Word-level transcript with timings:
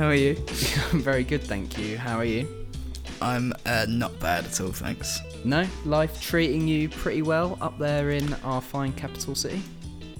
Tim. 0.00 0.06
How 0.06 0.08
are 0.08 0.14
you? 0.14 0.36
I'm 0.92 1.02
very 1.02 1.24
good, 1.24 1.42
thank 1.42 1.76
you. 1.78 1.98
How 1.98 2.16
are 2.16 2.24
you? 2.24 2.48
I'm 3.20 3.52
uh, 3.66 3.84
not 3.88 4.18
bad 4.18 4.46
at 4.46 4.60
all, 4.60 4.72
thanks. 4.72 5.20
No, 5.44 5.66
life 5.84 6.22
treating 6.22 6.66
you 6.66 6.88
pretty 6.88 7.20
well 7.22 7.58
up 7.60 7.78
there 7.78 8.10
in 8.10 8.32
our 8.44 8.62
fine 8.62 8.92
capital 8.94 9.34
city. 9.34 9.62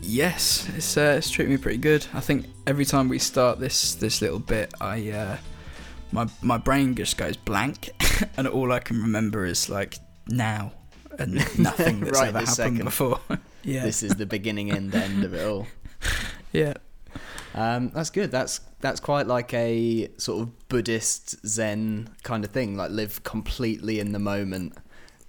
Yes, 0.03 0.69
it's 0.77 0.97
uh, 0.97 1.15
it's 1.19 1.31
treating 1.31 1.53
me 1.55 1.59
pretty 1.59 1.79
good. 1.79 2.07
I 2.13 2.21
think 2.21 2.47
every 2.67 2.85
time 2.85 3.09
we 3.09 3.19
start 3.19 3.59
this 3.59 3.95
this 3.95 4.21
little 4.23 4.39
bit, 4.39 4.73
I 4.81 5.11
uh, 5.11 5.37
my 6.13 6.27
my 6.43 6.59
brain 6.59 6.95
just 6.95 7.17
goes 7.17 7.37
blank, 7.37 7.91
and 8.37 8.47
all 8.49 8.73
I 8.73 8.81
can 8.81 9.01
remember 9.01 9.45
is 9.47 9.69
like 9.71 9.97
now 10.29 10.73
and 11.19 11.35
nothing 11.59 12.01
that's 12.01 12.19
Right 12.19 12.29
ever 12.29 12.41
this 12.41 12.57
happened 12.57 12.77
second. 12.79 12.85
before. 12.85 13.21
yeah, 13.63 13.85
This 13.85 14.03
is 14.03 14.15
the 14.15 14.27
beginning 14.27 14.71
and 14.71 14.95
end 14.95 15.25
of 15.25 15.35
it 15.35 15.47
all. 15.47 15.67
yeah, 16.53 16.75
Um, 17.55 17.91
that's 17.91 18.11
good. 18.11 18.31
That's 18.31 18.61
that's 18.81 19.01
quite 19.01 19.27
like 19.27 19.53
a 19.55 20.09
sort 20.17 20.43
of 20.43 20.69
Buddhist 20.69 21.47
Zen 21.47 22.11
kind 22.23 22.45
of 22.45 22.51
thing. 22.51 22.77
Like 22.77 22.91
live 22.91 23.23
completely 23.25 24.01
in 24.01 24.13
the 24.13 24.19
moment. 24.19 24.77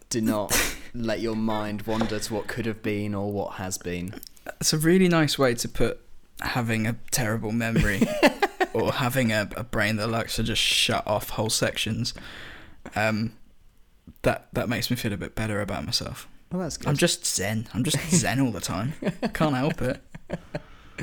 Do 0.10 0.22
not 0.22 0.76
let 0.94 1.20
your 1.22 1.36
mind 1.36 1.84
wander 1.84 2.20
to 2.20 2.34
what 2.34 2.48
could 2.48 2.66
have 2.66 2.84
been 2.84 3.16
or 3.16 3.32
what 3.32 3.54
has 3.54 3.78
been. 3.78 4.14
it's 4.60 4.74
a 4.74 4.78
really 4.78 5.08
nice 5.08 5.40
way 5.40 5.54
to 5.56 5.70
put 5.70 6.00
having 6.42 6.88
a 6.88 6.96
terrible 7.12 7.52
memory 7.52 8.02
or 8.74 8.92
having 8.94 9.32
a, 9.32 9.48
a 9.56 9.64
brain 9.64 9.96
that 9.98 10.08
likes 10.08 10.36
to 10.36 10.44
just 10.44 10.62
shut 10.62 11.06
off 11.08 11.30
whole 11.30 11.50
sections. 11.50 12.14
Um, 12.96 13.34
that 14.24 14.48
that 14.54 14.70
makes 14.70 14.90
me 14.90 14.96
feel 14.96 15.14
a 15.14 15.18
bit 15.18 15.36
better 15.36 15.62
about 15.62 15.86
myself. 15.86 16.28
Well, 16.52 16.62
that's 16.62 16.78
good. 16.78 16.90
I'm 16.90 16.98
just 16.98 17.26
zen. 17.26 17.68
I'm 17.74 17.84
just 17.84 17.98
zen 18.10 18.40
all 18.42 18.52
the 18.52 18.60
time. 18.60 18.94
Can't 19.34 19.56
help 19.56 19.82
it. 19.82 20.02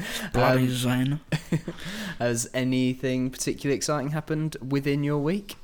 Bloody 0.33 0.65
Um, 0.65 0.71
zen. 0.71 1.21
Has 2.19 2.49
anything 2.53 3.31
particularly 3.31 3.77
exciting 3.77 4.11
happened 4.11 4.57
within 4.67 5.05
your 5.05 5.19
week? 5.19 5.57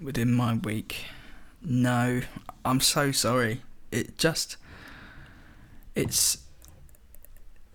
Within 0.00 0.32
my 0.32 0.54
week, 0.54 1.06
no. 1.62 2.22
I'm 2.64 2.80
so 2.80 3.12
sorry. 3.12 3.62
It 3.90 4.18
just, 4.18 4.56
it's. 5.94 6.38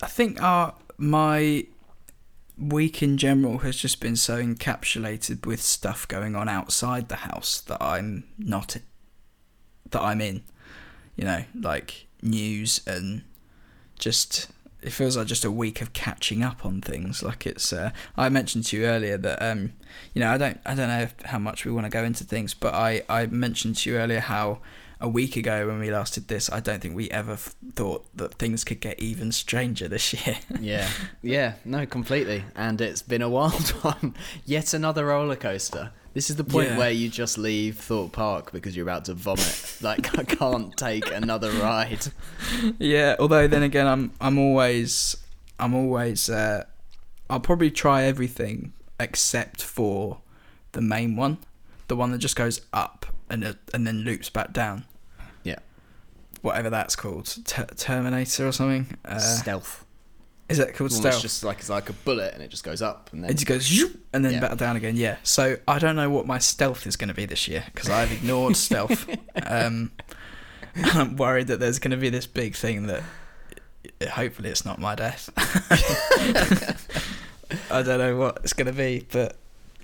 I 0.01 0.07
think 0.07 0.41
our 0.41 0.75
my 0.97 1.65
week 2.57 3.01
in 3.01 3.17
general 3.17 3.59
has 3.59 3.75
just 3.75 3.99
been 3.99 4.15
so 4.15 4.41
encapsulated 4.41 5.45
with 5.45 5.61
stuff 5.61 6.07
going 6.07 6.35
on 6.35 6.47
outside 6.47 7.09
the 7.09 7.15
house 7.17 7.61
that 7.61 7.81
I'm 7.81 8.25
not 8.37 8.77
that 9.89 10.01
I'm 10.01 10.21
in. 10.21 10.43
You 11.15 11.25
know, 11.25 11.43
like 11.59 12.07
news 12.21 12.81
and 12.87 13.23
just 13.97 14.49
it 14.83 14.91
feels 14.91 15.15
like 15.17 15.27
just 15.27 15.45
a 15.45 15.51
week 15.51 15.81
of 15.81 15.93
catching 15.93 16.43
up 16.43 16.65
on 16.65 16.81
things. 16.81 17.23
Like 17.23 17.45
it's 17.47 17.71
uh, 17.73 17.91
I 18.17 18.29
mentioned 18.29 18.65
to 18.65 18.77
you 18.77 18.85
earlier 18.85 19.17
that 19.17 19.41
um 19.41 19.73
you 20.13 20.19
know 20.21 20.31
I 20.31 20.37
don't 20.37 20.59
I 20.65 20.75
don't 20.75 20.89
know 20.89 21.07
how 21.25 21.39
much 21.39 21.65
we 21.65 21.71
want 21.71 21.85
to 21.85 21.89
go 21.89 22.03
into 22.03 22.23
things, 22.23 22.53
but 22.53 22.73
I 22.73 23.03
I 23.09 23.25
mentioned 23.27 23.77
to 23.77 23.89
you 23.89 23.97
earlier 23.97 24.19
how 24.19 24.59
a 25.01 25.07
week 25.09 25.35
ago 25.35 25.67
when 25.67 25.79
we 25.79 25.91
last 25.91 26.13
did 26.13 26.29
this, 26.29 26.49
I 26.49 26.61
don't 26.61 26.81
think 26.81 26.95
we 26.95 27.09
ever 27.11 27.33
f- 27.33 27.55
thought 27.75 28.05
that 28.15 28.35
things 28.35 28.63
could 28.63 28.79
get 28.79 28.97
even 29.01 29.33
stranger 29.33 29.89
this 29.89 30.13
year. 30.13 30.37
Yeah, 30.61 30.89
yeah, 31.21 31.55
no, 31.65 31.85
completely. 31.85 32.45
And 32.55 32.79
it's 32.79 33.01
been 33.01 33.21
a 33.21 33.27
wild 33.29 33.69
one. 33.81 34.15
Yet 34.45 34.73
another 34.73 35.07
roller 35.07 35.35
coaster. 35.35 35.91
This 36.13 36.29
is 36.29 36.35
the 36.35 36.43
point 36.43 36.69
Yeah. 36.69 36.77
where 36.77 36.91
you 36.91 37.09
just 37.09 37.37
leave 37.37 37.77
Thorpe 37.79 38.11
Park 38.11 38.51
because 38.51 38.75
you're 38.75 38.85
about 38.85 39.05
to 39.05 39.13
vomit. 39.15 39.77
like 39.81 40.17
I 40.17 40.23
can't 40.23 40.75
take 40.77 41.11
another 41.11 41.51
ride. 41.51 42.05
yeah, 42.79 43.15
although 43.19 43.47
then 43.47 43.63
again, 43.63 43.87
I'm 43.87 44.11
I'm 44.21 44.37
always 44.37 45.17
I'm 45.59 45.73
always 45.73 46.29
uh, 46.29 46.65
I'll 47.29 47.39
probably 47.39 47.71
try 47.71 48.03
everything 48.03 48.73
except 48.99 49.63
for 49.63 50.19
the 50.73 50.81
main 50.81 51.15
one, 51.15 51.37
the 51.87 51.95
one 51.95 52.11
that 52.11 52.19
just 52.19 52.35
goes 52.35 52.61
up 52.73 53.05
and 53.29 53.43
uh, 53.43 53.53
and 53.73 53.87
then 53.87 53.99
loops 54.01 54.29
back 54.29 54.53
down. 54.53 54.85
Yeah. 55.43 55.59
whatever 56.41 56.69
that's 56.69 56.95
called, 56.95 57.35
Ter- 57.45 57.65
Terminator 57.75 58.47
or 58.47 58.51
something. 58.51 58.97
Uh, 59.05 59.17
Stealth. 59.19 59.82
Is 60.49 60.57
that 60.57 60.73
called 60.75 60.91
stealth? 60.91 61.13
It's 61.15 61.21
just 61.21 61.43
like 61.43 61.59
it's 61.59 61.69
like 61.69 61.89
a 61.89 61.93
bullet 61.93 62.33
and 62.33 62.43
it 62.43 62.49
just 62.49 62.63
goes 62.63 62.81
up 62.81 63.09
and 63.13 63.23
then 63.23 63.31
It 63.31 63.35
just 63.35 63.47
goes 63.47 63.63
zoop, 63.63 63.97
and 64.13 64.23
then 64.25 64.33
Yeah. 64.33 64.39
back 64.41 64.57
down 64.57 64.75
again. 64.75 64.95
Yeah. 64.95 65.17
So 65.23 65.57
I 65.67 65.79
don't 65.79 65.95
know 65.95 66.09
what 66.09 66.27
my 66.27 66.37
stealth 66.39 66.85
is 66.85 66.95
going 66.95 67.07
to 67.07 67.13
be 67.13 67.25
this 67.25 67.47
year 67.47 67.63
because 67.73 67.89
I've 67.89 68.11
ignored 68.11 68.55
stealth. 68.55 69.07
Um, 69.45 69.91
and 70.75 70.85
I'm 70.93 71.15
worried 71.17 71.47
that 71.47 71.59
there's 71.59 71.79
going 71.79 71.91
to 71.91 71.97
be 71.97 72.09
this 72.09 72.25
big 72.27 72.55
thing 72.55 72.87
that 72.87 73.03
hopefully 74.11 74.49
it's 74.49 74.65
not 74.65 74.79
my 74.79 74.95
death. 74.95 75.29
I 77.71 77.81
don't 77.83 77.99
know 77.99 78.15
what 78.17 78.39
it's 78.43 78.53
going 78.53 78.67
to 78.67 78.73
be, 78.73 79.05
but 79.11 79.35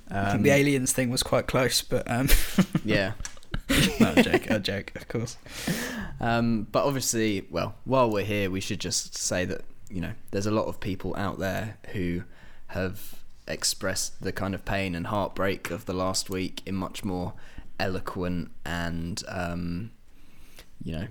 I 0.10 0.24
think 0.26 0.36
um, 0.36 0.42
the 0.44 0.52
aliens 0.52 0.94
thing 0.94 1.10
was 1.10 1.24
quite 1.24 1.48
close. 1.48 1.82
But 1.82 2.10
um, 2.10 2.30
Yeah. 2.86 3.14
no, 4.00 4.14
a 4.16 4.24
joke, 4.24 4.50
a 4.50 4.60
joke, 4.60 4.92
of 4.96 5.08
course. 5.08 5.38
Um, 6.20 6.68
but 6.72 6.86
obviously, 6.86 7.46
well, 7.50 7.76
while 7.86 8.10
we're 8.10 8.26
here, 8.26 8.50
we 8.50 8.60
should 8.60 8.80
just 8.80 9.18
say 9.18 9.46
that 9.46 9.62
you 9.90 10.02
know 10.02 10.14
there's 10.32 10.46
a 10.46 10.52
lot 10.52 10.66
of 10.66 10.80
people 10.80 11.16
out 11.16 11.40
there 11.40 11.78
who 11.94 12.24
have 12.68 13.16
expressed 13.48 14.22
the 14.22 14.32
kind 14.32 14.54
of 14.54 14.64
pain 14.64 14.94
and 14.94 15.08
heartbreak 15.08 15.72
of 15.72 15.86
the 15.86 15.94
last 15.94 16.30
week 16.30 16.62
in 16.66 16.76
much 16.76 17.04
more 17.04 17.34
eloquent 17.80 18.52
and 18.66 19.24
um, 19.28 19.92
you 20.84 20.94
know 20.94 21.08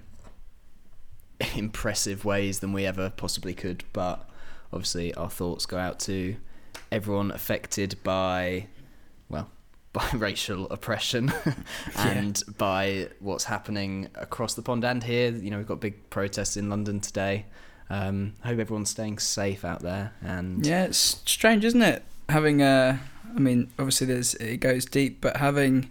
impressive 1.57 2.25
ways 2.25 2.61
than 2.61 2.73
we 2.73 2.87
ever 2.87 3.11
possibly 3.11 3.55
could. 3.55 3.85
But 3.93 4.29
obviously, 4.73 5.15
our 5.15 5.31
thoughts 5.31 5.67
go 5.67 5.79
out 5.79 5.99
to 6.01 6.37
everyone 6.91 7.31
affected 7.31 7.97
by 8.03 8.67
well 9.29 9.51
by 9.93 10.09
racial 10.15 10.69
oppression 10.71 11.33
and 11.97 12.43
by 12.59 13.09
what's 13.21 13.45
happening 13.45 14.09
across 14.15 14.55
the 14.55 14.63
pond 14.63 14.85
and 14.85 15.03
here. 15.03 15.31
You 15.31 15.51
know, 15.51 15.59
we've 15.59 15.67
got 15.67 15.81
big 15.81 16.11
protests 16.11 16.57
in 16.57 16.69
London 16.69 17.01
today. 17.01 17.47
Um, 17.91 18.35
hope 18.45 18.59
everyone's 18.59 18.91
staying 18.91 19.19
safe 19.19 19.65
out 19.65 19.81
there. 19.81 20.13
And 20.23 20.65
Yeah, 20.67 20.85
it's 20.85 21.21
strange, 21.25 21.65
isn't 21.65 21.83
it? 21.83 22.03
Having 22.29 22.61
a, 22.63 23.01
I 23.35 23.39
mean, 23.39 23.71
obviously 23.79 24.07
there's 24.07 24.35
it 24.35 24.59
goes 24.59 24.85
deep, 24.85 25.21
but 25.21 25.39
having 25.39 25.91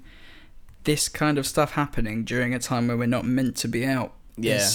this 0.83 1.09
kind 1.09 1.37
of 1.37 1.45
stuff 1.47 1.71
happening 1.73 2.23
during 2.23 2.53
a 2.53 2.59
time 2.59 2.87
where 2.87 2.95
we're 2.97 3.07
not 3.07 3.25
meant 3.25 3.55
to 3.57 3.67
be 3.67 3.85
out. 3.85 4.13
Yeah. 4.37 4.67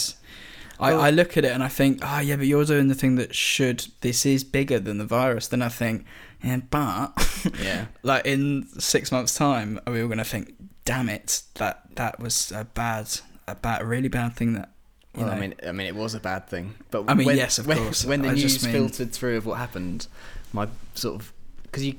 I, 0.80 0.92
Well- 0.92 1.00
I 1.00 1.10
look 1.10 1.36
at 1.36 1.44
it 1.44 1.52
and 1.52 1.62
I 1.62 1.68
think, 1.68 2.00
oh 2.02 2.18
yeah, 2.18 2.36
but 2.36 2.46
you're 2.46 2.64
doing 2.64 2.88
the 2.88 2.94
thing 2.94 3.14
that 3.16 3.34
should. 3.34 3.86
This 4.00 4.26
is 4.26 4.42
bigger 4.42 4.80
than 4.80 4.98
the 4.98 5.06
virus. 5.06 5.46
Then 5.46 5.62
I 5.62 5.68
think, 5.68 6.04
yeah, 6.42 6.58
but 6.70 7.12
yeah, 7.62 7.86
like 8.02 8.26
in 8.26 8.66
six 8.80 9.12
months' 9.12 9.34
time, 9.34 9.78
are 9.86 9.92
we 9.92 10.00
all 10.02 10.08
going 10.08 10.18
to 10.18 10.24
think, 10.24 10.54
damn 10.84 11.08
it, 11.08 11.42
that 11.54 11.82
that 11.94 12.18
was 12.18 12.50
a 12.50 12.64
bad, 12.64 13.08
a 13.46 13.54
bad, 13.54 13.84
really 13.86 14.08
bad 14.08 14.34
thing 14.34 14.54
that. 14.54 14.70
Well, 15.14 15.26
know, 15.26 15.32
I 15.32 15.38
mean, 15.40 15.54
I 15.66 15.72
mean, 15.72 15.86
it 15.86 15.94
was 15.94 16.14
a 16.14 16.20
bad 16.20 16.46
thing. 16.48 16.74
But 16.90 17.04
I 17.08 17.14
mean, 17.14 17.26
when, 17.26 17.36
yes, 17.36 17.58
of 17.58 17.66
when, 17.66 17.78
course. 17.78 18.04
When 18.04 18.22
the 18.22 18.30
I 18.30 18.34
news 18.34 18.64
mean- 18.64 18.72
filtered 18.72 19.12
through 19.12 19.36
of 19.36 19.46
what 19.46 19.58
happened, 19.58 20.06
my 20.52 20.68
sort 20.94 21.16
of 21.20 21.32
because 21.64 21.84
you 21.84 21.96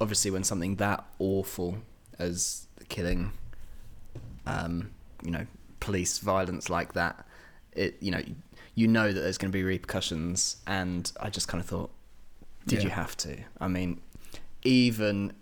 obviously 0.00 0.30
when 0.30 0.44
something 0.44 0.76
that 0.76 1.04
awful 1.18 1.78
as 2.18 2.66
killing, 2.88 3.32
um, 4.46 4.90
you 5.22 5.30
know, 5.30 5.46
police 5.80 6.18
violence 6.18 6.68
like 6.70 6.94
that, 6.94 7.26
it 7.72 7.96
you 8.00 8.10
know 8.10 8.22
you 8.74 8.88
know 8.88 9.12
that 9.12 9.20
there's 9.20 9.38
going 9.38 9.50
to 9.52 9.56
be 9.56 9.62
repercussions, 9.62 10.56
and 10.66 11.10
I 11.20 11.30
just 11.30 11.48
kind 11.48 11.60
of 11.60 11.68
thought, 11.68 11.90
did 12.66 12.82
you 12.82 12.90
have 12.90 13.16
to? 13.18 13.36
I 13.60 13.68
mean, 13.68 14.00
even 14.62 15.32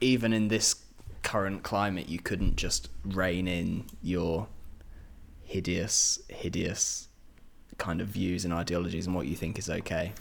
even 0.00 0.32
in 0.32 0.48
this 0.48 0.76
current 1.22 1.62
climate, 1.62 2.08
you 2.08 2.18
couldn't 2.18 2.56
just 2.56 2.88
rein 3.04 3.46
in 3.48 3.84
your 4.02 4.48
hideous, 5.52 6.18
hideous 6.28 7.08
kind 7.78 8.00
of 8.00 8.08
views 8.08 8.44
and 8.44 8.54
ideologies 8.54 9.06
and 9.06 9.14
what 9.14 9.26
you 9.26 9.36
think 9.36 9.58
is 9.58 9.68
okay. 9.68 10.12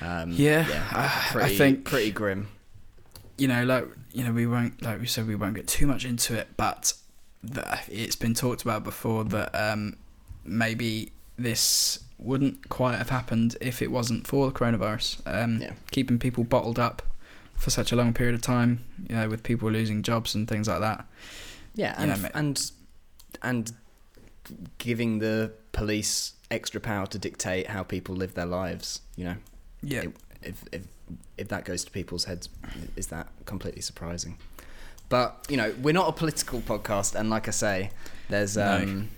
Um, 0.00 0.32
Yeah, 0.32 0.66
I- 0.92 1.44
I 1.44 1.56
think- 1.56 1.84
pretty 1.84 2.10
grim. 2.10 2.48
you 3.36 3.48
know, 3.48 3.64
like 3.64 3.86
you 4.12 4.22
know, 4.24 4.32
we 4.32 4.46
won't 4.46 4.80
like 4.82 5.00
we 5.00 5.06
said 5.06 5.26
we 5.26 5.34
won't 5.34 5.54
get 5.54 5.66
too 5.66 5.86
much 5.86 6.04
into 6.04 6.34
it, 6.38 6.48
but 6.56 6.92
the, 7.42 7.78
it's 7.88 8.16
been 8.16 8.32
talked 8.34 8.62
about 8.62 8.84
before 8.84 9.24
that 9.24 9.50
um, 9.54 9.96
maybe 10.44 11.10
this 11.36 11.98
wouldn't 12.18 12.68
quite 12.68 12.96
have 12.96 13.10
happened 13.10 13.56
if 13.60 13.82
it 13.82 13.90
wasn't 13.90 14.26
for 14.26 14.46
the 14.46 14.52
coronavirus. 14.52 15.20
Um, 15.26 15.60
Yeah. 15.60 15.72
Keeping 15.90 16.18
people 16.18 16.44
bottled 16.44 16.78
up 16.78 17.02
for 17.56 17.70
such 17.70 17.90
a 17.92 17.96
long 17.96 18.12
period 18.14 18.34
of 18.36 18.40
time, 18.42 18.84
you 19.08 19.14
know, 19.16 19.28
with 19.28 19.42
people 19.42 19.70
losing 19.70 20.02
jobs 20.02 20.34
and 20.34 20.48
things 20.48 20.68
like 20.68 20.80
that. 20.80 21.06
Yeah, 21.74 22.00
You 22.00 22.10
and 22.12 22.22
know, 22.22 22.28
and 22.34 22.70
and 23.42 23.72
giving 24.78 25.18
the 25.18 25.52
police 25.72 26.34
extra 26.50 26.80
power 26.80 27.06
to 27.06 27.18
dictate 27.18 27.68
how 27.68 27.82
people 27.82 28.14
live 28.14 28.34
their 28.34 28.46
lives. 28.46 29.00
You 29.16 29.24
know, 29.24 29.36
Yeah, 29.82 30.02
It- 30.02 30.16
if 30.42 30.64
if 30.72 30.82
if 31.36 31.48
that 31.48 31.64
goes 31.64 31.84
to 31.84 31.90
people's 31.90 32.24
heads, 32.24 32.48
is 32.96 33.08
that 33.08 33.28
completely 33.44 33.82
surprising? 33.82 34.38
But 35.08 35.46
you 35.50 35.56
know, 35.56 35.74
we're 35.82 35.92
not 35.94 36.08
a 36.08 36.12
political 36.12 36.60
podcast, 36.60 37.14
and 37.14 37.28
like 37.30 37.48
I 37.48 37.50
say, 37.50 37.90
there's 38.28 38.56
No. 38.56 38.76
um, 38.78 39.08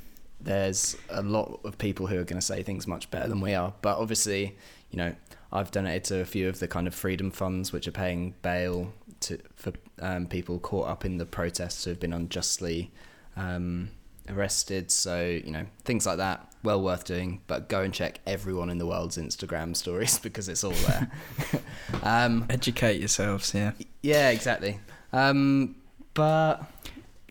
there's 0.40 0.96
a 1.08 1.22
lot 1.22 1.60
of 1.64 1.78
people 1.78 2.06
who 2.08 2.16
are 2.18 2.24
going 2.24 2.40
to 2.40 2.46
say 2.46 2.62
things 2.62 2.86
much 2.86 3.10
better 3.10 3.28
than 3.28 3.40
we 3.40 3.54
are. 3.54 3.72
But 3.82 3.98
obviously, 3.98 4.56
you 4.90 4.96
know, 4.98 5.14
I've 5.52 5.70
donated 5.70 6.04
to 6.04 6.20
a 6.20 6.24
few 6.24 6.48
of 6.48 6.58
the 6.58 6.68
kind 6.68 6.86
of 6.86 6.94
freedom 6.94 7.30
funds 7.30 7.72
which 7.72 7.86
are 7.88 7.92
paying 7.92 8.34
bail 8.42 8.92
to 9.20 9.38
for 9.54 9.72
um, 10.00 10.26
people 10.26 10.58
caught 10.58 10.88
up 10.88 11.04
in 11.04 11.18
the 11.18 11.26
protests 11.26 11.84
who 11.84 11.90
have 11.90 12.00
been 12.00 12.12
unjustly 12.12 12.90
um, 13.36 13.90
arrested. 14.28 14.90
So 14.90 15.24
you 15.24 15.50
know, 15.50 15.66
things 15.84 16.06
like 16.06 16.18
that, 16.18 16.52
well 16.62 16.82
worth 16.82 17.04
doing. 17.04 17.40
But 17.46 17.68
go 17.68 17.82
and 17.82 17.92
check 17.92 18.20
everyone 18.26 18.70
in 18.70 18.78
the 18.78 18.86
world's 18.86 19.16
Instagram 19.16 19.76
stories 19.76 20.18
because 20.26 20.48
it's 20.48 20.64
all 20.64 20.72
there. 20.72 21.10
um, 22.02 22.46
Educate 22.50 22.98
yourselves, 22.98 23.54
yeah. 23.54 23.72
yeah, 24.02 24.30
exactly. 24.30 24.78
Um, 25.12 25.76
but 26.14 26.62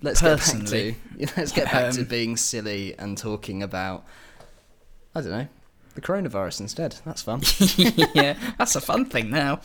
let's 0.01 0.21
Personally, 0.21 0.97
get 1.17 1.19
back 1.19 1.33
to 1.33 1.33
let's 1.41 1.51
get 1.51 1.71
back 1.71 1.93
to 1.93 2.01
um, 2.01 2.07
being 2.07 2.37
silly 2.37 2.95
and 2.97 3.17
talking 3.17 3.63
about 3.63 4.05
I 5.13 5.21
don't 5.21 5.31
know 5.31 5.47
the 5.95 6.01
coronavirus 6.01 6.61
instead. 6.61 6.97
That's 7.05 7.21
fun. 7.21 7.41
yeah, 8.13 8.37
that's 8.57 8.75
a 8.75 8.81
fun 8.81 9.05
thing 9.05 9.29
now. 9.29 9.61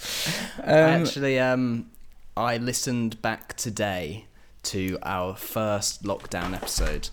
Um, 0.62 1.02
Actually, 1.02 1.38
um, 1.40 1.90
I 2.36 2.56
listened 2.56 3.20
back 3.20 3.56
today 3.56 4.26
to 4.62 4.96
our 5.02 5.36
first 5.36 6.04
lockdown 6.04 6.54
episode 6.54 7.10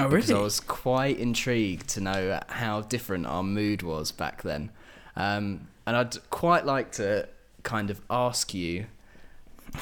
oh, 0.00 0.08
because 0.08 0.30
I 0.30 0.38
was 0.40 0.60
quite 0.60 1.18
intrigued 1.18 1.88
to 1.90 2.00
know 2.00 2.40
how 2.48 2.82
different 2.82 3.26
our 3.26 3.42
mood 3.42 3.82
was 3.82 4.12
back 4.12 4.42
then, 4.42 4.70
um, 5.16 5.68
and 5.86 5.96
I'd 5.96 6.30
quite 6.30 6.64
like 6.66 6.92
to 6.92 7.28
kind 7.62 7.90
of 7.90 8.00
ask 8.10 8.54
you 8.54 8.86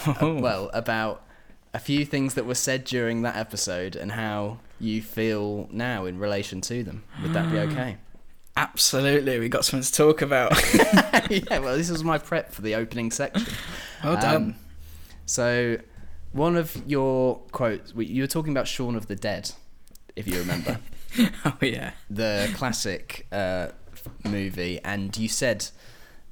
uh, 0.06 0.14
Oh. 0.20 0.34
well 0.40 0.70
about 0.74 1.24
a 1.74 1.78
few 1.78 2.04
things 2.04 2.34
that 2.34 2.46
were 2.46 2.54
said 2.54 2.84
during 2.84 3.22
that 3.22 3.36
episode 3.36 3.94
and 3.94 4.12
how 4.12 4.58
you 4.80 5.02
feel 5.02 5.68
now 5.70 6.06
in 6.06 6.18
relation 6.18 6.60
to 6.62 6.82
them. 6.82 7.04
Would 7.22 7.32
that 7.34 7.50
be 7.52 7.58
okay? 7.58 7.96
Absolutely, 8.56 9.38
we 9.38 9.48
got 9.48 9.64
something 9.64 9.84
to 9.84 9.92
talk 9.92 10.20
about. 10.22 10.52
yeah, 11.30 11.58
well, 11.60 11.76
this 11.76 11.90
was 11.90 12.02
my 12.02 12.18
prep 12.18 12.52
for 12.52 12.62
the 12.62 12.74
opening 12.74 13.10
section. 13.10 13.52
Well 14.02 14.14
Um, 14.14 14.20
done. 14.20 14.54
So, 15.26 15.78
one 16.32 16.56
of 16.56 16.76
your 16.86 17.38
quotes, 17.52 17.92
you 17.96 18.22
were 18.22 18.26
talking 18.28 18.52
about 18.52 18.66
Shaun 18.66 18.96
of 18.96 19.06
the 19.06 19.14
Dead, 19.14 19.52
if 20.18 20.26
you 20.26 20.40
remember, 20.40 20.80
oh 21.44 21.56
yeah. 21.62 21.92
the 22.10 22.50
classic 22.54 23.26
uh, 23.30 23.68
movie, 24.24 24.80
and 24.84 25.16
you 25.16 25.28
said 25.28 25.68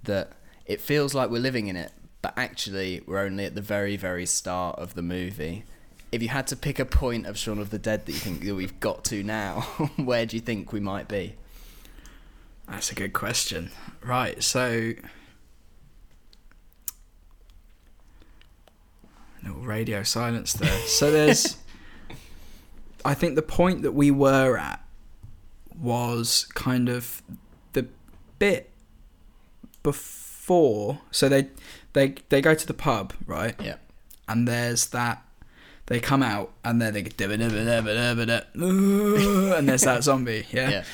that 0.02 0.32
it 0.66 0.80
feels 0.80 1.14
like 1.14 1.30
we're 1.30 1.38
living 1.38 1.68
in 1.68 1.76
it, 1.76 1.92
but 2.20 2.34
actually 2.36 3.00
we're 3.06 3.20
only 3.20 3.44
at 3.44 3.54
the 3.54 3.60
very, 3.60 3.96
very 3.96 4.26
start 4.26 4.76
of 4.80 4.94
the 4.94 5.02
movie. 5.02 5.64
If 6.10 6.20
you 6.20 6.28
had 6.28 6.48
to 6.48 6.56
pick 6.56 6.80
a 6.80 6.84
point 6.84 7.26
of 7.26 7.38
Shaun 7.38 7.60
of 7.60 7.70
the 7.70 7.78
Dead 7.78 8.06
that 8.06 8.12
you 8.12 8.18
think 8.18 8.44
that 8.44 8.54
we've 8.56 8.78
got 8.80 9.04
to 9.04 9.22
now, 9.22 9.60
where 9.96 10.26
do 10.26 10.36
you 10.36 10.42
think 10.42 10.72
we 10.72 10.80
might 10.80 11.06
be? 11.06 11.36
That's 12.68 12.90
a 12.90 12.96
good 12.96 13.12
question. 13.12 13.70
Right, 14.02 14.42
so 14.42 14.94
little 19.44 19.62
radio 19.62 20.02
silence 20.02 20.54
there. 20.54 20.80
So 20.86 21.12
there's 21.12 21.56
I 23.06 23.14
think 23.14 23.36
the 23.36 23.42
point 23.42 23.82
that 23.82 23.92
we 23.92 24.10
were 24.10 24.58
at 24.58 24.84
was 25.78 26.46
kind 26.54 26.88
of 26.88 27.22
the 27.72 27.86
bit 28.38 28.70
before 29.82 31.00
so 31.10 31.28
they 31.28 31.48
they 31.92 32.14
they 32.28 32.40
go 32.40 32.54
to 32.54 32.66
the 32.66 32.74
pub, 32.74 33.12
right? 33.26 33.54
Yeah. 33.62 33.76
And 34.28 34.46
there's 34.46 34.86
that 34.86 35.22
they 35.86 36.00
come 36.00 36.22
out 36.22 36.52
and 36.64 36.80
then 36.80 36.94
they 36.94 37.02
and 38.54 39.68
there's 39.68 39.82
that 39.82 40.02
zombie, 40.02 40.46
yeah? 40.50 40.70
Yeah. 40.70 40.84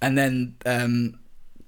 and 0.00 0.18
then 0.18 0.56
um, 0.66 1.18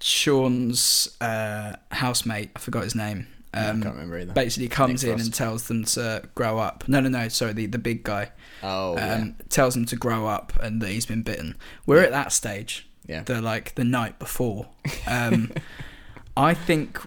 Shaun's 0.01 1.17
uh, 1.21 1.77
housemate, 1.93 2.51
I 2.57 2.59
forgot 2.59 2.83
his 2.83 2.95
name, 2.97 3.29
I 3.53 3.67
um, 3.67 3.83
can't 3.83 3.95
remember 3.95 4.19
either. 4.19 4.33
basically 4.33 4.69
comes 4.69 5.05
Nick 5.05 5.13
in 5.13 5.19
Frost. 5.19 5.27
and 5.27 5.35
tells 5.35 5.69
them 5.69 5.85
to 5.85 6.29
grow 6.35 6.59
up. 6.59 6.85
No, 6.89 7.01
no, 7.01 7.09
no, 7.09 7.29
sorry, 7.29 7.53
the, 7.53 7.67
the 7.67 7.79
big 7.79 8.03
guy 8.03 8.33
oh, 8.65 8.95
yeah. 8.97 9.15
um, 9.15 9.37
tells 9.49 9.77
him 9.77 9.85
to 9.87 9.97
grow 9.97 10.27
up 10.27 10.53
and 10.61 10.81
that 10.83 10.89
he's 10.91 11.07
been 11.07 11.23
bitten. 11.23 11.57
We're 11.87 12.03
at 12.03 12.11
that 12.11 12.33
stage, 12.33 12.89
Yeah. 13.07 13.23
the 13.23 13.41
like 13.43 13.75
the 13.77 13.85
night 13.85 14.19
before. 14.19 14.67
Um, 15.07 15.53
I 16.37 16.55
think 16.55 16.99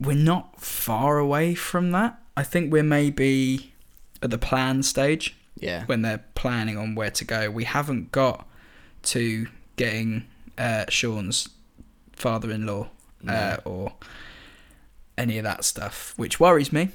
we're 0.00 0.16
not 0.16 0.60
far 0.60 1.18
away 1.18 1.54
from 1.54 1.92
that. 1.92 2.18
I 2.36 2.42
think 2.42 2.72
we're 2.72 2.82
maybe 2.82 3.72
at 4.22 4.30
the 4.30 4.38
plan 4.38 4.82
stage 4.82 5.36
Yeah. 5.58 5.84
when 5.86 6.02
they're 6.02 6.24
planning 6.34 6.76
on 6.76 6.94
where 6.96 7.10
to 7.12 7.24
go. 7.24 7.50
We 7.50 7.64
haven't 7.64 8.10
got 8.10 8.48
to 9.04 9.46
getting 9.76 10.24
uh, 10.58 10.86
Shaun's 10.88 11.48
father-in-law 12.12 12.88
No. 13.22 13.32
uh, 13.32 13.56
or 13.64 13.92
any 15.18 15.38
of 15.38 15.44
that 15.44 15.64
stuff, 15.64 16.14
which 16.16 16.40
worries 16.40 16.72
me. 16.72 16.88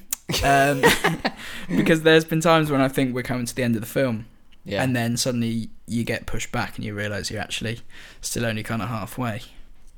Um, 0.44 0.82
because 1.70 2.02
there's 2.04 2.26
been 2.26 2.42
times 2.42 2.70
when 2.70 2.82
I 2.82 2.88
think 2.88 3.16
we're 3.16 3.24
coming 3.24 3.46
to 3.46 3.56
the 3.56 3.64
end 3.64 3.76
of 3.76 3.82
the 3.82 3.88
film, 3.88 4.26
Yeah. 4.66 4.84
and 4.84 4.96
then 4.96 5.16
suddenly 5.18 5.70
you 5.88 6.04
get 6.04 6.26
pushed 6.26 6.52
back 6.52 6.76
and 6.76 6.84
you 6.86 6.94
realise 6.94 7.32
you're 7.32 7.42
actually 7.42 7.80
still 8.22 8.46
only 8.46 8.64
kind 8.64 8.82
of 8.82 8.90
halfway. 8.90 9.42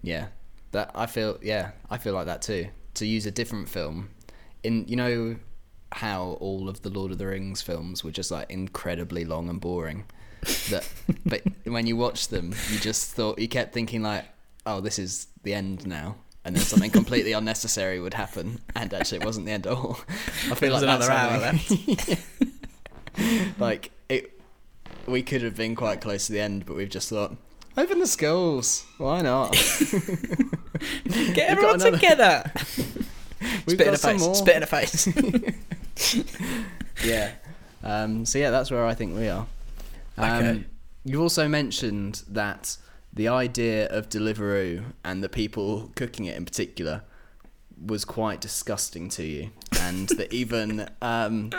Yeah, 0.03 0.27
that 0.71 0.91
I 0.93 1.07
feel. 1.07 1.37
Yeah, 1.41 1.71
I 1.89 1.97
feel 1.97 2.13
like 2.13 2.27
that 2.27 2.41
too. 2.41 2.67
To 2.95 3.05
use 3.05 3.25
a 3.25 3.31
different 3.31 3.69
film, 3.69 4.09
in 4.63 4.85
you 4.87 4.95
know 4.95 5.35
how 5.91 6.37
all 6.39 6.69
of 6.69 6.83
the 6.83 6.89
Lord 6.89 7.11
of 7.11 7.17
the 7.17 7.25
Rings 7.25 7.61
films 7.63 8.03
were 8.03 8.11
just 8.11 8.29
like 8.29 8.49
incredibly 8.51 9.25
long 9.25 9.49
and 9.49 9.59
boring. 9.59 10.05
That, 10.69 10.87
but 11.25 11.41
when 11.65 11.85
you 11.87 11.97
watch 11.97 12.27
them, 12.29 12.53
you 12.71 12.79
just 12.79 13.11
thought 13.13 13.39
you 13.39 13.47
kept 13.49 13.73
thinking 13.73 14.01
like, 14.03 14.23
oh, 14.65 14.79
this 14.79 14.97
is 14.99 15.27
the 15.43 15.53
end 15.53 15.85
now. 15.87 16.15
And 16.45 16.56
then 16.56 16.63
something 16.63 16.89
completely 16.89 17.33
unnecessary 17.33 18.00
would 18.00 18.13
happen, 18.13 18.62
and 18.75 18.94
actually, 18.94 19.19
it 19.19 19.25
wasn't 19.25 19.45
the 19.45 19.51
end 19.51 19.68
at 19.68 19.74
all. 19.74 20.00
I 20.50 20.56
feel 20.56 20.71
like 20.74 20.83
another 20.83 21.12
hour 21.12 21.57
something- 21.57 22.18
like 23.59 23.91
it, 24.07 24.39
we 25.06 25.21
could 25.21 25.41
have 25.41 25.56
been 25.56 25.75
quite 25.75 26.00
close 26.01 26.27
to 26.27 26.33
the 26.33 26.39
end, 26.39 26.65
but 26.65 26.75
we've 26.77 26.89
just 26.89 27.09
thought, 27.09 27.36
open 27.77 28.00
the 28.00 28.08
skulls. 28.08 28.86
Why 28.98 29.22
not? 29.22 29.51
Get 31.05 31.50
everyone 31.50 31.75
another- 31.75 31.91
together. 31.91 32.51
We've 33.65 33.75
Spit 33.79 33.88
in 33.88 33.93
a 33.93 33.98
face. 33.98 34.22
more. 34.22 34.36
Spit 34.36 34.55
in 34.58 34.63
a 34.63 34.65
face. 34.65 35.08
Yeah. 37.05 37.31
Um, 37.84 38.25
so 38.25 38.38
yeah, 38.39 38.50
that's 38.50 38.69
where 38.72 38.86
I 38.86 38.93
think 38.93 39.15
we 39.15 39.27
are. 39.29 39.46
Um, 40.17 40.29
Okay. 40.43 40.63
You 41.05 41.22
also 41.22 41.48
mentioned 41.48 42.24
that 42.29 42.75
the 43.13 43.28
idea 43.28 43.88
of 43.88 44.10
Deliveroo 44.10 44.84
and 45.04 45.24
the 45.24 45.30
people 45.30 45.92
cooking 45.96 46.25
it 46.25 46.36
in 46.38 46.46
particular 46.46 47.04
was 47.84 48.06
quite 48.06 48.42
disgusting 48.42 49.10
to 49.10 49.24
you, 49.24 49.51
and 49.80 50.10
that 50.10 50.34
even 50.34 50.89
um, 51.01 51.51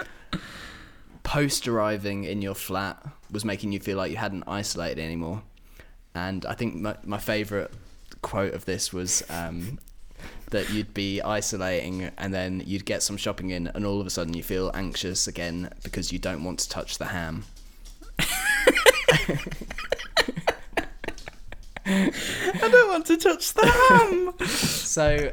post 1.23 1.67
arriving 1.67 2.25
in 2.25 2.43
your 2.43 2.55
flat 2.55 3.05
was 3.31 3.45
making 3.45 3.73
you 3.73 3.81
feel 3.81 3.97
like 3.97 4.11
you 4.11 4.17
hadn't 4.17 4.45
isolated 4.47 5.01
anymore. 5.01 5.43
And 6.15 6.45
I 6.45 6.55
think 6.55 6.75
my, 6.75 6.97
my 7.05 7.19
favourite 7.19 7.71
quote 8.23 8.55
of 8.55 8.65
this 8.65 8.93
was 8.93 9.23
um, 9.31 9.79
that 10.51 10.71
you'd 10.71 10.93
be 10.93 11.23
isolating 11.23 12.11
and 12.19 12.35
then 12.35 12.63
you'd 12.67 12.85
get 12.85 13.03
some 13.03 13.17
shopping 13.17 13.51
in, 13.51 13.69
and 13.69 13.87
all 13.87 14.01
of 14.01 14.07
a 14.07 14.11
sudden 14.11 14.35
you 14.35 14.43
feel 14.43 14.71
anxious 14.75 15.27
again 15.27 15.71
because 15.83 16.13
you 16.13 16.19
don't 16.19 16.45
want 16.45 16.59
to 16.61 16.69
touch 16.69 16.99
the 16.99 17.07
ham. 17.07 17.45
I 21.87 22.69
don't 22.71 22.89
want 22.89 23.07
to 23.07 23.17
touch 23.17 23.55
the 23.55 23.67
ham. 23.67 24.35
So, 24.91 25.33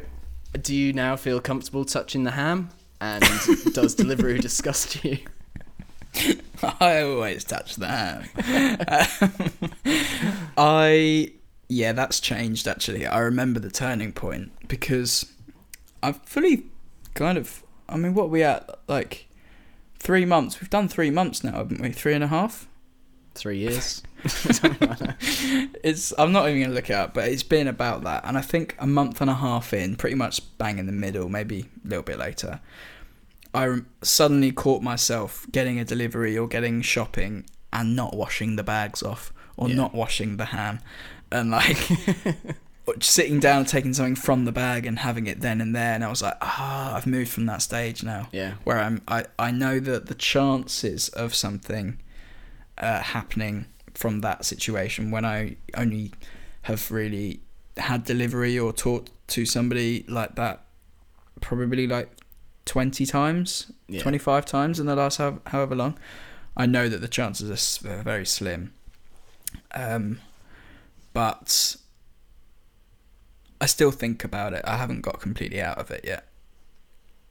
do 0.61 0.75
you 0.75 0.93
now 0.93 1.15
feel 1.15 1.41
comfortable 1.41 1.83
touching 1.83 2.23
the 2.23 2.31
ham? 2.31 2.69
And 3.01 3.21
does 3.21 3.95
Deliveroo 3.95 4.39
disgust 4.41 5.03
you? 5.03 5.17
I 6.79 7.01
always 7.01 7.43
touch 7.43 7.75
the 7.75 7.87
ham. 7.87 8.23
Um, 9.85 10.47
I 10.57 11.31
yeah, 11.69 11.91
that's 11.91 12.19
changed 12.19 12.67
actually. 12.67 13.05
I 13.05 13.19
remember 13.19 13.59
the 13.59 13.69
turning 13.69 14.13
point 14.13 14.51
because 14.67 15.31
I've 16.01 16.17
fully 16.23 16.65
kind 17.13 17.37
of. 17.37 17.63
I 17.89 17.97
mean, 17.97 18.13
what 18.13 18.25
are 18.25 18.27
we 18.27 18.43
at 18.43 18.69
like 18.87 19.27
three 19.99 20.25
months? 20.25 20.59
We've 20.61 20.69
done 20.69 20.87
three 20.87 21.09
months 21.09 21.43
now, 21.43 21.53
haven't 21.53 21.81
we? 21.81 21.91
Three 21.91 22.13
and 22.13 22.23
a 22.23 22.27
half. 22.27 22.67
Three 23.33 23.59
years? 23.59 24.01
Something 24.25 24.89
like 24.89 24.99
that. 24.99 25.15
It's. 25.83 26.13
I'm 26.17 26.31
not 26.31 26.49
even 26.49 26.61
gonna 26.63 26.73
look 26.73 26.89
it 26.89 26.93
up, 26.95 27.13
but 27.13 27.29
it's 27.29 27.43
been 27.43 27.67
about 27.67 28.03
that. 28.03 28.25
And 28.25 28.37
I 28.37 28.41
think 28.41 28.75
a 28.79 28.87
month 28.87 29.21
and 29.21 29.29
a 29.29 29.35
half 29.35 29.73
in, 29.73 29.95
pretty 29.95 30.15
much 30.15 30.41
bang 30.57 30.79
in 30.79 30.85
the 30.85 30.91
middle, 30.91 31.29
maybe 31.29 31.65
a 31.85 31.87
little 31.87 32.03
bit 32.03 32.17
later. 32.17 32.59
I 33.53 33.79
suddenly 34.01 34.51
caught 34.51 34.81
myself 34.83 35.45
getting 35.51 35.79
a 35.79 35.85
delivery 35.85 36.37
or 36.37 36.47
getting 36.47 36.81
shopping 36.81 37.45
and 37.71 37.95
not 37.95 38.15
washing 38.15 38.55
the 38.55 38.63
bags 38.63 39.01
off 39.01 39.31
or 39.55 39.69
Yeah. 39.69 39.75
not 39.75 39.93
washing 39.95 40.37
the 40.37 40.45
ham 40.45 40.79
and 41.31 41.49
like 41.51 41.77
sitting 43.01 43.39
down 43.39 43.59
and 43.59 43.67
taking 43.67 43.93
something 43.93 44.15
from 44.15 44.45
the 44.45 44.51
bag 44.51 44.85
and 44.85 44.99
having 44.99 45.27
it 45.27 45.41
then 45.41 45.59
and 45.59 45.75
there 45.75 45.93
and 45.93 46.03
I 46.03 46.09
was 46.09 46.21
like 46.21 46.37
ah 46.41 46.95
I've 46.95 47.07
moved 47.07 47.29
from 47.31 47.45
that 47.47 47.61
stage 47.61 48.03
now 48.03 48.29
Yeah. 48.31 48.53
where 48.63 48.79
I'm 48.79 49.01
I, 49.07 49.25
I 49.39 49.51
know 49.51 49.79
that 49.79 50.05
the 50.05 50.15
chances 50.15 51.09
of 51.09 51.33
something 51.35 51.99
uh, 52.77 52.99
happening 53.01 53.65
from 53.97 54.21
that 54.21 54.45
situation 54.45 55.09
when 55.09 55.25
I 55.25 55.55
only 55.75 56.11
have 56.63 56.91
really 56.91 57.39
had 57.77 58.03
delivery 58.03 58.57
or 58.59 58.71
talked 58.71 59.09
to 59.29 59.43
somebody 59.43 60.05
like 60.07 60.35
that 60.35 60.61
probably 61.41 61.87
like 61.87 62.09
20 62.65 63.05
times, 63.07 63.71
Yeah. 63.87 64.01
25 64.03 64.45
times 64.45 64.79
in 64.79 64.85
the 64.85 64.95
last 64.95 65.17
how, 65.17 65.39
however 65.47 65.73
long. 65.73 65.97
I 66.55 66.67
know 66.67 66.87
that 66.89 67.01
the 67.01 67.07
chances 67.07 67.49
are 67.85 67.89
are 67.91 68.03
very 68.03 68.25
slim. 68.25 68.73
Um, 69.73 70.19
but 71.13 71.75
I 73.59 73.65
still 73.65 73.91
think 73.91 74.23
about 74.23 74.53
it. 74.53 74.61
I 74.63 74.77
haven't 74.77 75.01
got 75.01 75.19
completely 75.19 75.59
out 75.59 75.79
of 75.79 75.89
it 75.89 76.01
yet. 76.03 76.26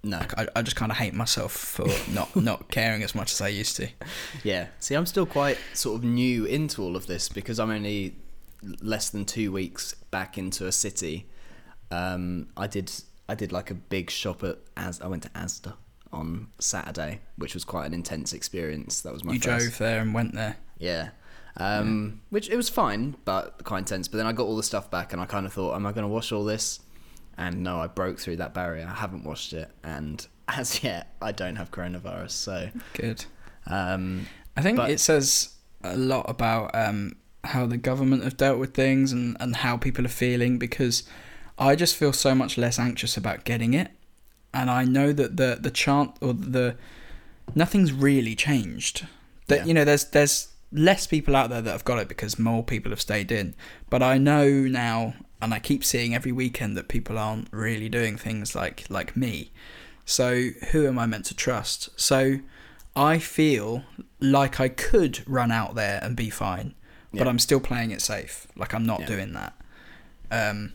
No. 0.06 0.20
I, 0.36 0.46
I 0.54 0.62
just 0.62 0.76
kind 0.76 0.92
of 0.92 0.98
hate 0.98 1.14
myself 1.14 1.52
for 1.52 1.86
not 2.12 2.34
not 2.36 2.68
caring 2.70 3.02
as 3.02 3.14
much 3.14 3.32
as 3.32 3.40
I 3.40 3.48
used 3.48 3.76
to. 3.76 3.88
Yeah. 4.44 4.68
See, 4.78 4.94
I'm 4.94 5.06
still 5.06 5.26
quite 5.26 5.58
sort 5.75 5.96
of 5.96 6.04
new 6.04 6.44
into 6.44 6.82
all 6.82 6.94
of 6.96 7.06
this 7.06 7.28
because 7.28 7.58
I'm 7.58 7.70
only 7.70 8.14
less 8.80 9.10
than 9.10 9.25
two 9.25 9.50
weeks 9.52 9.94
back 10.10 10.38
into 10.38 10.66
a 10.66 10.72
city. 10.72 11.26
Um, 11.90 12.48
I 12.56 12.66
did 12.68 12.92
I 13.28 13.34
did 13.34 13.50
like 13.52 13.70
a 13.70 13.75
big 13.75 14.10
shop 14.10 14.44
at 14.44 14.58
as 14.76 15.00
I 15.00 15.08
went 15.08 15.25
to 15.25 15.28
Asda 15.30 15.75
on 16.12 16.48
Saturday, 16.60 17.20
which 17.36 17.54
was 17.54 17.64
quite 17.64 17.86
an 17.86 17.94
intense 17.94 18.32
experience. 18.32 19.00
That 19.00 19.12
was 19.12 19.25
my 19.25 19.32
you 19.34 19.40
first. 19.40 19.66
drove 19.66 19.78
there 19.78 20.00
and 20.00 20.14
went 20.14 20.34
there. 20.34 20.56
Yeah. 20.78 21.10
Um, 21.58 22.20
Which 22.28 22.50
it 22.50 22.56
was 22.56 22.68
fine, 22.68 23.16
but 23.25 23.64
quite 23.64 23.78
intense. 23.78 24.08
But 24.08 24.18
then 24.18 24.26
I 24.26 24.32
got 24.32 24.44
all 24.44 24.56
the 24.56 24.62
stuff 24.62 24.90
back, 24.90 25.12
and 25.12 25.22
I 25.22 25.26
kind 25.26 25.46
of 25.46 25.52
thought, 25.54 25.75
am 25.75 25.86
I 25.86 25.92
going 25.92 26.02
to 26.02 26.08
wash 26.08 26.30
all 26.30 26.44
this? 26.44 26.80
And 27.38 27.62
no, 27.62 27.81
I 27.81 27.87
broke 27.87 28.19
through 28.19 28.37
that 28.37 28.55
barrier. 28.55 28.87
I 28.90 28.95
haven't 28.95 29.25
washed 29.25 29.52
it, 29.52 29.71
and 29.85 30.26
as 30.49 30.83
yet, 30.83 31.14
I 31.21 31.33
don't 31.33 31.57
have 31.57 31.71
coronavirus. 31.71 32.31
So, 32.31 32.69
Good. 32.95 33.25
um, 33.66 34.26
I 34.57 34.62
think 34.62 34.76
But- 34.78 34.90
it 34.90 35.00
says 35.00 35.50
a 35.83 35.97
lot 35.97 36.28
about 36.28 36.75
um, 36.75 37.16
how 37.45 37.66
the 37.66 37.76
government 37.76 38.25
have 38.25 38.37
dealt 38.37 38.59
with 38.59 38.75
things 38.75 39.12
and, 39.12 39.37
and 39.38 39.57
how 39.57 39.76
people 39.76 40.05
are 40.05 40.09
feeling 40.09 40.59
because 40.59 41.05
I 41.59 41.76
just 41.76 41.95
feel 41.95 42.12
so 42.12 42.35
much 42.35 42.57
less 42.59 42.78
anxious 42.78 43.16
about 43.16 43.45
getting 43.45 43.75
it. 43.75 43.90
And 44.55 44.71
I 44.71 44.85
know 44.85 45.12
that 45.12 45.37
the, 45.37 45.59
the 45.61 45.71
chant 45.71 46.16
or 46.21 46.33
the 46.33 46.76
nothing's 47.55 47.93
really 47.93 48.35
changed. 48.35 49.07
That 49.49 49.59
Yeah. 49.61 49.64
you 49.66 49.75
know, 49.75 49.85
there's 49.85 50.05
there's 50.07 50.49
less 50.73 51.07
people 51.07 51.37
out 51.37 51.50
there 51.50 51.62
that 51.62 51.71
have 51.71 51.85
got 51.85 51.99
it 51.99 52.09
because 52.09 52.38
more 52.38 52.64
people 52.64 52.90
have 52.90 53.00
stayed 53.00 53.31
in. 53.31 53.55
But 53.90 54.02
I 54.02 54.19
know 54.19 54.49
now 54.50 55.14
and 55.40 55.52
I 55.55 55.59
keep 55.59 55.85
seeing 55.85 56.14
every 56.14 56.33
weekend 56.33 56.76
that 56.76 56.88
people 56.88 57.19
aren't 57.19 57.49
really 57.52 57.88
doing 57.88 58.16
things 58.16 58.55
like 58.55 58.85
like 58.88 59.16
me. 59.16 59.52
So 60.05 60.50
who 60.71 60.87
am 60.87 60.99
I 60.99 61.07
meant 61.07 61.25
to 61.26 61.35
trust? 61.35 61.88
So 61.97 62.38
I 62.95 63.19
feel 63.19 63.85
like 64.21 64.61
I 64.61 64.69
could 64.69 65.23
run 65.28 65.50
out 65.50 65.75
there 65.75 65.99
and 66.02 66.16
be 66.16 66.31
fine, 66.31 66.75
but 67.12 67.26
I'm 67.28 67.38
still 67.38 67.61
playing 67.61 67.90
it 67.90 68.00
safe. 68.00 68.47
Like 68.57 68.73
I'm 68.73 68.87
not 68.87 69.00
Yeah. 69.00 69.07
doing 69.07 69.33
that. 69.35 69.55
Um, 70.31 70.73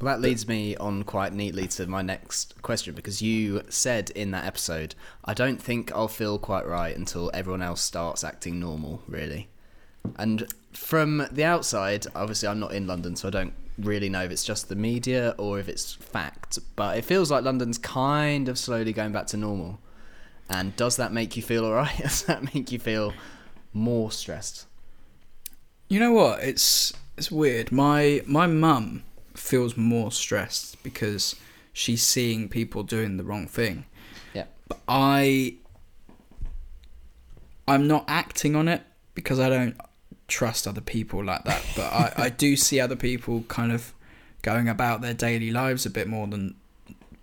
well, 0.00 0.14
that 0.14 0.20
leads 0.20 0.46
me 0.46 0.76
on 0.76 1.04
quite 1.04 1.32
neatly 1.32 1.66
to 1.68 1.86
my 1.86 2.02
next 2.02 2.60
question 2.62 2.94
because 2.94 3.22
you 3.22 3.62
said 3.70 4.10
in 4.10 4.30
that 4.32 4.44
episode, 4.44 4.94
I 5.24 5.32
don't 5.32 5.62
think 5.62 5.90
I'll 5.92 6.08
feel 6.08 6.38
quite 6.38 6.66
right 6.66 6.94
until 6.94 7.30
everyone 7.32 7.62
else 7.62 7.80
starts 7.80 8.22
acting 8.22 8.60
normal, 8.60 9.02
really. 9.06 9.48
And 10.16 10.46
from 10.76 11.26
the 11.30 11.44
outside, 11.44 12.06
obviously, 12.14 12.48
I'm 12.48 12.60
not 12.60 12.72
in 12.72 12.86
London, 12.86 13.16
so 13.16 13.28
I 13.28 13.30
don't 13.30 13.54
really 13.78 14.08
know 14.08 14.22
if 14.22 14.30
it's 14.30 14.44
just 14.44 14.68
the 14.68 14.76
media 14.76 15.34
or 15.38 15.58
if 15.58 15.68
it's 15.68 15.94
fact. 15.94 16.58
But 16.76 16.98
it 16.98 17.04
feels 17.04 17.30
like 17.30 17.44
London's 17.44 17.78
kind 17.78 18.48
of 18.48 18.58
slowly 18.58 18.92
going 18.92 19.12
back 19.12 19.26
to 19.28 19.36
normal. 19.36 19.78
And 20.48 20.76
does 20.76 20.96
that 20.96 21.12
make 21.12 21.36
you 21.36 21.42
feel 21.42 21.64
alright? 21.66 21.98
Does 21.98 22.22
that 22.22 22.54
make 22.54 22.70
you 22.72 22.78
feel 22.78 23.12
more 23.72 24.10
stressed? 24.10 24.66
you 25.88 26.00
know 26.00 26.12
what? 26.12 26.42
It's 26.42 26.92
it's 27.16 27.30
weird. 27.30 27.72
My 27.72 28.22
my 28.26 28.46
mum 28.46 29.04
feels 29.34 29.76
more 29.76 30.10
stressed 30.10 30.82
because 30.82 31.36
she's 31.72 32.02
seeing 32.02 32.48
people 32.48 32.82
doing 32.82 33.16
the 33.16 33.24
wrong 33.24 33.46
thing. 33.46 33.84
Yeah. 34.34 34.44
But 34.68 34.80
I 34.88 35.56
I'm 37.68 37.86
not 37.86 38.04
acting 38.08 38.56
on 38.56 38.68
it 38.68 38.82
because 39.14 39.40
I 39.40 39.48
don't 39.48 39.76
trust 40.28 40.66
other 40.66 40.80
people 40.80 41.24
like 41.24 41.44
that. 41.44 41.64
But 41.76 41.92
I, 41.92 42.12
I 42.16 42.28
do 42.28 42.56
see 42.56 42.80
other 42.80 42.96
people 42.96 43.44
kind 43.48 43.72
of 43.72 43.92
going 44.42 44.68
about 44.68 45.00
their 45.00 45.14
daily 45.14 45.50
lives 45.50 45.86
a 45.86 45.90
bit 45.90 46.06
more 46.08 46.26
than 46.26 46.54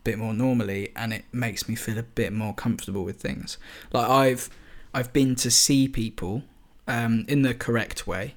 bit 0.03 0.17
more 0.17 0.33
normally 0.33 0.91
and 0.97 1.13
it 1.13 1.23
makes 1.31 1.69
me 1.69 1.75
feel 1.75 1.97
a 1.97 2.03
bit 2.03 2.33
more 2.33 2.53
comfortable 2.53 3.03
with 3.05 3.21
things. 3.21 3.57
Like 3.93 4.09
I've 4.09 4.49
I've 4.93 5.13
been 5.13 5.35
to 5.37 5.49
see 5.49 5.87
people 5.87 6.43
um, 6.87 7.25
in 7.29 7.41
the 7.41 7.53
correct 7.53 8.05
way. 8.05 8.35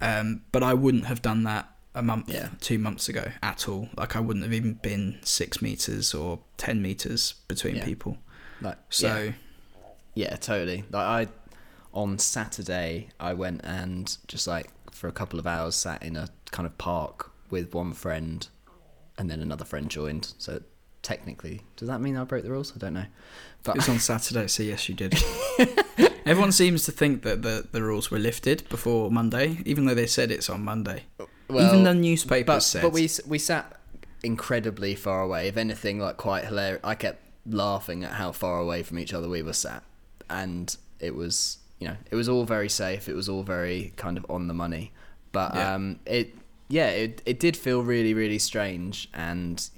Um, 0.00 0.42
but 0.50 0.62
I 0.62 0.74
wouldn't 0.74 1.06
have 1.06 1.20
done 1.22 1.42
that 1.44 1.68
a 1.94 2.02
month, 2.02 2.28
Yeah. 2.28 2.48
two 2.60 2.78
months 2.78 3.08
ago 3.08 3.30
at 3.42 3.68
all. 3.68 3.88
Like 3.96 4.16
I 4.16 4.20
wouldn't 4.20 4.44
have 4.44 4.52
even 4.54 4.74
been 4.74 5.18
six 5.22 5.60
meters 5.62 6.14
or 6.14 6.40
ten 6.56 6.80
meters 6.82 7.34
between 7.48 7.76
Yeah. 7.76 7.84
people. 7.84 8.18
Like, 8.60 8.78
So 8.88 9.06
yeah. 9.24 9.32
Yeah, 10.14 10.36
totally. 10.36 10.84
Like 10.90 11.28
I 11.28 11.32
on 11.92 12.18
Saturday 12.18 13.08
I 13.18 13.34
went 13.34 13.62
and 13.64 14.16
just 14.28 14.46
like 14.46 14.70
for 14.92 15.08
a 15.08 15.12
couple 15.12 15.38
of 15.38 15.46
hours 15.46 15.74
sat 15.74 16.02
in 16.02 16.16
a 16.16 16.28
kind 16.50 16.66
of 16.66 16.76
park 16.78 17.30
with 17.50 17.74
one 17.74 17.92
friend 17.92 18.46
and 19.18 19.30
then 19.30 19.40
another 19.40 19.64
friend 19.64 19.90
joined. 19.90 20.32
So 20.38 20.62
technically, 21.02 21.62
does 21.76 21.88
that 21.88 22.00
mean 22.00 22.16
I 22.16 22.24
broke 22.24 22.44
the 22.44 22.50
rules? 22.50 22.72
I 22.74 22.78
don't 22.78 22.94
know. 22.94 23.06
But 23.62 23.72
it 23.72 23.78
was 23.78 23.88
on 23.88 23.98
Saturday, 23.98 24.46
so 24.46 24.62
yes, 24.62 24.88
you 24.88 24.94
did. 24.94 25.14
Everyone 26.26 26.52
seems 26.52 26.84
to 26.84 26.92
think 26.92 27.22
that 27.22 27.42
the, 27.42 27.66
the 27.70 27.82
rules 27.82 28.10
were 28.10 28.18
lifted 28.18 28.68
before 28.68 29.10
Monday, 29.10 29.58
even 29.66 29.84
though 29.84 29.94
they 29.94 30.06
said 30.06 30.30
it's 30.30 30.48
on 30.48 30.62
Monday. 30.62 31.04
even 31.50 31.82
the 31.82 31.94
newspapers 31.94 32.46
but, 32.46 32.60
said. 32.60 32.82
but 32.82 32.92
we 32.92 33.08
we 33.26 33.38
sat 33.38 33.78
incredibly 34.22 34.94
far 34.94 35.22
away. 35.22 35.48
If 35.48 35.56
anything, 35.56 35.98
like 35.98 36.16
quite 36.16 36.44
hilarious. 36.44 36.80
I 36.84 36.94
kept 36.94 37.22
laughing 37.46 38.04
at 38.04 38.12
how 38.12 38.32
far 38.32 38.58
away 38.58 38.82
from 38.82 38.98
each 38.98 39.12
other 39.12 39.28
we 39.28 39.42
were 39.42 39.52
sat, 39.52 39.82
and 40.28 40.74
it 40.98 41.14
was 41.14 41.58
you 41.80 41.88
know 41.88 41.96
it 42.10 42.14
was 42.14 42.28
all 42.28 42.44
very 42.44 42.68
safe. 42.68 43.08
It 43.08 43.14
was 43.14 43.28
all 43.28 43.42
very 43.42 43.92
kind 43.96 44.16
of 44.16 44.24
on 44.30 44.46
the 44.46 44.54
money, 44.54 44.92
but 45.32 45.54
Yeah. 45.54 45.74
um, 45.74 45.98
it 46.06 46.34
yeah 46.68 46.88
it 46.90 47.22
it 47.26 47.40
did 47.40 47.56
feel 47.56 47.82
really 47.82 48.14
really 48.14 48.38
strange, 48.38 49.08
and 49.12 49.68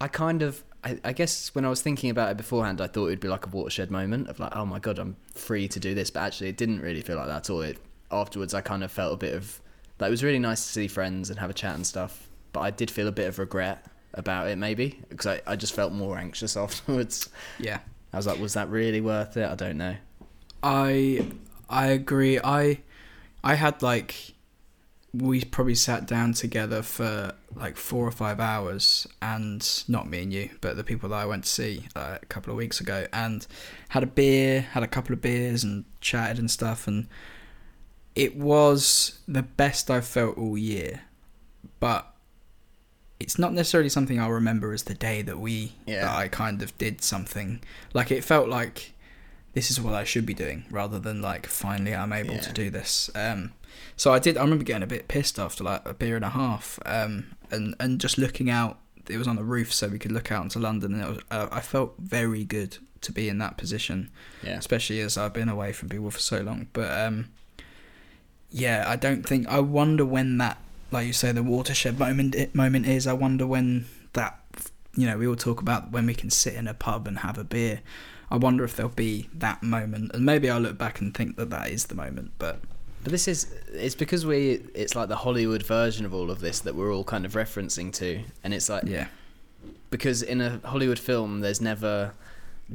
I 0.00 0.08
kind 0.08 0.42
of. 0.42 0.64
I, 0.86 0.98
I 1.02 1.12
guess 1.14 1.54
when 1.54 1.64
I 1.64 1.70
was 1.70 1.80
thinking 1.80 2.10
about 2.10 2.30
it 2.30 2.36
beforehand, 2.36 2.78
I 2.82 2.86
thought 2.88 3.06
it 3.06 3.10
would 3.10 3.20
be 3.20 3.28
like 3.28 3.46
a 3.46 3.48
watershed 3.48 3.90
moment 3.90 4.28
of 4.28 4.38
like, 4.38 4.54
oh 4.54 4.66
my 4.66 4.78
god, 4.78 4.98
I'm 4.98 5.16
free 5.32 5.66
to 5.68 5.80
do 5.80 5.94
this. 5.94 6.10
But 6.10 6.20
actually, 6.24 6.50
it 6.50 6.58
didn't 6.58 6.80
really 6.82 7.00
feel 7.00 7.16
like 7.16 7.26
that 7.28 7.36
at 7.36 7.48
all. 7.50 7.62
It, 7.62 7.78
afterwards, 8.10 8.52
I 8.52 8.60
kind 8.60 8.84
of 8.84 8.92
felt 8.92 9.14
a 9.14 9.16
bit 9.16 9.34
of 9.34 9.62
like 9.98 10.08
it 10.08 10.10
was 10.10 10.22
really 10.22 10.38
nice 10.38 10.62
to 10.62 10.68
see 10.70 10.86
friends 10.88 11.30
and 11.30 11.38
have 11.38 11.48
a 11.48 11.54
chat 11.54 11.74
and 11.74 11.86
stuff. 11.86 12.28
But 12.52 12.60
I 12.60 12.70
did 12.70 12.90
feel 12.90 13.08
a 13.08 13.12
bit 13.12 13.28
of 13.28 13.38
regret 13.38 13.86
about 14.12 14.48
it, 14.48 14.58
maybe 14.58 15.00
because 15.08 15.26
I, 15.26 15.40
I 15.46 15.56
just 15.56 15.74
felt 15.74 15.92
more 15.94 16.18
anxious 16.18 16.54
afterwards. 16.64 17.30
yeah, 17.58 17.78
I 18.12 18.18
was 18.18 18.26
like, 18.26 18.38
was 18.38 18.52
that 18.52 18.68
really 18.68 19.00
worth 19.00 19.38
it? 19.38 19.48
I 19.50 19.54
don't 19.54 19.78
know. 19.78 19.96
I 20.64 21.26
I 21.68 21.88
agree. 21.88 22.40
I 22.42 22.80
I 23.44 23.54
had 23.54 23.82
like 23.82 24.32
we 25.12 25.44
probably 25.44 25.76
sat 25.76 26.06
down 26.06 26.32
together 26.32 26.82
for 26.82 27.34
like 27.54 27.76
four 27.76 28.04
or 28.04 28.10
five 28.10 28.40
hours, 28.40 29.06
and 29.22 29.84
not 29.86 30.08
me 30.08 30.22
and 30.24 30.32
you, 30.32 30.50
but 30.60 30.76
the 30.76 30.82
people 30.82 31.10
that 31.10 31.16
I 31.16 31.26
went 31.26 31.44
to 31.44 31.50
see 31.50 31.86
uh, 31.94 32.18
a 32.20 32.26
couple 32.26 32.50
of 32.50 32.56
weeks 32.56 32.80
ago, 32.80 33.06
and 33.12 33.46
had 33.90 34.02
a 34.02 34.06
beer, 34.06 34.62
had 34.62 34.82
a 34.82 34.88
couple 34.88 35.12
of 35.12 35.20
beers, 35.20 35.62
and 35.62 35.84
chatted 36.00 36.38
and 36.40 36.50
stuff, 36.50 36.88
and 36.88 37.06
it 38.16 38.34
was 38.36 39.20
the 39.28 39.42
best 39.42 39.90
I've 39.90 40.06
felt 40.06 40.36
all 40.38 40.56
year, 40.58 41.02
but. 41.78 42.10
It's 43.20 43.38
not 43.38 43.54
necessarily 43.54 43.88
something 43.88 44.20
I'll 44.20 44.32
remember 44.32 44.72
as 44.74 44.82
the 44.82 44.92
day 44.92 45.22
that 45.22 45.38
we 45.38 45.74
Yeah. 45.86 46.02
that 46.06 46.16
I 46.16 46.28
kind 46.28 46.60
of 46.62 46.76
did 46.76 47.00
something. 47.00 47.62
Like 47.94 48.10
it 48.10 48.22
felt 48.24 48.48
like 48.48 48.92
this 49.54 49.70
is 49.70 49.80
what 49.80 49.94
I 49.94 50.04
should 50.04 50.26
be 50.26 50.34
doing 50.34 50.64
rather 50.70 50.98
than 50.98 51.22
like 51.22 51.46
finally 51.46 51.94
I'm 51.94 52.12
able 52.12 52.38
to 52.38 52.52
do 52.52 52.70
this. 52.70 53.10
Um, 53.14 53.52
so 53.96 54.12
I 54.12 54.18
did. 54.18 54.36
I 54.36 54.42
remember 54.42 54.64
getting 54.64 54.82
a 54.82 54.86
bit 54.88 55.08
pissed 55.08 55.38
after 55.38 55.64
like 55.64 55.88
a 55.88 55.94
beer 55.94 56.16
and 56.16 56.24
a 56.24 56.30
half, 56.30 56.78
um, 56.86 57.36
and 57.50 57.74
and 57.80 58.00
just 58.00 58.18
looking 58.18 58.50
out. 58.50 58.78
It 59.08 59.18
was 59.18 59.28
on 59.28 59.36
the 59.36 59.44
roof, 59.44 59.72
so 59.72 59.88
we 59.88 59.98
could 59.98 60.12
look 60.12 60.32
out 60.32 60.44
into 60.44 60.58
London, 60.58 60.94
and 60.94 61.02
it 61.02 61.08
was, 61.08 61.18
uh, 61.30 61.48
I 61.52 61.60
felt 61.60 61.94
very 61.98 62.42
good 62.44 62.78
to 63.02 63.12
be 63.12 63.28
in 63.28 63.36
that 63.38 63.58
position, 63.58 64.10
Yeah. 64.42 64.56
especially 64.56 65.00
as 65.00 65.18
I've 65.18 65.34
been 65.34 65.50
away 65.50 65.72
from 65.74 65.90
people 65.90 66.10
for 66.10 66.20
so 66.20 66.40
long. 66.40 66.68
But 66.72 66.90
um, 66.90 67.28
yeah, 68.50 68.84
I 68.86 68.96
don't 68.96 69.26
think. 69.26 69.46
I 69.48 69.60
wonder 69.60 70.04
when 70.04 70.38
that, 70.38 70.58
like 70.90 71.06
you 71.06 71.12
say, 71.12 71.32
the 71.32 71.42
watershed 71.42 71.98
moment 71.98 72.34
it, 72.34 72.54
moment 72.54 72.86
is. 72.86 73.06
I 73.06 73.12
wonder 73.12 73.46
when 73.46 73.86
that. 74.14 74.40
You 74.96 75.06
know, 75.08 75.18
we 75.18 75.26
all 75.26 75.34
talk 75.36 75.60
about 75.60 75.90
when 75.90 76.06
we 76.06 76.14
can 76.14 76.30
sit 76.30 76.54
in 76.54 76.68
a 76.68 76.74
pub 76.74 77.06
and 77.08 77.18
have 77.18 77.36
a 77.36 77.44
beer. 77.44 77.80
I 78.34 78.36
wonder 78.36 78.64
if 78.64 78.74
there'll 78.74 78.90
be 78.90 79.28
that 79.34 79.62
moment, 79.62 80.10
and 80.12 80.26
maybe 80.26 80.50
I'll 80.50 80.58
look 80.58 80.76
back 80.76 81.00
and 81.00 81.14
think 81.14 81.36
that 81.36 81.50
that 81.50 81.70
is 81.70 81.86
the 81.86 81.94
moment. 81.94 82.32
But 82.36 82.58
But 83.04 83.12
this 83.12 83.28
is 83.28 83.46
it's 83.72 83.94
because 83.94 84.26
we 84.26 84.60
it's 84.74 84.96
like 84.96 85.08
the 85.08 85.14
Hollywood 85.14 85.64
version 85.64 86.04
of 86.04 86.12
all 86.12 86.32
of 86.32 86.40
this 86.40 86.58
that 86.60 86.74
we're 86.74 86.92
all 86.92 87.04
kind 87.04 87.24
of 87.24 87.34
referencing 87.34 87.92
to, 87.92 88.24
and 88.42 88.52
it's 88.52 88.68
like 88.68 88.82
yeah, 88.86 89.06
because 89.88 90.20
in 90.20 90.40
a 90.40 90.60
Hollywood 90.64 90.98
film, 90.98 91.42
there's 91.42 91.60
never 91.60 92.12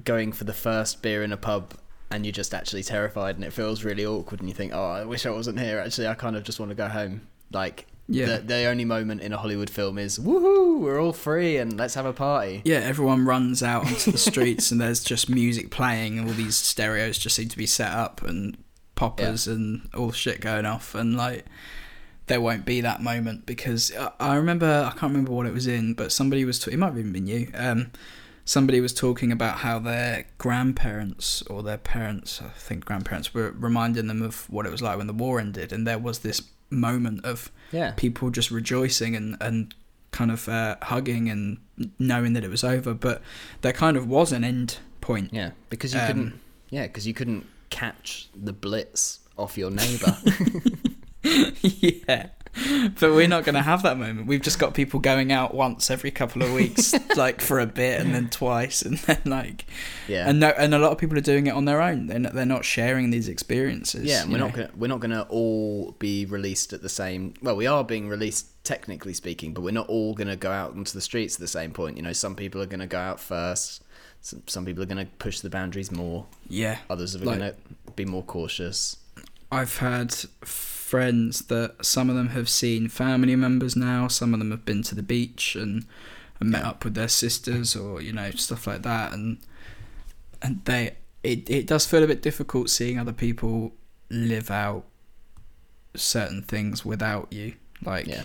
going 0.06 0.32
for 0.32 0.46
the 0.46 0.54
first 0.54 1.02
beer 1.02 1.24
in 1.24 1.34
a 1.34 1.38
pub 1.38 1.74
and 2.10 2.26
you're 2.26 2.32
just 2.32 2.54
actually 2.54 2.84
terrified 2.84 3.36
and 3.36 3.44
it 3.44 3.52
feels 3.52 3.84
really 3.84 4.06
awkward 4.06 4.40
and 4.40 4.48
you 4.48 4.56
think, 4.56 4.72
oh, 4.74 4.92
I 4.92 5.04
wish 5.04 5.26
I 5.26 5.30
wasn't 5.32 5.60
here. 5.60 5.80
Actually, 5.80 6.08
I 6.08 6.14
kind 6.14 6.38
of 6.38 6.44
just 6.44 6.58
want 6.58 6.70
to 6.70 6.76
go 6.76 6.88
home. 6.88 7.28
Like 7.52 7.86
Yeah. 8.10 8.38
The, 8.38 8.42
the 8.42 8.64
only 8.66 8.86
moment 8.86 9.22
in 9.22 9.32
a 9.32 9.38
Hollywood 9.38 9.70
film 9.70 10.00
is 10.00 10.18
woohoo, 10.18 10.80
we're 10.80 11.00
all 11.00 11.14
free 11.14 11.58
and 11.58 11.78
let's 11.78 11.94
have 11.94 12.06
a 12.06 12.14
party. 12.14 12.62
Yeah, 12.66 12.80
everyone 12.80 13.26
runs 13.26 13.62
out 13.62 13.86
onto 13.86 14.12
the 14.12 14.18
streets 14.18 14.72
and 14.72 14.82
there's 14.82 15.04
just 15.04 15.30
music 15.30 15.70
playing 15.70 16.18
and 16.18 16.28
all 16.28 16.34
these 16.34 16.56
stereos 16.56 17.20
just 17.20 17.36
seem 17.36 17.50
to 17.50 17.58
be 17.58 17.68
set 17.68 17.92
up 17.92 18.24
and 18.24 18.58
poppers 18.96 19.48
and 19.48 19.88
all 19.96 20.12
shit 20.12 20.42
going 20.42 20.66
off 20.66 20.94
and 20.94 21.16
like 21.16 21.46
there 22.28 22.42
won't 22.42 22.66
be 22.66 22.82
that 22.82 23.02
moment 23.02 23.46
because 23.46 23.96
I, 23.96 24.12
I 24.20 24.36
remember 24.36 24.84
I 24.86 24.90
can't 24.90 25.14
remember 25.14 25.32
what 25.32 25.46
it 25.46 25.54
was 25.54 25.68
in 25.68 25.94
but 25.94 26.12
somebody 26.12 26.44
was 26.44 26.60
t- 26.60 26.72
it 26.72 26.78
might 26.78 26.88
have 26.88 27.00
even 27.00 27.14
been 27.14 27.26
you 27.26 27.50
um 27.54 27.92
somebody 28.44 28.82
was 28.82 28.94
talking 28.94 29.32
about 29.32 29.60
how 29.60 29.80
their 29.80 30.26
grandparents 30.38 31.42
or 31.44 31.64
their 31.64 31.78
parents 31.78 32.42
I 32.42 32.50
think 32.50 32.84
grandparents 32.84 33.34
were 33.34 33.52
reminding 33.58 34.08
them 34.08 34.22
of 34.22 34.50
what 34.50 34.66
it 34.66 34.72
was 34.72 34.82
like 34.82 34.98
when 34.98 35.08
the 35.08 35.14
war 35.14 35.40
ended 35.40 35.72
and 35.72 35.88
there 35.88 35.98
was 35.98 36.20
this 36.20 36.42
moment 36.70 37.26
of 37.26 37.52
Yeah. 37.72 37.92
people 37.98 38.30
just 38.30 38.52
rejoicing 38.52 39.16
and 39.16 39.38
and 39.42 39.74
kind 40.12 40.32
of 40.32 40.50
uh, 40.50 40.76
hugging 40.82 41.30
and 41.30 41.58
knowing 42.00 42.34
that 42.34 42.44
it 42.44 42.50
was 42.50 42.64
over 42.64 42.94
but 42.96 43.22
there 43.62 43.72
kind 43.74 43.96
of 43.98 44.08
was 44.08 44.32
an 44.32 44.44
end 44.44 44.78
point 45.02 45.30
Yeah, 45.32 45.52
because 45.70 45.94
you 45.94 46.00
Um, 46.00 46.08
couldn't. 46.08 46.40
Yeah, 46.72 46.88
because 46.88 47.06
you 47.08 47.14
couldn't 47.14 47.46
catch 47.70 48.28
the 48.36 48.52
blitz 48.54 49.20
off 49.38 49.58
your 49.58 49.72
neighbour. 49.72 50.18
yeah 51.62 52.28
but 53.00 53.12
we're 53.14 53.28
not 53.28 53.44
going 53.44 53.56
to 53.56 53.62
have 53.62 53.84
that 53.84 53.98
moment 53.98 54.26
we've 54.28 54.42
just 54.42 54.58
got 54.60 54.74
people 54.74 55.00
going 55.00 55.32
out 55.32 55.54
once 55.54 55.90
every 55.92 56.12
couple 56.12 56.42
of 56.42 56.52
weeks 56.54 56.94
like 57.16 57.42
for 57.42 57.60
a 57.60 57.66
bit 57.66 58.02
and 58.02 58.14
then 58.14 58.30
twice 58.30 58.82
and 58.82 58.98
then 59.00 59.22
like 59.26 59.66
yeah, 60.08 60.28
and 60.28 60.40
no 60.40 60.50
and 60.50 60.74
a 60.74 60.80
lot 60.80 60.92
of 60.92 60.98
people 60.98 61.18
are 61.18 61.22
doing 61.22 61.48
it 61.48 61.52
on 61.52 61.66
their 61.66 61.82
own 61.82 62.08
they're 62.08 62.20
not, 62.20 62.34
they're 62.34 62.46
not 62.46 62.66
sharing 62.66 63.12
these 63.12 63.28
experiences 63.28 64.06
yeah. 64.06 64.24
and 64.24 64.32
We're 64.32 64.40
know. 64.40 64.46
not 64.48 64.56
gonna 64.56 64.70
we're 64.76 64.88
not 64.88 65.00
gonna 65.00 65.26
all 65.30 65.96
be 66.00 66.26
released 66.26 66.74
at 66.74 66.82
the 66.82 66.90
same. 66.90 67.34
Well, 67.42 67.56
we 67.56 67.68
are 67.68 67.84
being 67.84 68.10
released 68.10 68.48
technically 68.64 69.14
speaking, 69.14 69.54
but 69.54 69.62
we're 69.62 69.72
not 69.72 69.88
all 69.88 70.14
gonna 70.14 70.36
go 70.36 70.52
out 70.52 70.74
into 70.74 70.94
the 70.94 71.02
streets 71.02 71.36
at 71.36 71.40
the 71.42 71.48
same 71.48 71.72
point. 71.72 71.98
You 71.98 72.04
know, 72.04 72.14
some 72.14 72.36
people 72.36 72.62
are 72.62 72.66
gonna 72.66 72.88
go 72.88 73.00
out 73.00 73.20
first. 73.20 73.84
Some, 74.22 74.44
some 74.48 74.66
people 74.66 74.84
are 74.84 74.88
gonna 74.88 75.08
push 75.20 75.40
the 75.42 75.50
boundaries 75.50 75.92
more. 75.92 76.26
yeah 76.48 76.80
Others 76.90 77.16
are 77.16 77.20
Like- 77.20 77.40
gonna 77.40 77.54
be 77.96 78.06
more 78.06 78.24
cautious. 78.24 78.98
I've 79.52 79.78
had 79.78 80.16
friends 80.90 81.42
that 81.46 81.86
some 81.86 82.10
of 82.10 82.16
them 82.16 82.30
have 82.30 82.50
seen 82.50 82.88
family 82.88 83.36
members 83.36 83.76
now, 83.76 84.08
some 84.08 84.34
of 84.34 84.40
them 84.40 84.50
have 84.50 84.66
been 84.66 84.82
to 84.84 84.96
the 84.96 85.04
beach 85.04 85.56
and, 85.56 85.86
and 86.40 86.50
met 86.50 86.64
up 86.64 86.84
with 86.84 86.96
their 86.96 87.08
sisters 87.08 87.76
or 87.76 88.02
you 88.02 88.12
know 88.12 88.32
stuff 88.32 88.66
like 88.66 88.82
that, 88.82 89.14
and 89.14 89.38
and 90.42 90.66
they 90.66 90.96
it 91.24 91.50
it 91.50 91.68
does 91.68 91.86
feel 91.86 92.04
a 92.04 92.08
bit 92.08 92.22
difficult 92.22 92.70
seeing 92.70 92.98
other 92.98 93.14
people 93.14 93.74
live 94.10 94.50
out 94.50 94.86
certain 95.96 96.42
things 96.42 96.84
without 96.84 97.32
you, 97.32 97.54
like 97.84 98.08
Yeah, 98.08 98.24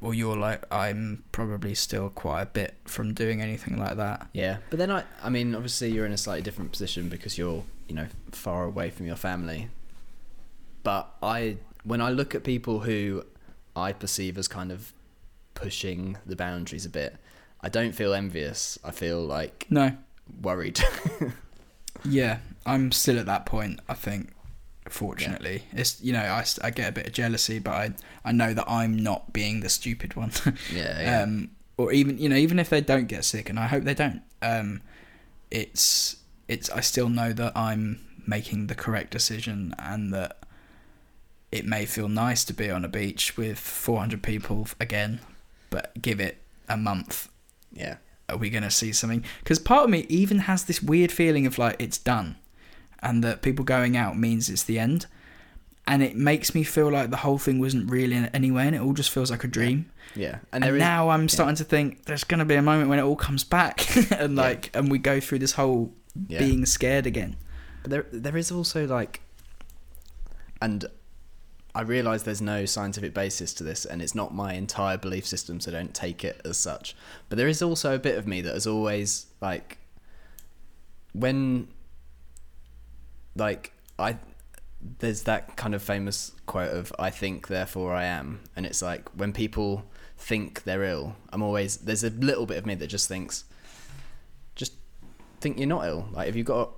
or 0.00 0.14
you're 0.14 0.36
like 0.36 0.62
I'm 0.70 1.24
probably 1.32 1.74
still 1.74 2.10
quite 2.10 2.42
a 2.42 2.46
bit 2.46 2.74
from 2.84 3.14
doing 3.14 3.40
anything 3.40 3.78
like 3.78 3.96
that. 3.96 4.28
yeah. 4.32 4.58
But 4.70 4.78
then 4.78 4.90
I, 4.90 5.04
I 5.22 5.30
mean, 5.30 5.54
obviously 5.54 5.90
you're 5.90 6.06
in 6.06 6.12
a 6.12 6.18
slightly 6.18 6.42
different 6.42 6.70
position 6.70 7.08
because 7.08 7.36
you're, 7.38 7.64
you 7.88 7.94
know, 7.94 8.06
far 8.30 8.64
away 8.64 8.90
from 8.90 9.06
your 9.06 9.16
family. 9.16 9.68
But 10.88 11.16
I, 11.22 11.58
when 11.84 12.00
I 12.00 12.08
look 12.08 12.34
at 12.34 12.44
people 12.44 12.80
who 12.80 13.22
I 13.76 13.92
perceive 13.92 14.38
as 14.38 14.48
kind 14.48 14.72
of 14.72 14.94
pushing 15.52 16.16
the 16.24 16.34
boundaries 16.34 16.86
a 16.86 16.88
bit, 16.88 17.16
I 17.60 17.68
don't 17.68 17.92
feel 17.92 18.14
envious. 18.14 18.78
I 18.82 18.90
feel 18.92 19.20
like 19.20 19.66
No, 19.68 19.94
worried. 20.40 20.80
Yeah, 22.04 22.38
I'm 22.64 22.90
still 22.90 23.18
at 23.18 23.26
that 23.26 23.44
point. 23.44 23.80
I 23.86 23.92
think, 23.92 24.30
fortunately, 24.88 25.64
it's 25.72 26.00
you 26.00 26.14
know 26.14 26.22
I, 26.22 26.46
I 26.62 26.70
get 26.70 26.88
a 26.88 26.92
bit 26.92 27.06
of 27.06 27.12
jealousy, 27.12 27.58
but 27.58 27.72
I 27.72 27.90
I 28.24 28.32
know 28.32 28.54
that 28.54 28.64
I'm 28.66 28.96
not 28.96 29.34
being 29.34 29.60
the 29.60 29.68
stupid 29.68 30.16
one. 30.16 30.32
yeah, 30.72 31.02
yeah. 31.02 31.22
um, 31.22 31.50
or 31.76 31.92
even 31.92 32.16
you 32.16 32.30
know 32.30 32.36
even 32.36 32.58
if 32.58 32.70
they 32.70 32.80
don't 32.80 33.08
get 33.08 33.26
sick, 33.26 33.50
and 33.50 33.58
I 33.58 33.66
hope 33.66 33.84
they 33.84 33.92
don't. 33.94 34.22
Um, 34.40 34.80
it's 35.50 36.16
it's 36.46 36.70
I 36.70 36.80
still 36.80 37.10
know 37.10 37.34
that 37.34 37.54
I'm 37.54 38.00
making 38.26 38.68
the 38.68 38.74
correct 38.74 39.10
decision, 39.10 39.74
and 39.78 40.14
that 40.14 40.38
it 41.50 41.64
may 41.64 41.86
feel 41.86 42.08
nice 42.08 42.44
to 42.44 42.52
be 42.52 42.70
on 42.70 42.84
a 42.84 42.88
beach 42.88 43.36
with 43.36 43.58
400 43.58 44.22
people 44.22 44.66
again, 44.80 45.20
but 45.70 45.92
give 46.00 46.20
it 46.20 46.38
a 46.68 46.76
month 46.76 47.28
yeah. 47.72 47.96
are 48.28 48.36
we 48.36 48.50
going 48.50 48.62
to 48.62 48.70
see 48.70 48.92
something? 48.92 49.24
Because 49.40 49.58
part 49.58 49.84
of 49.84 49.90
me 49.90 50.04
even 50.08 50.40
has 50.40 50.64
this 50.64 50.82
weird 50.82 51.10
feeling 51.12 51.46
of 51.46 51.58
like 51.58 51.76
it's 51.78 51.98
done, 51.98 52.36
and 53.00 53.22
that 53.24 53.42
people 53.42 53.64
going 53.64 53.96
out 53.96 54.18
means 54.18 54.50
it's 54.50 54.64
the 54.64 54.78
end, 54.78 55.06
and 55.86 56.02
it 56.02 56.16
makes 56.16 56.54
me 56.54 56.62
feel 56.62 56.90
like 56.90 57.10
the 57.10 57.18
whole 57.18 57.38
thing 57.38 57.58
wasn't 57.60 57.90
really 57.90 58.14
anywhere, 58.34 58.66
and 58.66 58.74
it 58.76 58.80
all 58.82 58.92
just 58.92 59.10
feels 59.10 59.30
like 59.30 59.44
a 59.44 59.48
dream. 59.48 59.90
Yeah. 60.14 60.38
And, 60.52 60.62
there 60.64 60.74
is- 60.76 60.80
now 60.80 61.08
I'm 61.10 61.28
starting 61.28 61.56
to 61.56 61.64
think 61.64 62.04
there's 62.04 62.24
going 62.24 62.40
to 62.40 62.44
be 62.44 62.54
a 62.56 62.62
moment 62.62 62.88
when 62.90 62.98
it 62.98 63.02
all 63.02 63.16
comes 63.16 63.44
back, 63.44 63.96
and 64.12 64.36
Yeah. 64.36 64.42
like, 64.42 64.70
and 64.74 64.90
we 64.90 64.98
go 64.98 65.20
through 65.20 65.38
this 65.38 65.52
whole 65.52 65.92
Yeah. 66.28 66.40
being 66.40 66.66
scared 66.66 67.06
again. 67.06 67.36
But 67.82 67.90
there, 67.90 68.06
there 68.12 68.36
is 68.36 68.50
also 68.50 68.86
like, 68.86 69.20
and 70.60 70.84
I 71.74 71.82
realise 71.82 72.22
there's 72.22 72.40
no 72.40 72.64
scientific 72.64 73.14
basis 73.14 73.52
to 73.54 73.64
this, 73.64 73.84
and 73.84 74.00
it's 74.02 74.14
not 74.14 74.34
my 74.34 74.54
entire 74.54 74.96
belief 74.96 75.26
system, 75.26 75.60
so 75.60 75.70
don't 75.70 75.94
take 75.94 76.24
it 76.24 76.40
as 76.44 76.56
such. 76.56 76.96
But 77.28 77.36
there 77.38 77.46
is 77.48 77.62
also 77.62 77.94
a 77.94 77.98
bit 77.98 78.16
of 78.18 78.26
me 78.26 78.40
that 78.40 78.54
has 78.54 78.66
always 78.66 79.26
like, 79.40 79.78
when, 81.12 81.68
like 83.36 83.72
I, 83.98 84.16
there's 84.98 85.22
that 85.24 85.56
kind 85.56 85.74
of 85.74 85.82
famous 85.82 86.32
quote 86.46 86.72
of 86.72 86.92
"I 86.98 87.10
think, 87.10 87.48
therefore 87.48 87.94
I 87.94 88.04
am," 88.04 88.40
and 88.56 88.64
it's 88.66 88.82
like 88.82 89.08
when 89.16 89.32
people 89.32 89.84
think 90.16 90.64
they're 90.64 90.84
ill, 90.84 91.16
I'm 91.32 91.42
always 91.42 91.76
there's 91.78 92.02
a 92.04 92.10
little 92.10 92.46
bit 92.46 92.56
of 92.56 92.66
me 92.66 92.74
that 92.76 92.86
just 92.88 93.08
thinks, 93.08 93.44
just 94.56 94.72
think 95.40 95.58
you're 95.58 95.68
not 95.68 95.86
ill. 95.86 96.08
Like 96.12 96.28
if 96.28 96.34
you've 96.36 96.46
got, 96.46 96.70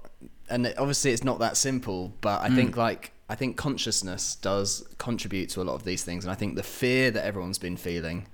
and 0.48 0.66
obviously 0.78 1.12
it's 1.12 1.24
not 1.24 1.38
that 1.38 1.56
simple, 1.56 2.12
but 2.20 2.42
I 2.42 2.48
Mm. 2.50 2.54
think 2.56 2.76
like 2.76 3.12
I 3.30 3.36
think 3.36 3.56
consciousness 3.56 4.34
does 4.34 4.84
contribute 4.98 5.50
to 5.50 5.62
a 5.62 5.64
lot 5.64 5.74
of 5.74 5.84
these 5.84 6.02
things, 6.02 6.24
and 6.24 6.32
I 6.32 6.34
think 6.34 6.56
the 6.56 6.64
fear 6.64 7.12
that 7.12 7.24
everyone's 7.24 7.60
been 7.60 7.76
feeling 7.76 8.26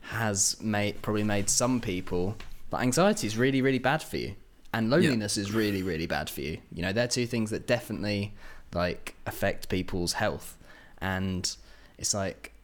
has 0.00 0.56
made 0.62 1.02
probably 1.02 1.22
made 1.22 1.50
some 1.50 1.82
people. 1.82 2.34
But 2.70 2.80
anxiety 2.80 3.26
is 3.26 3.36
really 3.36 3.60
really 3.60 3.78
bad 3.78 4.02
for 4.02 4.16
you, 4.16 4.36
and 4.72 4.88
loneliness 4.88 5.36
is 5.36 5.52
really 5.52 5.82
really 5.82 6.06
bad 6.06 6.30
for 6.30 6.40
you. 6.40 6.58
You 6.72 6.80
know, 6.80 6.94
they're 6.94 7.06
two 7.08 7.26
things 7.26 7.50
that 7.50 7.66
definitely 7.66 8.32
like 8.72 9.16
affect 9.26 9.68
people's 9.68 10.14
health, 10.14 10.56
and 10.96 11.54
it's 11.98 12.14
like 12.14 12.54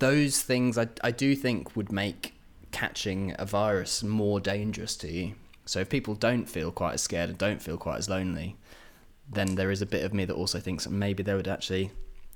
those 0.00 0.42
things 0.42 0.76
I, 0.76 0.88
I 1.02 1.12
do 1.12 1.34
think 1.34 1.74
would 1.74 1.92
make 1.92 2.34
catching 2.72 3.34
a 3.38 3.46
virus 3.46 4.02
more 4.02 4.38
dangerous 4.38 4.96
to 4.96 5.10
you. 5.10 5.36
So 5.64 5.80
if 5.80 5.88
people 5.88 6.14
don't 6.14 6.44
feel 6.44 6.70
quite 6.70 6.92
as 6.92 7.00
scared 7.00 7.30
and 7.30 7.38
don't 7.38 7.62
feel 7.62 7.78
quite 7.78 7.96
as 7.96 8.10
lonely, 8.10 8.56
then 9.30 9.54
there 9.54 9.70
is 9.70 9.82
a 9.82 9.86
bit 9.86 10.04
of 10.04 10.12
me 10.14 10.24
that 10.24 10.34
also 10.34 10.60
thinks 10.60 10.88
maybe 10.88 11.22
they 11.22 11.34
would 11.34 11.48
actually 11.48 11.90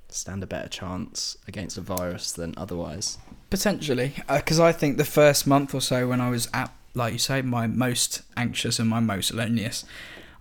stand 0.08 0.42
a 0.42 0.46
better 0.46 0.68
chance 0.68 1.36
against 1.46 1.76
a 1.76 1.80
virus 1.80 2.32
than 2.32 2.54
otherwise. 2.56 3.18
Potentially, 3.50 4.14
uh, 4.28 4.36
because 4.38 4.58
I 4.60 4.72
think 4.72 4.96
the 4.96 5.04
first 5.04 5.46
month 5.46 5.74
or 5.74 5.80
so 5.80 6.08
when 6.08 6.20
I 6.20 6.30
was 6.30 6.48
at, 6.54 6.72
like 6.94 7.12
you 7.12 7.18
say, 7.18 7.42
my 7.42 7.66
most 7.66 8.22
anxious 8.36 8.78
and 8.78 8.88
my 8.88 9.00
most 9.00 9.32
loneliest, 9.34 9.84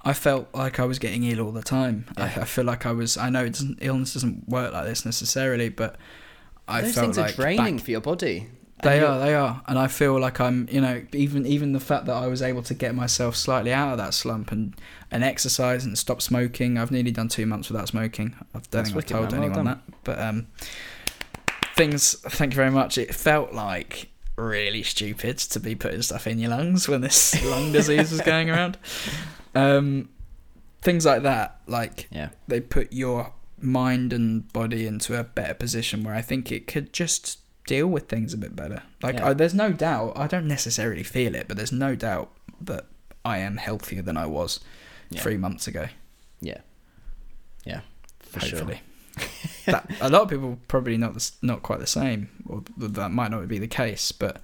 I 0.04 0.14
felt 0.14 0.48
like 0.54 0.80
I 0.80 0.86
was 0.86 1.00
getting 1.00 1.24
ill 1.26 1.42
all 1.42 1.52
the 1.52 1.62
time. 1.62 2.06
I, 2.16 2.24
I 2.26 2.46
feel 2.46 2.64
like 2.64 2.86
I 2.86 2.92
was. 2.94 3.18
I 3.18 3.30
know 3.30 3.44
it 3.44 3.54
doesn't, 3.54 3.80
illness 3.82 4.14
doesn't 4.14 4.48
work 4.48 4.72
like 4.72 4.86
this 4.86 5.06
necessarily, 5.06 5.70
but 5.70 5.98
I 6.68 6.82
Those 6.82 6.96
felt 6.96 7.06
things 7.06 7.18
like 7.18 7.34
are 7.34 7.36
draining 7.36 7.76
back- 7.78 7.86
for 7.86 7.92
your 7.92 8.02
body. 8.02 8.48
They 8.84 9.00
are, 9.02 9.20
they 9.20 9.34
are, 9.34 9.62
and 9.68 9.80
I 9.80 9.88
feel 9.88 10.20
like 10.20 10.40
I'm, 10.40 10.68
you 10.72 10.82
know, 10.82 11.04
even 11.14 11.46
even 11.46 11.74
the 11.74 11.80
fact 11.80 12.06
that 12.06 12.16
I 12.16 12.28
was 12.28 12.42
able 12.42 12.62
to 12.64 12.74
get 12.74 12.94
myself 12.94 13.36
slightly 13.36 13.74
out 13.74 13.92
of 13.94 13.98
that 13.98 14.14
slump 14.14 14.52
and 14.52 14.76
and 15.10 15.24
exercise 15.24 15.84
and 15.86 15.98
stop 15.98 16.22
smoking. 16.22 16.78
I've 16.78 16.92
nearly 16.92 17.12
done 17.12 17.28
two 17.28 17.46
months 17.46 17.70
without 17.70 17.88
smoking. 17.88 18.36
I 18.40 18.44
don't 18.54 18.72
That's 18.72 18.72
think 18.72 18.88
I've 18.90 18.96
wicked, 18.96 19.10
told 19.10 19.32
man. 19.32 19.40
Anyone 19.44 19.56
done. 19.56 19.66
that, 19.66 19.80
but 20.04 20.20
um, 20.20 20.48
things. 21.76 22.14
Thank 22.22 22.54
you 22.54 22.56
very 22.56 22.72
much. 22.72 22.98
It 22.98 23.14
felt 23.16 23.54
like 23.54 24.10
really 24.36 24.84
stupid 24.84 25.38
to 25.40 25.60
be 25.60 25.74
putting 25.76 26.02
stuff 26.04 26.28
in 26.28 26.38
your 26.40 26.52
lungs 26.52 26.88
when 26.88 27.02
this 27.02 27.44
lung 27.50 27.72
disease 27.72 28.12
was 28.12 28.22
going 28.22 28.50
around. 28.50 28.78
Um, 29.56 30.10
things 30.82 31.06
like 31.06 31.24
that, 31.24 31.60
like 31.68 32.08
Yeah. 32.12 32.30
they 32.48 32.60
put 32.62 32.94
your 32.94 33.34
mind 33.60 34.14
and 34.14 34.52
body 34.54 34.86
into 34.86 35.20
a 35.20 35.24
better 35.24 35.56
position 35.56 36.04
where 36.04 36.14
I 36.14 36.22
think 36.22 36.52
it 36.52 36.68
could 36.68 36.94
just 36.94 37.40
deal 37.68 37.86
with 37.88 38.08
things 38.10 38.34
a 38.34 38.38
bit 38.38 38.56
better. 38.56 38.82
Like, 39.04 39.16
Yeah. 39.16 39.28
I, 39.30 39.34
there's 39.34 39.54
no 39.54 39.72
doubt, 39.72 40.14
I 40.18 40.26
don't 40.28 40.48
necessarily 40.48 41.04
feel 41.04 41.36
it, 41.36 41.48
but 41.48 41.56
there's 41.58 41.72
no 41.72 41.94
doubt 41.96 42.32
that 42.62 42.86
I 43.24 43.38
am 43.38 43.58
healthier 43.58 44.02
than 44.02 44.18
I 44.18 44.26
was 44.26 44.60
Yeah. 45.12 45.22
three 45.22 45.38
months 45.38 45.68
ago. 45.68 45.88
Yeah. 46.42 46.62
Yeah. 47.66 47.82
For 48.20 48.40
hopefully. 48.40 48.82
that, 49.66 49.90
a 50.02 50.10
lot 50.10 50.24
of 50.24 50.30
people 50.30 50.60
probably 50.68 50.98
not 50.98 51.14
the, 51.14 51.32
not 51.42 51.62
quite 51.64 51.80
the 51.80 51.88
same, 51.88 52.30
or 52.48 52.64
that 52.78 53.10
might 53.10 53.32
not 53.32 53.48
be 53.48 53.60
the 53.60 53.68
case. 53.68 54.12
But 54.12 54.38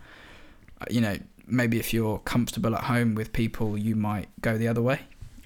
uh, 0.82 0.86
you 0.90 1.00
know, 1.02 1.18
maybe 1.46 1.80
if 1.80 1.94
you're 1.94 2.20
comfortable 2.20 2.76
at 2.76 2.86
home 2.86 3.14
with 3.16 3.34
people, 3.34 3.78
you 3.78 3.96
might 3.96 4.30
go 4.42 4.58
the 4.58 4.68
other 4.68 4.82
way. 4.82 5.02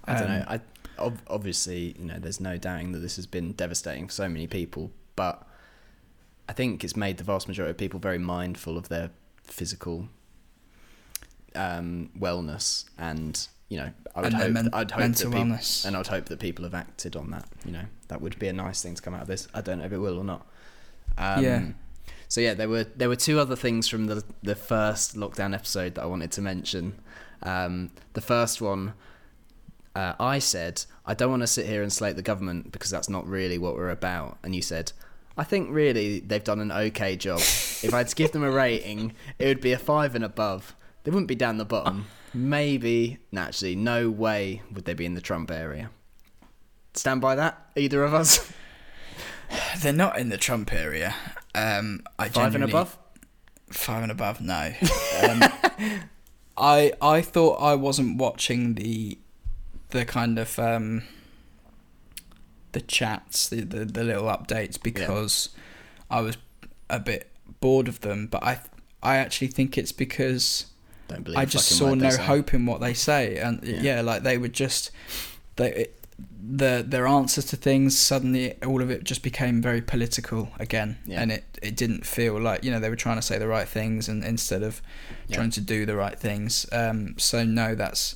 I 0.05 0.13
don't 0.13 0.23
Um, 0.31 0.39
know. 0.39 0.45
I 0.47 0.59
ob- 0.97 1.21
obviously, 1.27 1.95
you 1.99 2.05
know, 2.05 2.19
there's 2.19 2.39
no 2.39 2.57
doubting 2.57 2.93
that 2.93 2.99
this 2.99 3.17
has 3.17 3.25
been 3.27 3.51
devastating 3.51 4.07
for 4.07 4.13
so 4.13 4.29
many 4.29 4.47
people, 4.47 4.91
but 5.17 5.45
I 6.49 6.53
think 6.53 6.83
it's 6.83 6.95
made 6.95 7.17
the 7.17 7.23
vast 7.23 7.47
majority 7.47 7.71
of 7.71 7.77
people 7.77 7.99
very 7.99 8.17
mindful 8.17 8.77
of 8.77 8.89
their 8.89 9.09
physical 9.43 10.07
um, 11.55 12.09
wellness, 12.17 12.85
and 12.97 13.47
you 13.69 13.77
know, 13.77 13.91
I 14.15 14.21
would 14.21 14.33
And 14.33 14.35
hope, 14.35 14.51
men- 14.51 14.69
I'd 14.73 14.91
hope 14.91 14.99
mental 14.99 15.29
that 15.31 15.37
people, 15.37 15.51
wellness. 15.55 15.85
and 15.85 15.95
I'd 15.97 16.07
hope 16.07 16.25
that 16.25 16.39
people 16.39 16.63
have 16.63 16.73
acted 16.73 17.15
on 17.15 17.31
that. 17.31 17.47
You 17.65 17.71
know, 17.71 17.85
that 18.07 18.21
would 18.21 18.37
be 18.39 18.47
a 18.47 18.53
nice 18.53 18.81
thing 18.81 18.95
to 18.95 19.01
come 19.01 19.13
out 19.13 19.21
of 19.23 19.27
this. 19.27 19.47
I 19.53 19.61
don't 19.61 19.79
know 19.79 19.85
if 19.85 19.91
it 19.93 19.97
will 19.97 20.17
or 20.19 20.23
not. 20.23 20.47
Um, 21.17 21.43
Yeah. 21.43 21.65
So 22.29 22.41
yeah, 22.41 22.53
there 22.53 22.67
were 22.69 22.83
there 22.83 23.07
were 23.09 23.15
two 23.15 23.39
other 23.39 23.55
things 23.55 23.87
from 23.87 24.07
the 24.07 24.23
the 24.43 24.55
first 24.55 25.15
lockdown 25.15 25.53
episode 25.53 25.95
that 25.95 26.03
I 26.03 26.05
wanted 26.05 26.31
to 26.33 26.41
mention. 26.41 26.99
Um, 27.41 27.91
the 28.13 28.21
first 28.21 28.61
one, 28.61 28.93
uh, 29.95 30.13
I 30.19 30.39
said 30.39 30.83
I 31.05 31.13
don't 31.13 31.29
want 31.29 31.43
to 31.43 31.47
sit 31.47 31.65
here 31.67 31.81
and 31.81 31.91
slate 31.91 32.15
the 32.17 32.21
government 32.21 32.71
because 32.73 32.89
that's 32.89 33.07
not 33.09 33.25
really 33.27 33.57
what 33.57 33.75
we're 33.75 33.89
about, 33.89 34.37
and 34.43 34.53
you 34.55 34.61
said. 34.61 34.91
I 35.37 35.43
think 35.43 35.69
really 35.71 36.19
they've 36.19 36.43
done 36.43 36.59
an 36.59 36.71
okay 36.71 37.15
job. 37.15 37.39
if 37.39 37.93
I 37.93 37.99
had 37.99 38.07
to 38.07 38.15
give 38.15 38.31
them 38.31 38.43
a 38.43 38.51
rating, 38.51 39.13
it 39.37 39.45
would 39.45 39.61
be 39.61 39.71
a 39.71 39.77
five 39.77 40.15
and 40.15 40.23
above. 40.23 40.75
They 41.03 41.11
wouldn't 41.11 41.27
be 41.27 41.35
down 41.35 41.57
the 41.57 41.65
bottom. 41.65 42.07
Maybe, 42.33 43.19
naturally, 43.31 43.75
no 43.75 44.09
way 44.09 44.61
would 44.73 44.85
they 44.85 44.93
be 44.93 45.05
in 45.05 45.13
the 45.13 45.21
Trump 45.21 45.51
area. 45.51 45.91
Stand 46.93 47.21
by 47.21 47.35
that, 47.35 47.69
either 47.75 48.03
of 48.03 48.13
us. 48.13 48.51
They're 49.81 49.93
not 49.93 50.17
in 50.17 50.29
the 50.29 50.37
Trump 50.37 50.73
area. 50.73 51.15
Um, 51.55 52.01
I 52.19 52.29
Five 52.29 52.55
and 52.55 52.63
above. 52.63 52.97
Five 53.69 54.03
and 54.03 54.11
above, 54.11 54.41
no. 54.41 54.73
Um, 55.23 55.43
I 56.57 56.91
I 57.01 57.21
thought 57.21 57.61
I 57.61 57.75
wasn't 57.75 58.17
watching 58.17 58.73
the 58.73 59.19
the 59.89 60.05
kind 60.05 60.39
of 60.39 60.57
um, 60.57 61.03
the 62.71 62.81
chats, 62.81 63.49
the, 63.49 63.61
the 63.61 63.85
the 63.85 64.03
little 64.03 64.25
updates 64.25 64.81
because 64.81 65.49
I 66.09 66.21
was 66.21 66.37
a 66.89 66.99
bit 66.99 67.29
bored 67.59 67.87
of 67.87 68.01
them. 68.01 68.27
But 68.27 68.43
I 68.43 68.59
I 69.01 69.17
actually 69.17 69.47
think 69.47 69.77
it's 69.77 69.91
because 69.91 70.65
Don't 71.07 71.23
believe. 71.23 71.37
I 71.39 71.45
just 71.45 71.69
saw 71.69 71.93
no 71.93 72.15
hope 72.17 72.53
in 72.53 72.65
what 72.65 72.81
they 72.81 72.93
say, 72.93 73.37
and 73.37 73.63
Yeah. 73.63 73.81
yeah, 73.81 74.01
like 74.01 74.23
they 74.23 74.37
would 74.37 74.53
just 74.53 74.91
they 75.55 75.87
the 76.49 76.83
their 76.87 77.05
answers 77.07 77.45
to 77.45 77.55
things 77.57 77.97
suddenly 77.97 78.55
all 78.63 78.81
of 78.81 78.89
it 78.89 79.03
just 79.03 79.21
became 79.21 79.61
very 79.61 79.81
political 79.81 80.49
again, 80.59 80.97
Yeah. 81.05 81.21
and 81.21 81.31
it 81.31 81.43
it 81.61 81.75
didn't 81.75 82.05
feel 82.05 82.39
like 82.39 82.63
you 82.63 82.71
know 82.71 82.79
they 82.79 82.89
were 82.89 82.95
trying 82.95 83.17
to 83.17 83.21
say 83.21 83.37
the 83.37 83.47
right 83.47 83.67
things 83.67 84.07
and 84.09 84.23
instead 84.23 84.63
of 84.63 84.81
Yeah. 85.27 85.37
trying 85.37 85.51
to 85.51 85.61
do 85.61 85.85
the 85.85 85.95
right 85.95 86.17
things. 86.19 86.65
Um, 86.71 87.15
so 87.17 87.43
no, 87.43 87.75
that's 87.75 88.15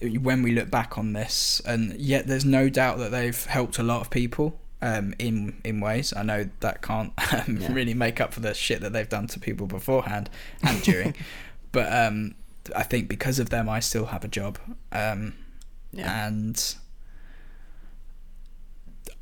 when 0.00 0.42
we 0.42 0.52
look 0.52 0.70
back 0.70 0.96
on 0.98 1.12
this, 1.12 1.60
and 1.66 1.94
yet 1.98 2.26
there's 2.26 2.44
no 2.44 2.68
doubt 2.68 2.98
that 2.98 3.10
they've 3.10 3.44
helped 3.46 3.78
a 3.78 3.82
lot 3.82 4.00
of 4.00 4.10
people. 4.10 4.58
Um, 4.80 5.12
in 5.18 5.60
in 5.64 5.80
ways 5.80 6.14
I 6.16 6.22
know 6.22 6.48
that 6.60 6.82
can't 6.82 7.12
um, 7.34 7.56
Yeah. 7.60 7.72
really 7.72 7.94
make 7.94 8.20
up 8.20 8.32
for 8.32 8.38
the 8.38 8.54
shit 8.54 8.80
that 8.82 8.92
they've 8.92 9.08
done 9.08 9.26
to 9.28 9.40
people 9.40 9.66
beforehand 9.66 10.30
and 10.62 10.80
during, 10.82 11.16
but 11.72 11.92
um, 11.92 12.36
I 12.76 12.84
think 12.84 13.08
because 13.08 13.40
of 13.40 13.50
them, 13.50 13.68
I 13.68 13.80
still 13.80 14.06
have 14.06 14.22
a 14.24 14.28
job. 14.28 14.56
Um, 14.92 15.34
Yeah. 15.92 16.26
and 16.28 16.74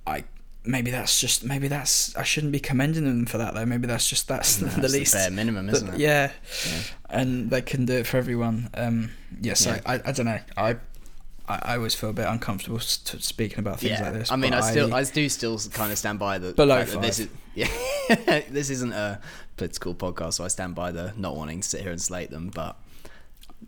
I 0.07 0.25
maybe 0.67 0.91
that's 0.91 1.21
just 1.21 1.45
maybe 1.45 1.69
that's 1.69 2.15
I 2.17 2.23
shouldn't 2.23 2.53
be 2.53 2.61
commending 2.61 3.05
them 3.05 3.27
for 3.27 3.39
that 3.39 3.55
though. 3.55 3.67
Maybe 3.67 3.87
that's 3.87 4.09
just 4.09 4.29
that's 4.29 4.57
That's 4.59 4.77
the 4.77 4.89
least. 4.89 5.15
bare 5.15 5.31
minimum, 5.31 5.69
isn't 5.71 5.95
it? 5.95 5.99
Yeah, 6.01 6.33
Yeah. 6.67 6.79
and 7.11 7.51
they 7.51 7.63
can 7.63 7.85
do 7.87 7.95
it 7.95 8.07
for 8.07 8.17
everyone. 8.17 8.71
Um, 8.75 9.11
yeah, 9.41 9.55
so 9.55 9.71
Yeah. 9.71 9.81
I, 9.87 9.95
I 10.05 10.13
don't 10.13 10.27
know. 10.27 10.41
I 10.57 10.77
I, 11.49 11.59
I 11.63 11.77
always 11.77 11.95
feel 11.95 12.11
a 12.11 12.13
bit 12.13 12.27
uncomfortable 12.27 12.81
st- 12.81 13.23
speaking 13.23 13.61
about 13.61 13.79
things 13.81 14.01
like 14.01 14.13
this. 14.13 14.33
I 14.33 14.37
mean, 14.37 14.53
I 14.53 14.61
still, 14.69 14.93
I 14.93 15.05
do 15.05 15.29
still 15.29 15.59
kind 15.73 15.93
of 15.93 15.99
stand 15.99 16.19
by 16.19 16.39
the 16.39 16.53
Below 16.53 16.79
fact 16.85 16.91
that 16.91 17.03
this 17.03 17.21
is, 17.21 17.29
yeah, 17.55 17.69
this 18.51 18.69
isn't 18.71 18.93
a 18.93 19.21
political 19.57 19.95
podcast, 19.95 20.35
so 20.35 20.45
I 20.45 20.49
stand 20.49 20.75
by 20.75 20.91
the 20.91 21.13
not 21.17 21.37
wanting 21.37 21.61
to 21.61 21.69
sit 21.69 21.83
here 21.83 21.93
and 21.93 22.03
slate 22.03 22.31
them. 22.31 22.51
But 22.53 22.77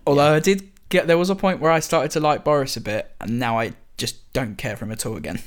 although 0.09 0.35
I 0.35 0.41
did 0.41 0.71
get 0.89 1.07
there 1.07 1.17
was 1.19 1.31
a 1.31 1.37
point 1.37 1.61
where 1.61 1.71
I 1.71 1.79
started 1.79 2.11
to 2.13 2.21
like 2.21 2.43
Boris 2.43 2.77
a 2.77 2.81
bit, 2.81 3.15
and 3.21 3.39
now 3.39 3.61
I 3.61 3.75
just 3.99 4.33
don't 4.33 4.57
care 4.57 4.77
for 4.77 4.85
him 4.87 4.93
at 4.93 5.05
all 5.05 5.17
again. 5.17 5.41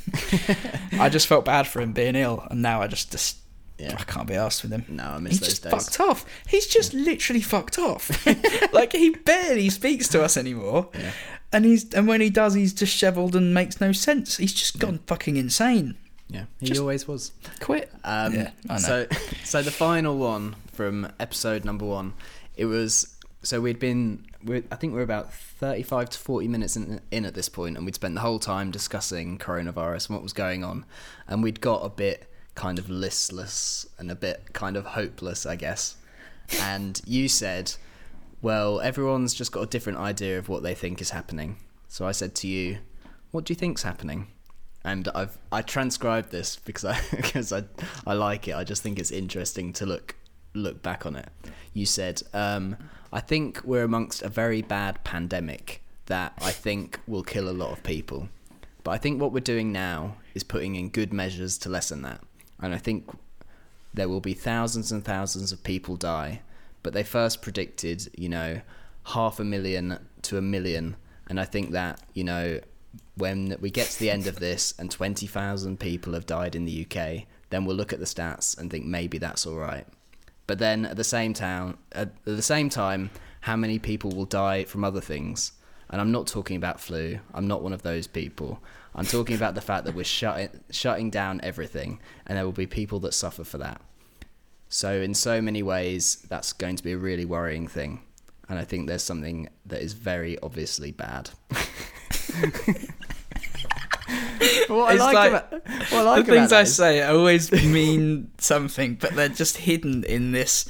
I 0.99 1.09
just 1.09 1.25
felt 1.27 1.45
bad 1.45 1.67
for 1.67 1.81
him 1.81 1.93
being 1.93 2.15
ill, 2.15 2.45
and 2.51 2.61
now 2.61 2.81
I 2.81 2.87
just 2.87 3.11
just 3.11 3.37
yeah, 3.79 3.95
I 3.97 4.03
can't 4.03 4.27
be 4.27 4.35
asked 4.35 4.61
with 4.61 4.71
him. 4.71 4.85
no, 4.89 5.03
I 5.05 5.17
miss 5.17 5.31
He's 5.31 5.39
those 5.39 5.49
just 5.49 5.63
days. 5.63 5.71
fucked 5.71 5.99
off. 5.99 6.25
He's 6.47 6.67
just 6.67 6.93
literally 6.93 7.41
fucked 7.41 7.79
off. 7.79 8.25
like 8.73 8.91
he 8.91 9.09
barely 9.09 9.69
speaks 9.69 10.07
to 10.09 10.21
us 10.23 10.37
anymore. 10.37 10.89
Yeah. 10.93 11.11
And 11.53 11.65
he's 11.65 11.91
and 11.93 12.07
when 12.07 12.21
he 12.21 12.29
does, 12.29 12.53
he's 12.53 12.73
dishevelled 12.73 13.35
and 13.35 13.53
makes 13.53 13.81
no 13.81 13.91
sense. 13.91 14.37
He's 14.37 14.53
just 14.53 14.77
gone 14.79 14.99
fucking 15.07 15.35
insane. 15.37 15.95
Yeah, 16.29 16.45
he 16.61 16.67
Just- 16.67 16.79
always 16.79 17.07
was. 17.09 17.31
Quit. 17.59 17.91
Um, 18.05 18.33
Yeah, 18.33 18.51
I 18.69 18.73
know. 18.73 18.79
So, 18.79 19.07
so 19.43 19.61
the 19.61 19.71
final 19.71 20.17
one 20.17 20.55
from 20.71 21.11
episode 21.19 21.65
number 21.65 21.83
one, 21.85 22.13
it 22.55 22.65
was 22.65 23.17
so 23.43 23.59
we'd 23.59 23.79
been, 23.79 24.25
we're, 24.43 24.63
I 24.71 24.75
think 24.75 24.93
we're 24.93 25.01
about 25.01 25.33
thirty-five 25.33 26.09
to 26.11 26.19
forty 26.19 26.47
minutes 26.47 26.75
in, 26.75 27.01
in 27.11 27.25
at 27.25 27.33
this 27.33 27.49
point, 27.49 27.77
and 27.77 27.85
we'd 27.85 27.95
spent 27.95 28.15
the 28.15 28.21
whole 28.21 28.39
time 28.39 28.71
discussing 28.71 29.37
coronavirus 29.37 30.09
and 30.09 30.15
what 30.15 30.23
was 30.23 30.33
going 30.33 30.63
on, 30.63 30.85
and 31.27 31.43
we'd 31.43 31.61
got 31.61 31.85
a 31.85 31.89
bit 31.89 32.31
kind 32.55 32.79
of 32.79 32.89
listless 32.89 33.85
and 33.97 34.11
a 34.11 34.15
bit 34.15 34.53
kind 34.53 34.75
of 34.75 34.85
hopeless, 34.85 35.45
I 35.45 35.55
guess. 35.55 35.95
And 36.59 37.01
you 37.05 37.27
said, 37.27 37.73
"Well, 38.41 38.81
everyone's 38.81 39.33
just 39.33 39.51
got 39.51 39.61
a 39.61 39.67
different 39.67 39.99
idea 39.99 40.37
of 40.37 40.49
what 40.49 40.63
they 40.63 40.75
think 40.75 41.01
is 41.01 41.11
happening." 41.11 41.57
So 41.87 42.05
I 42.07 42.11
said 42.11 42.35
to 42.35 42.47
you, 42.47 42.79
"What 43.31 43.45
do 43.45 43.53
you 43.53 43.57
think's 43.57 43.83
happening?" 43.83 44.27
and 44.83 45.07
I've 45.13 45.37
I 45.51 45.61
transcribed 45.61 46.31
this 46.31 46.55
because 46.57 46.85
I 46.85 46.99
because 47.15 47.53
I 47.53 47.63
I 48.05 48.13
like 48.13 48.47
it. 48.47 48.55
I 48.55 48.63
just 48.63 48.81
think 48.81 48.99
it's 48.99 49.11
interesting 49.11 49.73
to 49.73 49.85
look 49.85 50.15
look 50.53 50.81
back 50.81 51.05
on 51.05 51.15
it. 51.15 51.29
You 51.73 51.85
said, 51.85 52.21
um, 52.33 52.75
"I 53.11 53.19
think 53.19 53.61
we're 53.63 53.83
amongst 53.83 54.21
a 54.21 54.29
very 54.29 54.61
bad 54.61 55.03
pandemic 55.03 55.83
that 56.05 56.33
I 56.39 56.51
think 56.51 56.99
will 57.07 57.23
kill 57.23 57.49
a 57.49 57.51
lot 57.51 57.71
of 57.71 57.83
people, 57.83 58.29
but 58.83 58.91
I 58.91 58.97
think 58.97 59.21
what 59.21 59.31
we're 59.31 59.39
doing 59.39 59.71
now 59.71 60.17
is 60.33 60.43
putting 60.43 60.75
in 60.75 60.89
good 60.89 61.13
measures 61.13 61.57
to 61.59 61.69
lessen 61.69 62.01
that, 62.03 62.21
and 62.59 62.73
I 62.73 62.77
think 62.77 63.09
there 63.93 64.09
will 64.09 64.21
be 64.21 64.33
thousands 64.33 64.91
and 64.91 65.03
thousands 65.03 65.51
of 65.51 65.63
people 65.63 65.95
die." 65.97 66.41
But 66.83 66.93
they 66.93 67.03
first 67.03 67.41
predicted, 67.41 68.09
you 68.17 68.29
know, 68.29 68.61
half 69.03 69.39
a 69.39 69.43
million 69.43 69.99
to 70.23 70.37
a 70.37 70.41
million, 70.41 70.95
and 71.27 71.39
I 71.39 71.45
think 71.45 71.71
that 71.71 72.01
you 72.13 72.23
know 72.23 72.59
when 73.15 73.55
we 73.59 73.69
get 73.69 73.87
to 73.87 73.99
the 73.99 74.09
end 74.09 74.27
of 74.27 74.39
this 74.39 74.73
and 74.79 74.89
20,000 74.89 75.79
people 75.79 76.13
have 76.13 76.25
died 76.25 76.55
in 76.55 76.65
the 76.65 76.85
UK, 76.85 77.25
then 77.49 77.65
we'll 77.65 77.75
look 77.75 77.93
at 77.93 77.99
the 77.99 78.05
stats 78.05 78.57
and 78.57 78.71
think 78.71 78.85
maybe 78.85 79.17
that's 79.17 79.45
all 79.45 79.57
right. 79.57 79.85
But 80.51 80.59
then 80.59 80.85
at 80.85 80.97
the 80.97 81.05
same 81.05 81.33
time, 81.33 81.77
at 81.93 82.11
the 82.25 82.41
same 82.41 82.67
time, 82.69 83.09
how 83.39 83.55
many 83.55 83.79
people 83.79 84.11
will 84.11 84.25
die 84.25 84.65
from 84.65 84.83
other 84.83 84.99
things? 84.99 85.53
And 85.89 86.01
I'm 86.01 86.11
not 86.11 86.27
talking 86.27 86.57
about 86.57 86.81
flu. 86.81 87.19
I'm 87.33 87.47
not 87.47 87.63
one 87.63 87.71
of 87.71 87.83
those 87.83 88.05
people. 88.05 88.61
I'm 88.93 89.05
talking 89.05 89.37
about 89.37 89.55
the 89.55 89.61
fact 89.61 89.85
that 89.85 89.95
we're 89.95 90.03
shutting 90.03 90.49
shutting 90.69 91.09
down 91.09 91.39
everything, 91.41 92.01
and 92.27 92.37
there 92.37 92.43
will 92.43 92.51
be 92.51 92.67
people 92.67 92.99
that 92.99 93.13
suffer 93.13 93.45
for 93.45 93.59
that. 93.59 93.79
So 94.67 94.91
in 94.91 95.13
so 95.13 95.41
many 95.41 95.63
ways, 95.63 96.25
that's 96.27 96.51
going 96.51 96.75
to 96.75 96.83
be 96.83 96.91
a 96.91 96.97
really 96.97 97.23
worrying 97.23 97.65
thing, 97.69 98.01
and 98.49 98.59
I 98.59 98.65
think 98.65 98.89
there's 98.89 99.03
something 99.03 99.47
that 99.67 99.81
is 99.81 99.93
very 99.93 100.37
obviously 100.43 100.91
bad. 100.91 101.29
what 104.67 104.91
I 104.91 104.95
like, 104.95 105.13
like- 105.13 105.29
about, 105.29 105.51
what 105.51 105.93
I 105.93 106.01
like 106.01 106.25
the 106.25 106.31
things 106.31 106.51
I 106.51 106.63
say 106.63 107.01
always 107.03 107.51
mean 107.51 108.31
something, 108.37 108.95
but 108.95 109.15
they're 109.15 109.29
just 109.29 109.57
hidden 109.57 110.03
in 110.03 110.31
this 110.31 110.69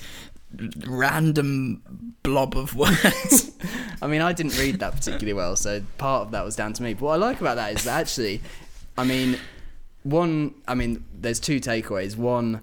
random 0.86 1.82
blob 2.23 2.56
of 2.56 2.75
words. 2.75 3.51
I 4.01 4.08
mean, 4.08 4.21
I 4.21 4.34
didn't 4.34 4.58
read 4.58 4.80
that 4.80 4.93
particularly 4.93 5.34
well, 5.34 5.56
so 5.56 5.82
part 5.97 6.23
of 6.23 6.32
that 6.32 6.43
was 6.43 6.56
down 6.56 6.73
to 6.73 6.84
me. 6.84 6.93
But 6.93 7.04
what 7.04 7.13
I 7.13 7.17
like 7.17 7.39
about 7.39 7.56
that 7.56 7.73
is 7.73 7.84
that 7.84 7.99
actually, 8.01 8.41
I 8.97 9.04
mean, 9.04 9.38
one, 10.04 10.56
I 10.67 10.75
mean, 10.75 11.06
there's 11.13 11.39
two 11.39 11.60
takeaways. 11.60 12.17
One, 12.17 12.62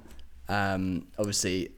um, 0.48 1.06
obviously, 1.18 1.70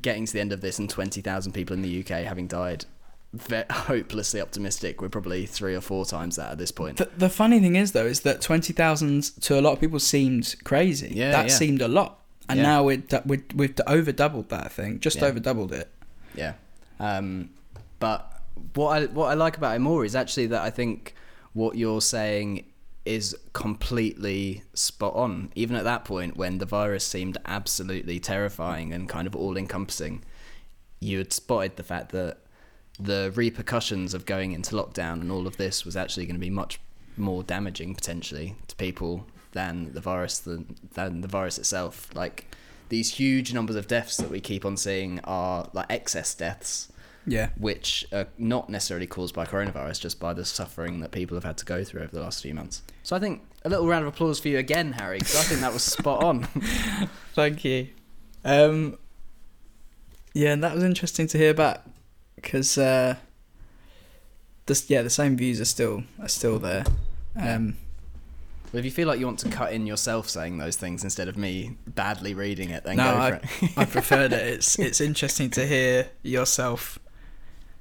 getting 0.00 0.26
to 0.26 0.32
the 0.32 0.40
end 0.40 0.52
of 0.52 0.60
this 0.60 0.78
and 0.78 0.88
20,000 0.88 1.52
people 1.52 1.74
in 1.74 1.82
the 1.82 2.00
UK 2.00 2.24
having 2.24 2.46
died, 2.46 2.84
hopelessly 3.70 4.40
optimistic. 4.40 5.00
We're 5.00 5.08
probably 5.08 5.46
three 5.46 5.74
or 5.74 5.80
four 5.80 6.04
times 6.04 6.36
that 6.36 6.52
at 6.52 6.58
this 6.58 6.72
point. 6.72 6.96
the, 6.98 7.08
the 7.16 7.28
funny 7.28 7.60
thing 7.60 7.76
is, 7.76 7.92
though, 7.92 8.06
is 8.06 8.20
that 8.20 8.40
20,000 8.40 9.22
to 9.42 9.58
a 9.58 9.60
lot 9.60 9.72
of 9.72 9.80
people 9.80 10.00
seemed 10.00 10.54
crazy. 10.64 11.12
Yeah, 11.14 11.32
that 11.32 11.48
yeah. 11.48 11.54
seemed 11.54 11.82
a 11.82 11.88
lot. 11.88 12.18
And 12.48 12.58
Yeah. 12.58 12.64
now 12.66 12.82
we're, 12.84 13.02
we're 13.24 13.44
we've 13.54 13.74
over 13.86 14.10
doubled 14.12 14.48
that, 14.48 14.72
thing. 14.72 14.98
Just 15.00 15.18
Yeah. 15.18 15.26
over 15.26 15.38
doubled 15.38 15.72
it. 15.72 15.88
Yeah. 16.34 16.54
Um, 16.98 17.50
but 18.00 18.42
what 18.74 18.88
I 18.90 19.06
what 19.06 19.26
I 19.26 19.34
like 19.34 19.56
about 19.56 19.76
it 19.76 19.78
more 19.78 20.04
is 20.04 20.14
actually 20.16 20.46
that 20.48 20.62
I 20.62 20.70
think 20.70 21.14
what 21.52 21.76
you're 21.76 22.00
saying 22.00 22.64
is 23.04 23.36
completely 23.52 24.62
spot 24.74 25.14
on. 25.14 25.50
Even 25.54 25.76
at 25.76 25.84
that 25.84 26.04
point, 26.04 26.36
when 26.36 26.58
the 26.58 26.66
virus 26.66 27.04
seemed 27.04 27.38
absolutely 27.46 28.20
terrifying 28.20 28.92
and 28.92 29.08
kind 29.08 29.26
of 29.26 29.34
all 29.34 29.56
encompassing, 29.56 30.22
you 31.00 31.18
had 31.18 31.32
spotted 31.32 31.76
the 31.76 31.82
fact 31.82 32.10
that 32.12 32.38
the 33.02 33.32
repercussions 33.34 34.14
of 34.14 34.26
going 34.26 34.52
into 34.52 34.74
lockdown 34.74 35.20
and 35.20 35.30
all 35.32 35.46
of 35.46 35.56
this 35.56 35.84
was 35.84 35.96
actually 35.96 36.26
going 36.26 36.36
to 36.36 36.40
be 36.40 36.50
much 36.50 36.78
more 37.16 37.42
damaging 37.42 37.94
potentially 37.94 38.54
to 38.68 38.76
people 38.76 39.26
than 39.52 39.92
the 39.92 40.00
virus 40.00 40.38
than, 40.38 40.76
than 40.94 41.20
the 41.22 41.28
virus 41.28 41.58
itself. 41.58 42.08
Like 42.14 42.54
these 42.88 43.14
huge 43.14 43.52
numbers 43.52 43.76
of 43.76 43.86
deaths 43.88 44.16
that 44.18 44.30
we 44.30 44.40
keep 44.40 44.64
on 44.64 44.76
seeing 44.76 45.20
are 45.24 45.68
like 45.72 45.86
excess 45.90 46.34
deaths, 46.34 46.90
Yeah. 47.26 47.50
which 47.58 48.04
are 48.12 48.26
not 48.38 48.68
necessarily 48.70 49.06
caused 49.06 49.34
by 49.34 49.44
coronavirus, 49.46 50.00
just 50.00 50.20
by 50.20 50.32
the 50.32 50.44
suffering 50.44 51.00
that 51.00 51.10
people 51.10 51.36
have 51.36 51.44
had 51.44 51.56
to 51.58 51.64
go 51.64 51.82
through 51.84 52.02
over 52.02 52.12
the 52.14 52.22
last 52.22 52.42
few 52.42 52.54
months. 52.54 52.82
So 53.02 53.16
I 53.16 53.18
think 53.18 53.42
a 53.64 53.68
little 53.68 53.86
round 53.86 54.06
of 54.06 54.12
applause 54.14 54.38
for 54.40 54.48
you 54.48 54.58
again, 54.58 54.92
Harry, 54.92 55.18
because 55.18 55.36
I 55.36 55.42
think 55.42 55.60
that 55.60 55.72
was 55.72 55.82
spot 55.82 56.22
on. 56.22 56.44
Thank 57.34 57.64
you. 57.64 57.88
Um, 58.44 58.98
yeah, 60.32 60.52
and 60.52 60.62
that 60.64 60.74
was 60.74 60.84
interesting 60.84 61.26
to 61.28 61.38
hear 61.38 61.52
back 61.54 61.82
because 62.40 62.78
uh, 62.78 63.16
this 64.66 64.88
yeah 64.90 65.02
the 65.02 65.10
same 65.10 65.36
views 65.36 65.60
are 65.60 65.64
still 65.66 66.04
are 66.20 66.28
still 66.28 66.58
there. 66.58 66.84
Um, 67.36 67.76
But 68.72 68.78
if 68.78 68.84
you 68.84 68.90
feel 68.92 69.08
like 69.08 69.18
you 69.18 69.26
want 69.26 69.40
to 69.40 69.48
cut 69.48 69.72
in 69.72 69.84
yourself 69.86 70.28
saying 70.28 70.58
those 70.58 70.76
things 70.76 71.02
instead 71.02 71.26
of 71.28 71.36
me 71.36 71.76
badly 71.86 72.34
reading 72.34 72.70
it, 72.70 72.84
then 72.84 72.96
No, 72.96 73.04
go 73.12 73.18
I- 73.18 73.30
for 73.38 73.64
it. 73.66 73.70
I 73.78 73.84
preferred 73.84 74.32
it. 74.32 74.42
It's 74.54 74.78
it's 74.78 75.00
interesting 75.00 75.50
to 75.50 75.66
hear 75.66 76.08
yourself 76.22 76.98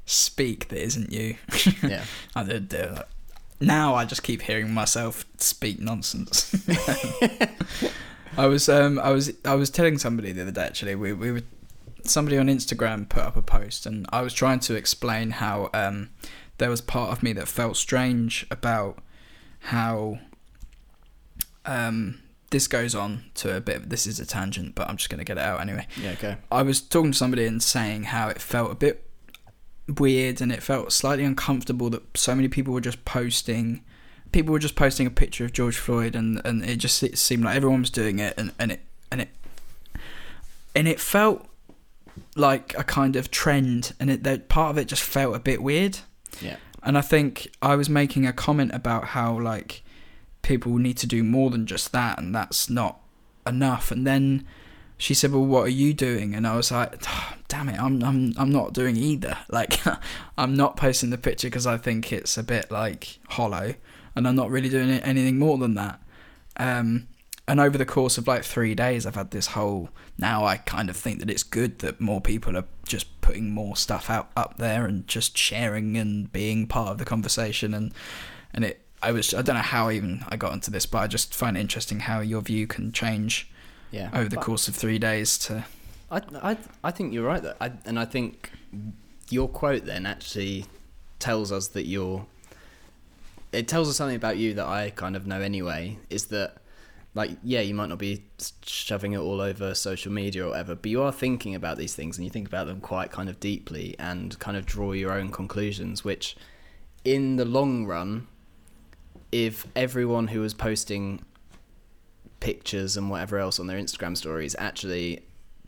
speak 0.06 0.70
that 0.70 0.82
isn't 0.84 1.12
you. 1.12 1.36
yeah. 1.84 2.04
I 2.36 2.44
did 2.44 2.70
do 2.70 2.78
that. 2.78 3.08
Now 3.62 3.94
I 3.94 4.06
just 4.06 4.24
keep 4.24 4.42
hearing 4.42 4.74
myself 4.74 5.26
speak 5.38 5.80
nonsense. 5.80 6.56
I 8.38 8.46
was 8.48 8.70
um 8.70 9.00
I 9.00 9.12
was 9.12 9.32
I 9.46 9.56
was 9.56 9.70
telling 9.70 9.98
somebody 10.00 10.32
the 10.32 10.42
other 10.44 10.52
day 10.52 10.64
actually 10.64 10.96
we 10.96 11.14
we 11.14 11.32
were 11.32 11.42
somebody 12.08 12.38
on 12.38 12.48
Instagram 12.48 13.08
put 13.08 13.24
up 13.24 13.36
a 13.36 13.42
post 13.42 13.86
and 13.86 14.06
I 14.12 14.22
was 14.22 14.34
trying 14.34 14.60
to 14.62 14.76
explain 14.76 15.32
how 15.32 15.70
um 15.74 16.10
there 16.58 16.70
was 16.70 16.82
part 16.82 17.12
of 17.12 17.24
me 17.24 17.34
that 17.34 17.48
felt 17.48 17.78
strange 17.78 18.46
about 18.52 19.00
how 19.60 20.20
um 21.66 22.22
this 22.52 22.68
goes 22.68 22.96
on 22.96 23.26
to 23.36 23.56
a 23.56 23.62
bit 23.62 23.78
of 23.78 23.90
this 23.90 24.08
is 24.08 24.20
a 24.20 24.26
tangent 24.26 24.76
but 24.76 24.90
I'm 24.90 24.98
just 24.98 25.10
going 25.10 25.20
to 25.20 25.26
get 25.26 25.38
it 25.38 25.44
out 25.44 25.62
anyway. 25.62 25.88
Yeah, 26.02 26.12
okay. 26.12 26.38
I 26.52 26.64
was 26.64 26.82
talking 26.82 27.12
to 27.12 27.18
somebody 27.18 27.46
and 27.46 27.62
saying 27.62 28.06
how 28.06 28.30
it 28.30 28.42
felt 28.42 28.72
a 28.72 28.76
bit 28.76 29.06
weird 29.98 30.42
and 30.42 30.52
it 30.52 30.62
felt 30.62 30.92
slightly 30.92 31.24
uncomfortable 31.24 31.90
that 31.90 32.18
so 32.18 32.36
many 32.36 32.48
people 32.48 32.74
were 32.74 32.82
just 32.82 33.06
posting 33.06 33.84
people 34.32 34.52
were 34.52 34.60
just 34.60 34.76
posting 34.76 35.08
a 35.08 35.12
picture 35.12 35.46
of 35.46 35.54
George 35.54 35.78
Floyd 35.78 36.16
and, 36.16 36.42
and 36.46 36.64
it 36.64 36.78
just 36.78 37.02
it 37.02 37.18
seemed 37.18 37.44
like 37.44 37.56
everyone 37.56 37.82
was 37.82 37.90
doing 37.90 38.20
it 38.20 38.34
and, 38.38 38.52
and 38.60 38.72
it 38.72 38.82
and 39.12 39.22
it 39.22 39.30
and 40.76 40.88
it 40.88 41.00
felt 41.00 41.49
like 42.36 42.78
a 42.78 42.84
kind 42.84 43.16
of 43.16 43.30
trend 43.32 43.94
and 44.00 44.10
it 44.10 44.24
that 44.24 44.50
part 44.50 44.72
of 44.72 44.78
it 44.78 44.88
just 44.88 45.04
felt 45.04 45.36
a 45.36 45.40
bit 45.40 45.62
weird 45.62 46.00
Yeah. 46.42 46.58
and 46.84 46.98
I 46.98 47.02
think 47.02 47.50
I 47.62 47.76
was 47.76 47.90
making 47.90 48.26
a 48.26 48.34
comment 48.34 48.72
about 48.74 49.06
how 49.10 49.40
like 49.40 49.84
people 50.42 50.78
need 50.78 50.98
to 50.98 51.08
do 51.08 51.24
more 51.24 51.50
than 51.50 51.66
just 51.66 51.92
that, 51.92 52.18
and 52.20 52.34
that's 52.34 52.70
not 52.70 53.00
enough. 53.46 53.92
And 53.92 54.08
then 54.08 54.46
she 54.98 55.14
said, 55.14 55.32
"Well, 55.34 55.46
what 55.46 55.64
are 55.66 55.70
you 55.84 55.94
doing?" 55.94 56.34
And 56.34 56.48
I 56.48 56.56
was 56.56 56.72
like, 56.72 56.96
"Oh, 57.08 57.34
"Damn 57.50 57.68
it, 57.70 57.78
I'm 57.80 58.02
I'm 58.04 58.34
I'm 58.38 58.50
not 58.52 58.72
doing 58.74 58.96
either. 58.96 59.38
Like, 59.50 59.80
I'm 60.38 60.56
not 60.56 60.78
posting 60.78 61.10
the 61.10 61.18
picture 61.18 61.48
because 61.48 61.68
I 61.68 61.78
think 61.78 62.14
it's 62.14 62.38
a 62.38 62.44
bit 62.44 62.72
like 62.72 63.20
hollow, 63.30 63.76
and 64.16 64.26
I'm 64.28 64.36
not 64.36 64.50
really 64.50 64.70
doing 64.70 64.90
anything 64.92 65.38
more 65.38 65.58
than 65.58 65.74
that." 65.76 66.00
Um, 66.58 67.08
and 67.48 67.60
over 67.60 67.78
the 67.78 67.86
course 67.86 68.18
of 68.18 68.28
like 68.28 68.44
three 68.44 68.76
days, 68.76 69.06
I've 69.06 69.16
had 69.16 69.32
this 69.32 69.48
whole. 69.48 69.90
Now 70.20 70.46
I 70.46 70.58
kind 70.58 70.90
of 70.90 70.98
think 70.98 71.20
that 71.20 71.30
it's 71.30 71.44
good 71.44 71.80
that 71.80 72.00
more 72.02 72.22
people 72.22 72.58
are 72.58 72.66
just 72.86 73.22
putting 73.22 73.52
more 73.52 73.76
stuff 73.76 74.10
out 74.10 74.30
up 74.36 74.58
there 74.58 74.86
and 74.86 75.08
just 75.08 75.38
sharing 75.38 75.98
and 75.98 76.32
being 76.32 76.68
part 76.68 76.90
of 76.90 76.98
the 76.98 77.06
conversation 77.06 77.74
and 77.74 77.94
and 78.54 78.66
it. 78.66 78.82
I 79.02 79.14
was 79.14 79.34
I 79.34 79.42
don't 79.42 79.56
know 79.56 79.62
how 79.62 79.90
even 79.92 80.26
I 80.28 80.36
got 80.36 80.52
into 80.52 80.70
this, 80.72 80.86
but 80.86 80.98
I 80.98 81.08
just 81.08 81.34
find 81.34 81.56
it 81.56 81.62
interesting 81.62 82.02
how 82.02 82.20
your 82.20 82.42
view 82.42 82.68
can 82.68 82.92
change 82.92 83.50
Yeah. 83.92 84.10
over 84.14 84.28
the 84.28 84.36
course 84.36 84.68
of 84.68 84.76
three 84.76 85.00
days 85.00 85.38
to. 85.40 85.64
I, 86.12 86.22
I, 86.42 86.58
I 86.84 86.92
think 86.92 87.14
you're 87.14 87.24
right, 87.26 87.42
though. 87.42 87.54
I, 87.62 87.72
and 87.86 87.98
I 87.98 88.04
think 88.04 88.52
your 89.30 89.48
quote 89.48 89.86
then 89.86 90.06
actually 90.06 90.66
tells 91.20 91.50
us 91.52 91.68
that 91.70 91.86
you're. 91.86 92.26
It 93.54 93.68
tells 93.70 93.90
us 93.90 93.96
something 93.96 94.18
about 94.18 94.36
you 94.38 94.54
that 94.56 94.66
I 94.66 94.90
kind 94.90 95.16
of 95.16 95.26
know 95.26 95.40
anyway. 95.40 95.98
Is 96.10 96.26
that, 96.26 96.58
like, 97.16 97.32
yeah, 97.44 97.62
you 97.62 97.74
might 97.74 97.90
not 97.90 97.98
be 97.98 98.24
shoving 98.64 99.14
it 99.14 99.18
all 99.18 99.42
over 99.42 99.74
social 99.74 100.12
media 100.12 100.46
or 100.46 100.50
whatever, 100.50 100.76
but 100.76 100.92
you 100.92 101.02
are 101.02 101.12
thinking 101.12 101.56
about 101.56 101.78
these 101.78 101.96
things 101.96 102.18
and 102.18 102.26
you 102.26 102.30
think 102.30 102.48
about 102.48 102.68
them 102.68 102.80
quite 102.80 103.12
kind 103.12 103.30
of 103.30 103.40
deeply 103.40 103.96
and 103.98 104.38
kind 104.40 104.56
of 104.56 104.66
draw 104.66 104.92
your 104.92 105.12
own 105.12 105.30
conclusions, 105.30 106.04
which, 106.04 106.38
in 107.04 107.38
the 107.38 107.46
long 107.46 107.86
run, 107.86 108.28
if 109.32 109.68
everyone 109.76 110.28
who 110.28 110.42
was 110.42 110.54
posting 110.54 111.24
pictures 112.40 112.96
and 112.96 113.10
whatever 113.10 113.38
else 113.38 113.60
on 113.60 113.68
their 113.68 113.78
Instagram 113.78 114.16
stories 114.16 114.56
actually 114.60 115.22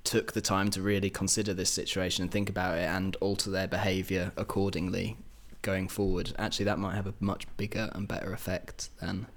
took 0.04 0.32
the 0.34 0.42
time 0.42 0.70
to 0.72 0.82
really 0.82 1.10
consider 1.10 1.54
this 1.54 1.70
situation 1.70 2.24
and 2.24 2.32
think 2.32 2.50
about 2.50 2.78
it 2.78 2.86
and 2.86 3.16
alter 3.18 3.50
their 3.50 3.68
behavior 3.68 4.32
accordingly 4.36 5.18
going 5.62 5.88
forward 5.88 6.34
actually 6.40 6.66
that 6.66 6.80
might 6.80 6.96
have 6.96 7.06
a 7.06 7.14
much 7.20 7.46
bigger 7.56 7.90
and 7.94 8.08
better 8.08 8.34
effect 8.34 8.90
than 9.00 9.28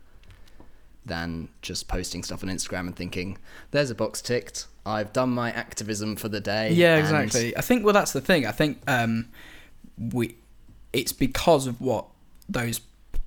than 1.07 1.49
just 1.63 1.87
posting 1.89 2.23
stuff 2.23 2.43
on 2.43 2.49
Instagram 2.49 2.81
and 2.87 2.97
thinking 2.97 3.37
there's 3.73 3.91
a 3.91 3.95
box 3.95 4.23
ticked 4.23 4.67
I've 4.87 5.13
done 5.13 5.31
my 5.31 5.51
activism 5.53 6.17
for 6.17 6.29
the 6.29 6.41
day 6.41 6.73
Yeah, 6.73 6.97
and- 6.97 7.05
exactly. 7.05 7.57
I 7.57 7.61
think 7.63 7.85
well, 7.85 7.95
that's 7.95 8.13
the 8.13 8.21
thing. 8.21 8.47
I 8.47 8.53
think 8.53 8.79
um, 8.87 9.29
we 9.99 10.37
it's 10.93 11.13
because 11.13 11.67
of 11.67 11.81
what 11.81 12.07
those 12.49 12.81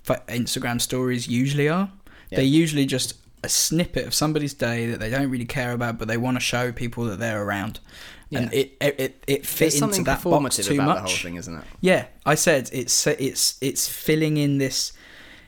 Instagram 0.06 0.80
stories 0.80 1.28
usually 1.28 1.68
are. 1.68 1.92
Yeah. 2.30 2.38
They're 2.38 2.46
usually 2.46 2.86
just 2.86 3.16
a 3.44 3.50
snippet 3.50 4.06
of 4.08 4.14
somebody's 4.14 4.54
day 4.54 4.88
that 4.88 5.00
they 5.00 5.10
don't 5.10 5.30
really 5.30 5.46
care 5.46 5.72
about, 5.74 5.98
but 5.98 6.08
they 6.08 6.18
want 6.18 6.38
to 6.38 6.42
show 6.42 6.72
people 6.72 7.06
that 7.06 7.20
they're 7.20 7.44
around. 7.44 7.80
And 8.32 8.52
Yeah. 8.52 8.60
it 8.60 8.78
it 8.82 9.00
it, 9.00 9.24
it 9.28 9.46
fit 9.46 9.60
there's 9.72 9.82
into 9.82 10.04
that 10.04 10.24
box 10.24 10.58
too 10.58 10.74
about 10.76 10.86
much. 10.86 10.96
the 10.98 11.02
whole 11.02 11.18
thing 11.18 11.36
isn't 11.36 11.56
it 11.56 11.64
Yeah, 11.82 12.06
I 12.26 12.36
said 12.36 12.70
it's 12.74 13.08
it's 13.08 13.58
it's 13.62 13.88
filling 13.88 14.38
in 14.38 14.58
this. 14.58 14.94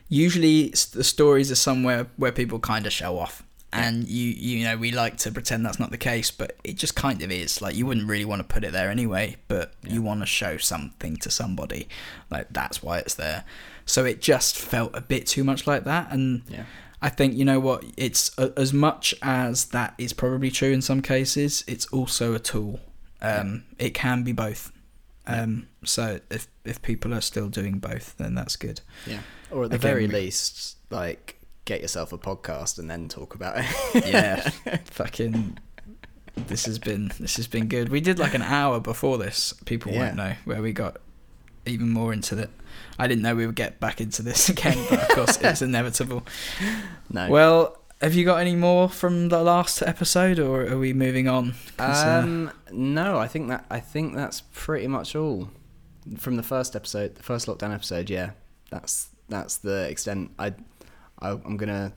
Usually, 0.10 0.70
the 0.70 1.04
stories 1.04 1.52
are 1.52 1.56
somewhere 1.56 2.08
where 2.18 2.32
people 2.32 2.60
kind 2.60 2.86
of 2.86 2.92
show 2.92 3.18
off, 3.18 3.44
and 3.72 4.08
you 4.08 4.32
you 4.32 4.66
know 4.66 4.76
we 4.76 4.92
like 4.92 5.18
to 5.18 5.32
pretend 5.32 5.66
that's 5.66 5.80
not 5.80 5.92
the 5.92 5.98
case, 5.98 6.32
but 6.32 6.58
it 6.64 6.76
just 6.76 6.96
kind 6.96 7.22
of 7.22 7.32
is. 7.32 7.62
Like 7.62 7.76
you 7.76 7.86
wouldn't 7.86 8.08
really 8.08 8.26
want 8.26 8.40
to 8.42 8.54
put 8.54 8.64
it 8.64 8.72
there 8.72 8.90
anyway, 8.90 9.38
but 9.48 9.74
you 9.84 10.02
want 10.02 10.22
to 10.22 10.26
show 10.26 10.58
something 10.58 11.16
to 11.18 11.30
somebody, 11.30 11.88
like 12.32 12.48
that's 12.52 12.82
why 12.84 12.98
it's 12.98 13.14
there. 13.16 13.44
So 13.86 14.06
it 14.06 14.22
just 14.22 14.58
felt 14.58 14.92
a 14.96 15.02
bit 15.02 15.28
too 15.28 15.44
much 15.44 15.68
like 15.68 15.84
that, 15.86 16.12
and 16.12 16.42
yeah 16.50 16.66
I 17.02 17.10
think 17.10 17.36
you 17.36 17.46
know 17.46 17.60
what 17.60 17.86
it's 17.96 18.38
as 18.38 18.74
much 18.74 19.16
as 19.22 19.66
that 19.66 19.94
is 19.98 20.14
probably 20.14 20.52
true 20.52 20.72
in 20.72 20.82
some 20.82 21.02
cases. 21.02 21.64
It's 21.68 21.86
also 21.88 22.34
a 22.34 22.40
tool. 22.40 22.80
Um, 23.22 23.64
It 23.78 23.94
can 23.94 24.24
be 24.24 24.32
both. 24.32 24.72
Yeah. 25.30 25.42
Um, 25.44 25.68
so 25.86 26.20
if 26.30 26.48
if 26.66 26.82
people 26.82 27.14
are 27.14 27.22
still 27.22 27.50
doing 27.50 27.80
both, 27.80 28.18
then 28.18 28.36
that's 28.36 28.56
good. 28.56 28.82
yeah 29.06 29.20
or 29.52 29.64
at 29.64 29.72
the 29.72 29.76
Again, 29.78 29.92
very 29.92 30.08
least 30.08 30.78
like 30.90 31.40
get 31.66 31.82
yourself 31.82 32.14
a 32.14 32.18
podcast 32.18 32.80
and 32.80 32.90
then 32.90 33.08
talk 33.08 33.36
about 33.36 33.56
it 33.58 34.06
Yeah, 34.06 34.50
fucking. 34.86 35.58
This 36.36 36.66
has 36.66 36.80
been 36.80 37.12
this 37.20 37.36
has 37.36 37.48
been 37.48 37.68
good. 37.68 37.90
We 37.90 38.00
did 38.00 38.18
like 38.18 38.34
an 38.34 38.42
hour 38.42 38.80
before 38.80 39.18
this. 39.18 39.54
People 39.66 39.92
won't 39.94 40.16
know 40.16 40.36
where 40.46 40.62
we 40.62 40.72
got 40.72 40.98
even 41.66 41.90
more 41.90 42.14
into 42.14 42.38
it. 42.38 42.50
I 42.98 43.08
didn't 43.08 43.24
know 43.24 43.36
we 43.36 43.46
would 43.46 43.56
get 43.56 43.80
back 43.80 44.00
into 44.00 44.22
this 44.22 44.50
again, 44.54 44.78
but 44.90 45.02
of 45.02 45.10
course 45.10 45.38
it's 45.42 45.62
inevitable. 45.62 46.26
no 47.10 47.30
Well, 47.30 47.78
have 48.02 48.14
you 48.14 48.26
got 48.26 48.38
any 48.38 48.56
more 48.56 48.90
from 48.90 49.30
the 49.30 49.44
last 49.44 49.82
episode, 49.82 50.40
or 50.40 50.66
are 50.66 50.78
we 50.78 50.94
moving 50.94 51.28
on? 51.28 51.56
uh, 51.78 52.22
Um, 52.24 52.52
no, 52.72 53.18
I 53.18 53.28
think 53.28 53.50
that 53.50 53.66
I 53.70 53.80
think 53.80 54.16
that's 54.16 54.42
pretty 54.42 54.88
much 54.88 55.16
all 55.16 55.50
from 56.18 56.38
the 56.38 56.44
first 56.44 56.76
episode, 56.76 57.16
the 57.16 57.24
first 57.24 57.48
lockdown 57.48 57.74
episode. 57.74 58.10
Yeah, 58.10 58.32
that's 58.70 59.10
that's 59.28 59.58
the 59.58 59.90
extent. 59.90 60.32
I, 60.40 60.54
I 61.20 61.32
I'm 61.32 61.58
gonna 61.58 61.94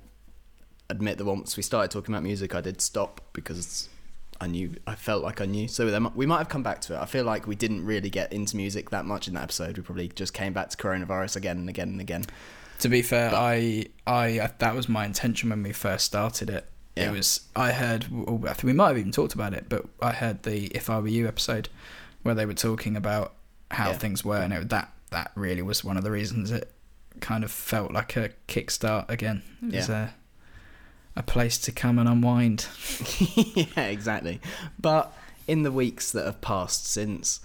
admit 0.91 1.19
that 1.19 1.25
once 1.25 1.57
we 1.57 1.63
started 1.63 1.91
talking 1.91 2.15
about 2.15 2.23
music, 2.23 2.55
I 2.55 2.61
did 2.61 2.81
stop 2.81 3.21
because 3.33 3.89
I 4.41 4.49
knew 4.49 4.75
I 4.87 4.97
felt 4.97 5.23
like 5.23 5.41
I 5.41 5.47
knew. 5.47 5.69
So 5.69 6.11
we 6.17 6.27
might 6.27 6.39
have 6.39 6.49
come 6.49 6.65
back 6.65 6.81
to 6.83 6.95
it. 6.95 6.99
I 6.99 7.07
feel 7.07 7.25
like 7.25 7.47
we 7.47 7.55
didn't 7.55 7.85
really 7.87 8.11
get 8.11 8.33
into 8.33 8.57
music 8.57 8.91
that 8.91 9.05
much 9.05 9.29
in 9.29 9.35
that 9.35 9.45
episode. 9.45 9.77
We 9.77 9.85
probably 9.85 10.09
just 10.09 10.35
came 10.35 10.53
back 10.53 10.69
to 10.71 10.77
coronavirus 10.77 11.37
again 11.37 11.59
and 11.59 11.69
again 11.69 11.89
and 11.91 12.01
again. 12.01 12.25
To 12.83 12.89
be 12.89 13.03
fair, 13.03 13.31
but- 13.31 13.39
I, 13.41 13.87
I 14.07 14.51
that 14.59 14.75
was 14.75 14.89
my 14.89 15.05
intention 15.05 15.51
when 15.51 15.63
we 15.63 15.73
first 15.73 16.05
started 16.07 16.51
it. 16.51 16.67
Yeah. 16.97 17.09
It 17.09 17.13
was 17.13 17.41
I 17.57 17.73
heard. 17.73 18.05
I 18.05 18.53
think 18.53 18.65
we 18.65 18.73
might 18.75 18.89
have 18.89 18.99
even 18.99 19.13
talked 19.13 19.33
about 19.35 19.55
it, 19.55 19.67
but 19.69 19.87
I 20.01 20.13
heard 20.13 20.43
the 20.43 20.67
"If 20.67 20.91
I 20.91 20.99
Were 20.99 21.09
You" 21.09 21.27
episode 21.27 21.69
where 22.23 22.35
they 22.35 22.45
were 22.47 22.53
talking 22.55 22.97
about 22.97 23.33
how 23.71 23.91
Yeah. 23.91 23.99
things 23.99 24.25
were, 24.25 24.37
and 24.37 24.53
it, 24.53 24.69
that 24.69 24.93
that 25.11 25.33
really 25.35 25.63
was 25.63 25.83
one 25.83 25.97
of 25.97 26.05
the 26.05 26.11
reasons 26.11 26.51
it 26.51 26.71
kind 27.21 27.45
of 27.45 27.51
felt 27.51 27.93
like 27.93 28.17
a 28.17 28.31
kickstart 28.49 29.09
again. 29.09 29.43
It 29.63 29.75
was 29.77 29.89
a 29.89 30.15
a 31.17 31.23
place 31.23 31.57
to 31.59 31.73
come 31.73 31.99
and 31.99 32.09
unwind. 32.09 32.67
yeah, 33.77 33.87
exactly. 33.87 34.41
But 34.79 35.13
in 35.47 35.63
the 35.63 35.73
weeks 35.73 36.13
that 36.13 36.25
have 36.27 36.41
passed 36.43 36.87
since, 36.87 37.41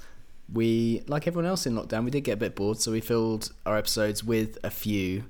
we, 0.51 1.03
like 1.07 1.27
everyone 1.27 1.45
else 1.49 1.65
in 1.65 1.73
lockdown, 1.73 2.05
we 2.05 2.11
did 2.11 2.21
get 2.21 2.33
a 2.33 2.37
bit 2.37 2.55
bored, 2.55 2.79
so 2.79 2.91
we 2.91 3.01
filled 3.01 3.51
our 3.65 3.77
episodes 3.77 4.23
with 4.23 4.57
a 4.63 4.69
few 4.69 5.25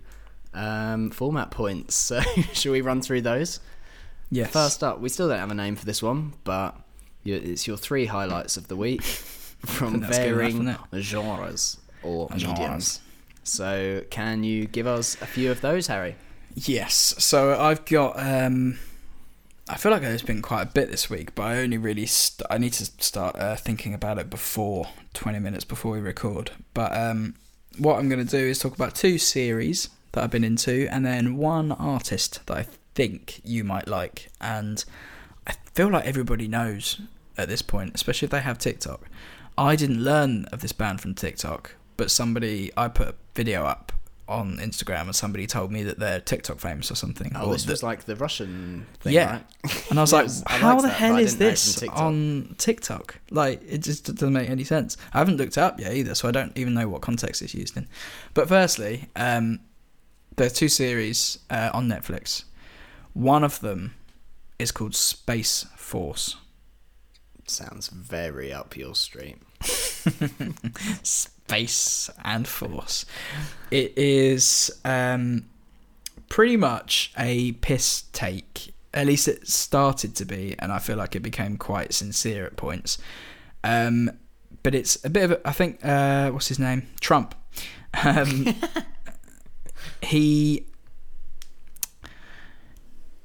um, 0.54 1.10
format 1.12 1.52
points. 1.52 1.96
So, 2.08 2.22
shall 2.54 2.72
we 2.72 2.82
run 2.82 3.02
through 3.02 3.22
those? 3.22 3.60
Yes. 4.30 4.52
First 4.52 4.84
up, 4.84 5.00
we 5.00 5.10
still 5.10 5.28
don't 5.28 5.40
have 5.40 5.52
a 5.52 5.56
name 5.56 5.76
for 5.76 5.86
this 5.86 6.04
one, 6.04 6.34
but 6.44 6.76
it's 7.26 7.68
your 7.68 7.78
three 7.78 8.06
highlights 8.06 8.58
of 8.58 8.68
the 8.68 8.76
week 8.76 9.02
from 9.66 9.94
good 9.94 10.04
enough, 10.04 10.16
varying 10.16 10.76
genres 10.96 11.78
or 12.04 12.30
Genres. 12.38 12.48
mediums. 12.60 13.00
So, 13.44 14.04
can 14.10 14.44
you 14.44 14.66
give 14.68 14.88
us 14.88 15.16
a 15.22 15.26
few 15.26 15.50
of 15.52 15.62
those, 15.62 15.88
Harry? 15.88 16.16
Yes. 16.56 17.16
So 17.20 17.60
I've 17.60 17.86
got. 17.86 18.20
Um, 18.20 18.80
I 19.70 19.76
feel 19.76 19.92
like 19.92 20.02
there's 20.02 20.22
been 20.22 20.42
quite 20.42 20.62
a 20.62 20.72
bit 20.72 20.90
this 20.90 21.10
week, 21.10 21.36
but 21.36 21.44
I 21.44 21.58
only 21.58 21.78
really 21.78 22.06
st- 22.06 22.48
I 22.50 22.58
need 22.58 22.74
to 22.74 22.86
start 22.86 23.36
uh, 23.36 23.56
thinking 23.58 23.94
about 23.94 24.18
it 24.18 24.30
before 24.30 24.88
20 25.14 25.40
minutes 25.40 25.66
before 25.66 25.92
we 25.92 26.00
record. 26.00 26.52
But 26.74 26.96
um, 26.96 27.36
what 27.78 28.00
I'm 28.00 28.08
going 28.08 28.26
to 28.26 28.32
do 28.32 28.38
is 28.38 28.60
talk 28.60 28.76
about 28.76 28.96
two 28.96 29.18
series 29.18 29.90
that 30.14 30.24
I've 30.24 30.32
been 30.32 30.46
into, 30.46 30.88
and 30.90 31.06
then 31.06 31.36
one 31.36 31.74
artist 31.74 32.46
that 32.46 32.58
I 32.58 32.66
think 32.96 33.42
you 33.44 33.66
might 33.66 33.90
like. 33.90 34.30
And 34.40 34.86
I 35.46 35.54
feel 35.74 35.90
like 35.90 36.06
everybody 36.06 36.48
knows 36.48 37.02
at 37.38 37.50
this 37.50 37.62
point, 37.62 37.92
especially 37.94 38.28
if 38.28 38.32
they 38.32 38.42
have 38.42 38.58
TikTok. 38.58 39.10
I 39.58 39.76
didn't 39.76 40.02
learn 40.02 40.46
of 40.46 40.62
this 40.62 40.72
band 40.72 41.02
from 41.02 41.14
TikTok, 41.14 41.76
but 41.98 42.10
somebody 42.10 42.72
I 42.78 42.88
put 42.88 43.10
a 43.10 43.16
video 43.36 43.66
up 43.66 43.92
on 44.30 44.58
Instagram 44.58 45.02
and 45.04 45.16
somebody 45.16 45.48
told 45.48 45.72
me 45.72 45.84
that 45.84 46.00
they're 46.00 46.20
TikTok 46.20 46.60
famous 46.60 46.92
or 46.92 46.96
something. 46.96 47.32
Oh, 47.36 47.48
or 47.48 47.54
this 47.54 47.66
was 47.66 47.82
like 47.82 48.04
the 48.06 48.16
Russian 48.16 48.86
thing, 49.00 49.14
Yeah. 49.14 49.32
right? 49.64 49.88
and 49.90 49.98
I 50.00 50.02
was 50.02 50.12
like, 50.14 50.30
how 50.48 50.76
the 50.76 50.88
that, 50.88 50.94
hell 50.94 51.18
is 51.18 51.34
didn't 51.36 51.40
know 51.42 51.48
it 51.48 51.50
this 51.52 51.76
TikTok. 51.80 52.00
on 52.00 52.56
TikTok? 52.58 53.20
Like, 53.32 53.62
it 53.68 53.80
just 53.80 54.06
doesn't 54.06 54.34
make 54.34 54.50
any 54.50 54.64
sense. 54.64 54.98
I 55.14 55.20
haven't 55.20 55.38
looked 55.38 55.54
it 55.58 55.60
up 55.60 55.80
yet 55.80 55.94
either, 55.94 56.14
so 56.16 56.28
I 56.28 56.32
don't 56.32 56.52
even 56.58 56.74
know 56.74 56.88
what 56.90 57.02
context 57.02 57.42
it's 57.42 57.54
used 57.56 57.78
in. 57.78 57.88
But 58.34 58.50
firstly, 58.50 59.06
um, 59.16 59.60
there 60.36 60.48
are 60.48 60.50
two 60.52 60.70
series 60.70 61.40
uh, 61.50 61.70
on 61.74 61.88
Netflix. 61.88 62.44
One 63.14 63.44
of 63.44 63.62
them 63.62 63.96
is 64.60 64.72
called 64.72 64.94
Space 64.96 65.66
Force. 65.76 66.36
Sounds 67.48 67.88
very 67.88 68.52
up 68.52 68.76
your 68.76 68.94
street. 68.94 69.38
Space 71.48 72.10
and 72.26 72.46
Force. 72.46 73.06
It 73.72 73.98
is 73.98 74.70
um, 74.84 75.46
pretty 76.28 76.58
much 76.58 77.14
a 77.18 77.54
piss 77.54 78.04
take. 78.12 78.74
At 78.94 79.08
least 79.08 79.30
it 79.30 79.48
started 79.48 80.14
to 80.18 80.26
be, 80.26 80.56
and 80.60 80.74
I 80.74 80.80
feel 80.80 80.98
like 80.98 81.16
it 81.16 81.22
became 81.22 81.56
quite 81.56 81.94
sincere 81.94 82.46
at 82.46 82.58
points. 82.58 82.98
Um, 83.64 84.12
but 84.62 84.76
it's 84.76 85.04
a 85.06 85.10
bit 85.10 85.24
of 85.24 85.32
a, 85.32 85.48
I 85.48 85.54
think, 85.54 85.80
uh, 85.86 86.32
what's 86.32 86.50
his 86.50 86.60
name? 86.60 86.90
Trump. 87.00 87.34
Um, 88.04 88.54
he 90.02 90.66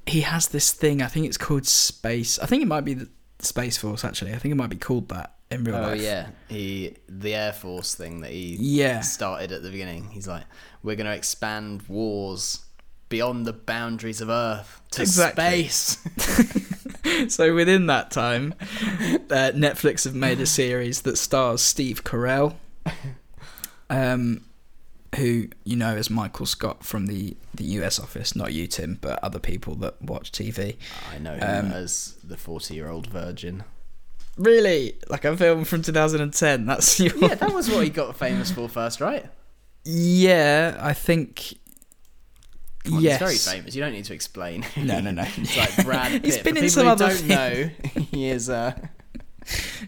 he 0.05 0.21
has 0.21 0.47
this 0.47 0.71
thing. 0.71 1.01
I 1.01 1.07
think 1.07 1.25
it's 1.25 1.37
called 1.37 1.65
Space. 1.65 2.39
I 2.39 2.45
think 2.45 2.63
it 2.63 2.67
might 2.67 2.85
be 2.85 2.93
the 2.93 3.09
Space 3.39 3.75
Force. 3.75 4.05
Actually, 4.05 4.33
I 4.33 4.37
think 4.37 4.53
it 4.53 4.55
might 4.55 4.69
be 4.69 4.77
called 4.77 5.09
that 5.09 5.32
in 5.53 5.63
real 5.63 5.75
Oh 5.75 5.81
life. 5.81 6.01
yeah, 6.01 6.27
he 6.49 6.95
the 7.07 7.33
Air 7.35 7.53
Force 7.53 7.95
thing 7.95 8.21
that 8.21 8.31
he 8.31 8.57
Yeah. 8.59 9.01
started 9.01 9.51
at 9.51 9.63
the 9.63 9.69
beginning. 9.69 10.09
He's 10.11 10.27
like, 10.27 10.43
we're 10.83 10.95
going 10.95 11.07
to 11.07 11.15
expand 11.15 11.83
wars 11.87 12.59
beyond 13.09 13.45
the 13.45 13.53
boundaries 13.53 14.21
of 14.21 14.29
Earth 14.29 14.81
to 14.91 15.01
Exactly. 15.03 15.67
space. 15.67 15.97
so 17.33 17.53
within 17.53 17.85
that 17.87 18.09
time, 18.11 18.53
uh, 18.61 19.51
Netflix 19.53 20.03
have 20.05 20.15
made 20.15 20.39
a 20.39 20.45
series 20.45 21.01
that 21.01 21.17
stars 21.17 21.61
Steve 21.61 22.03
Carell, 22.03 22.55
um, 23.89 24.41
who 25.17 25.47
you 25.63 25.75
know 25.75 25.95
is 25.95 26.09
Michael 26.09 26.45
Scott 26.45 26.83
from 26.83 27.05
the 27.07 27.35
the 27.53 27.63
US 27.65 27.99
office. 27.99 28.35
Not 28.35 28.53
you, 28.53 28.65
Tim, 28.67 28.97
but 29.01 29.19
other 29.23 29.39
people 29.39 29.75
that 29.75 30.01
watch 30.01 30.31
TV. 30.31 30.77
I 31.13 31.19
know 31.19 31.35
him 31.35 31.65
Um, 31.65 31.71
as 31.71 32.15
the 32.23 32.37
forty-year-old 32.37 33.07
virgin. 33.07 33.63
Really, 34.37 34.97
like 35.09 35.25
a 35.25 35.37
film 35.37 35.63
from 35.63 35.81
2010. 35.81 36.65
That's 36.65 36.99
your... 36.99 37.15
Yeah, 37.17 37.35
that 37.35 37.53
was 37.53 37.69
what 37.69 37.83
he 37.83 37.89
got 37.89 38.15
famous 38.17 38.51
for 38.51 38.67
first, 38.67 38.99
right? 38.99 39.25
Yeah, 39.85 40.77
I 40.79 40.93
think. 40.93 41.57
On, 42.91 42.99
yes. 42.99 43.19
He's 43.19 43.45
very 43.45 43.57
famous. 43.57 43.75
You 43.75 43.81
don't 43.81 43.93
need 43.93 44.05
to 44.05 44.13
explain. 44.13 44.65
No, 44.75 44.99
no, 44.99 45.11
no. 45.11 45.23
it's 45.37 45.57
like 45.57 45.75
Brad 45.85 46.11
Pitt. 46.11 46.25
He's 46.25 46.37
been 46.37 46.43
For 46.43 46.49
in 46.49 46.55
people 46.55 46.69
some 46.69 46.87
other 46.87 47.09
don't 47.09 47.27
know, 47.27 47.69
he 48.11 48.27
is. 48.29 48.49
Uh, 48.49 48.73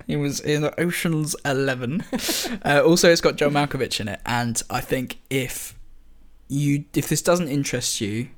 He 0.05 0.17
was 0.17 0.41
in 0.41 0.69
Ocean's 0.77 1.35
Eleven. 1.45 2.03
uh, 2.65 2.81
also, 2.85 3.09
it's 3.09 3.21
got 3.21 3.37
Joe 3.37 3.49
Malkovich 3.49 3.99
in 4.01 4.09
it, 4.09 4.19
and 4.25 4.61
I 4.69 4.81
think 4.81 5.19
if 5.29 5.77
you 6.47 6.85
if 6.93 7.07
this 7.07 7.21
doesn't 7.21 7.47
interest 7.47 8.01
you, 8.01 8.29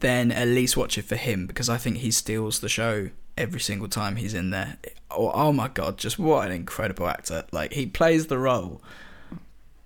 then 0.00 0.32
at 0.32 0.48
least 0.48 0.76
watch 0.76 0.96
it 0.98 1.04
for 1.04 1.16
him 1.16 1.46
because 1.46 1.68
I 1.68 1.76
think 1.76 1.98
he 1.98 2.10
steals 2.10 2.60
the 2.60 2.68
show 2.68 3.10
every 3.36 3.60
single 3.60 3.88
time 3.88 4.16
he's 4.16 4.34
in 4.34 4.50
there. 4.50 4.78
Oh, 5.10 5.30
oh 5.32 5.52
my 5.52 5.68
god, 5.68 5.98
just 5.98 6.18
what 6.18 6.46
an 6.46 6.52
incredible 6.52 7.06
actor! 7.06 7.44
Like 7.52 7.72
he 7.72 7.86
plays 7.86 8.26
the 8.26 8.38
role 8.38 8.82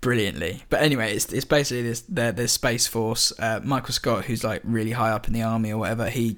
brilliantly. 0.01 0.63
But 0.69 0.81
anyway, 0.81 1.13
it's 1.13 1.31
it's 1.33 1.45
basically 1.45 1.83
this 1.83 2.01
their 2.01 2.31
this 2.31 2.53
space 2.53 2.87
force. 2.87 3.33
Uh, 3.39 3.59
Michael 3.63 3.93
Scott, 3.93 4.25
who's 4.25 4.43
like 4.43 4.61
really 4.63 4.91
high 4.91 5.11
up 5.11 5.27
in 5.27 5.33
the 5.33 5.41
army 5.41 5.71
or 5.71 5.77
whatever, 5.77 6.09
he 6.09 6.37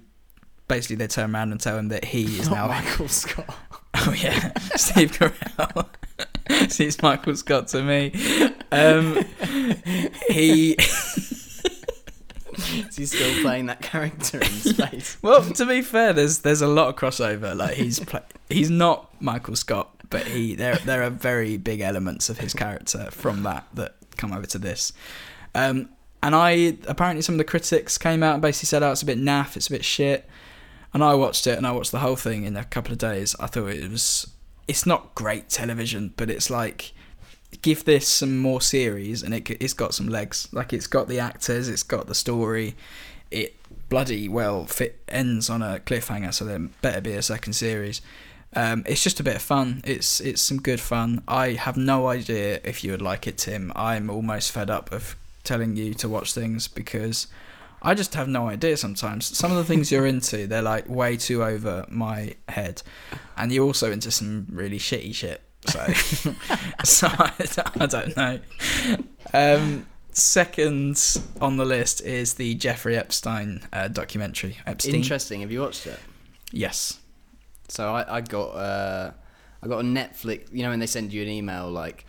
basically 0.67 0.95
they 0.95 1.07
turn 1.07 1.35
around 1.35 1.51
and 1.51 1.59
tell 1.59 1.77
him 1.77 1.89
that 1.89 2.05
he 2.05 2.39
is 2.39 2.49
not 2.49 2.55
now 2.55 2.67
Michael 2.67 3.07
Scott. 3.07 3.55
Oh 3.95 4.13
yeah, 4.13 4.53
Steve 4.75 5.11
Carell. 5.11 5.87
He's 6.77 7.01
Michael 7.01 7.35
Scott 7.35 7.67
to 7.69 7.81
me. 7.83 8.13
Um, 8.71 9.25
he 10.29 10.75
Is 12.89 12.95
he 12.95 13.05
still 13.05 13.41
playing 13.41 13.67
that 13.67 13.81
character 13.81 14.37
in 14.37 14.45
space? 14.49 15.17
well, 15.21 15.43
to 15.43 15.65
be 15.65 15.81
fair, 15.81 16.13
there's 16.13 16.39
there's 16.39 16.61
a 16.61 16.67
lot 16.67 16.87
of 16.89 16.95
crossover. 16.95 17.55
Like 17.55 17.75
he's 17.75 18.01
he's 18.49 18.69
not 18.69 19.21
Michael 19.21 19.55
Scott, 19.55 19.89
but 20.09 20.27
he 20.27 20.55
there 20.55 20.75
there 20.77 21.03
are 21.03 21.09
very 21.09 21.57
big 21.57 21.81
elements 21.81 22.29
of 22.29 22.39
his 22.39 22.53
character 22.53 23.09
from 23.11 23.43
that 23.43 23.67
that 23.73 23.95
come 24.17 24.33
over 24.33 24.45
to 24.47 24.57
this. 24.57 24.93
Um, 25.55 25.89
and 26.21 26.35
I 26.35 26.77
apparently 26.87 27.21
some 27.21 27.35
of 27.35 27.39
the 27.39 27.45
critics 27.45 27.97
came 27.97 28.23
out 28.23 28.33
and 28.33 28.41
basically 28.41 28.67
said, 28.67 28.83
"Oh, 28.83 28.91
it's 28.91 29.01
a 29.01 29.05
bit 29.05 29.17
naff, 29.19 29.55
it's 29.55 29.67
a 29.67 29.71
bit 29.71 29.85
shit." 29.85 30.27
And 30.93 31.03
I 31.03 31.13
watched 31.13 31.45
it, 31.47 31.57
and 31.57 31.67
I 31.67 31.71
watched 31.71 31.91
the 31.91 31.99
whole 31.99 32.15
thing 32.15 32.43
in 32.43 32.57
a 32.57 32.65
couple 32.65 32.91
of 32.91 32.97
days. 32.97 33.35
I 33.39 33.47
thought 33.47 33.69
it 33.69 33.89
was 33.89 34.27
it's 34.67 34.85
not 34.85 35.15
great 35.15 35.49
television, 35.49 36.13
but 36.17 36.29
it's 36.29 36.49
like 36.49 36.93
give 37.61 37.85
this 37.85 38.07
some 38.07 38.37
more 38.37 38.61
series, 38.61 39.23
and 39.23 39.33
it 39.33 39.49
it's 39.49 39.73
got 39.73 39.93
some 39.93 40.07
legs. 40.07 40.47
Like 40.51 40.73
it's 40.73 40.87
got 40.87 41.07
the 41.07 41.19
actors, 41.19 41.67
it's 41.69 41.83
got 41.83 42.07
the 42.07 42.15
story. 42.15 42.75
It 43.31 43.55
bloody 43.89 44.29
well 44.29 44.65
fit 44.65 44.99
ends 45.07 45.49
on 45.49 45.61
a 45.61 45.79
cliffhanger, 45.79 46.33
so 46.33 46.45
there 46.45 46.59
better 46.81 47.01
be 47.01 47.13
a 47.13 47.21
second 47.21 47.53
series. 47.53 48.01
Um, 48.55 48.83
it's 48.87 49.03
just 49.03 49.19
a 49.19 49.23
bit 49.23 49.35
of 49.35 49.41
fun. 49.41 49.81
It's 49.83 50.19
it's 50.19 50.41
some 50.41 50.61
good 50.61 50.79
fun. 50.79 51.23
I 51.27 51.51
have 51.53 51.77
no 51.77 52.07
idea 52.07 52.59
if 52.63 52.83
you 52.83 52.91
would 52.91 53.01
like 53.01 53.27
it, 53.27 53.37
Tim. 53.37 53.71
I'm 53.75 54.09
almost 54.09 54.51
fed 54.51 54.69
up 54.69 54.91
of 54.91 55.15
telling 55.43 55.75
you 55.75 55.93
to 55.95 56.09
watch 56.09 56.33
things 56.33 56.67
because 56.67 57.27
I 57.81 57.93
just 57.93 58.13
have 58.15 58.27
no 58.27 58.49
idea 58.49 58.77
sometimes. 58.77 59.37
Some 59.37 59.51
of 59.51 59.57
the 59.57 59.63
things 59.63 59.91
you're 59.91 60.05
into, 60.05 60.47
they're 60.47 60.61
like 60.61 60.89
way 60.89 61.17
too 61.17 61.43
over 61.43 61.85
my 61.89 62.35
head, 62.47 62.81
and 63.37 63.51
you're 63.51 63.65
also 63.65 63.91
into 63.91 64.11
some 64.11 64.47
really 64.51 64.79
shitty 64.79 65.13
shit. 65.13 65.41
So, 65.71 66.31
so 66.83 67.07
I, 67.07 67.31
I 67.79 67.85
don't 67.85 68.15
know. 68.17 68.39
Um, 69.33 69.85
second 70.11 71.21
on 71.39 71.57
the 71.57 71.65
list 71.65 72.01
is 72.01 72.35
the 72.35 72.55
Jeffrey 72.55 72.97
Epstein 72.97 73.61
uh, 73.71 73.87
documentary. 73.87 74.57
Epstein. 74.65 74.95
Interesting. 74.95 75.41
Have 75.41 75.51
you 75.51 75.61
watched 75.61 75.87
it? 75.87 75.99
Yes. 76.51 76.99
So 77.67 77.93
I, 77.93 78.17
I 78.17 78.21
got 78.21 78.49
uh, 78.49 79.11
I 79.61 79.67
got 79.67 79.79
a 79.79 79.83
Netflix. 79.83 80.51
You 80.51 80.63
know 80.63 80.69
when 80.69 80.79
they 80.79 80.87
send 80.87 81.13
you 81.13 81.21
an 81.21 81.27
email 81.29 81.69
like, 81.69 82.05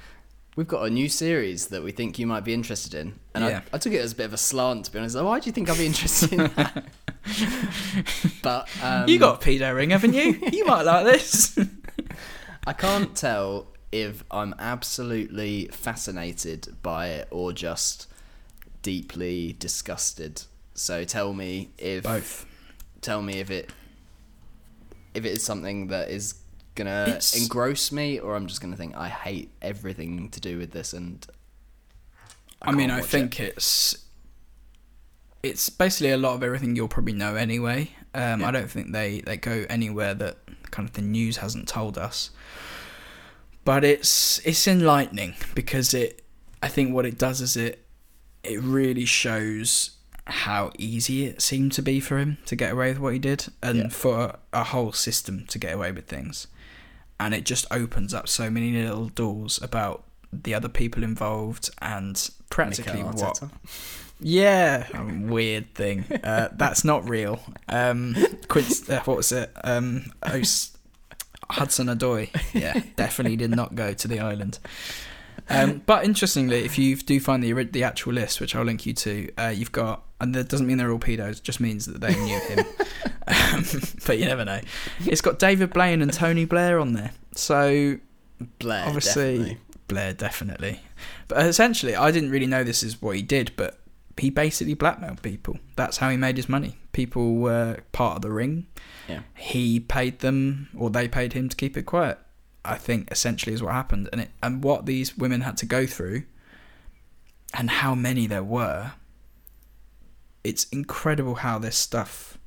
"We've 0.56 0.68
got 0.68 0.86
a 0.86 0.90
new 0.90 1.08
series 1.08 1.66
that 1.68 1.82
we 1.82 1.92
think 1.92 2.18
you 2.18 2.26
might 2.26 2.44
be 2.44 2.54
interested 2.54 2.94
in," 2.94 3.18
and 3.34 3.44
Yeah. 3.44 3.60
I, 3.72 3.76
I 3.76 3.78
took 3.78 3.92
it 3.92 3.98
as 4.00 4.12
a 4.12 4.16
bit 4.16 4.24
of 4.24 4.32
a 4.32 4.38
slant 4.38 4.86
to 4.86 4.92
be 4.92 4.98
honest. 4.98 5.16
Like, 5.16 5.24
Why 5.24 5.40
do 5.40 5.46
you 5.46 5.52
think 5.52 5.68
I'd 5.68 5.78
be 5.78 5.86
interested 5.86 6.32
in 6.32 6.38
that? 6.56 6.84
but 8.42 8.68
um, 8.82 9.08
you 9.08 9.18
got 9.18 9.42
a 9.42 9.46
pedo 9.46 9.74
ring, 9.74 9.90
haven't 9.90 10.14
you? 10.14 10.40
You 10.52 10.64
might 10.64 10.82
like 10.82 11.04
this. 11.04 11.58
I 12.66 12.72
can't 12.72 13.16
tell 13.16 13.66
if 13.92 14.22
I'm 14.30 14.54
absolutely 14.58 15.66
fascinated 15.72 16.76
by 16.82 17.08
it 17.08 17.28
or 17.30 17.52
just 17.52 18.06
deeply 18.82 19.54
disgusted. 19.58 20.42
So 20.74 21.04
tell 21.04 21.32
me 21.32 21.70
if 21.78 22.04
Both. 22.04 22.46
tell 23.00 23.22
me 23.22 23.40
if 23.40 23.50
it 23.50 23.70
if 25.14 25.24
it 25.24 25.32
is 25.32 25.42
something 25.42 25.88
that 25.88 26.10
is 26.10 26.34
gonna 26.76 27.04
It's- 27.08 27.34
engross 27.34 27.90
me 27.90 28.18
or 28.20 28.36
I'm 28.36 28.46
just 28.46 28.60
gonna 28.60 28.76
think 28.76 28.94
I 28.96 29.08
hate 29.08 29.50
everything 29.60 30.30
to 30.30 30.40
do 30.40 30.56
with 30.58 30.70
this 30.70 30.92
and 30.92 31.26
I, 32.62 32.72
mean, 32.72 32.90
I 32.90 33.00
think 33.00 33.40
it's 33.40 33.96
it's 35.42 35.70
basically 35.70 36.10
a 36.10 36.18
lot 36.18 36.34
of 36.34 36.42
everything 36.42 36.76
you'll 36.76 36.88
probably 36.88 37.14
know 37.14 37.34
anyway. 37.34 37.90
Um, 38.14 38.40
Yeah. 38.42 38.48
I 38.48 38.50
don't 38.50 38.70
think 38.70 38.92
they, 38.92 39.22
they 39.22 39.38
go 39.38 39.64
anywhere 39.70 40.12
that 40.14 40.36
kind 40.70 40.88
of 40.88 40.94
the 40.94 41.02
news 41.02 41.38
hasn't 41.38 41.68
told 41.68 41.98
us. 41.98 42.30
But 43.64 43.84
it's 43.84 44.38
it's 44.44 44.66
enlightening 44.66 45.34
because 45.54 45.92
it 45.94 46.22
I 46.62 46.68
think 46.68 46.94
what 46.94 47.06
it 47.06 47.18
does 47.18 47.40
is 47.40 47.56
it 47.56 47.84
it 48.42 48.60
really 48.62 49.04
shows 49.04 49.90
how 50.26 50.70
easy 50.78 51.26
it 51.26 51.42
seemed 51.42 51.72
to 51.72 51.82
be 51.82 52.00
for 52.00 52.18
him 52.18 52.38
to 52.46 52.54
get 52.56 52.72
away 52.72 52.88
with 52.90 52.98
what 53.00 53.12
he 53.12 53.18
did, 53.18 53.46
and 53.62 53.76
Yeah. 53.78 53.88
for 53.88 54.36
a 54.52 54.64
whole 54.64 54.92
system 54.92 55.44
to 55.48 55.58
get 55.58 55.74
away 55.74 55.92
with 55.92 56.06
things. 56.06 56.46
And 57.18 57.34
it 57.34 57.44
just 57.44 57.66
opens 57.70 58.14
up 58.14 58.28
so 58.28 58.48
many 58.48 58.72
little 58.72 59.08
doors 59.08 59.58
about 59.60 60.04
the 60.32 60.54
other 60.54 60.68
people 60.68 61.02
involved 61.02 61.68
and 61.82 62.30
practically 62.48 63.02
what. 63.02 63.42
Yeah, 64.20 64.86
weird 65.22 65.74
thing. 65.74 66.04
Uh, 66.22 66.48
that's 66.52 66.84
not 66.84 67.08
real. 67.08 67.40
Um, 67.68 68.16
Quince, 68.48 68.88
uh, 68.88 69.00
what 69.04 69.16
was 69.16 69.32
it? 69.32 69.50
Um, 69.64 70.12
Os- 70.22 70.76
Hudson 71.50 71.88
Adoy. 71.88 72.30
Yeah, 72.54 72.80
definitely 72.96 73.36
did 73.36 73.50
not 73.50 73.74
go 73.74 73.92
to 73.92 74.08
the 74.08 74.20
island. 74.20 74.58
Um, 75.48 75.82
but 75.84 76.04
interestingly, 76.04 76.64
if 76.64 76.78
you 76.78 76.94
do 76.96 77.18
find 77.18 77.42
the 77.42 77.52
the 77.64 77.82
actual 77.82 78.12
list, 78.12 78.40
which 78.40 78.54
I'll 78.54 78.62
link 78.64 78.86
you 78.86 78.92
to, 78.94 79.30
uh, 79.36 79.48
you've 79.48 79.72
got, 79.72 80.04
and 80.20 80.32
that 80.34 80.48
doesn't 80.48 80.66
mean 80.66 80.76
they're 80.78 80.92
all 80.92 80.98
pedos, 80.98 81.38
it 81.38 81.42
just 81.42 81.58
means 81.60 81.86
that 81.86 82.00
they 82.00 82.14
knew 82.14 82.38
him. 82.38 82.58
um, 83.26 83.64
but 84.06 84.18
you 84.18 84.26
never 84.26 84.44
know. 84.44 84.60
It's 85.06 85.20
got 85.20 85.38
David 85.40 85.72
Blaine 85.72 86.02
and 86.02 86.12
Tony 86.12 86.44
Blair 86.44 86.78
on 86.78 86.92
there. 86.92 87.10
So 87.34 87.96
Blair, 88.60 88.84
Obviously- 88.86 89.38
definitely. 89.38 89.58
Blair 89.88 90.12
definitely. 90.12 90.80
But 91.26 91.44
essentially, 91.46 91.96
I 91.96 92.12
didn't 92.12 92.30
really 92.30 92.46
know 92.46 92.62
this 92.62 92.84
is 92.84 93.02
what 93.02 93.16
he 93.16 93.22
did, 93.22 93.50
but 93.56 93.79
he 94.20 94.30
basically 94.30 94.74
blackmailed 94.74 95.22
people. 95.22 95.58
That's 95.76 95.96
how 95.98 96.10
he 96.10 96.16
made 96.16 96.36
his 96.36 96.48
money. 96.48 96.76
People 96.92 97.36
were 97.36 97.78
part 97.92 98.16
of 98.16 98.22
the 98.22 98.30
ring. 98.30 98.66
Yeah. 99.08 99.20
He 99.34 99.80
paid 99.80 100.20
them, 100.20 100.68
or 100.76 100.90
they 100.90 101.08
paid 101.08 101.32
him 101.32 101.48
to 101.48 101.56
keep 101.56 101.76
it 101.76 101.84
quiet. 101.84 102.18
I 102.64 102.76
think 102.76 103.10
essentially 103.10 103.54
is 103.54 103.62
what 103.62 103.72
happened, 103.72 104.08
and 104.12 104.20
it 104.22 104.30
and 104.42 104.62
what 104.62 104.86
these 104.86 105.16
women 105.16 105.40
had 105.40 105.56
to 105.58 105.66
go 105.66 105.86
through, 105.86 106.24
and 107.54 107.70
how 107.70 107.94
many 107.94 108.26
there 108.26 108.44
were. 108.44 108.92
It's 110.44 110.64
incredible 110.64 111.36
how 111.36 111.58
this 111.58 111.76
stuff. 111.76 112.38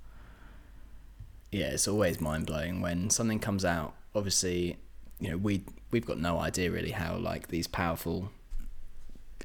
yeah, 1.52 1.68
it's 1.68 1.88
always 1.88 2.20
mind 2.20 2.48
blowing 2.48 2.82
when 2.82 3.10
something 3.10 3.40
comes 3.40 3.64
out. 3.64 3.94
Obviously, 4.16 4.78
you 5.20 5.30
know, 5.30 5.38
we 5.38 5.64
we've 5.92 6.06
got 6.06 6.18
no 6.20 6.40
idea 6.40 6.72
really 6.72 6.92
how 6.92 7.16
like 7.18 7.48
these 7.48 7.68
powerful 7.68 8.32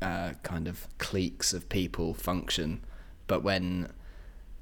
uh, 0.03 0.32
kind 0.42 0.68
of 0.68 0.86
cliques 0.99 1.53
of 1.53 1.68
people 1.68 2.14
function, 2.14 2.80
but 3.26 3.42
when 3.42 3.92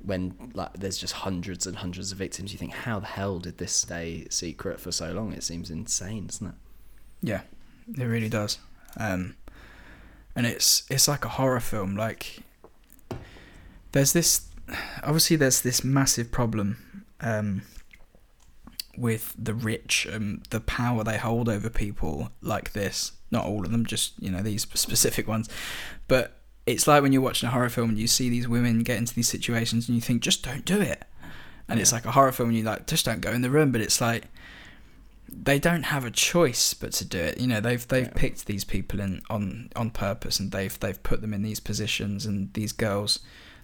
when 0.04 0.52
like 0.54 0.72
there's 0.74 0.98
just 0.98 1.14
hundreds 1.14 1.66
and 1.66 1.76
hundreds 1.76 2.12
of 2.12 2.18
victims, 2.18 2.52
you 2.52 2.58
think, 2.58 2.72
how 2.72 3.00
the 3.00 3.06
hell 3.06 3.38
did 3.38 3.58
this 3.58 3.72
stay 3.72 4.26
secret 4.30 4.80
for 4.80 4.92
so 4.92 5.12
long? 5.12 5.32
It 5.32 5.42
seems 5.42 5.70
insane, 5.70 6.26
doesn't 6.26 6.46
it? 6.48 6.54
Yeah, 7.22 7.40
it 7.98 8.04
really 8.04 8.28
does. 8.28 8.58
Um, 8.96 9.36
and 10.34 10.46
it's 10.46 10.84
it's 10.90 11.08
like 11.08 11.24
a 11.24 11.30
horror 11.30 11.60
film. 11.60 11.96
Like 11.96 12.38
there's 13.92 14.12
this 14.12 14.48
obviously 15.02 15.36
there's 15.36 15.62
this 15.62 15.82
massive 15.82 16.30
problem 16.30 17.04
um, 17.20 17.62
with 18.98 19.34
the 19.38 19.54
rich 19.54 20.06
and 20.06 20.44
the 20.50 20.60
power 20.60 21.04
they 21.04 21.18
hold 21.18 21.48
over 21.48 21.68
people 21.70 22.30
like 22.40 22.72
this. 22.72 23.12
Not 23.30 23.44
all 23.46 23.64
of 23.64 23.72
them, 23.72 23.84
just 23.86 24.12
you 24.20 24.30
know 24.30 24.42
these 24.42 24.62
specific 24.62 25.26
ones. 25.26 25.48
But 26.08 26.32
it's 26.66 26.86
like 26.86 27.02
when 27.02 27.12
you're 27.12 27.22
watching 27.22 27.48
a 27.48 27.52
horror 27.52 27.68
film 27.68 27.90
and 27.90 27.98
you 27.98 28.06
see 28.08 28.28
these 28.28 28.48
women 28.48 28.82
get 28.82 28.98
into 28.98 29.14
these 29.14 29.28
situations 29.28 29.88
and 29.88 29.94
you 29.94 30.00
think, 30.00 30.22
just 30.22 30.42
don't 30.44 30.64
do 30.64 30.80
it. 30.80 31.04
And 31.68 31.80
it's 31.80 31.92
like 31.92 32.04
a 32.04 32.12
horror 32.12 32.32
film 32.32 32.50
and 32.50 32.58
you're 32.58 32.66
like, 32.66 32.86
just 32.86 33.04
don't 33.04 33.20
go 33.20 33.32
in 33.32 33.42
the 33.42 33.50
room. 33.50 33.72
But 33.72 33.80
it's 33.80 34.00
like 34.00 34.24
they 35.28 35.58
don't 35.58 35.84
have 35.84 36.04
a 36.04 36.10
choice 36.10 36.72
but 36.74 36.92
to 36.92 37.04
do 37.04 37.18
it. 37.18 37.40
You 37.40 37.46
know, 37.48 37.60
they've 37.60 37.86
they've 37.86 38.06
Yeah. 38.06 38.12
picked 38.14 38.46
these 38.46 38.64
people 38.64 39.00
in 39.00 39.22
on 39.28 39.70
on 39.74 39.90
purpose 39.90 40.38
and 40.38 40.52
they've 40.52 40.78
they've 40.78 41.02
put 41.02 41.20
them 41.20 41.34
in 41.34 41.42
these 41.42 41.60
positions 41.60 42.26
and 42.26 42.52
these 42.54 42.72
girls 42.72 43.18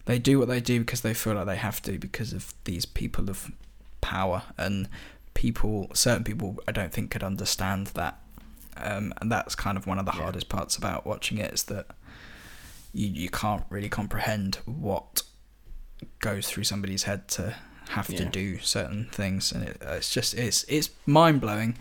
they 0.04 0.18
do 0.18 0.36
what 0.40 0.48
they 0.48 0.60
do 0.60 0.80
because 0.80 1.02
they 1.02 1.14
feel 1.14 1.34
like 1.34 1.46
they 1.46 1.56
have 1.56 1.80
to 1.82 1.96
because 1.98 2.32
of 2.32 2.52
these 2.64 2.84
people 2.84 3.30
of 3.30 3.52
power 4.00 4.42
and 4.58 4.88
people 5.34 5.90
certain 5.94 6.24
people 6.24 6.56
I 6.68 6.72
don't 6.72 6.92
think 6.92 7.10
could 7.10 7.22
understand 7.22 7.88
that. 7.88 8.18
Um, 8.76 9.12
and 9.20 9.30
that's 9.30 9.54
kind 9.54 9.76
of 9.76 9.86
one 9.86 9.98
of 9.98 10.06
the 10.06 10.12
Yeah. 10.12 10.22
hardest 10.22 10.48
parts 10.48 10.76
about 10.76 11.06
watching 11.06 11.38
it 11.38 11.52
is 11.52 11.64
that 11.64 11.86
you 12.92 13.06
you 13.08 13.28
can't 13.28 13.64
really 13.70 13.88
comprehend 13.88 14.56
what 14.66 15.22
goes 16.20 16.48
through 16.48 16.64
somebody's 16.64 17.04
head 17.04 17.28
to 17.28 17.54
have 17.90 18.06
to 18.08 18.24
do 18.24 18.58
certain 18.58 19.08
things 19.12 19.52
and 19.52 19.64
it, 19.64 19.76
it's 19.82 20.12
just 20.12 20.34
it's 20.34 20.64
it's 20.68 20.90
mind 21.06 21.40
blowing. 21.40 21.76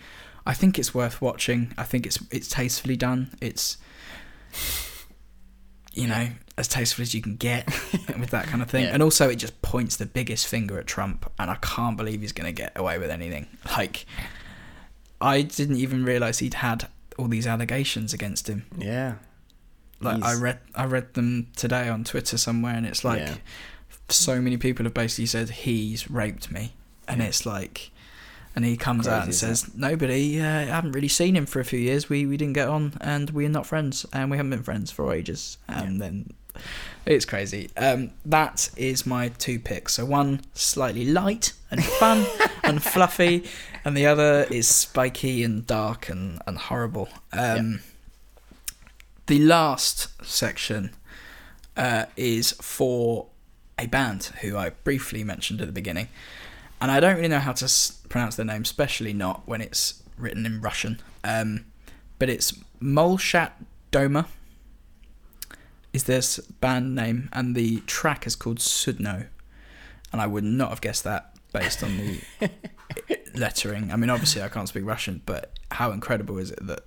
I 0.46 0.54
think 0.54 0.78
it's 0.80 0.94
worth 0.94 1.22
watching. 1.22 1.74
I 1.78 1.84
think 1.84 2.06
it's 2.06 2.20
it's 2.32 2.48
tastefully 2.48 2.98
done. 2.98 3.32
It's 3.42 3.78
you 5.94 6.08
know 6.08 6.28
as 6.58 6.68
tasteful 6.68 7.02
as 7.02 7.14
you 7.14 7.22
can 7.22 7.36
get 7.38 7.66
with 8.20 8.30
that 8.32 8.46
kind 8.48 8.62
of 8.62 8.70
thing, 8.70 8.84
Yeah. 8.86 8.94
and 8.94 9.02
also 9.04 9.30
it 9.30 9.36
just 9.38 9.62
points 9.62 9.96
the 9.98 10.06
biggest 10.06 10.48
finger 10.48 10.80
at 10.80 10.88
Trump, 10.88 11.30
and 11.40 11.50
I 11.50 11.56
can't 11.62 11.98
believe 11.98 12.22
he's 12.22 12.32
going 12.34 12.46
to 12.46 12.52
get 12.62 12.72
away 12.76 12.98
with 13.00 13.10
anything. 13.10 13.48
Like 13.78 14.06
I 15.20 15.42
didn't 15.44 15.78
even 15.78 16.04
realize 16.04 16.40
he'd 16.40 16.56
had 16.56 16.88
all 17.18 17.28
these 17.28 17.46
allegations 17.48 18.14
against 18.14 18.48
him. 18.50 18.66
Yeah. 18.78 19.16
Like 20.00 20.24
I 20.24 20.34
read 20.36 20.60
I 20.76 20.86
read 20.86 21.14
them 21.14 21.48
today 21.56 21.88
on 21.90 22.04
Twitter 22.04 22.38
somewhere, 22.38 22.74
and 22.76 22.86
it's 22.86 23.04
like 23.04 23.20
Yeah. 23.20 23.36
so 24.10 24.42
many 24.42 24.58
people 24.58 24.84
have 24.86 24.94
basically 24.94 25.28
said 25.28 25.50
he's 25.50 26.10
raped 26.10 26.52
me, 26.52 26.74
and 27.08 27.22
Yeah. 27.22 27.28
it's 27.28 27.46
like, 27.46 27.92
and 28.56 28.66
he 28.66 28.76
comes 28.78 29.08
out 29.08 29.16
and 29.24 29.24
Crazy, 29.26 29.46
says 29.48 29.76
nobody. 29.76 30.42
Uh, 30.42 30.46
I 30.46 30.64
haven't 30.66 30.92
really 30.94 31.08
seen 31.08 31.36
him 31.36 31.46
for 31.46 31.60
a 31.60 31.66
few 31.66 31.80
years. 31.80 32.10
We 32.10 32.26
we 32.26 32.38
didn't 32.38 32.54
get 32.54 32.68
on, 32.68 32.94
and 33.02 33.30
we're 33.32 33.50
not 33.50 33.66
friends, 33.66 34.06
and 34.14 34.30
we 34.32 34.38
haven't 34.38 34.50
been 34.52 34.64
friends 34.64 34.92
for 34.92 35.14
ages. 35.14 35.58
And 35.68 36.02
then 36.02 36.34
it's 37.06 37.26
crazy. 37.26 37.70
Um, 37.78 38.12
that 38.26 38.70
is 38.76 39.06
my 39.06 39.30
two 39.30 39.58
picks. 39.60 39.94
So 39.94 40.06
one 40.06 40.42
slightly 40.54 41.06
light 41.06 41.54
and 41.72 41.84
fun 41.84 42.26
and 42.64 42.84
fluffy, 42.84 43.46
and 43.86 43.96
the 43.96 44.06
other 44.06 44.46
is 44.52 44.68
spiky 44.68 45.44
and 45.44 45.66
dark 45.66 46.10
and 46.10 46.42
and 46.46 46.58
horrible. 46.58 47.08
Um, 47.32 47.80
The 49.28 49.40
last 49.40 50.10
section 50.26 50.92
uh, 51.78 52.06
is 52.18 52.52
for 52.54 53.28
a 53.80 53.86
band 53.88 54.26
who 54.42 54.58
I 54.58 54.72
briefly 54.72 55.24
mentioned 55.24 55.62
at 55.62 55.68
the 55.68 55.74
beginning, 55.74 56.10
and 56.82 56.92
I 56.92 57.00
don't 57.00 57.16
really 57.16 57.30
know 57.30 57.40
how 57.40 57.54
to 57.54 57.66
s- 57.66 58.01
pronounce 58.12 58.36
their 58.36 58.46
name, 58.46 58.62
especially 58.62 59.14
not 59.14 59.48
when 59.48 59.62
it's 59.62 60.04
written 60.18 60.46
in 60.46 60.62
Russian. 60.62 61.00
Um, 61.24 61.66
but 62.20 62.30
it's 62.30 62.54
Molchat 62.82 63.52
Doma 63.92 64.28
is 65.94 66.04
this 66.06 66.40
band 66.40 66.96
name, 66.96 67.30
and 67.34 67.56
the 67.56 67.80
track 67.82 68.28
is 68.28 68.36
called 68.36 68.60
Sudno, 68.60 69.28
and 70.12 70.22
I 70.22 70.28
would 70.28 70.44
not 70.44 70.70
have 70.70 70.82
guessed 70.82 71.04
that 71.04 71.36
based 71.52 71.84
on 71.84 71.98
the 71.98 72.50
lettering. 73.36 73.92
I 73.92 73.96
mean, 73.98 74.10
obviously 74.10 74.42
I 74.42 74.50
can't 74.50 74.68
speak 74.68 74.86
Russian, 74.86 75.22
but 75.26 75.52
how 75.72 75.92
incredible 75.92 76.38
is 76.38 76.52
it 76.52 76.66
that 76.66 76.82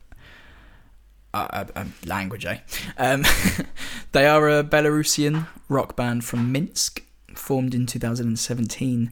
uh, 1.35 1.64
uh, 1.75 1.85
language, 2.07 2.47
eh? 2.47 2.59
Um, 2.97 3.25
they 4.12 4.27
are 4.27 4.49
a 4.49 4.64
Belarusian 4.64 5.49
rock 5.68 5.97
band 5.97 6.25
from 6.25 6.53
Minsk, 6.53 7.03
formed 7.35 7.75
in 7.75 7.87
2017, 7.87 9.11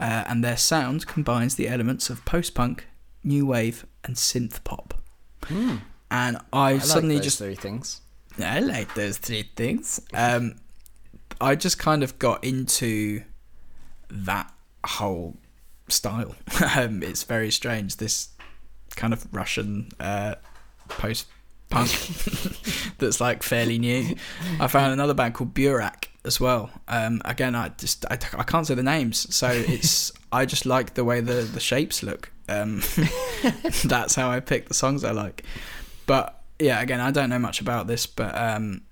uh, 0.00 0.24
and 0.26 0.42
their 0.42 0.56
sound 0.56 1.06
combines 1.06 1.54
the 1.56 1.68
elements 1.68 2.10
of 2.10 2.24
post 2.24 2.54
punk, 2.54 2.86
new 3.22 3.46
wave, 3.46 3.86
and 4.02 4.16
synth 4.16 4.64
pop. 4.64 4.94
Hmm. 5.44 5.76
And 6.10 6.38
I, 6.52 6.70
I 6.70 6.72
like 6.72 6.82
suddenly 6.82 7.16
those 7.16 7.24
just 7.24 7.38
three 7.38 7.54
things. 7.54 8.00
I 8.38 8.60
like 8.60 8.94
those 8.94 9.18
three 9.18 9.48
things. 9.54 10.00
Um, 10.14 10.56
I 11.40 11.54
just 11.54 11.78
kind 11.78 12.02
of 12.02 12.18
got 12.18 12.42
into 12.42 13.22
that 14.10 14.52
whole 14.84 15.36
style. 15.88 16.34
um, 16.76 17.02
it's 17.02 17.22
very 17.24 17.50
strange. 17.50 17.96
This 17.98 18.30
kind 18.96 19.12
of 19.12 19.26
Russian 19.32 19.90
uh, 20.00 20.36
post 20.88 21.26
punk 21.68 21.90
that's 22.98 23.20
like 23.20 23.42
fairly 23.42 23.78
new. 23.78 24.16
I 24.58 24.66
found 24.66 24.92
another 24.92 25.14
band 25.14 25.34
called 25.34 25.54
Buerak 25.54 26.09
as 26.24 26.40
well. 26.40 26.70
Um, 26.88 27.22
again, 27.24 27.54
I 27.54 27.68
just 27.70 28.04
I, 28.06 28.14
I 28.36 28.42
can't 28.42 28.66
say 28.66 28.74
the 28.74 28.82
names, 28.82 29.34
so 29.34 29.48
it's 29.52 30.12
I 30.32 30.46
just 30.46 30.66
like 30.66 30.94
the 30.94 31.04
way 31.04 31.20
the 31.20 31.42
the 31.42 31.60
shapes 31.60 32.02
look. 32.02 32.30
Um, 32.48 32.82
that's 33.84 34.14
how 34.14 34.30
I 34.30 34.40
pick 34.40 34.68
the 34.68 34.74
songs 34.74 35.04
I 35.04 35.12
like. 35.12 35.44
But 36.06 36.42
yeah, 36.58 36.80
again, 36.80 37.00
I 37.00 37.10
don't 37.10 37.30
know 37.30 37.38
much 37.38 37.60
about 37.60 37.86
this, 37.86 38.06
but 38.06 38.36
um, 38.36 38.82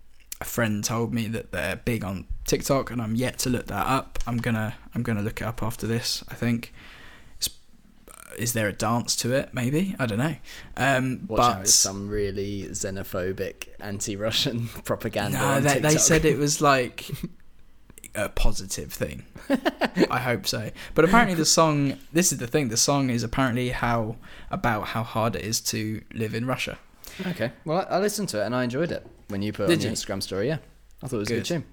a 0.41 0.45
friend 0.45 0.83
told 0.85 1.13
me 1.13 1.27
that 1.29 1.53
they're 1.53 1.77
big 1.77 2.05
on 2.05 2.27
TikTok, 2.47 2.91
and 2.91 3.03
I'm 3.03 3.15
yet 3.15 3.39
to 3.41 3.51
look 3.51 3.67
that 3.67 3.87
up. 3.87 4.19
I'm 4.27 4.39
gonna 4.39 4.75
I'm 4.95 5.03
gonna 5.03 5.23
look 5.23 5.41
it 5.41 5.45
up 5.45 5.63
after 5.63 5.87
this. 5.87 6.25
I 6.29 6.35
think. 6.35 6.73
Is 8.37 8.53
there 8.53 8.69
a 8.69 8.73
dance 8.73 9.17
to 9.17 9.33
it? 9.33 9.55
Maybe 9.55 9.95
I 9.99 10.07
don't 10.07 10.19
know. 10.19 10.37
Um, 10.77 11.27
Watch 11.29 11.37
but 11.39 11.57
out, 11.61 11.69
some 11.69 12.09
really 12.09 12.65
xenophobic, 12.71 13.69
anti-Russian 13.81 14.69
propaganda. 14.85 15.39
no, 15.39 15.61
they, 15.61 15.79
they 15.81 15.97
said 15.97 16.25
it 16.25 16.37
was 16.39 16.61
like 16.73 17.07
a 18.15 18.29
positive 18.29 18.93
thing. 18.93 19.25
I 20.11 20.19
hope 20.19 20.47
so. 20.47 20.71
But 20.95 21.05
apparently, 21.05 21.35
the 21.35 21.45
song. 21.45 21.97
This 22.13 22.33
is 22.33 22.39
the 22.39 22.47
thing. 22.47 22.69
The 22.69 22.77
song 22.77 23.11
is 23.11 23.23
apparently 23.23 23.71
how 23.71 24.17
about 24.51 24.89
how 24.89 25.03
hard 25.03 25.37
it 25.37 25.43
is 25.45 25.61
to 25.63 26.03
live 26.13 26.35
in 26.35 26.45
Russia. 26.47 26.79
Okay, 27.27 27.53
well, 27.65 27.79
I, 27.91 27.97
I 27.97 27.99
listened 27.99 28.29
to 28.31 28.41
it 28.43 28.47
and 28.47 28.55
I 28.55 28.63
enjoyed 28.65 28.93
it 28.93 29.05
when 29.29 29.43
you 29.43 29.53
put 29.53 29.65
it 29.65 29.69
Did 29.69 29.79
on 29.79 29.83
your 29.83 29.91
you? 29.91 29.97
Instagram 29.97 30.23
story. 30.23 30.49
Yeah, 30.49 30.59
I 31.03 31.07
thought 31.09 31.17
it 31.17 31.21
was 31.21 31.31
a 31.31 31.35
good 31.35 31.39
Good. 31.41 31.47
tune. 31.47 31.65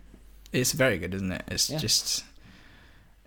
It's 0.53 0.71
very 0.71 0.97
good, 0.97 1.13
isn't 1.13 1.31
it? 1.31 1.43
It's 1.49 1.69
Yeah. 1.69 1.77
just, 1.77 2.23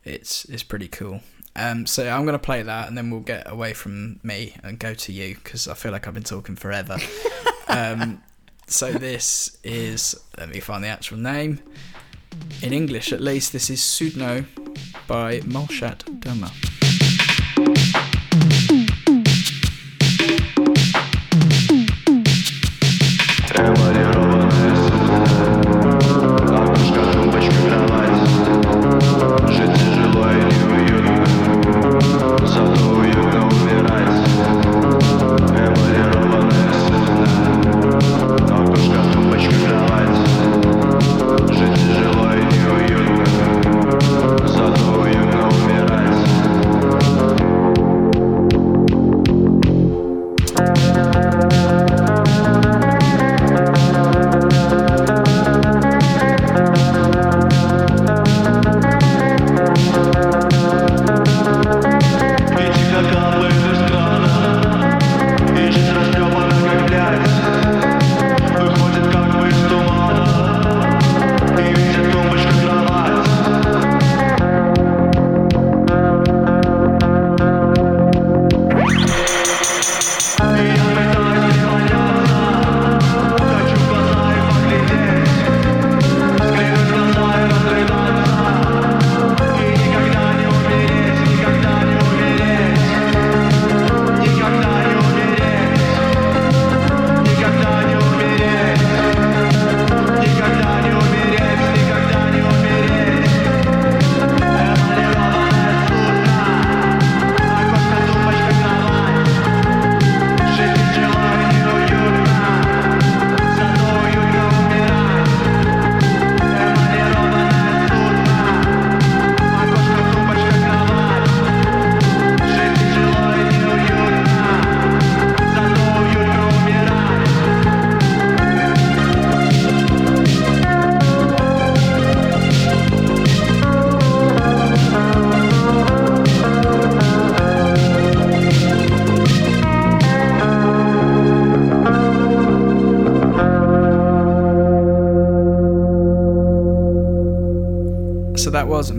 it's 0.04 0.44
it's 0.46 0.62
pretty 0.62 0.88
cool. 0.88 1.20
Um, 1.58 1.86
so 1.86 2.08
I'm 2.08 2.24
going 2.24 2.38
to 2.38 2.38
play 2.38 2.62
that, 2.62 2.86
and 2.86 2.96
then 2.96 3.10
we'll 3.10 3.20
get 3.20 3.50
away 3.50 3.72
from 3.72 4.20
me 4.22 4.54
and 4.62 4.78
go 4.78 4.94
to 4.94 5.12
you 5.12 5.34
because 5.34 5.66
I 5.66 5.74
feel 5.74 5.90
like 5.90 6.06
I've 6.06 6.14
been 6.14 6.22
talking 6.22 6.54
forever. 6.54 6.98
um, 7.68 8.22
so 8.68 8.92
this 8.92 9.58
is 9.64 10.14
let 10.38 10.50
me 10.50 10.60
find 10.60 10.84
the 10.84 10.88
actual 10.88 11.18
name. 11.18 11.60
In 12.62 12.72
English, 12.72 13.12
at 13.12 13.20
least, 13.20 13.52
this 13.52 13.70
is 13.70 13.80
Sudno 13.80 14.46
by 15.08 15.40
Molchat 15.40 16.04
Doma. 16.20 16.52
so 32.46 32.87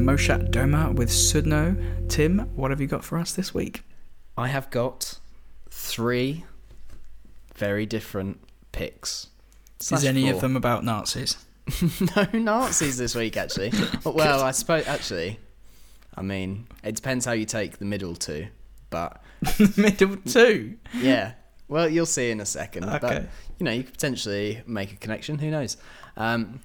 Molchat 0.10 0.50
Doma 0.50 0.92
with 0.96 1.10
Sudno. 1.10 2.10
Tim, 2.10 2.40
what 2.56 2.72
have 2.72 2.82
you 2.82 2.88
got 2.88 3.04
for 3.06 3.20
us 3.20 3.32
this 3.34 3.54
week? 3.54 3.84
I 4.36 4.48
have 4.48 4.72
got 4.72 5.20
three 5.70 6.46
very 7.54 7.86
different 7.86 8.40
picks. 8.72 9.28
Is 9.80 10.04
any 10.04 10.28
of 10.32 10.42
them 10.42 10.56
about 10.56 10.84
Nazis? 10.84 11.38
no 12.16 12.26
Nazis 12.34 12.98
this 12.98 13.14
week, 13.14 13.38
actually. 13.38 13.72
well, 14.04 14.42
I 14.42 14.50
suppose 14.50 14.88
actually, 14.88 15.40
I 16.18 16.24
mean, 16.24 16.66
it 16.84 16.96
depends 16.96 17.24
how 17.24 17.34
you 17.34 17.46
take 17.46 17.78
the 17.78 17.86
middle 17.86 18.16
two, 18.16 18.48
but 18.90 19.22
Middle 19.78 20.18
two. 20.18 20.78
yeah. 20.96 21.34
Well, 21.68 21.88
you'll 21.88 22.08
see 22.08 22.32
in 22.32 22.40
a 22.40 22.48
second. 22.48 22.88
But 22.88 23.04
Okay. 23.04 23.28
you 23.60 23.64
know, 23.64 23.72
you 23.72 23.84
could 23.84 23.94
potentially 23.94 24.64
make 24.66 24.92
a 24.92 24.96
connection. 24.96 25.38
Who 25.38 25.52
knows? 25.52 25.78
Um, 26.18 26.62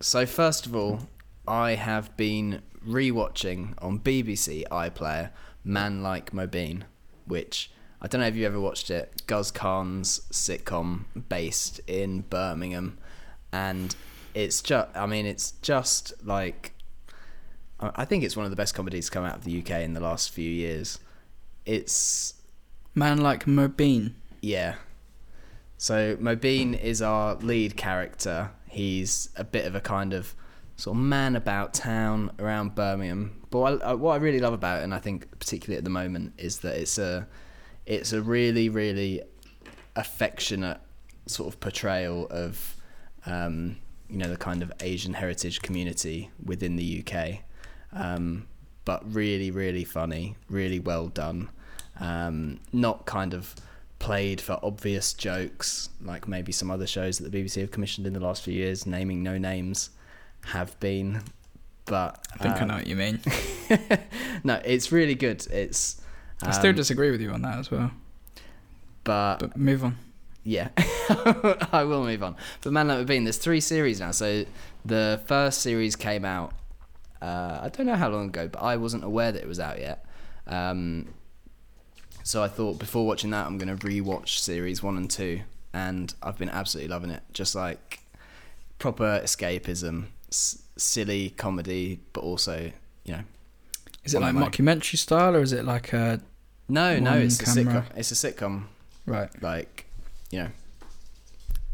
so 0.00 0.26
first 0.26 0.66
of 0.66 0.76
all, 0.76 1.00
I 1.48 1.76
have 1.76 2.14
been 2.18 2.60
rewatching 2.86 3.74
on 3.78 3.98
BBC 4.00 4.64
iPlayer 4.68 5.30
Man 5.64 6.02
Like 6.02 6.32
Mobeen, 6.32 6.82
which 7.26 7.70
I 8.00 8.06
don't 8.06 8.20
know 8.20 8.26
if 8.26 8.36
you 8.36 8.46
ever 8.46 8.60
watched 8.60 8.90
it. 8.90 9.22
Guz 9.26 9.50
Khan's 9.50 10.20
sitcom 10.30 11.04
based 11.28 11.80
in 11.86 12.20
Birmingham, 12.22 12.98
and 13.52 13.94
it's 14.34 14.60
just. 14.60 14.88
I 14.94 15.06
mean, 15.06 15.26
it's 15.26 15.52
just 15.62 16.12
like. 16.24 16.72
I 17.80 18.04
think 18.04 18.24
it's 18.24 18.36
one 18.36 18.44
of 18.44 18.50
the 18.50 18.56
best 18.56 18.74
comedies 18.74 19.10
come 19.10 19.24
out 19.24 19.36
of 19.36 19.44
the 19.44 19.60
UK 19.60 19.70
in 19.82 19.94
the 19.94 20.00
last 20.00 20.30
few 20.30 20.48
years. 20.48 20.98
It's 21.66 22.34
Man 22.94 23.18
like 23.18 23.46
Mobeen. 23.46 24.12
yeah. 24.40 24.76
So 25.76 26.16
Mobeen 26.16 26.80
is 26.80 27.02
our 27.02 27.34
lead 27.34 27.76
character. 27.76 28.52
He's 28.68 29.28
a 29.36 29.44
bit 29.44 29.66
of 29.66 29.74
a 29.74 29.80
kind 29.80 30.14
of 30.14 30.34
sort 30.76 30.96
of 30.96 31.02
man 31.02 31.36
about 31.36 31.74
town 31.74 32.30
around 32.38 32.74
Birmingham. 32.74 33.40
But 33.50 33.58
what 33.58 33.82
I, 33.82 33.94
what 33.94 34.12
I 34.12 34.16
really 34.16 34.40
love 34.40 34.52
about 34.52 34.80
it, 34.80 34.84
and 34.84 34.94
I 34.94 34.98
think 34.98 35.38
particularly 35.38 35.78
at 35.78 35.84
the 35.84 35.90
moment, 35.90 36.34
is 36.38 36.60
that 36.60 36.76
it's 36.76 36.98
a 36.98 37.26
it's 37.86 38.12
a 38.12 38.22
really 38.22 38.68
really 38.68 39.22
affectionate 39.96 40.80
sort 41.26 41.52
of 41.52 41.60
portrayal 41.60 42.26
of 42.28 42.76
um, 43.26 43.76
you 44.08 44.18
know 44.18 44.28
the 44.28 44.36
kind 44.36 44.62
of 44.62 44.72
Asian 44.80 45.14
heritage 45.14 45.62
community 45.62 46.30
within 46.44 46.76
the 46.76 47.04
UK. 47.06 47.40
Um, 47.92 48.46
but 48.84 49.02
really, 49.14 49.50
really 49.50 49.84
funny, 49.84 50.36
really 50.48 50.78
well 50.78 51.08
done. 51.08 51.48
Um, 52.00 52.60
not 52.72 53.06
kind 53.06 53.32
of 53.32 53.54
played 53.98 54.40
for 54.40 54.58
obvious 54.62 55.14
jokes 55.14 55.88
like 56.02 56.28
maybe 56.28 56.52
some 56.52 56.70
other 56.70 56.86
shows 56.86 57.18
that 57.18 57.30
the 57.30 57.42
BBC 57.42 57.60
have 57.60 57.70
commissioned 57.70 58.06
in 58.06 58.12
the 58.12 58.20
last 58.20 58.42
few 58.42 58.52
years, 58.52 58.86
naming 58.86 59.22
no 59.22 59.38
names, 59.38 59.90
have 60.46 60.78
been. 60.80 61.22
But 61.86 62.26
I 62.32 62.36
think 62.38 62.56
I 62.56 62.60
um, 62.60 62.68
know 62.68 62.74
what 62.76 62.86
you 62.86 62.96
mean. 62.96 63.20
no, 64.44 64.60
it's 64.64 64.90
really 64.90 65.14
good. 65.14 65.46
It's 65.48 66.00
I 66.42 66.50
still 66.52 66.70
um, 66.70 66.76
disagree 66.76 67.10
with 67.10 67.20
you 67.20 67.30
on 67.30 67.42
that 67.42 67.58
as 67.58 67.70
well. 67.70 67.90
but 69.04 69.38
But 69.38 69.56
move 69.56 69.84
on. 69.84 69.98
yeah, 70.44 70.68
I 71.72 71.84
will 71.84 72.04
move 72.04 72.22
on. 72.22 72.36
But 72.62 72.72
Man 72.72 72.88
Like 72.88 73.06
Bean, 73.06 73.24
there's 73.24 73.36
three 73.36 73.60
series 73.60 74.00
now. 74.00 74.12
So 74.12 74.44
the 74.84 75.20
first 75.26 75.60
series 75.60 75.94
came 75.94 76.24
out. 76.24 76.52
Uh, 77.20 77.60
I 77.62 77.68
don't 77.70 77.86
know 77.86 77.96
how 77.96 78.08
long 78.08 78.26
ago, 78.26 78.48
but 78.48 78.62
I 78.62 78.76
wasn't 78.76 79.04
aware 79.04 79.32
that 79.32 79.42
it 79.42 79.48
was 79.48 79.60
out 79.60 79.78
yet. 79.78 80.04
Um, 80.46 81.08
so 82.22 82.42
I 82.42 82.48
thought 82.48 82.78
before 82.78 83.06
watching 83.06 83.30
that, 83.30 83.46
I'm 83.46 83.58
going 83.58 83.76
to 83.76 83.86
rewatch 83.86 84.38
series 84.38 84.82
one 84.82 84.96
and 84.96 85.10
two, 85.10 85.40
and 85.72 86.14
I've 86.22 86.38
been 86.38 86.48
absolutely 86.48 86.88
loving 86.88 87.10
it. 87.10 87.22
Just 87.32 87.54
like 87.54 88.00
proper 88.78 89.20
escapism, 89.22 90.06
s- 90.30 90.62
silly 90.76 91.30
comedy, 91.30 92.00
but 92.12 92.22
also 92.22 92.70
you 93.04 93.12
know 93.12 93.22
Is 94.04 94.14
it 94.14 94.20
like 94.20 94.34
mockumentary 94.34 94.96
style 94.98 95.36
or 95.36 95.40
is 95.42 95.52
it 95.52 95.64
like 95.64 95.92
a 95.92 96.20
no, 96.68 96.98
no, 96.98 97.12
it's 97.18 97.40
a 97.40 97.44
sitcom. 97.44 97.84
It's 97.94 98.10
a 98.10 98.14
sitcom 98.14 98.64
right? 99.06 99.30
like 99.42 99.86
you 100.30 100.38
know 100.40 100.48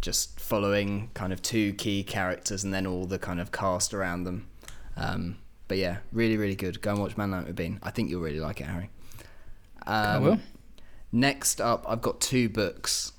just 0.01 0.41
following 0.41 1.11
kind 1.15 1.33
of 1.33 1.43
two 1.43 1.73
key 1.75 2.03
characters 2.03 2.65
and 2.65 2.73
then 2.73 2.87
all 2.87 3.05
the 3.07 3.19
kind 3.19 3.39
of 3.41 3.53
cast 3.53 3.93
around 3.95 4.25
them 4.25 4.47
um, 4.97 5.37
but 5.69 5.77
yeah 5.79 5.99
really 6.13 6.37
really 6.37 6.55
good 6.55 6.81
go 6.81 6.91
and 6.93 7.01
watch 7.01 7.17
man 7.17 7.31
like 7.31 7.55
bean 7.55 7.79
i 7.83 7.91
think 7.91 8.09
you'll 8.11 8.23
really 8.23 8.41
like 8.41 8.61
it 8.61 8.67
harry 8.67 8.89
um, 9.87 9.95
I 9.95 10.19
will. 10.19 10.41
next 11.13 11.61
up 11.61 11.85
i've 11.87 12.01
got 12.03 12.21
two 12.21 12.49
books 12.49 13.13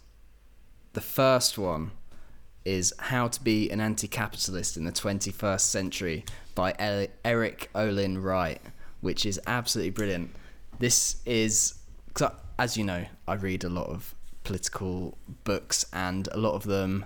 the 0.94 1.02
first 1.02 1.58
one 1.58 1.92
is 2.66 2.94
How 3.00 3.28
to 3.28 3.44
Be 3.44 3.70
an 3.70 3.82
Anti-Capitalist 3.82 4.78
in 4.78 4.86
the 4.86 4.92
21st 4.92 5.62
Century 5.62 6.26
by 6.56 6.74
Eric 7.24 7.70
Olin 7.74 8.22
Wright, 8.22 8.62
which 9.02 9.26
is 9.26 9.40
absolutely 9.48 9.92
brilliant. 9.92 10.32
This 10.80 11.18
is, 11.26 11.76
'cause 12.14 12.30
I- 12.58 12.64
as 12.64 12.78
you 12.78 12.84
know, 12.84 13.06
I 13.28 13.34
read 13.36 13.64
a 13.64 13.70
lot 13.70 13.88
of 13.88 14.14
political 14.44 15.18
books, 15.44 15.86
and 15.94 16.28
a 16.32 16.38
lot 16.38 16.54
of 16.54 16.64
them 16.64 17.06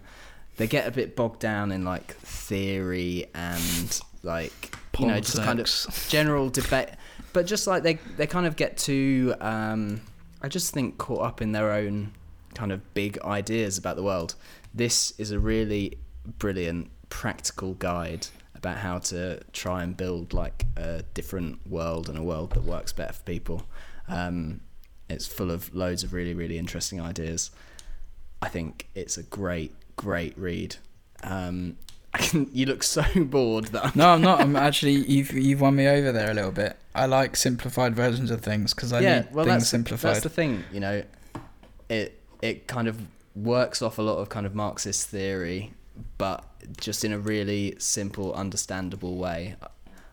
they 0.58 0.68
get 0.68 0.88
a 0.88 0.92
bit 0.92 1.16
bogged 1.18 1.40
down 1.42 1.70
in 1.72 1.84
like 1.84 2.16
theory 2.20 3.26
and 3.34 4.00
like 4.24 4.74
you 4.98 5.06
know 5.06 5.20
just 5.20 5.38
kind 5.44 5.60
of 5.60 6.06
general 6.10 6.50
debate. 6.50 6.90
But 7.34 7.46
just 7.46 7.68
like 7.68 7.84
they 7.84 7.96
they 8.16 8.26
kind 8.28 8.46
of 8.48 8.56
get 8.56 8.78
too 8.78 9.36
um 9.42 10.00
i 10.42 10.48
just 10.48 10.74
think 10.74 10.98
caught 10.98 11.22
up 11.22 11.42
in 11.42 11.52
their 11.52 11.72
own 11.72 12.14
kind 12.54 12.72
of 12.72 12.94
big 12.94 13.18
ideas 13.26 13.78
about 13.78 13.98
the 13.98 14.04
world 14.04 14.36
this 14.76 15.14
is 15.18 15.32
a 15.32 15.40
really 15.40 15.98
brilliant 16.38 16.92
practical 17.10 17.74
guide 17.76 18.28
about 18.56 18.78
how 18.78 18.98
to 18.98 19.40
try 19.54 19.84
and 19.84 19.96
build 19.96 20.34
like 20.34 20.66
a 20.76 21.04
different 21.14 21.66
world 21.70 22.10
and 22.10 22.18
a 22.18 22.24
world 22.24 22.52
that 22.52 22.64
works 22.64 22.92
better 22.92 23.14
for 23.14 23.24
people 23.24 23.64
um 24.08 24.60
it's 25.10 25.26
full 25.26 25.52
of 25.52 25.74
loads 25.74 26.04
of 26.04 26.14
really 26.14 26.34
really 26.34 26.58
interesting 26.58 27.00
ideas 27.00 27.52
i 28.42 28.50
think 28.50 28.88
it's 28.96 29.18
a 29.18 29.24
great 29.24 29.74
great 29.96 30.38
read 30.38 30.76
um 31.24 31.78
I 32.14 32.18
can, 32.20 32.50
you 32.54 32.66
look 32.66 32.82
so 32.82 33.04
bored 33.16 33.66
that 33.66 33.88
I'm 33.88 33.92
No, 33.94 34.08
I'm 34.08 34.22
not. 34.22 34.40
I'm 34.40 34.56
actually 34.56 34.94
you've 34.94 35.34
you've 35.34 35.60
won 35.60 35.76
me 35.76 35.86
over 35.86 36.14
there 36.14 36.32
a 36.32 36.34
little 36.34 36.52
bit. 36.52 36.78
I 36.94 37.08
like 37.08 37.36
simplified 37.36 37.94
versions 37.94 38.32
of 38.32 38.40
things 38.40 38.74
because 38.74 38.94
I 38.94 39.02
need 39.02 39.34
things 39.34 39.46
that's, 39.46 39.68
simplified. 39.68 40.14
That's 40.14 40.24
the 40.24 40.30
thing, 40.30 40.64
you 40.72 40.80
know. 40.80 41.04
It 41.90 42.18
it 42.42 42.68
kind 42.68 42.88
of 42.88 43.02
works 43.36 43.82
off 43.82 43.98
a 43.98 44.02
lot 44.02 44.18
of 44.18 44.30
kind 44.30 44.46
of 44.46 44.56
Marxist 44.56 45.08
theory, 45.08 45.74
but 46.18 46.44
just 46.78 47.04
in 47.04 47.12
a 47.12 47.20
really 47.20 47.76
simple, 47.78 48.34
understandable 48.34 49.18
way. 49.18 49.56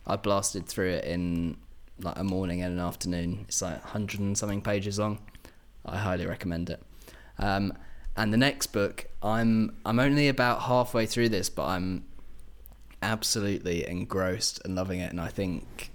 I 0.06 0.16
blasted 0.16 0.66
through 0.66 0.90
it 0.90 1.04
in 1.04 1.56
like 2.00 2.18
a 2.18 2.24
morning 2.24 2.62
and 2.62 2.78
an 2.78 2.84
afternoon. 2.84 3.44
It's 3.48 3.62
like 3.62 3.80
hundred 3.82 4.20
and 4.20 4.36
something 4.36 4.60
pages 4.60 4.98
long. 4.98 5.20
I 5.86 5.98
highly 5.98 6.26
recommend 6.26 6.70
it. 6.70 6.82
Um, 7.38 7.72
and 8.16 8.32
the 8.32 8.36
next 8.36 8.68
book, 8.68 9.06
I'm 9.22 9.76
I'm 9.84 9.98
only 9.98 10.28
about 10.28 10.62
halfway 10.62 11.06
through 11.06 11.30
this, 11.30 11.48
but 11.48 11.66
I'm 11.66 12.04
absolutely 13.00 13.88
engrossed 13.88 14.60
and 14.64 14.74
loving 14.74 15.00
it. 15.00 15.10
And 15.10 15.20
I 15.20 15.28
think, 15.28 15.92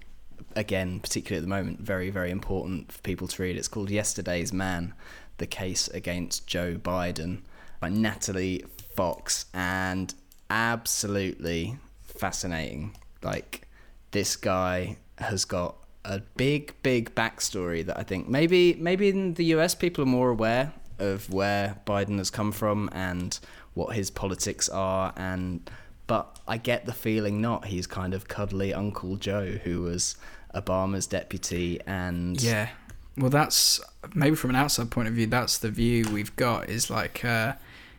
again, 0.55 0.99
particularly 0.99 1.37
at 1.37 1.43
the 1.43 1.55
moment, 1.55 1.81
very 1.81 2.09
very 2.09 2.31
important 2.31 2.91
for 2.91 3.01
people 3.01 3.27
to 3.27 3.43
read. 3.43 3.57
It's 3.57 3.67
called 3.67 3.89
Yesterday's 3.89 4.51
Man: 4.51 4.93
The 5.37 5.47
Case 5.47 5.87
Against 5.89 6.47
Joe 6.47 6.75
Biden 6.75 7.41
by 7.79 7.89
Natalie 7.89 8.63
Fox, 8.95 9.45
and 9.53 10.13
absolutely 10.49 11.77
fascinating. 12.01 12.95
Like 13.21 13.67
this 14.11 14.35
guy 14.35 14.97
has 15.17 15.45
got 15.45 15.75
a 16.05 16.21
big 16.37 16.73
big 16.83 17.13
backstory 17.15 17.85
that 17.85 17.97
I 17.97 18.03
think 18.03 18.29
maybe 18.29 18.75
maybe 18.75 19.09
in 19.09 19.33
the 19.33 19.45
US 19.55 19.75
people 19.75 20.03
are 20.03 20.07
more 20.07 20.29
aware 20.29 20.71
of 20.99 21.31
where 21.31 21.77
Biden 21.85 22.17
has 22.17 22.29
come 22.29 22.51
from 22.51 22.89
and 22.93 23.37
what 23.73 23.95
his 23.95 24.09
politics 24.09 24.69
are 24.69 25.13
and 25.17 25.69
but 26.07 26.39
I 26.47 26.57
get 26.57 26.85
the 26.85 26.93
feeling 26.93 27.41
not 27.41 27.65
he's 27.65 27.87
kind 27.87 28.13
of 28.13 28.27
cuddly 28.27 28.73
Uncle 28.73 29.17
Joe 29.17 29.59
who 29.63 29.81
was 29.81 30.15
Obama's 30.55 31.07
deputy 31.07 31.79
and 31.85 32.41
Yeah. 32.41 32.69
Well, 33.17 33.29
that's 33.29 33.81
maybe 34.13 34.35
from 34.35 34.51
an 34.51 34.55
outside 34.55 34.91
point 34.91 35.07
of 35.07 35.15
view. 35.15 35.27
That's 35.27 35.57
the 35.57 35.71
view 35.71 36.05
we've 36.11 36.35
got. 36.35 36.69
Is 36.69 36.89
like 36.89 37.25
uh, 37.25 37.53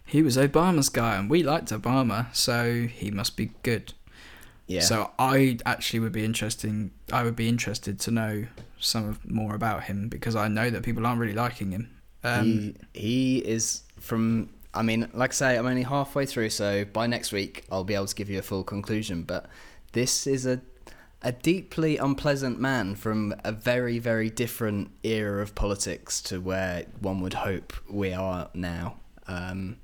he 0.04 0.22
was 0.22 0.36
Obama's 0.36 0.88
guy, 0.88 1.16
and 1.16 1.28
we 1.28 1.42
liked 1.42 1.70
Obama, 1.70 2.34
so 2.34 2.86
he 2.86 3.10
must 3.10 3.36
be 3.36 3.50
good. 3.62 3.92
yeah 4.66 4.80
So 4.80 5.10
I 5.18 5.58
actually 5.66 6.00
would 6.00 6.12
be 6.12 6.24
interesting. 6.24 6.92
I 7.12 7.24
would 7.24 7.36
be 7.36 7.48
interested 7.48 7.98
to 8.00 8.10
know 8.10 8.46
some 8.78 9.08
of, 9.08 9.28
more 9.28 9.54
about 9.54 9.84
him 9.84 10.08
because 10.08 10.36
I 10.36 10.48
know 10.48 10.70
that 10.70 10.82
people 10.82 11.06
aren't 11.06 11.20
really 11.20 11.34
liking 11.34 11.72
him. 11.72 11.90
Um, 12.24 12.44
he 12.44 12.74
he 12.94 13.38
is 13.38 13.82
from. 14.00 14.50
I 14.74 14.82
mean, 14.82 15.08
like 15.14 15.30
I 15.30 15.34
say, 15.34 15.58
I'm 15.58 15.66
only 15.66 15.82
halfway 15.82 16.26
through, 16.26 16.50
so 16.50 16.84
by 16.84 17.06
next 17.06 17.32
week 17.32 17.64
I'll 17.70 17.84
be 17.84 17.94
able 17.94 18.06
to 18.06 18.14
give 18.14 18.30
you 18.30 18.38
a 18.38 18.42
full 18.42 18.62
conclusion. 18.62 19.22
But 19.22 19.46
this 19.92 20.26
is 20.26 20.46
a 20.46 20.60
a 21.22 21.32
deeply 21.32 21.96
unpleasant 21.96 22.60
man 22.60 22.94
from 22.94 23.34
a 23.44 23.52
very 23.52 23.98
very 23.98 24.30
different 24.30 24.90
era 25.02 25.42
of 25.42 25.54
politics 25.54 26.20
to 26.22 26.40
where 26.40 26.84
one 27.00 27.20
would 27.20 27.34
hope 27.34 27.72
we 27.88 28.12
are 28.12 28.48
now. 28.54 28.96
Um, 29.26 29.76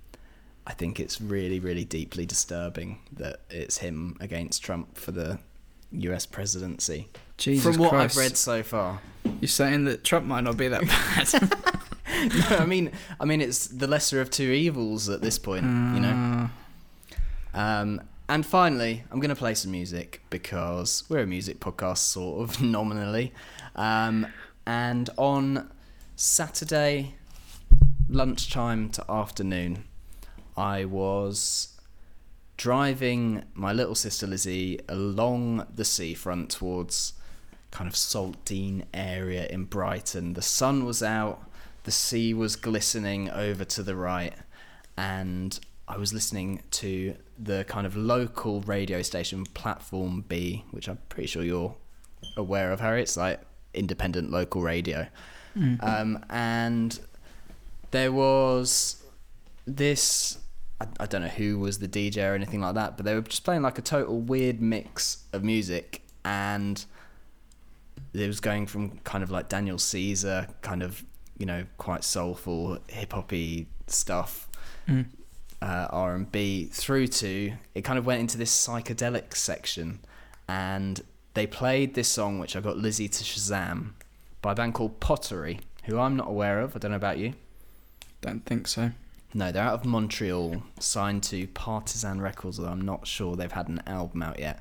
I 0.67 0.73
think 0.73 1.01
it's 1.01 1.21
really 1.21 1.61
really 1.61 1.85
deeply 1.85 2.25
disturbing 2.27 3.01
that 3.13 3.41
it's 3.51 3.79
him 3.79 4.17
against 4.21 4.63
Trump 4.63 4.97
for 4.97 5.11
the 5.11 5.39
U.S. 5.93 6.27
presidency. 6.27 7.09
Jesus 7.37 7.65
from 7.65 7.83
what 7.83 7.91
Christ. 7.91 8.17
I've 8.17 8.23
read 8.23 8.37
so 8.37 8.63
far. 8.63 9.01
You're 9.41 9.49
saying 9.49 9.85
that 9.85 10.05
Trump 10.05 10.27
might 10.27 10.43
not 10.43 10.57
be 10.57 10.69
that 10.69 10.83
bad. 10.87 11.51
no, 12.51 12.57
I 12.59 12.67
mean, 12.67 12.93
I 13.19 13.25
mean, 13.25 13.41
it's 13.41 13.67
the 13.67 13.87
lesser 13.87 14.21
of 14.21 14.31
two 14.31 14.51
evils 14.51 15.09
at 15.09 15.21
this 15.21 15.39
point, 15.39 15.65
you 15.65 16.01
know. 16.01 16.49
Uh, 17.55 17.57
Um, 17.57 18.01
and 18.29 18.47
finally, 18.47 19.05
I'm 19.11 19.21
going 19.21 19.29
to 19.31 19.37
play 19.37 19.55
some 19.55 19.71
music 19.71 20.23
because 20.31 21.05
we're 21.09 21.21
a 21.21 21.27
music 21.27 21.61
podcast, 21.61 21.99
sort 21.99 22.49
of 22.49 22.63
nominally. 22.63 23.33
Um, 23.77 24.27
and 24.67 25.11
on 25.19 25.71
Saturday, 26.17 27.17
lunchtime 28.09 28.89
to 28.91 29.05
afternoon, 29.11 29.85
I 30.57 30.85
was 30.87 31.79
driving 32.57 33.45
my 33.53 33.73
little 33.73 33.95
sister 33.95 34.27
Lizzie 34.27 34.81
along 34.89 35.67
the 35.75 35.85
seafront 35.85 36.51
towards 36.51 37.15
kind 37.71 37.89
of 37.89 37.95
Saltdean 37.95 38.85
area 38.95 39.47
in 39.49 39.65
Brighton. 39.65 40.35
The 40.35 40.43
sun 40.43 40.85
was 40.85 41.03
out, 41.03 41.51
the 41.83 41.91
sea 41.91 42.33
was 42.33 42.57
glistening 42.57 43.29
over 43.29 43.65
to 43.65 43.83
the 43.83 43.97
right, 43.97 44.35
and 44.97 45.59
I 45.89 45.99
was 45.99 46.15
listening 46.15 46.63
to 46.71 47.17
the 47.39 47.65
kind 47.65 47.87
of 47.87 47.97
local 47.97 48.61
radio 48.63 49.03
station 49.03 49.45
Platform 49.45 50.25
B, 50.29 50.65
which 50.71 50.89
I'm 50.89 50.99
pretty 51.09 51.27
sure 51.27 51.43
you're 51.43 51.75
aware 52.37 52.73
of, 52.73 52.81
Harry. 52.81 53.03
It's 53.03 53.17
like 53.17 53.41
independent 53.73 54.31
local 54.31 54.63
radio. 54.63 55.07
Um, 55.81 56.25
and 56.31 56.99
there 57.91 58.11
was 58.11 59.03
this 59.67 60.39
I, 60.81 60.87
I 61.01 61.07
don't 61.07 61.23
know 61.23 61.29
who 61.29 61.59
was 61.59 61.79
the 61.79 61.89
DJ 61.89 62.31
or 62.31 62.35
anything 62.35 62.61
like 62.61 62.75
that, 62.75 62.97
but 62.97 63.07
they 63.07 63.15
were 63.15 63.21
just 63.21 63.45
playing 63.45 63.63
like 63.63 63.79
a 63.79 63.83
total 63.83 64.21
weird 64.21 64.61
mix 64.61 65.25
of 65.33 65.45
music 65.45 66.03
and 66.25 66.85
it 68.13 68.27
was 68.27 68.41
going 68.41 68.67
from 68.67 68.99
kind 68.99 69.23
of 69.23 69.31
like 69.31 69.49
Daniel 69.49 69.79
Caesar, 69.79 70.49
kind 70.63 70.83
of, 70.83 71.05
you 71.39 71.47
know, 71.47 71.65
quite 71.79 72.05
soulful, 72.05 72.79
hip 72.89 73.13
hoppy 73.13 73.67
stuff, 73.87 74.49
mm. 74.89 75.07
Uh, 75.63 75.89
R 75.91 76.15
and 76.15 76.31
B, 76.31 76.67
through 76.67 77.09
to 77.09 77.53
it 77.75 77.83
kind 77.83 77.99
of 77.99 78.07
went 78.07 78.21
into 78.21 78.39
this 78.39 78.53
psychedelic 78.53 79.35
section, 79.37 80.01
and 80.49 81.03
they 81.35 81.47
played 81.47 81.95
this 81.95 82.09
song 82.09 82.39
which 82.39 82.57
I 82.57 82.61
got 82.61 82.77
Lizzie 82.77 83.09
to 83.09 83.25
Shazam 83.25 83.93
by 84.43 84.53
a 84.53 84.55
band 84.55 84.75
called 84.75 85.01
Pottery, 85.01 85.61
who 85.85 85.99
I'm 85.99 86.17
not 86.17 86.29
aware 86.29 86.61
of. 86.61 86.77
I 86.77 86.79
don't 86.79 86.91
know 86.91 86.97
about 86.97 87.19
you. 87.19 87.35
Don't 88.21 88.45
think 88.45 88.69
so. 88.69 88.93
No, 89.37 89.51
they're 89.51 89.65
out 89.65 89.75
of 89.75 89.85
Montreal, 89.85 90.63
signed 90.79 91.25
to 91.25 91.49
Partisan 91.49 92.21
Records, 92.21 92.59
although 92.61 92.71
I'm 92.71 92.81
not 92.81 93.07
sure 93.07 93.35
they've 93.35 93.51
had 93.51 93.69
an 93.69 93.83
album 93.85 94.23
out 94.23 94.39
yet. 94.39 94.61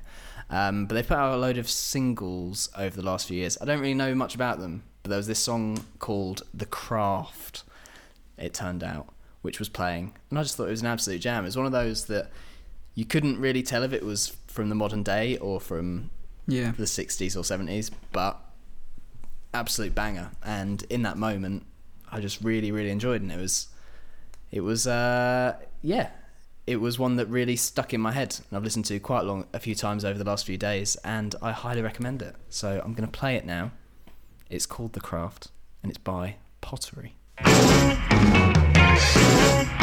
Um, 0.50 0.86
but 0.86 0.96
they 0.96 1.02
put 1.04 1.16
out 1.16 1.34
a 1.34 1.36
load 1.36 1.58
of 1.58 1.70
singles 1.70 2.68
over 2.76 2.96
the 2.96 3.06
last 3.06 3.28
few 3.28 3.38
years. 3.38 3.56
I 3.60 3.66
don't 3.66 3.78
really 3.78 3.94
know 3.94 4.14
much 4.16 4.34
about 4.34 4.58
them, 4.58 4.82
but 5.02 5.10
there 5.10 5.16
was 5.16 5.28
this 5.28 5.38
song 5.38 5.84
called 6.00 6.42
The 6.52 6.66
Craft, 6.66 7.62
it 8.36 8.52
turned 8.52 8.82
out, 8.82 9.13
which 9.44 9.58
was 9.58 9.68
playing. 9.68 10.12
And 10.30 10.38
I 10.38 10.42
just 10.42 10.56
thought 10.56 10.68
it 10.68 10.70
was 10.70 10.80
an 10.80 10.86
absolute 10.88 11.20
jam. 11.20 11.44
It 11.44 11.48
was 11.48 11.56
one 11.56 11.66
of 11.66 11.72
those 11.72 12.06
that 12.06 12.30
you 12.94 13.04
couldn't 13.04 13.38
really 13.38 13.62
tell 13.62 13.82
if 13.82 13.92
it 13.92 14.02
was 14.02 14.36
from 14.46 14.68
the 14.70 14.74
modern 14.74 15.02
day 15.02 15.36
or 15.38 15.60
from 15.60 16.10
Yeah. 16.46 16.72
the 16.72 16.86
60s 16.86 17.36
or 17.36 17.42
70s, 17.42 17.90
but 18.12 18.40
absolute 19.52 19.94
banger. 19.94 20.30
And 20.44 20.82
in 20.90 21.02
that 21.02 21.16
moment, 21.18 21.66
I 22.10 22.20
just 22.20 22.42
really, 22.42 22.72
really 22.72 22.90
enjoyed 22.90 23.16
it. 23.16 23.22
And 23.22 23.32
it 23.32 23.38
was, 23.38 23.68
it 24.50 24.60
was, 24.62 24.86
uh, 24.86 25.56
yeah, 25.82 26.10
it 26.66 26.76
was 26.76 26.98
one 26.98 27.16
that 27.16 27.26
really 27.26 27.56
stuck 27.56 27.92
in 27.92 28.00
my 28.00 28.12
head. 28.12 28.36
And 28.48 28.56
I've 28.56 28.64
listened 28.64 28.86
to 28.86 28.98
quite 29.00 29.24
long, 29.24 29.46
a 29.52 29.58
few 29.58 29.74
times 29.74 30.04
over 30.04 30.18
the 30.18 30.24
last 30.24 30.46
few 30.46 30.56
days, 30.56 30.96
and 31.04 31.34
I 31.42 31.52
highly 31.52 31.82
recommend 31.82 32.22
it. 32.22 32.34
So 32.48 32.80
I'm 32.84 32.94
going 32.94 33.06
to 33.08 33.18
play 33.18 33.36
it 33.36 33.44
now. 33.44 33.72
It's 34.48 34.64
called 34.66 34.92
The 34.94 35.00
Craft, 35.00 35.48
and 35.82 35.90
it's 35.90 35.98
by 35.98 36.36
Pottery. 36.60 37.14
Música 38.94 39.73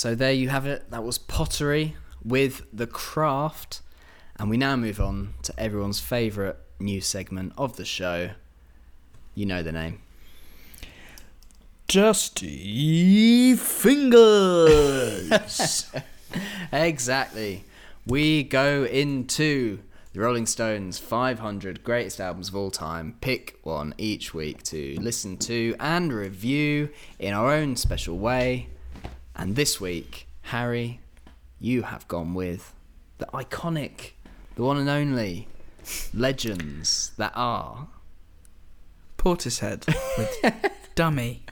So 0.00 0.14
there 0.14 0.32
you 0.32 0.48
have 0.48 0.64
it. 0.64 0.90
That 0.90 1.04
was 1.04 1.18
pottery 1.18 1.94
with 2.24 2.64
the 2.72 2.86
craft, 2.86 3.82
and 4.38 4.48
we 4.48 4.56
now 4.56 4.74
move 4.74 4.98
on 4.98 5.34
to 5.42 5.52
everyone's 5.60 6.00
favourite 6.00 6.56
new 6.78 7.02
segment 7.02 7.52
of 7.58 7.76
the 7.76 7.84
show. 7.84 8.30
You 9.34 9.44
know 9.44 9.62
the 9.62 9.72
name. 9.72 10.00
Dusty 11.86 13.56
fingers. 13.56 15.30
Exactly. 16.72 17.64
We 18.06 18.42
go 18.42 18.84
into 18.84 19.80
the 20.14 20.20
Rolling 20.20 20.46
Stones 20.46 20.98
500 20.98 21.84
greatest 21.84 22.22
albums 22.22 22.48
of 22.48 22.56
all 22.56 22.70
time. 22.70 23.16
Pick 23.20 23.58
one 23.64 23.92
each 23.98 24.32
week 24.32 24.62
to 24.62 24.96
listen 24.98 25.36
to 25.38 25.76
and 25.78 26.10
review 26.10 26.88
in 27.18 27.34
our 27.34 27.52
own 27.52 27.76
special 27.76 28.16
way. 28.16 28.70
And 29.40 29.56
this 29.56 29.80
week, 29.80 30.26
Harry, 30.42 31.00
you 31.58 31.80
have 31.84 32.06
gone 32.08 32.34
with 32.34 32.74
the 33.16 33.24
iconic, 33.32 34.10
the 34.54 34.62
one 34.62 34.76
and 34.76 34.86
only 34.90 35.48
legends 36.12 37.12
that 37.16 37.32
are. 37.34 37.88
Portishead 39.16 39.86
with 40.18 40.70
Dummy, 40.94 41.42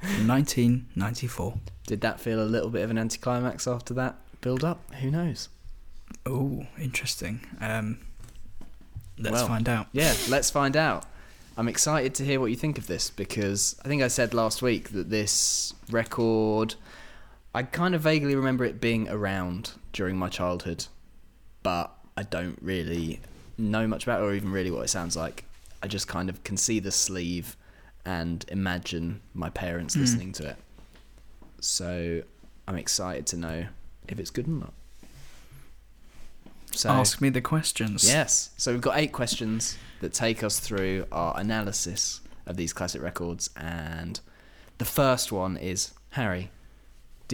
1994. 0.00 1.54
Did 1.88 2.02
that 2.02 2.20
feel 2.20 2.40
a 2.40 2.46
little 2.46 2.70
bit 2.70 2.82
of 2.82 2.90
an 2.90 2.98
anticlimax 2.98 3.66
after 3.66 3.92
that 3.94 4.14
build 4.40 4.62
up? 4.62 4.94
Who 5.00 5.10
knows? 5.10 5.48
Oh, 6.24 6.68
interesting. 6.80 7.40
Um, 7.60 7.98
let's 9.18 9.32
Well, 9.32 9.48
find 9.48 9.68
out. 9.68 9.88
Yeah, 9.90 10.14
let's 10.28 10.50
find 10.50 10.76
out. 10.76 11.04
I'm 11.56 11.66
excited 11.66 12.14
to 12.14 12.24
hear 12.24 12.38
what 12.38 12.50
you 12.50 12.56
think 12.56 12.78
of 12.78 12.86
this 12.86 13.10
because 13.10 13.74
I 13.84 13.88
think 13.88 14.04
I 14.04 14.08
said 14.08 14.34
last 14.34 14.62
week 14.62 14.90
that 14.90 15.10
this 15.10 15.74
record, 15.90 16.76
I 17.54 17.62
kind 17.62 17.94
of 17.94 18.00
vaguely 18.02 18.34
remember 18.34 18.64
it 18.64 18.80
being 18.80 19.08
around 19.08 19.72
during 19.92 20.16
my 20.16 20.28
childhood, 20.28 20.86
but 21.62 21.92
I 22.16 22.24
don't 22.24 22.58
really 22.60 23.20
know 23.56 23.86
much 23.86 24.02
about 24.04 24.20
it 24.20 24.24
or 24.24 24.34
even 24.34 24.50
really 24.50 24.70
what 24.70 24.84
it 24.84 24.88
sounds 24.88 25.16
like. 25.16 25.44
I 25.82 25.86
just 25.86 26.08
kind 26.08 26.28
of 26.28 26.42
can 26.42 26.56
see 26.56 26.80
the 26.80 26.90
sleeve 26.90 27.56
and 28.04 28.44
imagine 28.48 29.20
my 29.34 29.50
parents 29.50 29.94
Mm. 29.94 30.00
listening 30.00 30.32
to 30.32 30.48
it. 30.50 30.56
So 31.60 32.22
I'm 32.66 32.76
excited 32.76 33.26
to 33.28 33.36
know 33.36 33.66
if 34.08 34.18
it's 34.18 34.30
good 34.30 34.48
or 34.48 34.50
not. 34.50 34.72
So 36.72 36.90
Ask 36.90 37.20
me 37.20 37.28
the 37.28 37.40
questions. 37.40 38.06
Yes. 38.06 38.50
So 38.56 38.72
we've 38.72 38.80
got 38.80 38.98
eight 38.98 39.12
questions 39.12 39.78
that 40.00 40.12
take 40.12 40.42
us 40.42 40.58
through 40.58 41.06
our 41.12 41.38
analysis 41.38 42.20
of 42.46 42.56
these 42.56 42.72
classic 42.72 43.00
records. 43.00 43.48
And 43.56 44.18
the 44.78 44.84
first 44.84 45.30
one 45.30 45.56
is 45.56 45.92
Harry, 46.10 46.50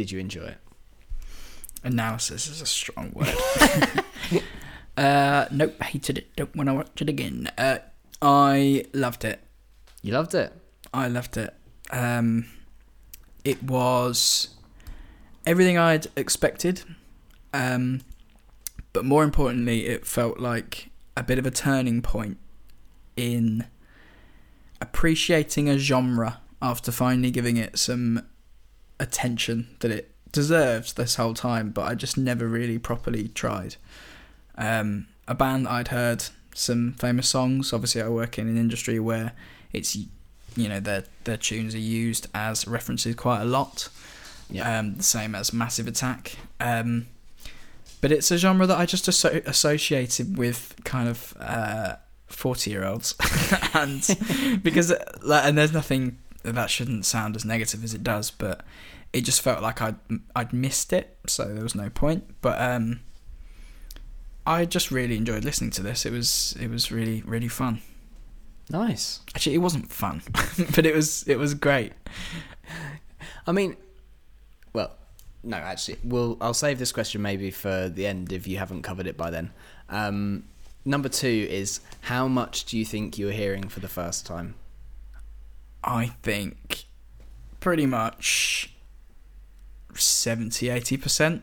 did 0.01 0.11
you 0.11 0.19
enjoy 0.19 0.45
it? 0.45 0.57
Analysis 1.85 2.49
is 2.49 2.63
a 2.63 2.67
strong 2.67 3.13
word. 3.13 3.35
uh, 4.97 5.45
nope, 5.51 5.83
hated 5.83 6.17
it. 6.17 6.35
Don't 6.37 6.57
want 6.57 6.71
to 6.71 6.75
watch 6.75 7.03
it 7.03 7.11
again. 7.11 7.51
Uh, 7.59 7.79
I 8.23 8.87
loved 8.95 9.27
it. 9.27 9.41
You 10.01 10.15
loved 10.15 10.35
it? 10.35 10.55
I 10.95 11.09
loved 11.09 11.37
it. 11.37 11.55
Um, 11.91 12.47
it 13.45 13.63
was 13.63 14.55
everything 15.45 15.77
I'd 15.77 16.07
expected, 16.17 16.83
um, 17.53 18.01
but 18.95 19.05
more 19.05 19.23
importantly, 19.23 19.87
it 19.87 20.07
felt 20.07 20.41
like 20.41 20.89
a 21.15 21.23
bit 21.23 21.39
of 21.39 21.45
a 21.45 21.51
turning 21.51 22.01
point 22.01 22.39
in 23.19 23.67
appreciating 24.81 25.69
a 25.69 25.77
genre 25.77 26.41
after 26.63 26.91
finally 26.91 27.31
giving 27.31 27.59
it 27.59 27.79
some 27.79 28.23
attention 29.01 29.69
that 29.81 29.91
it 29.91 30.13
deserved 30.31 30.97
this 30.97 31.17
whole 31.17 31.35
time, 31.35 31.71
but 31.71 31.83
I 31.83 31.95
just 31.95 32.17
never 32.17 32.47
really 32.47 32.79
properly 32.79 33.29
tried. 33.29 33.77
Um, 34.57 35.07
a 35.27 35.35
band 35.35 35.67
I'd 35.67 35.89
heard 35.89 36.25
some 36.55 36.93
famous 36.93 37.29
songs. 37.29 37.73
Obviously, 37.73 38.03
I 38.03 38.09
work 38.09 38.39
in 38.39 38.49
an 38.49 38.57
industry 38.57 39.01
where 39.01 39.33
it's 39.73 39.97
you 40.57 40.69
know 40.69 40.81
their 40.81 41.05
their 41.25 41.37
tunes 41.37 41.75
are 41.75 41.79
used 41.79 42.29
as 42.35 42.67
references 42.67 43.15
quite 43.15 43.43
a 43.43 43.45
lot. 43.45 43.89
Yeah. 44.51 44.79
Um, 44.79 44.97
the 44.97 45.03
same 45.03 45.35
as 45.35 45.53
Massive 45.53 45.87
Attack. 45.87 46.37
Um, 46.59 47.07
but 48.01 48.11
it's 48.11 48.31
a 48.31 48.39
genre 48.39 48.67
that 48.67 48.79
I 48.79 48.87
just 48.87 49.07
asso- 49.09 49.43
associated 49.47 50.37
with 50.37 50.75
kind 50.85 51.09
of 51.09 51.99
forty 52.27 52.71
year 52.71 52.85
olds, 52.85 53.15
and 53.75 54.61
because 54.63 54.91
uh, 54.91 55.05
like, 55.23 55.45
and 55.45 55.57
there's 55.57 55.73
nothing 55.73 56.19
that 56.43 56.71
shouldn't 56.71 57.05
sound 57.05 57.37
as 57.37 57.45
negative 57.45 57.85
as 57.85 57.95
it 57.95 58.03
does, 58.03 58.31
but 58.31 58.63
it 59.13 59.23
just 59.23 59.43
felt 59.43 59.63
like 59.63 59.81
I'd 59.83 59.97
I'd 60.35 60.53
missed 60.53 60.93
it, 60.93 61.19
so 61.27 61.45
there 61.45 61.63
was 61.63 61.75
no 61.75 61.91
point. 61.91 62.25
But 62.41 62.61
um, 62.61 63.01
I 64.47 64.65
just 64.65 64.91
really 64.91 65.17
enjoyed 65.17 65.45
listening 65.45 65.71
to 65.73 65.83
this. 65.83 66.07
It 66.07 66.13
was 66.13 66.57
it 66.61 66.69
was 66.69 66.91
really 66.91 67.23
really 67.23 67.49
fun. 67.49 67.81
Nice. 68.71 69.21
Actually, 69.35 69.57
it 69.57 69.59
wasn't 69.59 69.91
fun, 69.91 70.23
but 70.75 70.87
it 70.87 70.95
was 70.95 71.25
it 71.25 71.37
was 71.37 71.55
great. 71.55 71.93
I 73.47 73.53
mean, 73.53 73.77
well, 74.73 74.93
no, 75.43 75.57
actually, 75.57 75.99
we'll, 76.05 76.37
I'll 76.41 76.55
save 76.55 76.79
this 76.79 76.93
question 76.93 77.23
maybe 77.23 77.51
for 77.51 77.89
the 77.89 78.07
end 78.07 78.33
if 78.33 78.47
you 78.47 78.59
haven't 78.59 78.83
covered 78.83 79.07
it 79.07 79.17
by 79.17 79.31
then. 79.31 79.51
Um, 79.89 80.45
number 80.85 81.09
two 81.09 81.47
is 81.51 81.81
how 82.03 82.29
much 82.29 82.65
do 82.67 82.79
you 82.79 82.85
think 82.85 83.19
you 83.19 83.27
were 83.27 83.33
hearing 83.33 83.69
for 83.69 83.81
the 83.81 83.89
first 83.89 84.27
time? 84.27 84.55
I 85.83 86.07
think 86.23 86.85
pretty 87.61 87.87
much 87.87 88.75
70 89.95 90.67
80%. 90.67 91.43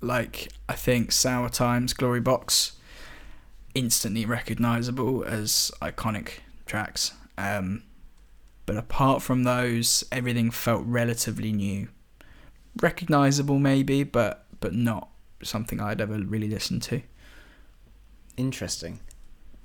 Like, 0.00 0.48
I 0.68 0.74
think 0.74 1.12
Sour 1.12 1.48
Times, 1.48 1.92
Glory 1.92 2.20
Box, 2.20 2.72
instantly 3.74 4.26
recognizable 4.26 5.24
as 5.24 5.70
iconic 5.80 6.40
tracks. 6.66 7.12
Um, 7.38 7.84
but 8.66 8.76
apart 8.76 9.22
from 9.22 9.44
those, 9.44 10.04
everything 10.10 10.50
felt 10.50 10.84
relatively 10.84 11.52
new. 11.52 11.88
Recognizable, 12.80 13.58
maybe, 13.58 14.02
but 14.02 14.46
but 14.60 14.74
not 14.74 15.08
something 15.42 15.80
I'd 15.80 16.00
ever 16.00 16.18
really 16.18 16.48
listened 16.48 16.82
to. 16.84 17.02
Interesting. 18.36 19.00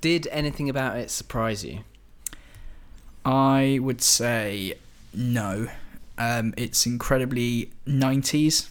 Did 0.01 0.27
anything 0.31 0.69
about 0.69 0.97
it 0.97 1.09
surprise 1.11 1.63
you? 1.63 1.81
I 3.27 3.79
would 3.81 4.01
say 4.01 4.75
no. 5.13 5.67
Um, 6.17 6.53
it's 6.55 6.85
incredibly 6.85 7.71
90s 7.85 8.69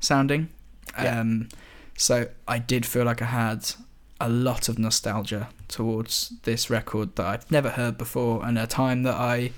sounding. 0.00 0.50
Yeah. 0.98 1.20
Um, 1.20 1.48
so 1.96 2.28
I 2.46 2.58
did 2.58 2.84
feel 2.84 3.04
like 3.04 3.22
I 3.22 3.26
had 3.26 3.72
a 4.20 4.28
lot 4.28 4.68
of 4.68 4.78
nostalgia 4.78 5.48
towards 5.68 6.34
this 6.42 6.68
record 6.68 7.16
that 7.16 7.24
I've 7.24 7.50
never 7.50 7.70
heard 7.70 7.96
before 7.96 8.44
and 8.44 8.58
a 8.58 8.66
time 8.66 9.02
that 9.04 9.14
I 9.14 9.52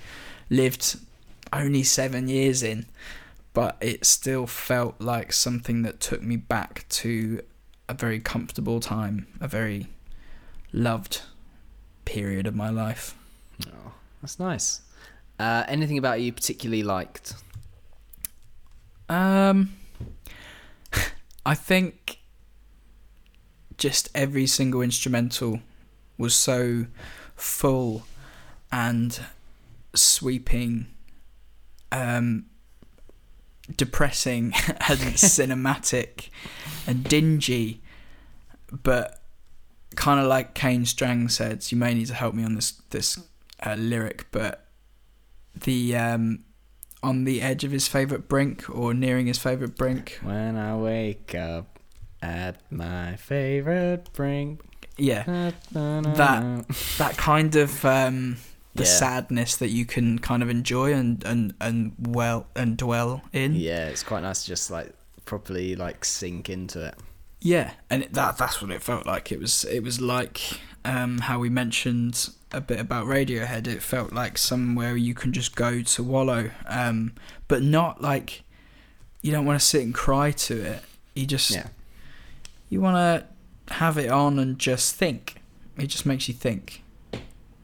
lived 0.49 0.99
only 1.51 1.83
seven 1.83 2.29
years 2.29 2.63
in. 2.63 2.85
But 3.53 3.75
it 3.81 4.05
still 4.05 4.47
felt 4.47 4.95
like 4.99 5.33
something 5.33 5.81
that 5.81 5.99
took 5.99 6.23
me 6.23 6.37
back 6.37 6.85
to 6.89 7.41
a 7.89 7.93
very 7.93 8.21
comfortable 8.21 8.79
time, 8.79 9.27
a 9.41 9.49
very 9.49 9.87
loved 10.71 11.23
period 12.05 12.47
of 12.47 12.55
my 12.55 12.69
life. 12.69 13.15
Oh, 13.67 13.91
that's 14.23 14.39
nice. 14.39 14.79
Uh, 15.37 15.65
anything 15.67 15.97
about 15.97 16.21
you 16.21 16.31
particularly 16.31 16.81
liked? 16.81 17.33
Um, 19.09 19.75
I 21.45 21.55
think 21.55 22.19
just 23.77 24.07
every 24.15 24.47
single 24.47 24.81
instrumental 24.81 25.59
was 26.17 26.37
so 26.37 26.85
full 27.35 28.05
and 28.71 29.19
sweeping, 29.93 30.87
um, 31.91 32.45
depressing 33.75 34.53
and 34.67 34.99
cinematic 35.17 36.29
and 36.87 37.03
dingy, 37.03 37.81
but 38.71 39.19
kind 39.97 40.21
of 40.21 40.27
like 40.27 40.53
Kane 40.53 40.85
Strang 40.85 41.27
said, 41.27 41.69
you 41.73 41.77
may 41.77 41.93
need 41.93 42.07
to 42.07 42.13
help 42.13 42.33
me 42.35 42.45
on 42.45 42.55
this 42.55 42.71
this 42.91 43.19
uh, 43.65 43.75
lyric, 43.75 44.27
but 44.31 44.67
the 45.63 45.95
um, 45.95 46.43
on 47.01 47.23
the 47.25 47.41
edge 47.41 47.63
of 47.63 47.71
his 47.71 47.87
favorite 47.87 48.27
brink 48.27 48.69
or 48.69 48.93
nearing 48.93 49.27
his 49.27 49.37
favorite 49.37 49.75
brink. 49.75 50.19
When 50.23 50.55
I 50.57 50.75
wake 50.77 51.35
up 51.35 51.79
at 52.21 52.59
my 52.71 53.15
favorite 53.17 54.09
brink. 54.13 54.61
Yeah, 54.97 55.51
That. 55.71 56.65
that 56.97 57.17
kind 57.17 57.55
of 57.55 57.83
um, 57.83 58.37
the 58.75 58.83
Yeah. 58.83 58.89
sadness 58.89 59.57
that 59.57 59.69
you 59.69 59.85
can 59.85 60.19
kind 60.19 60.43
of 60.43 60.49
enjoy 60.49 60.93
and 60.93 61.23
and 61.25 61.53
and 61.59 61.93
well 61.99 62.47
and 62.55 62.77
dwell 62.77 63.23
in. 63.33 63.55
Yeah, 63.55 63.87
it's 63.87 64.03
quite 64.03 64.21
nice 64.23 64.43
to 64.43 64.47
just 64.47 64.69
like 64.71 64.93
properly 65.25 65.75
like 65.75 66.05
sink 66.05 66.49
into 66.49 66.85
it. 66.87 66.95
Yeah, 67.41 67.71
and 67.89 68.03
it, 68.03 68.13
that 68.13 68.37
that's 68.37 68.61
what 68.61 68.71
it 68.71 68.81
felt 68.81 69.05
like. 69.05 69.31
It 69.31 69.39
was 69.39 69.65
it 69.65 69.81
was 69.83 69.99
like 69.99 70.59
um, 70.85 71.19
how 71.19 71.39
we 71.39 71.49
mentioned 71.49 72.29
a 72.53 72.61
bit 72.61 72.79
about 72.79 73.05
Radiohead. 73.07 73.67
It 73.67 73.81
felt 73.81 74.13
like 74.13 74.37
somewhere 74.37 74.95
you 74.95 75.13
can 75.13 75.33
just 75.33 75.55
go 75.55 75.81
to 75.81 76.03
wallow, 76.03 76.51
um, 76.67 77.13
but 77.47 77.61
not 77.61 78.01
like 78.01 78.43
you 79.21 79.31
don't 79.31 79.45
want 79.45 79.59
to 79.59 79.65
sit 79.65 79.83
and 79.83 79.93
cry 79.93 80.31
to 80.31 80.61
it. 80.61 80.83
You 81.15 81.25
just 81.25 81.51
Yeah. 81.51 81.67
you 82.69 82.81
want 82.81 82.95
to 82.97 83.73
have 83.73 83.97
it 83.97 84.09
on 84.09 84.39
and 84.39 84.57
just 84.59 84.95
think. 84.95 85.35
It 85.77 85.87
just 85.87 86.05
makes 86.05 86.27
you 86.27 86.33
think. 86.33 86.83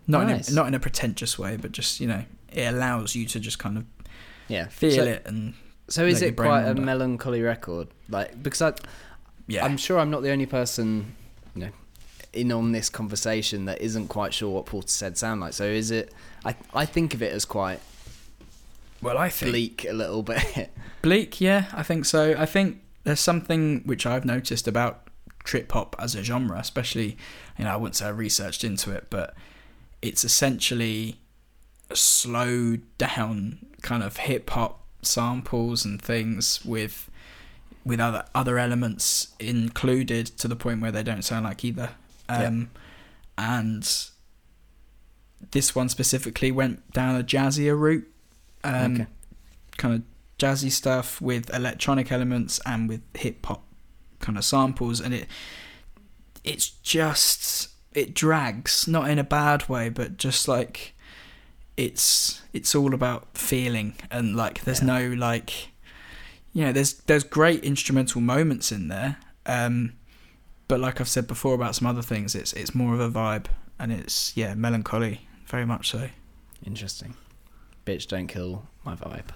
Not 0.08 0.26
Nice. 0.28 0.48
in 0.50 0.54
a, 0.54 0.56
not 0.56 0.68
in 0.68 0.74
a 0.74 0.80
pretentious 0.80 1.38
way, 1.38 1.56
but 1.58 1.72
just 1.72 2.00
you 2.00 2.08
know, 2.08 2.24
it 2.52 2.74
allows 2.74 3.16
you 3.16 3.26
to 3.28 3.40
just 3.40 3.60
kind 3.60 3.78
of 3.78 3.86
Yeah. 4.48 4.68
feel 4.68 4.92
so, 4.96 5.04
it 5.04 5.24
and 5.26 5.54
So 5.88 6.06
is 6.06 6.22
it 6.22 6.36
quite 6.36 6.64
a 6.66 6.74
melancholy 6.76 7.42
record? 7.42 7.88
Like 8.10 8.42
because 8.42 8.62
I, 8.62 8.74
yeah. 9.48 9.66
I'm 9.66 9.78
sure 9.78 10.00
I'm 10.00 10.10
not 10.10 10.24
the 10.24 10.32
only 10.32 10.46
person, 10.48 11.16
you 11.56 11.62
know, 11.66 11.70
in 12.34 12.52
on 12.52 12.72
this 12.72 12.90
conversation 12.90 13.66
that 13.66 13.82
isn't 13.82 14.08
quite 14.08 14.34
sure 14.34 14.50
what 14.50 14.66
Portishead 14.66 15.18
sound 15.18 15.42
like. 15.42 15.54
So 15.54 15.66
is 15.66 15.92
it? 15.92 16.14
I 16.46 16.56
I 16.74 16.86
think 16.86 17.14
of 17.14 17.22
it 17.22 17.34
as 17.34 17.46
quite 17.46 17.80
well, 19.02 19.18
I 19.18 19.30
think 19.30 19.52
bleak 19.52 19.86
a 19.90 19.94
little 19.94 20.24
bit. 20.24 20.72
Bleak, 21.02 21.40
yeah, 21.40 21.68
I 21.72 21.84
think 21.84 22.04
so. 22.04 22.36
I 22.38 22.46
think 22.46 22.82
there's 23.06 23.22
something 23.22 23.84
which 23.86 24.06
I've 24.06 24.26
noticed 24.26 24.68
about 24.68 25.08
trip 25.46 25.72
hop 25.72 25.96
as 25.98 26.16
a 26.16 26.24
genre, 26.24 26.60
especially, 26.60 27.18
you 27.58 27.64
know, 27.64 27.72
I 27.72 27.76
wouldn't 27.78 27.96
say 27.96 28.08
I 28.08 28.10
researched 28.10 28.66
into 28.66 28.92
it, 28.92 29.08
but 29.10 29.34
it's 30.02 30.26
essentially 30.26 31.16
a 31.90 31.96
slowed 31.96 32.82
down 32.98 33.60
kind 33.82 34.04
of 34.04 34.18
hip 34.18 34.50
hop 34.50 34.82
samples 35.02 35.86
and 35.86 36.02
things 36.02 36.64
with 36.66 37.10
with 37.86 38.02
other 38.02 38.26
other 38.36 38.60
elements 38.60 39.30
included 39.40 40.26
to 40.26 40.50
the 40.50 40.56
point 40.56 40.82
where 40.82 40.92
they 40.92 41.04
don't 41.04 41.24
sound 41.24 41.46
like 41.46 41.64
either. 41.64 41.92
Um, 42.30 42.70
And 43.38 43.90
this 45.52 45.74
one 45.76 45.90
specifically 45.90 46.52
went 46.52 46.92
down 46.94 47.16
a 47.16 47.24
jazzier 47.24 47.78
route. 47.80 48.08
Um, 48.64 48.94
Okay. 48.96 49.08
kind 49.78 49.96
of 49.96 50.02
jazzy 50.38 50.72
stuff 50.72 51.22
with 51.22 51.50
electronic 51.54 52.12
elements 52.12 52.60
and 52.66 52.90
with 52.90 53.02
hip 53.16 53.46
hop 53.46 53.64
kind 54.20 54.38
of 54.38 54.44
samples 54.44 55.00
and 55.02 55.14
it 55.14 55.28
it's 56.44 56.70
just 56.70 57.70
it 57.94 58.14
drags 58.14 58.88
not 58.88 59.10
in 59.10 59.18
a 59.20 59.24
bad 59.24 59.68
way 59.70 59.88
but 59.90 60.18
just 60.18 60.48
like 60.48 60.94
it's 61.78 62.42
it's 62.54 62.76
all 62.76 62.94
about 62.94 63.38
feeling 63.38 63.94
and 64.12 64.36
like 64.36 64.62
there's 64.66 64.80
Yeah. 64.82 65.00
no 65.00 65.14
like 65.14 65.70
you 66.54 66.66
know 66.66 66.72
there's 66.74 66.94
there's 67.08 67.24
great 67.24 67.64
instrumental 67.64 68.20
moments 68.22 68.72
in 68.72 68.88
there 68.90 69.18
um 69.46 69.94
but 70.70 70.80
like 70.80 71.02
I've 71.02 71.10
said 71.10 71.28
before 71.28 71.54
about 71.54 71.76
some 71.76 71.86
other 71.88 72.02
things 72.02 72.34
it's 72.36 72.54
it's 72.54 72.74
more 72.74 72.94
of 72.94 73.02
a 73.02 73.10
vibe 73.10 73.48
and 73.78 73.92
it's 73.92 74.38
yeah 74.38 74.54
melancholy 74.54 75.28
very 75.46 75.66
much 75.66 75.90
so 75.90 76.08
Interesting. 76.66 77.16
Bitch, 77.86 78.08
don't 78.08 78.28
kill 78.28 78.64
my 78.84 78.94
vibe. 78.96 79.30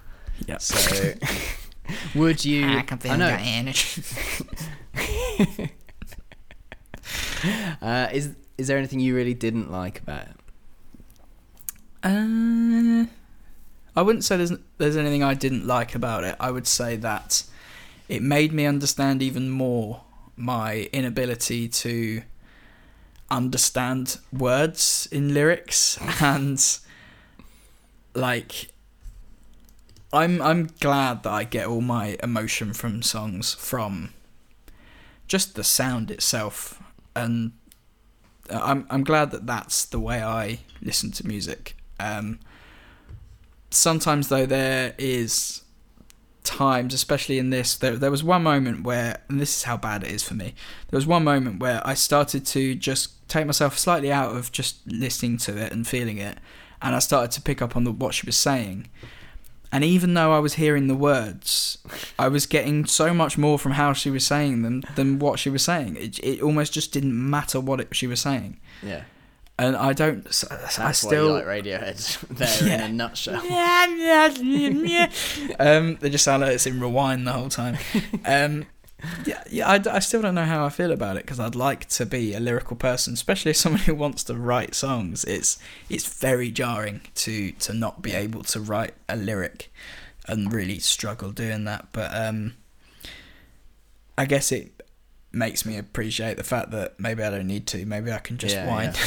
yeah 0.45 0.57
So, 0.57 1.13
would 2.15 2.43
you? 2.43 2.65
I 2.67 2.81
can 2.81 2.97
feel 2.97 3.17
know. 3.17 3.37
energy 3.39 4.03
Uh, 7.81 8.07
is 8.13 8.35
is 8.57 8.67
there 8.67 8.77
anything 8.77 8.99
you 9.01 9.13
really 9.15 9.33
didn't 9.33 9.69
like 9.69 9.99
about 9.99 10.27
it? 10.27 10.35
Uh, 12.03 13.05
I 13.95 14.01
wouldn't 14.01 14.23
say 14.23 14.37
there's 14.37 14.53
there's 14.77 14.95
anything 14.95 15.23
I 15.23 15.33
didn't 15.33 15.67
like 15.67 15.93
about 15.93 16.23
it. 16.23 16.35
I 16.39 16.51
would 16.51 16.67
say 16.67 16.95
that 16.97 17.43
it 18.07 18.21
made 18.21 18.53
me 18.53 18.65
understand 18.65 19.21
even 19.21 19.49
more 19.49 20.01
my 20.35 20.89
inability 20.91 21.67
to 21.67 22.21
understand 23.29 24.19
words 24.31 25.07
in 25.11 25.33
lyrics 25.33 25.97
and 26.21 26.79
like 28.13 28.69
I'm 30.11 30.41
I'm 30.41 30.69
glad 30.79 31.23
that 31.23 31.31
I 31.31 31.43
get 31.43 31.67
all 31.67 31.81
my 31.81 32.17
emotion 32.21 32.73
from 32.73 33.01
songs 33.01 33.53
from 33.55 34.13
just 35.27 35.55
the 35.55 35.63
sound 35.63 36.11
itself 36.11 36.81
and 37.15 37.53
uh, 38.49 38.59
I'm 38.61 38.85
I'm 38.89 39.03
glad 39.03 39.31
that 39.31 39.47
that's 39.47 39.85
the 39.85 39.99
way 39.99 40.21
I 40.21 40.59
listen 40.81 41.11
to 41.13 41.27
music. 41.27 41.75
Um, 41.99 42.39
sometimes 43.71 44.29
though 44.29 44.45
there 44.45 44.93
is 44.99 45.62
times, 46.43 46.93
especially 46.93 47.39
in 47.39 47.49
this, 47.49 47.75
there 47.75 47.95
there 47.95 48.11
was 48.11 48.23
one 48.23 48.43
moment 48.43 48.83
where, 48.83 49.21
and 49.29 49.39
this 49.39 49.57
is 49.57 49.63
how 49.63 49.77
bad 49.77 50.03
it 50.03 50.11
is 50.11 50.23
for 50.23 50.33
me. 50.33 50.53
There 50.89 50.97
was 50.97 51.07
one 51.07 51.23
moment 51.23 51.59
where 51.59 51.85
I 51.85 51.93
started 51.93 52.45
to 52.47 52.75
just 52.75 53.27
take 53.27 53.45
myself 53.45 53.77
slightly 53.77 54.11
out 54.11 54.35
of 54.35 54.51
just 54.51 54.77
listening 54.85 55.37
to 55.37 55.57
it 55.57 55.71
and 55.71 55.87
feeling 55.87 56.17
it, 56.17 56.37
and 56.81 56.95
I 56.95 56.99
started 56.99 57.31
to 57.31 57.41
pick 57.41 57.61
up 57.61 57.75
on 57.75 57.83
the, 57.83 57.91
what 57.91 58.13
she 58.13 58.25
was 58.25 58.37
saying. 58.37 58.87
And 59.71 59.83
even 59.83 60.13
though 60.13 60.31
I 60.31 60.37
was 60.37 60.53
hearing 60.53 60.85
the 60.87 60.95
words, 60.95 61.79
I 62.19 62.27
was 62.27 62.45
getting 62.45 62.85
so 62.85 63.11
much 63.11 63.39
more 63.39 63.57
from 63.57 63.71
how 63.71 63.93
she 63.93 64.11
was 64.11 64.23
saying 64.23 64.61
them 64.61 64.83
than 64.95 65.17
what 65.17 65.39
she 65.39 65.49
was 65.49 65.63
saying. 65.63 65.95
It, 65.95 66.19
it 66.19 66.43
almost 66.43 66.73
just 66.73 66.91
didn't 66.91 67.29
matter 67.29 67.59
what 67.59 67.79
it, 67.79 67.95
she 67.95 68.05
was 68.05 68.19
saying. 68.21 68.59
Yeah, 68.83 69.05
And 69.59 69.75
I 69.75 69.93
don't. 69.93 70.23
that's 70.23 70.79
I 70.79 70.91
still. 70.93 71.33
like 71.33 71.45
Radiohead. 71.45 72.27
There 72.37 72.67
Yeah. 72.67 72.73
in 72.75 72.81
a 72.81 72.89
nutshell. 72.93 73.41
um, 75.59 75.95
they 76.01 76.09
just 76.09 76.23
sound 76.23 76.41
like 76.41 76.53
it's 76.53 76.65
in 76.65 76.79
rewind 76.79 77.27
the 77.27 77.33
whole 77.33 77.49
time. 77.49 77.77
Um, 78.25 78.65
yeah, 79.25 79.43
yeah. 79.49 79.69
I, 79.69 79.81
I 79.91 79.99
still 79.99 80.21
don't 80.21 80.33
know 80.33 80.45
how 80.45 80.65
I 80.65 80.69
feel 80.69 80.91
about 80.91 81.17
it 81.17 81.23
because 81.25 81.39
I'd 81.39 81.55
like 81.55 81.87
to 81.89 82.05
be 82.05 82.33
a 82.33 82.39
lyrical 82.39 82.75
person, 82.75 83.13
especially 83.13 83.51
as 83.51 83.59
someone 83.59 83.81
who 83.81 83.93
wants 83.93 84.23
to 84.25 84.35
write 84.35 84.73
songs. 84.73 85.23
It's 85.25 85.59
it's 85.89 86.07
very 86.07 86.49
jarring 86.51 87.01
to 87.15 87.51
to 87.51 87.73
not 87.73 88.01
be 88.01 88.13
able 88.13 88.43
to 88.45 88.59
write 88.59 88.95
a 89.07 89.15
lyric 89.15 89.71
and 90.27 90.51
really 90.51 90.79
struggle 90.79 91.31
doing 91.31 91.65
that. 91.65 91.89
But 91.91 92.11
um, 92.15 92.53
I 94.17 94.25
guess 94.25 94.51
it 94.51 94.72
makes 95.33 95.65
me 95.65 95.77
appreciate 95.77 96.37
the 96.37 96.43
fact 96.43 96.71
that 96.71 96.99
maybe 96.99 97.23
I 97.23 97.29
don't 97.29 97.47
need 97.47 97.67
to. 97.67 97.85
Maybe 97.85 98.11
I 98.11 98.19
can 98.19 98.37
just 98.37 98.55
Yeah, 98.55 98.67
whine. 98.67 98.93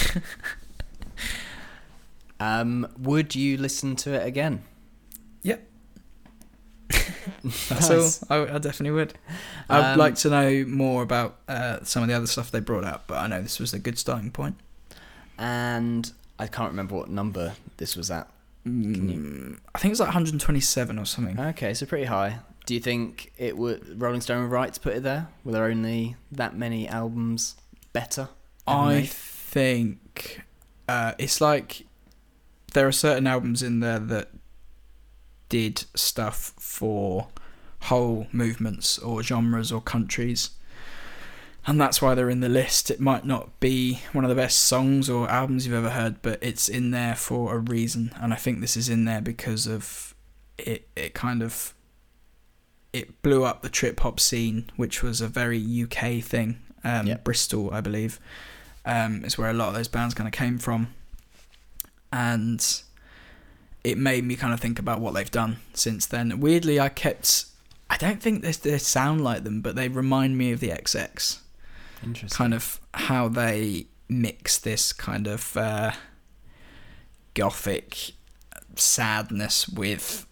Um, 2.38 2.86
would 2.98 3.34
you 3.34 3.56
listen 3.56 3.96
to 3.96 4.12
it 4.12 4.26
again? 4.26 4.62
Yep. 5.42 5.66
That's 7.42 7.88
Nice. 7.90 8.22
all. 8.24 8.46
I, 8.48 8.54
I 8.56 8.58
definitely 8.58 8.90
would. 8.90 9.14
I'd 9.70 9.92
Um, 9.92 9.98
like 9.98 10.16
to 10.16 10.28
know 10.30 10.64
more 10.68 11.02
about 11.02 11.38
uh, 11.48 11.78
some 11.82 12.02
of 12.02 12.08
the 12.10 12.14
other 12.14 12.26
stuff 12.26 12.50
they 12.50 12.60
brought 12.60 12.84
up, 12.84 13.04
but 13.06 13.16
I 13.18 13.26
know 13.26 13.40
this 13.40 13.58
was 13.58 13.72
a 13.72 13.78
good 13.78 13.98
starting 13.98 14.30
point. 14.30 14.56
And 15.38 16.12
I 16.38 16.46
can't 16.46 16.68
remember 16.70 16.94
what 16.94 17.08
number 17.08 17.54
this 17.78 17.96
was 17.96 18.10
at. 18.10 18.28
Mm, 18.66 19.58
I 19.74 19.78
think 19.78 19.92
it's 19.92 20.00
like 20.00 20.08
127 20.08 20.98
or 20.98 21.06
something. 21.06 21.38
Okay, 21.40 21.72
so 21.72 21.86
pretty 21.86 22.04
high. 22.06 22.40
Do 22.66 22.74
you 22.74 22.80
think 22.80 23.32
it 23.38 23.56
would 23.56 24.00
Rolling 24.00 24.20
Stone 24.20 24.42
were 24.42 24.48
right 24.48 24.72
to 24.72 24.80
put 24.80 24.96
it 24.96 25.02
there? 25.02 25.28
Were 25.44 25.52
there 25.52 25.64
only 25.64 26.16
that 26.32 26.56
many 26.56 26.88
albums 26.88 27.56
better? 27.92 28.28
I 28.66 28.94
made? 28.94 29.08
think 29.08 30.42
uh, 30.88 31.12
it's 31.18 31.40
like 31.40 31.86
there 32.74 32.86
are 32.86 32.92
certain 32.92 33.26
albums 33.26 33.62
in 33.62 33.80
there 33.80 34.00
that 34.00 34.30
did 35.48 35.84
stuff 35.94 36.52
for 36.58 37.28
whole 37.82 38.26
movements 38.32 38.98
or 38.98 39.22
genres 39.22 39.70
or 39.70 39.80
countries. 39.80 40.50
And 41.68 41.80
that's 41.80 42.00
why 42.00 42.14
they're 42.14 42.30
in 42.30 42.40
the 42.40 42.48
list. 42.48 42.90
It 42.90 43.00
might 43.00 43.24
not 43.24 43.58
be 43.58 44.00
one 44.12 44.24
of 44.24 44.28
the 44.28 44.36
best 44.36 44.60
songs 44.60 45.10
or 45.10 45.28
albums 45.28 45.66
you've 45.66 45.74
ever 45.74 45.90
heard, 45.90 46.22
but 46.22 46.38
it's 46.40 46.68
in 46.68 46.92
there 46.92 47.16
for 47.16 47.54
a 47.54 47.58
reason. 47.58 48.12
And 48.16 48.32
I 48.32 48.36
think 48.36 48.60
this 48.60 48.76
is 48.76 48.88
in 48.88 49.04
there 49.04 49.20
because 49.20 49.66
of 49.66 50.14
it. 50.58 50.88
It 50.94 51.14
kind 51.14 51.42
of 51.42 51.74
it 52.96 53.22
blew 53.22 53.44
up 53.44 53.62
the 53.62 53.68
trip 53.68 54.00
hop 54.00 54.18
scene, 54.18 54.70
which 54.76 55.02
was 55.02 55.20
a 55.20 55.28
very 55.28 55.58
UK 55.82 56.22
thing. 56.22 56.58
Um, 56.82 57.06
Yep. 57.06 57.24
Bristol, 57.24 57.70
I 57.72 57.80
believe, 57.80 58.18
um, 58.84 59.24
is 59.24 59.36
where 59.36 59.50
a 59.50 59.52
lot 59.52 59.68
of 59.68 59.74
those 59.74 59.88
bands 59.88 60.14
kind 60.14 60.26
of 60.28 60.32
came 60.32 60.58
from, 60.58 60.94
and 62.12 62.82
it 63.84 63.98
made 63.98 64.24
me 64.24 64.36
kind 64.36 64.54
of 64.54 64.60
think 64.60 64.78
about 64.78 65.00
what 65.00 65.14
they've 65.14 65.30
done 65.30 65.58
since 65.74 66.06
then. 66.06 66.40
Weirdly, 66.40 66.78
I 66.80 66.88
kept. 66.88 67.46
I 67.90 67.96
don't 67.96 68.20
think 68.20 68.42
they, 68.42 68.52
they 68.52 68.78
sound 68.78 69.22
like 69.22 69.44
them, 69.44 69.60
but 69.60 69.76
they 69.76 69.88
remind 69.88 70.38
me 70.38 70.52
of 70.52 70.60
the 70.60 70.70
XX. 70.70 71.38
Interesting. 72.02 72.36
Kind 72.36 72.54
of 72.54 72.80
how 72.94 73.28
they 73.28 73.86
mix 74.08 74.58
this 74.58 74.92
kind 74.92 75.26
of 75.26 75.56
uh, 75.56 75.92
gothic 77.34 78.12
sadness 78.76 79.68
with 79.68 80.26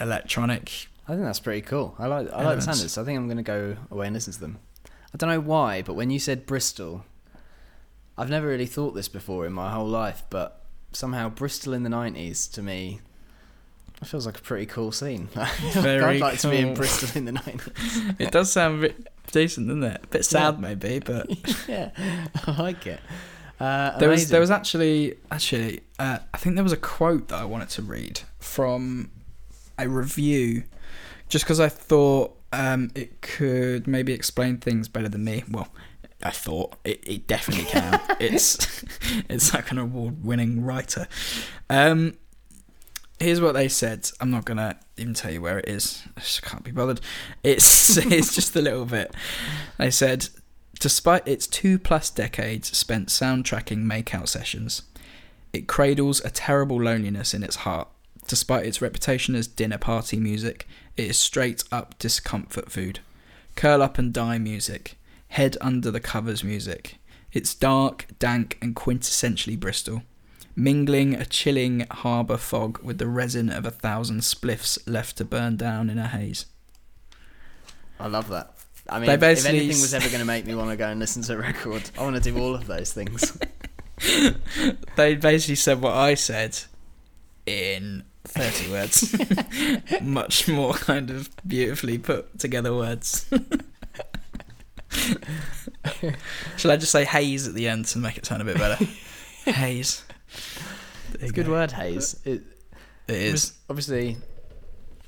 electronic. 0.00 0.88
I 1.08 1.12
think 1.12 1.24
that's 1.24 1.40
pretty 1.40 1.62
cool. 1.62 1.94
I 1.98 2.06
like 2.06 2.30
I 2.30 2.44
like 2.44 2.60
the 2.60 2.66
this. 2.66 2.98
I 2.98 3.04
think 3.04 3.16
I'm 3.18 3.26
going 3.26 3.38
to 3.38 3.42
go 3.42 3.76
away 3.90 4.06
and 4.06 4.14
listen 4.14 4.32
to 4.34 4.40
them. 4.40 4.58
I 4.86 5.16
don't 5.16 5.30
know 5.30 5.40
why, 5.40 5.80
but 5.80 5.94
when 5.94 6.10
you 6.10 6.18
said 6.18 6.44
Bristol, 6.44 7.04
I've 8.18 8.28
never 8.28 8.46
really 8.46 8.66
thought 8.66 8.94
this 8.94 9.08
before 9.08 9.46
in 9.46 9.54
my 9.54 9.70
whole 9.70 9.86
life, 9.86 10.22
but 10.28 10.66
somehow 10.92 11.30
Bristol 11.30 11.72
in 11.72 11.82
the 11.82 11.90
90s 11.90 12.50
to 12.52 12.62
me 12.62 13.00
it 14.00 14.06
feels 14.06 14.26
like 14.26 14.38
a 14.38 14.42
pretty 14.42 14.66
cool 14.66 14.92
scene. 14.92 15.28
Very 15.72 16.16
I'd 16.16 16.20
like 16.20 16.38
to 16.40 16.50
be 16.50 16.58
in. 16.58 16.74
Bristol 16.74 17.10
in 17.16 17.24
the 17.24 17.32
90s. 17.32 18.16
It 18.20 18.30
does 18.30 18.52
sound 18.52 18.78
a 18.78 18.88
bit 18.88 19.08
decent, 19.32 19.66
doesn't 19.66 19.82
it? 19.82 20.04
A 20.04 20.06
bit 20.06 20.24
sad, 20.24 20.60
maybe, 20.60 21.00
but 21.00 21.28
yeah, 21.68 21.90
I 22.46 22.62
like 22.62 22.86
it. 22.86 23.00
Uh, 23.58 23.98
there 23.98 24.08
was 24.08 24.28
there 24.28 24.40
was 24.40 24.52
actually 24.52 25.16
actually 25.32 25.80
uh, 25.98 26.18
I 26.32 26.36
think 26.36 26.54
there 26.54 26.62
was 26.62 26.72
a 26.72 26.76
quote 26.76 27.26
that 27.28 27.40
I 27.40 27.44
wanted 27.44 27.70
to 27.70 27.82
read 27.82 28.20
from 28.38 29.10
a 29.76 29.88
review 29.88 30.62
just 31.28 31.44
because 31.44 31.60
I 31.60 31.68
thought 31.68 32.36
um, 32.52 32.90
it 32.94 33.20
could 33.20 33.86
maybe 33.86 34.12
explain 34.12 34.58
things 34.58 34.88
better 34.88 35.08
than 35.08 35.24
me. 35.24 35.44
Well, 35.50 35.68
I 36.22 36.30
thought 36.30 36.76
it, 36.84 37.06
it 37.06 37.26
definitely 37.26 37.66
can. 37.66 38.00
it's 38.20 38.84
it's 39.28 39.54
like 39.54 39.70
an 39.70 39.78
award-winning 39.78 40.64
writer. 40.64 41.06
Um, 41.70 42.14
here's 43.20 43.40
what 43.40 43.52
they 43.52 43.68
said. 43.68 44.10
I'm 44.20 44.30
not 44.30 44.44
gonna 44.44 44.78
even 44.96 45.14
tell 45.14 45.32
you 45.32 45.40
where 45.40 45.58
it 45.58 45.68
is. 45.68 46.02
I 46.16 46.20
just 46.20 46.42
can't 46.42 46.64
be 46.64 46.70
bothered. 46.70 47.00
It's 47.42 47.96
it's 47.98 48.34
just 48.34 48.56
a 48.56 48.62
little 48.62 48.84
bit. 48.86 49.14
They 49.78 49.90
said, 49.90 50.28
despite 50.80 51.26
its 51.26 51.46
two 51.46 51.78
plus 51.78 52.10
decades 52.10 52.76
spent 52.76 53.08
soundtracking 53.08 53.84
makeout 53.84 54.28
sessions, 54.28 54.82
it 55.52 55.68
cradles 55.68 56.24
a 56.24 56.30
terrible 56.30 56.82
loneliness 56.82 57.34
in 57.34 57.42
its 57.42 57.56
heart. 57.56 57.88
Despite 58.26 58.66
its 58.66 58.82
reputation 58.82 59.34
as 59.34 59.46
dinner 59.46 59.78
party 59.78 60.18
music, 60.18 60.66
it 60.98 61.10
is 61.10 61.18
straight 61.18 61.64
up 61.70 61.98
discomfort 61.98 62.70
food. 62.70 63.00
Curl 63.54 63.82
up 63.82 63.98
and 63.98 64.12
die 64.12 64.38
music. 64.38 64.96
Head 65.28 65.56
under 65.60 65.90
the 65.90 66.00
covers 66.00 66.42
music. 66.42 66.96
It's 67.32 67.54
dark, 67.54 68.06
dank, 68.18 68.58
and 68.60 68.74
quintessentially 68.74 69.58
Bristol. 69.58 70.02
Mingling 70.56 71.14
a 71.14 71.24
chilling 71.24 71.86
harbour 71.90 72.36
fog 72.36 72.82
with 72.82 72.98
the 72.98 73.06
resin 73.06 73.48
of 73.48 73.64
a 73.64 73.70
thousand 73.70 74.20
spliffs 74.20 74.78
left 74.86 75.16
to 75.18 75.24
burn 75.24 75.56
down 75.56 75.88
in 75.88 75.98
a 75.98 76.08
haze. 76.08 76.46
I 78.00 78.08
love 78.08 78.28
that. 78.28 78.54
I 78.88 78.98
mean, 78.98 79.10
if 79.10 79.22
anything 79.22 79.68
was 79.68 79.94
ever 79.94 80.08
going 80.08 80.20
to 80.20 80.24
make 80.24 80.46
me 80.46 80.54
want 80.54 80.70
to 80.70 80.76
go 80.76 80.88
and 80.88 80.98
listen 80.98 81.22
to 81.22 81.34
a 81.34 81.36
record, 81.36 81.90
I 81.98 82.02
want 82.02 82.16
to 82.16 82.22
do 82.22 82.38
all 82.38 82.54
of 82.54 82.66
those 82.66 82.92
things. 82.92 83.38
They 84.96 85.16
basically 85.16 85.56
said 85.56 85.80
what 85.80 85.94
I 85.94 86.14
said 86.14 86.56
in 87.46 88.04
30 88.28 88.70
words. 88.70 90.00
Much 90.02 90.48
more 90.48 90.74
kind 90.74 91.10
of 91.10 91.28
beautifully 91.46 91.98
put 91.98 92.38
together 92.38 92.74
words. 92.74 93.28
Shall 96.56 96.70
I 96.70 96.76
just 96.76 96.92
say 96.92 97.04
haze 97.04 97.46
at 97.48 97.54
the 97.54 97.68
end 97.68 97.86
to 97.86 97.98
make 97.98 98.16
it 98.18 98.26
sound 98.26 98.42
a 98.42 98.44
bit 98.44 98.56
better? 98.58 98.84
haze. 99.44 100.04
There 101.12 101.20
It's 101.22 101.30
a 101.30 101.34
good 101.34 101.46
go. 101.46 101.52
word, 101.52 101.72
haze. 101.72 102.20
It, 102.24 102.42
It 103.06 103.14
is. 103.16 103.52
obviously, 103.70 104.16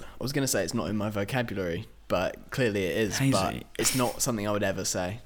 I 0.00 0.04
was 0.22 0.32
going 0.32 0.42
to 0.44 0.48
say 0.48 0.64
it's 0.64 0.74
not 0.74 0.88
in 0.88 0.96
my 0.96 1.10
vocabulary, 1.10 1.86
but 2.08 2.50
clearly 2.50 2.84
it 2.84 2.96
is. 2.96 3.18
But 3.32 3.64
it's 3.78 3.94
not 3.94 4.22
something 4.22 4.46
I 4.48 4.52
would 4.52 4.62
ever 4.62 4.84
say. 4.84 5.20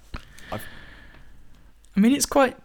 I 0.53 2.01
mean, 2.01 2.13
it's 2.13 2.27
quite 2.27 2.57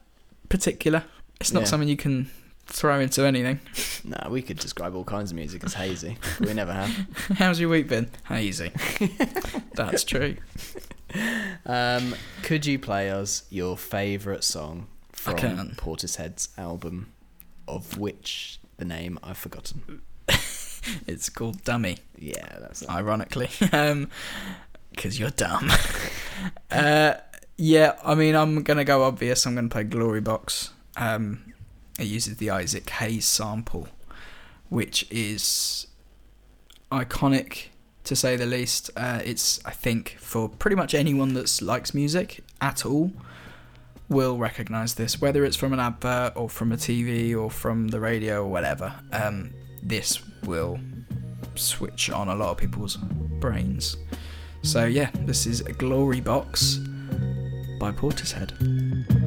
particular. 0.49 1.03
It's 1.39 1.53
not 1.53 1.61
Yeah. 1.61 1.65
something 1.67 1.87
you 1.87 1.97
can 1.97 2.31
throw 2.69 2.99
into 2.99 3.25
anything. 3.25 3.59
Nah, 4.05 4.29
we 4.29 4.41
could 4.41 4.57
describe 4.57 4.95
all 4.95 5.03
kinds 5.03 5.31
of 5.31 5.35
music 5.35 5.61
as 5.65 5.73
hazy, 5.73 6.17
we 6.39 6.53
never 6.53 6.71
have. 6.71 6.89
How's 7.37 7.59
your 7.59 7.67
week 7.67 7.89
been? 7.89 8.09
Hazy. 8.29 8.71
That's 9.75 10.05
true. 10.05 10.37
Um, 11.65 12.15
could 12.41 12.65
you 12.65 12.79
play 12.79 13.09
us 13.09 13.43
your 13.49 13.75
favourite 13.75 14.45
song 14.45 14.87
from. 15.11 15.35
Portishead's 15.75 16.47
album, 16.57 17.11
of 17.67 17.97
which 17.97 18.61
the 18.77 18.85
name 18.85 19.19
I've 19.21 19.37
forgotten? 19.37 20.01
It's 21.05 21.29
called 21.29 21.63
Dummy. 21.65 21.97
Yeah, 22.17 22.57
that's 22.61 22.81
it. 22.81 22.89
ironically, 22.89 23.49
um, 23.73 24.09
because 24.91 25.19
you're 25.19 25.29
dumb. 25.31 25.69
uh, 26.71 27.15
yeah, 27.57 27.95
I 28.03 28.15
mean, 28.15 28.35
I'm 28.35 28.63
gonna 28.63 28.85
go 28.85 29.03
obvious. 29.03 29.45
I'm 29.45 29.55
gonna 29.55 29.67
play 29.67 29.83
Glory 29.83 30.21
Box. 30.21 30.71
Um, 30.95 31.48
it 31.99 32.05
uses 32.05 32.37
the 32.37 32.49
Isaac 32.49 32.89
Hayes 32.89 33.25
sample, 33.25 33.87
which 34.69 35.05
is 35.11 35.87
iconic 36.91 37.65
to 38.05 38.15
say 38.15 38.35
the 38.35 38.45
least. 38.45 38.89
Uh, 38.95 39.21
it's, 39.23 39.59
I 39.65 39.71
think, 39.71 40.15
for 40.19 40.49
pretty 40.49 40.75
much 40.75 40.93
anyone 40.93 41.33
that 41.33 41.61
likes 41.61 41.93
music 41.93 42.43
at 42.61 42.85
all, 42.85 43.11
will 44.07 44.37
recognise 44.37 44.95
this, 44.95 45.21
whether 45.21 45.45
it's 45.45 45.55
from 45.55 45.73
an 45.73 45.79
advert 45.79 46.33
or 46.35 46.49
from 46.49 46.71
a 46.71 46.77
TV 46.77 47.37
or 47.37 47.51
from 47.51 47.89
the 47.89 47.99
radio 47.99 48.43
or 48.43 48.47
whatever. 48.47 48.93
Um, 49.11 49.51
this 49.83 50.21
will 50.43 50.79
switch 51.55 52.09
on 52.09 52.27
a 52.27 52.35
lot 52.35 52.51
of 52.51 52.57
people's 52.57 52.97
brains. 53.39 53.97
So 54.61 54.85
yeah, 54.85 55.09
this 55.13 55.45
is 55.45 55.61
a 55.61 55.71
Glory 55.73 56.21
Box 56.21 56.77
by 57.79 57.91
Portishead. 57.91 59.18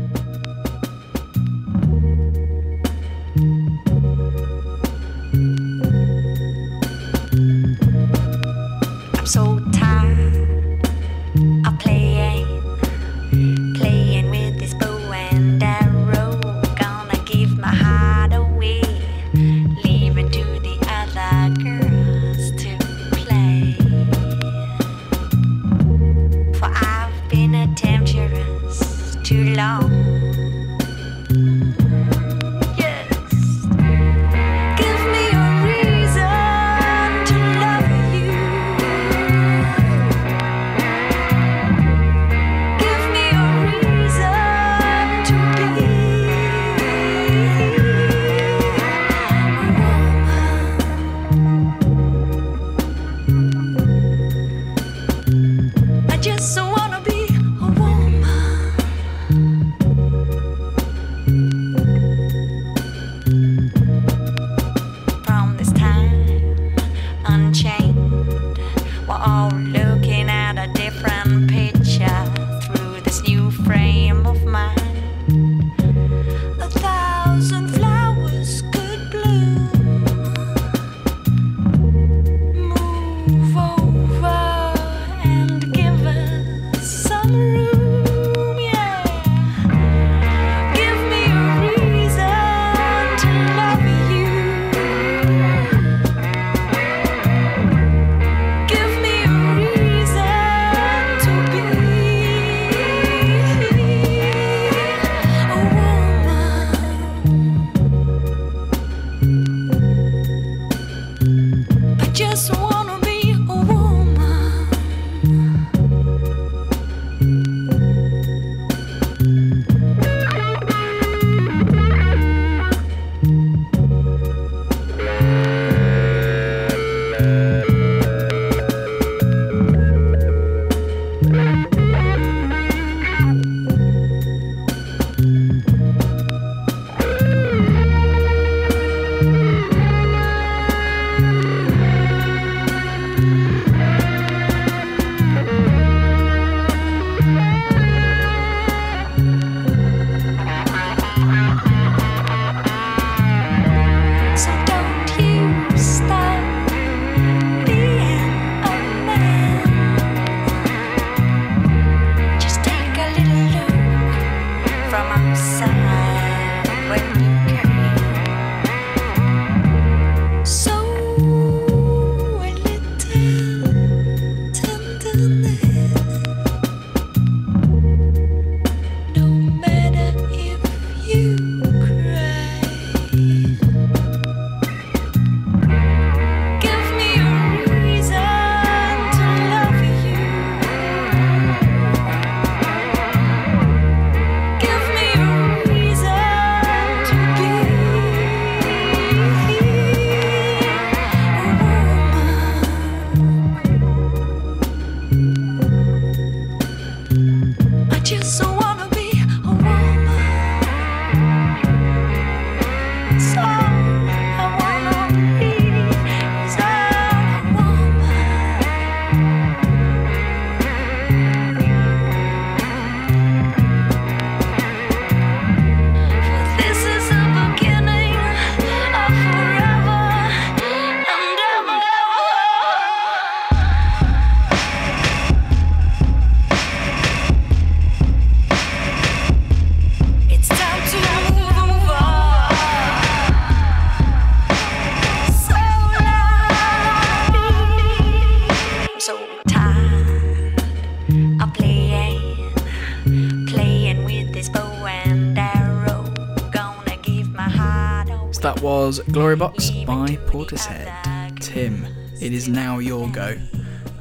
Was 258.92 258.98
Glory 259.10 259.36
Box 259.36 259.70
by 259.70 260.18
Portishead. 260.26 261.40
Tim, 261.40 261.86
it 262.20 262.34
is 262.34 262.46
now 262.46 262.78
your 262.78 263.08
go. 263.08 263.40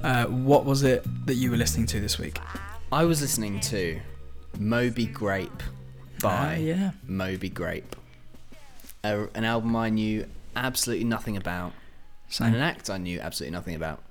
Uh, 0.03 0.25
what 0.25 0.65
was 0.65 0.83
it 0.83 1.05
that 1.27 1.35
you 1.35 1.49
were 1.49 1.55
listening 1.55 1.85
to 1.85 2.01
this 2.01 2.19
week? 2.19 2.37
I 2.91 3.05
was 3.05 3.21
listening 3.21 3.61
to 3.61 4.01
Moby 4.59 5.05
Grape 5.05 5.63
by 6.21 6.29
Ah, 6.29 6.53
yeah. 6.55 6.91
Moby 7.07 7.47
Grape, 7.47 7.95
a, 9.05 9.27
an 9.33 9.45
album 9.45 9.77
I 9.77 9.87
knew 9.87 10.25
absolutely 10.57 11.05
nothing 11.05 11.37
about, 11.37 11.71
and 12.41 12.53
an 12.53 12.59
act 12.61 12.89
I 12.89 12.97
knew 12.97 13.21
absolutely 13.21 13.53
nothing 13.55 13.75
about, 13.75 14.03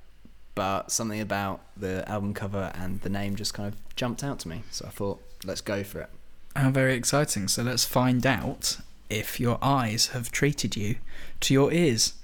but 0.54 0.90
something 0.90 1.20
about 1.20 1.60
the 1.76 2.08
album 2.08 2.32
cover 2.32 2.72
and 2.74 3.02
the 3.02 3.10
name 3.10 3.36
just 3.36 3.52
kind 3.52 3.70
of 3.70 3.78
jumped 3.96 4.24
out 4.24 4.38
to 4.38 4.48
me. 4.48 4.62
So 4.70 4.86
I 4.86 4.90
thought, 4.90 5.20
let's 5.44 5.60
go 5.60 5.84
for 5.84 6.00
it. 6.00 6.08
How 6.56 6.70
very 6.70 6.94
exciting. 6.94 7.48
So 7.48 7.62
let's 7.62 7.84
find 7.84 8.26
out 8.26 8.78
if 9.10 9.40
your 9.40 9.58
eyes 9.60 10.08
have 10.08 10.30
treated 10.30 10.76
you 10.76 10.96
to 11.40 11.54
your 11.54 11.72
ears. 11.72 12.14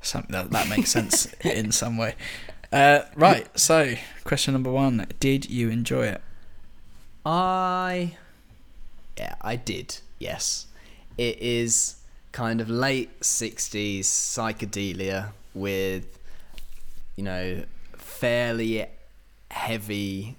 Some, 0.00 0.26
that, 0.28 0.50
that 0.50 0.68
makes 0.68 0.90
sense 0.90 1.32
in 1.40 1.72
some 1.72 1.96
way. 1.96 2.14
Uh, 2.72 3.00
right, 3.14 3.46
so 3.58 3.94
question 4.24 4.52
number 4.52 4.70
one 4.70 5.06
Did 5.20 5.48
you 5.48 5.70
enjoy 5.70 6.06
it? 6.06 6.20
I 7.24 8.16
yeah, 9.16 9.34
I 9.40 9.56
did. 9.56 9.98
Yes. 10.18 10.66
It 11.16 11.38
is 11.40 11.96
kind 12.32 12.60
of 12.60 12.68
late 12.68 13.20
60s 13.20 14.00
psychedelia 14.00 15.30
with 15.54 16.18
you 17.16 17.24
know 17.24 17.64
fairly 17.96 18.86
heavy 19.50 20.36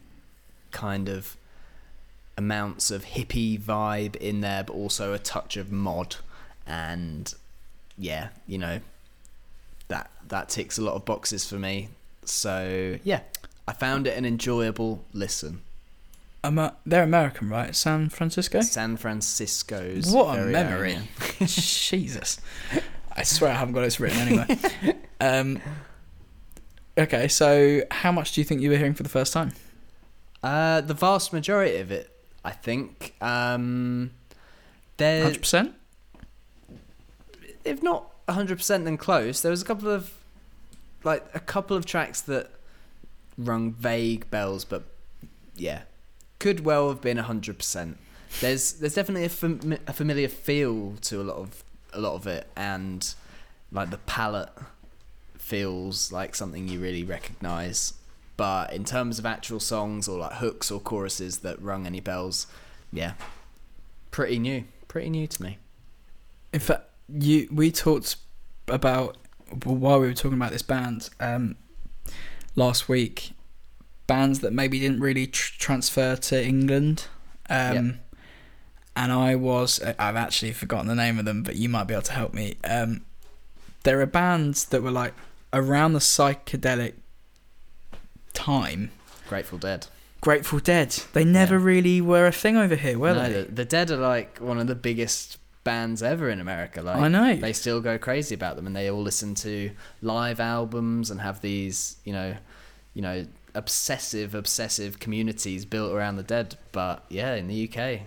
kind 0.71 1.09
of 1.09 1.35
amounts 2.37 2.91
of 2.91 3.03
hippie 3.03 3.59
vibe 3.59 4.15
in 4.17 4.41
there 4.41 4.63
but 4.63 4.73
also 4.73 5.13
a 5.13 5.19
touch 5.19 5.57
of 5.57 5.71
mod 5.71 6.17
and 6.67 7.33
yeah, 7.97 8.29
you 8.45 8.57
know 8.57 8.79
that 9.87 10.11
that 10.27 10.49
ticks 10.49 10.77
a 10.77 10.81
lot 10.81 10.95
of 10.95 11.05
boxes 11.05 11.47
for 11.47 11.55
me. 11.55 11.89
So, 12.23 12.97
yeah, 13.03 13.21
I 13.67 13.73
found 13.73 14.07
it 14.07 14.17
an 14.17 14.25
enjoyable 14.25 15.03
listen. 15.13 15.61
Amer- 16.43 16.73
they're 16.85 17.03
American, 17.03 17.49
right? 17.49 17.75
San 17.75 18.09
Francisco? 18.09 18.61
San 18.61 18.97
Francisco's. 18.97 20.11
What 20.11 20.37
a 20.37 20.45
memory. 20.45 20.97
Jesus. 21.39 22.39
I 23.15 23.23
swear 23.23 23.51
I 23.51 23.55
haven't 23.55 23.73
got 23.73 23.81
this 23.81 23.99
written 23.99 24.19
anywhere. 24.19 24.47
um, 25.21 25.59
okay, 26.97 27.27
so 27.27 27.81
how 27.91 28.11
much 28.11 28.33
do 28.33 28.41
you 28.41 28.45
think 28.45 28.61
you 28.61 28.69
were 28.69 28.77
hearing 28.77 28.93
for 28.93 29.03
the 29.03 29.09
first 29.09 29.33
time? 29.33 29.53
Uh, 30.43 30.81
the 30.81 30.93
vast 30.93 31.33
majority 31.33 31.77
of 31.77 31.91
it, 31.91 32.11
I 32.47 32.51
think. 32.51 33.13
Um, 33.19 34.11
there, 34.95 35.29
100%? 35.29 35.73
if 37.65 37.83
not 37.83 38.09
hundred 38.29 38.57
percent, 38.57 38.85
then 38.85 38.95
close. 38.95 39.41
There 39.41 39.51
was 39.51 39.61
a 39.61 39.65
couple 39.65 39.89
of, 39.89 40.13
like, 41.03 41.25
a 41.33 41.41
couple 41.41 41.75
of 41.75 41.85
tracks 41.85 42.21
that 42.21 42.49
rung 43.37 43.73
vague 43.73 44.29
bells, 44.31 44.63
but 44.63 44.83
yeah, 45.57 45.81
could 46.39 46.63
well 46.63 46.87
have 46.87 47.01
been 47.01 47.17
hundred 47.17 47.57
percent. 47.57 47.97
There's 48.39 48.73
there's 48.73 48.95
definitely 48.95 49.25
a, 49.25 49.29
fam- 49.29 49.77
a 49.85 49.91
familiar 49.91 50.29
feel 50.29 50.93
to 51.01 51.21
a 51.21 51.23
lot 51.23 51.35
of 51.35 51.65
a 51.91 51.99
lot 51.99 52.13
of 52.15 52.27
it, 52.27 52.47
and 52.55 53.13
like 53.73 53.89
the 53.89 53.97
palette 53.97 54.53
feels 55.37 56.13
like 56.13 56.33
something 56.33 56.69
you 56.69 56.79
really 56.79 57.03
recognize. 57.03 57.93
But 58.37 58.71
in 58.71 58.85
terms 58.85 59.17
of 59.17 59.25
actual 59.25 59.59
songs 59.59 60.07
or 60.07 60.19
like 60.19 60.33
hooks 60.33 60.69
or 60.69 60.79
choruses 60.79 61.39
that 61.39 61.61
rung 61.61 61.85
any 61.87 61.99
bells, 61.99 62.45
yeah, 62.93 63.13
pretty 64.11 64.37
new, 64.39 64.63
pretty 64.87 65.09
new 65.09 65.25
to 65.27 65.43
me. 65.43 65.57
In 66.53 66.59
fact, 66.59 66.83
you 67.09 67.47
we 67.51 67.71
talked 67.71 68.15
about 68.67 69.17
while 69.63 69.99
we 69.99 70.07
were 70.07 70.13
talking 70.13 70.37
about 70.37 70.51
this 70.51 70.61
band 70.61 71.09
um, 71.19 71.55
last 72.55 72.87
week, 72.87 73.31
bands 74.05 74.39
that 74.41 74.53
maybe 74.53 74.79
didn't 74.79 74.99
really 74.99 75.25
tr- 75.27 75.53
transfer 75.57 76.15
to 76.15 76.43
England. 76.43 77.07
Um, 77.49 77.75
Yep. 77.75 77.95
And 78.99 79.11
I 79.11 79.35
was 79.35 79.79
I've 79.79 80.15
actually 80.15 80.53
forgotten 80.53 80.87
the 80.87 80.95
name 80.95 81.19
of 81.19 81.25
them, 81.25 81.43
but 81.43 81.55
you 81.55 81.69
might 81.69 81.83
be 81.83 81.93
able 81.93 82.01
to 82.01 82.13
help 82.13 82.33
me. 82.33 82.57
Um, 82.63 83.05
there 83.83 84.01
are 84.01 84.07
bands 84.07 84.65
that 84.65 84.81
were 84.81 84.89
like 84.89 85.13
around 85.53 85.93
the 85.93 85.99
psychedelic 85.99 86.93
time. 88.37 88.91
Grateful 89.27 89.57
Dead. 89.57 89.87
Grateful 90.21 90.59
Dead. 90.59 90.89
They 91.13 91.23
never 91.25 91.57
Yeah. 91.57 91.63
really 91.65 92.01
were 92.01 92.27
a 92.27 92.31
thing 92.31 92.57
over 92.57 92.75
here, 92.75 92.97
were 92.97 93.13
no, 93.13 93.23
they? 93.23 93.41
the, 93.43 93.51
the 93.51 93.65
Dead 93.65 93.91
are 93.91 93.97
like 93.97 94.39
one 94.39 94.59
of 94.59 94.67
the 94.67 94.75
biggest 94.75 95.37
bands 95.63 96.01
ever 96.01 96.29
in 96.29 96.39
America. 96.39 96.81
Like 96.81 96.97
I 96.97 97.07
know. 97.07 97.35
they 97.35 97.53
still 97.53 97.81
go 97.81 97.97
crazy 97.97 98.33
about 98.35 98.55
them, 98.55 98.65
and 98.67 98.75
they 98.75 98.89
all 98.89 99.01
listen 99.01 99.35
to 99.35 99.71
live 100.01 100.39
albums 100.39 101.11
and 101.11 101.19
have 101.21 101.41
these, 101.41 101.97
you 102.05 102.13
know, 102.13 102.35
you 102.93 103.01
know, 103.01 103.25
obsessive, 103.53 104.33
obsessive 104.33 104.99
communities 104.99 105.65
built 105.65 105.91
around 105.93 106.15
the 106.17 106.23
Dead. 106.23 106.57
But 106.71 107.03
yeah, 107.09 107.35
in 107.35 107.47
the 107.47 107.69
UK, 107.69 108.01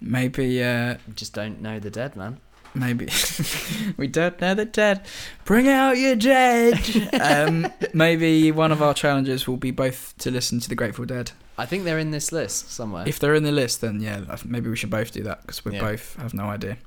Maybe 0.00 0.62
uh, 0.62 0.96
just 1.14 1.32
don't 1.32 1.60
know 1.60 1.78
the 1.78 1.90
Dead, 1.90 2.16
man. 2.16 2.40
Maybe 2.74 3.08
we 3.96 4.06
don't 4.06 4.40
know 4.40 4.54
the 4.54 4.64
dead. 4.64 5.04
Bring 5.44 5.68
out 5.68 5.98
your 5.98 6.16
dead. 6.16 6.80
um, 7.20 7.70
maybe 7.92 8.50
one 8.50 8.72
of 8.72 8.80
our 8.82 8.94
challenges 8.94 9.46
will 9.46 9.58
be 9.58 9.70
both 9.70 10.14
to 10.18 10.30
listen 10.30 10.58
to 10.60 10.68
the 10.68 10.74
Grateful 10.74 11.04
Dead. 11.04 11.32
I 11.58 11.66
think 11.66 11.84
they're 11.84 11.98
in 11.98 12.12
this 12.12 12.32
list 12.32 12.70
somewhere. 12.72 13.04
If 13.06 13.18
they're 13.18 13.34
in 13.34 13.42
the 13.42 13.52
list, 13.52 13.82
then 13.82 14.00
yeah, 14.00 14.24
maybe 14.44 14.70
we 14.70 14.76
should 14.76 14.88
both 14.90 15.12
do 15.12 15.22
that 15.24 15.42
because 15.42 15.64
we 15.64 15.74
Yeah. 15.74 15.80
both 15.80 16.16
have 16.16 16.32
no 16.32 16.44
idea. 16.44 16.78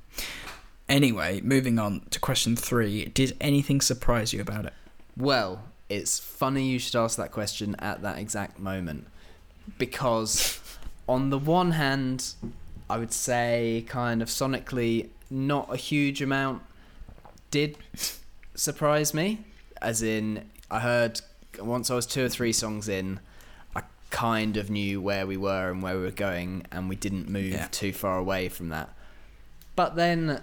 Anyway, 0.88 1.40
moving 1.42 1.78
on 1.78 2.02
to 2.10 2.18
question 2.20 2.56
three. 2.56 3.06
Did 3.06 3.36
anything 3.40 3.80
surprise 3.80 4.32
you 4.32 4.40
about 4.40 4.66
it? 4.66 4.72
Well, 5.16 5.64
it's 5.88 6.18
funny 6.18 6.66
you 6.68 6.78
should 6.80 6.96
ask 6.96 7.16
that 7.16 7.30
question 7.32 7.76
at 7.78 8.02
that 8.02 8.18
exact 8.18 8.58
moment. 8.58 9.06
Because, 9.78 10.60
on 11.08 11.30
the 11.30 11.38
one 11.38 11.72
hand, 11.72 12.34
I 12.88 12.98
would 12.98 13.12
say, 13.12 13.84
kind 13.88 14.22
of 14.22 14.28
sonically, 14.28 15.08
not 15.30 15.72
a 15.72 15.76
huge 15.76 16.22
amount 16.22 16.62
did 17.50 17.76
surprise 18.54 19.14
me. 19.14 19.40
As 19.80 20.02
in, 20.02 20.48
I 20.70 20.80
heard 20.80 21.20
once 21.60 21.90
I 21.90 21.94
was 21.94 22.06
two 22.06 22.24
or 22.24 22.28
three 22.28 22.52
songs 22.52 22.88
in, 22.88 23.20
I 23.74 23.82
kind 24.10 24.56
of 24.56 24.70
knew 24.70 25.00
where 25.00 25.26
we 25.26 25.36
were 25.36 25.70
and 25.70 25.82
where 25.82 25.96
we 25.96 26.02
were 26.02 26.10
going, 26.10 26.66
and 26.70 26.88
we 26.88 26.96
didn't 26.96 27.28
move 27.28 27.52
Yeah. 27.52 27.68
too 27.70 27.92
far 27.92 28.18
away 28.18 28.48
from 28.48 28.68
that. 28.70 28.90
But 29.74 29.96
then, 29.96 30.42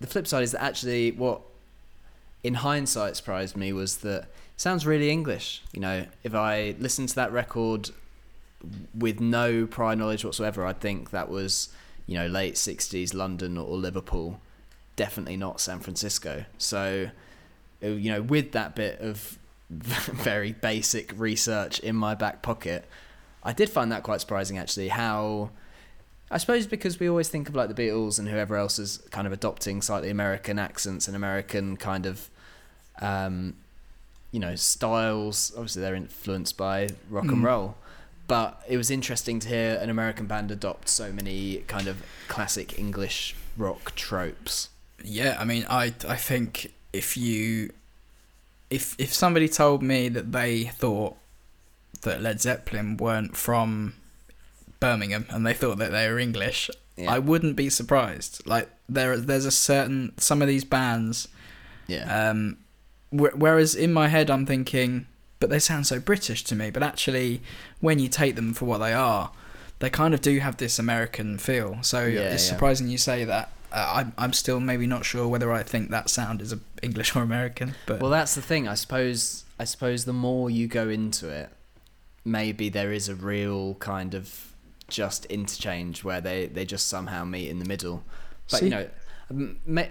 the 0.00 0.06
flip 0.06 0.26
side 0.26 0.42
is 0.42 0.52
that 0.52 0.62
actually, 0.62 1.12
what 1.12 1.40
in 2.42 2.54
hindsight 2.54 3.16
surprised 3.16 3.56
me 3.56 3.72
was 3.72 3.98
that 3.98 4.22
it 4.22 4.28
sounds 4.60 4.86
really 4.86 5.10
English. 5.10 5.62
You 5.72 5.80
know, 5.80 6.06
if 6.22 6.34
I 6.34 6.74
listened 6.78 7.08
to 7.10 7.14
that 7.16 7.32
record 7.32 7.90
with 8.94 9.20
no 9.20 9.66
prior 9.66 9.96
knowledge 9.96 10.24
whatsoever, 10.24 10.64
I'd 10.66 10.80
think 10.80 11.10
that 11.10 11.28
was, 11.28 11.70
you 12.06 12.14
know, 12.14 12.26
late 12.26 12.54
60s 12.54 13.14
London 13.14 13.58
or 13.58 13.76
Liverpool, 13.76 14.40
definitely 14.96 15.36
not 15.36 15.60
San 15.60 15.80
Francisco. 15.80 16.44
So, 16.58 17.10
uh, 17.82 17.86
you 17.88 18.10
know, 18.12 18.22
with 18.22 18.52
that 18.52 18.74
bit 18.76 19.00
of 19.00 19.38
very 19.70 20.52
basic 20.52 21.12
research 21.16 21.80
in 21.80 21.96
my 21.96 22.14
back 22.14 22.42
pocket, 22.42 22.84
I 23.42 23.52
did 23.52 23.68
find 23.68 23.90
that 23.92 24.02
quite 24.02 24.20
surprising 24.20 24.58
actually 24.58 24.88
how 24.88 25.50
I 26.30 26.38
suppose 26.38 26.66
because 26.66 26.98
we 26.98 27.08
always 27.08 27.28
think 27.28 27.48
of 27.48 27.54
like 27.54 27.68
the 27.72 27.74
Beatles 27.80 28.18
and 28.18 28.26
whoever 28.28 28.56
else 28.56 28.78
is 28.80 28.98
kind 29.10 29.26
of 29.28 29.32
adopting 29.32 29.80
slightly 29.82 30.10
American 30.10 30.58
accents 30.58 31.06
and 31.06 31.14
American 31.16 31.76
kind 31.76 32.04
of, 32.06 32.28
um, 33.00 33.54
you 34.32 34.40
know, 34.40 34.56
styles. 34.56 35.52
Obviously, 35.54 35.82
they're 35.82 35.94
influenced 35.94 36.56
by 36.56 36.88
rock 37.10 37.26
and 37.26 37.38
Mm. 37.38 37.44
roll. 37.44 37.76
But 38.28 38.60
it 38.68 38.76
was 38.76 38.90
interesting 38.90 39.38
to 39.40 39.48
hear 39.48 39.78
an 39.80 39.88
American 39.90 40.26
band 40.26 40.50
adopt 40.50 40.88
so 40.88 41.12
many 41.12 41.58
kind 41.68 41.86
of 41.86 42.02
classic 42.28 42.78
English 42.78 43.34
rock 43.56 43.94
tropes. 43.94 44.68
Yeah, 45.04 45.36
I 45.38 45.44
mean, 45.44 45.64
I 45.68 45.94
I 46.08 46.16
think 46.16 46.72
if 46.92 47.16
you 47.16 47.70
if 48.70 48.96
if 48.98 49.12
somebody 49.14 49.48
told 49.48 49.82
me 49.82 50.08
that 50.08 50.32
they 50.32 50.64
thought 50.64 51.16
that 52.02 52.20
Led 52.20 52.40
Zeppelin 52.40 52.96
weren't 52.96 53.36
from 53.36 53.94
Birmingham 54.80 55.26
and 55.30 55.46
they 55.46 55.54
thought 55.54 55.78
that 55.78 55.92
they 55.92 56.08
were 56.10 56.18
English, 56.18 56.70
Yeah. 56.96 57.12
I 57.12 57.18
wouldn't 57.20 57.56
be 57.56 57.70
surprised. 57.70 58.42
Like 58.46 58.68
there 58.88 59.16
there's 59.18 59.44
a 59.46 59.50
certain 59.52 60.12
some 60.18 60.42
of 60.42 60.48
these 60.48 60.64
bands 60.64 61.28
Yeah. 61.86 62.30
um 62.30 62.56
wh- 63.10 63.34
whereas 63.36 63.74
in 63.74 63.92
my 63.92 64.08
head 64.08 64.30
I'm 64.30 64.46
thinking 64.46 65.06
but 65.40 65.50
they 65.50 65.58
sound 65.58 65.86
so 65.86 66.00
British 66.00 66.42
to 66.44 66.54
me, 66.54 66.70
but 66.70 66.82
actually 66.82 67.40
when 67.80 67.98
you 67.98 68.08
take 68.08 68.36
them 68.36 68.54
for 68.54 68.64
what 68.64 68.78
they 68.78 68.92
are, 68.92 69.30
they 69.78 69.90
kind 69.90 70.14
of 70.14 70.20
do 70.22 70.38
have 70.38 70.56
this 70.56 70.78
American 70.78 71.38
feel. 71.38 71.78
So 71.82 72.04
Yeah, 72.06 72.20
it's 72.32 72.44
yeah. 72.46 72.52
surprising 72.52 72.88
you 72.88 72.98
say 72.98 73.24
that. 73.24 73.50
Uh, 73.72 73.92
I'm 73.96 74.12
I'm 74.16 74.32
still 74.32 74.60
maybe 74.60 74.86
not 74.86 75.04
sure 75.04 75.26
whether 75.28 75.52
I 75.52 75.62
think 75.62 75.90
that 75.90 76.08
sound 76.08 76.40
is 76.40 76.52
a 76.52 76.60
English 76.82 77.14
or 77.16 77.22
American, 77.22 77.74
but 77.86 78.00
Well, 78.00 78.10
that's 78.10 78.34
the 78.34 78.42
thing. 78.42 78.66
I 78.68 78.74
suppose. 78.74 79.44
I 79.58 79.64
suppose 79.64 80.04
the 80.04 80.12
more 80.12 80.50
you 80.50 80.66
go 80.68 80.88
into 80.88 81.28
it, 81.30 81.48
maybe 82.24 82.68
there 82.68 82.92
is 82.92 83.08
a 83.08 83.14
real 83.14 83.74
kind 83.76 84.14
of 84.14 84.52
just 84.88 85.24
interchange 85.26 86.04
where 86.04 86.20
they 86.20 86.46
they 86.46 86.64
just 86.64 86.86
somehow 86.88 87.24
meet 87.24 87.48
in 87.50 87.58
the 87.58 87.64
middle. 87.64 88.04
But 88.50 88.60
See- 88.60 88.66
you 88.66 88.70
know, 88.70 88.88
Like 89.76 89.90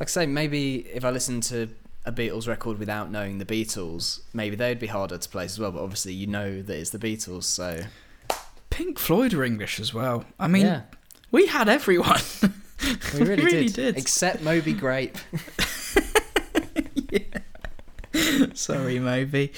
I 0.00 0.04
say, 0.06 0.26
maybe 0.26 0.86
if 0.92 1.04
I 1.04 1.10
listen 1.10 1.40
to 1.42 1.68
a 2.06 2.12
Beatles 2.12 2.46
record 2.46 2.78
without 2.78 3.10
knowing 3.10 3.38
the 3.38 3.46
Beatles, 3.46 4.20
maybe 4.32 4.56
they'd 4.56 4.78
be 4.78 4.88
harder 4.88 5.16
to 5.16 5.28
place 5.28 5.52
as 5.52 5.58
well. 5.58 5.72
But 5.72 5.82
obviously, 5.82 6.12
you 6.12 6.26
know 6.26 6.62
that 6.62 6.76
it's 6.76 6.90
the 6.90 6.98
Beatles, 6.98 7.44
so 7.44 7.80
Pink 8.70 8.98
Floyd 8.98 9.34
are 9.34 9.44
English 9.44 9.80
as 9.80 9.94
well. 9.94 10.24
I 10.38 10.48
mean, 10.48 10.66
yeah, 10.66 10.82
we 11.30 11.46
had 11.46 11.68
everyone. 11.68 12.20
we 13.14 13.20
really, 13.20 13.36
really 13.44 13.68
did. 13.68 13.94
did. 13.94 13.96
Except 13.96 14.42
Moby 14.42 14.72
Grape. 14.72 15.16
Sorry, 18.54 18.98
Moby. 18.98 19.52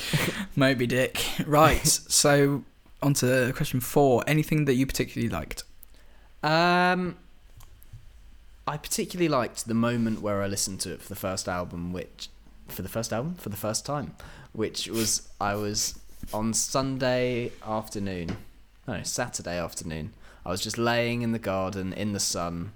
Moby 0.54 0.86
Dick. 0.86 1.24
Right, 1.46 1.86
so 1.86 2.64
on 3.02 3.14
to 3.14 3.52
question 3.56 3.80
four. 3.80 4.22
Anything 4.26 4.66
that 4.66 4.74
you 4.74 4.86
particularly 4.86 5.28
liked? 5.28 5.64
Um, 6.42 7.16
I 8.66 8.76
particularly 8.76 9.28
liked 9.28 9.66
the 9.66 9.74
moment 9.74 10.22
where 10.22 10.42
I 10.42 10.46
listened 10.46 10.80
to 10.80 10.92
it 10.92 11.02
for 11.02 11.08
the 11.08 11.16
first 11.16 11.48
album, 11.48 11.92
which 11.92 12.28
for 12.68 12.82
the 12.82 12.88
first 12.88 13.12
album 13.12 13.34
for 13.34 13.48
the 13.48 13.56
first 13.56 13.86
time, 13.86 14.14
which 14.52 14.88
was 14.88 15.28
I 15.40 15.54
was 15.54 15.98
on 16.32 16.52
Sunday 16.54 17.52
afternoon, 17.64 18.36
no 18.86 19.02
Saturday 19.02 19.58
afternoon. 19.58 20.12
I 20.44 20.50
was 20.50 20.60
just 20.60 20.78
laying 20.78 21.22
in 21.22 21.32
the 21.32 21.38
garden 21.38 21.92
in 21.92 22.12
the 22.12 22.20
sun, 22.20 22.72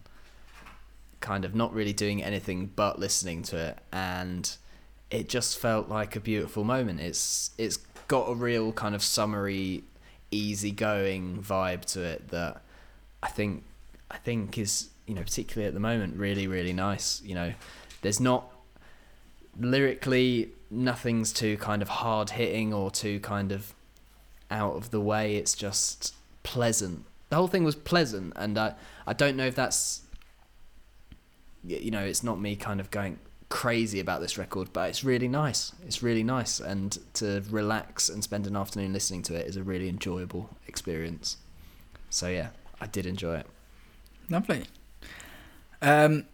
kind 1.20 1.44
of 1.44 1.54
not 1.54 1.72
really 1.72 1.92
doing 1.92 2.22
anything 2.22 2.70
but 2.74 2.98
listening 2.98 3.42
to 3.44 3.56
it, 3.56 3.78
and 3.92 4.56
it 5.10 5.28
just 5.28 5.58
felt 5.58 5.88
like 5.88 6.16
a 6.16 6.20
beautiful 6.20 6.64
moment. 6.64 7.00
It's 7.00 7.50
it's 7.58 7.78
got 8.08 8.28
a 8.28 8.34
real 8.34 8.72
kind 8.72 8.94
of 8.94 9.02
summery, 9.02 9.84
easygoing 10.30 11.42
vibe 11.42 11.84
to 11.86 12.02
it 12.02 12.28
that 12.28 12.62
I 13.22 13.28
think 13.28 13.64
I 14.10 14.16
think 14.16 14.58
is 14.58 14.90
you 15.06 15.14
know 15.14 15.22
particularly 15.22 15.66
at 15.66 15.74
the 15.74 15.80
moment 15.80 16.16
really 16.16 16.46
really 16.46 16.72
nice. 16.72 17.22
You 17.24 17.34
know, 17.34 17.52
there's 18.02 18.20
not 18.20 18.50
lyrically 19.60 20.50
nothing's 20.70 21.32
too 21.32 21.56
kind 21.56 21.82
of 21.82 21.88
hard 21.88 22.30
hitting 22.30 22.72
or 22.72 22.90
too 22.90 23.20
kind 23.20 23.52
of 23.52 23.74
out 24.50 24.74
of 24.76 24.90
the 24.90 25.00
way. 25.00 25.36
It's 25.36 25.54
just 25.54 26.14
pleasant. 26.42 27.04
The 27.28 27.36
whole 27.36 27.48
thing 27.48 27.64
was 27.64 27.76
pleasant, 27.76 28.32
and 28.36 28.58
I 28.58 28.74
I 29.06 29.12
don't 29.12 29.36
know 29.36 29.46
if 29.46 29.54
that's 29.54 30.02
you 31.64 31.90
know 31.90 32.00
it's 32.00 32.22
not 32.22 32.40
me 32.40 32.56
kind 32.56 32.80
of 32.80 32.90
going 32.90 33.18
crazy 33.48 34.00
about 34.00 34.20
this 34.20 34.38
record, 34.38 34.72
but 34.72 34.88
it's 34.88 35.04
really 35.04 35.28
nice. 35.28 35.72
It's 35.86 36.02
really 36.02 36.24
nice, 36.24 36.60
and 36.60 36.98
to 37.14 37.42
relax 37.50 38.08
and 38.08 38.22
spend 38.24 38.46
an 38.46 38.56
afternoon 38.56 38.92
listening 38.92 39.22
to 39.22 39.34
it 39.34 39.46
is 39.46 39.56
a 39.56 39.62
really 39.62 39.88
enjoyable 39.88 40.50
experience. 40.66 41.36
So 42.08 42.28
yeah, 42.28 42.48
I 42.80 42.86
did 42.86 43.06
enjoy 43.06 43.36
it. 43.36 43.46
Lovely. 44.28 44.64
Um, 45.82 46.26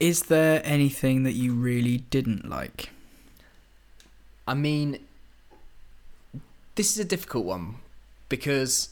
is 0.00 0.24
there 0.24 0.60
anything 0.64 1.22
that 1.24 1.32
you 1.32 1.54
really 1.54 1.98
didn't 1.98 2.48
like? 2.48 2.90
I 4.46 4.54
mean, 4.54 4.98
this 6.74 6.90
is 6.92 6.98
a 6.98 7.04
difficult 7.04 7.44
one 7.44 7.76
because 8.28 8.88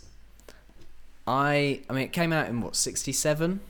I, 1.26 1.80
I 1.88 1.92
mean, 1.92 2.04
it 2.04 2.12
came 2.12 2.32
out 2.32 2.48
in 2.48 2.60
what 2.60 2.76
sixty 2.76 3.12
seven, 3.12 3.60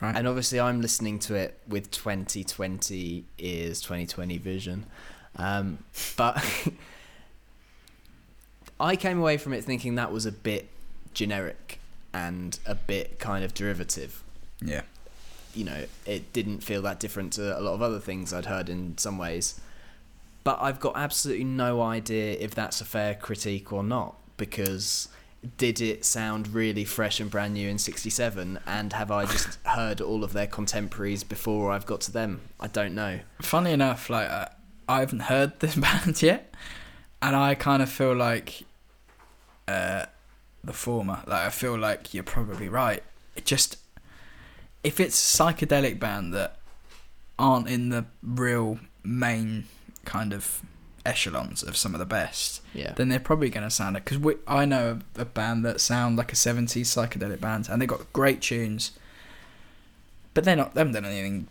Right. 0.00 0.14
and 0.14 0.28
obviously 0.28 0.60
I'm 0.60 0.80
listening 0.80 1.18
to 1.20 1.34
it 1.34 1.58
with 1.66 1.90
twenty 1.90 2.44
twenty 2.44 3.24
ears, 3.38 3.80
twenty 3.80 4.06
twenty 4.06 4.38
vision, 4.38 4.86
um, 5.36 5.78
but 6.16 6.44
I 8.80 8.94
came 8.96 9.18
away 9.18 9.36
from 9.38 9.52
it 9.52 9.64
thinking 9.64 9.96
that 9.96 10.12
was 10.12 10.24
a 10.26 10.32
bit 10.32 10.68
generic 11.14 11.80
and 12.12 12.58
a 12.64 12.74
bit 12.76 13.18
kind 13.18 13.44
of 13.44 13.52
derivative. 13.54 14.22
yeah. 14.62 14.82
You 15.58 15.64
know, 15.64 15.86
it 16.06 16.32
didn't 16.32 16.60
feel 16.60 16.80
that 16.82 17.00
different 17.00 17.32
to 17.32 17.58
a 17.58 17.60
lot 17.60 17.74
of 17.74 17.82
other 17.82 17.98
things 17.98 18.32
I'd 18.32 18.46
heard 18.46 18.68
in 18.68 18.96
some 18.96 19.18
ways. 19.18 19.60
But 20.44 20.58
I've 20.62 20.78
got 20.78 20.96
absolutely 20.96 21.44
no 21.44 21.82
idea 21.82 22.36
if 22.38 22.54
that's 22.54 22.80
a 22.80 22.84
fair 22.84 23.16
critique 23.16 23.72
or 23.72 23.82
not 23.82 24.14
because 24.36 25.08
did 25.56 25.80
it 25.80 26.04
sound 26.04 26.54
really 26.54 26.84
fresh 26.84 27.18
and 27.18 27.28
brand 27.28 27.54
new 27.54 27.68
in 27.68 27.78
67 27.78 28.60
and 28.66 28.92
have 28.92 29.10
I 29.10 29.26
just 29.26 29.58
heard 29.64 30.00
all 30.00 30.22
of 30.22 30.32
their 30.32 30.46
contemporaries 30.46 31.24
before 31.24 31.72
I've 31.72 31.86
got 31.86 32.02
to 32.02 32.12
them? 32.12 32.42
I 32.60 32.68
don't 32.68 32.94
know. 32.94 33.18
Funny 33.42 33.72
enough, 33.72 34.08
like 34.08 34.30
uh, 34.30 34.46
I 34.88 35.00
haven't 35.00 35.22
heard 35.22 35.58
this 35.58 35.74
band 35.76 36.22
yet, 36.22 36.54
and 37.20 37.34
I 37.34 37.56
kind 37.56 37.82
of 37.82 37.90
feel 37.90 38.14
like 38.14 38.62
uh, 39.66 40.06
the 40.62 40.72
former. 40.72 41.24
Like 41.26 41.46
I 41.46 41.50
feel 41.50 41.76
like 41.76 42.14
you're 42.14 42.22
probably 42.22 42.68
right. 42.68 43.02
It 43.34 43.44
just 43.44 43.76
if 44.84 45.00
it's 45.00 45.16
a 45.38 45.42
psychedelic 45.42 45.98
band 45.98 46.32
that 46.34 46.56
aren't 47.38 47.68
in 47.68 47.88
the 47.90 48.04
real 48.22 48.78
main 49.04 49.64
kind 50.04 50.32
of 50.32 50.60
echelons 51.06 51.62
of 51.62 51.76
some 51.76 51.94
of 51.94 51.98
the 51.98 52.06
best, 52.06 52.60
Yeah. 52.74 52.92
then 52.96 53.08
they're 53.08 53.20
probably 53.20 53.48
going 53.50 53.64
to 53.66 53.70
sound 53.70 53.96
it. 53.96 54.04
Because 54.04 54.36
I 54.46 54.64
know 54.64 55.00
a, 55.16 55.22
a 55.22 55.24
band 55.24 55.64
that 55.64 55.80
sound 55.80 56.16
like 56.16 56.32
a 56.32 56.36
70s 56.36 56.68
psychedelic 56.86 57.40
band, 57.40 57.68
and 57.70 57.80
they've 57.80 57.88
got 57.88 58.12
great 58.12 58.40
tunes, 58.40 58.92
but 60.34 60.44
they're 60.44 60.56
not. 60.56 60.74
They 60.74 60.80
haven't 60.80 60.94
done 60.94 61.04
anything 61.04 61.46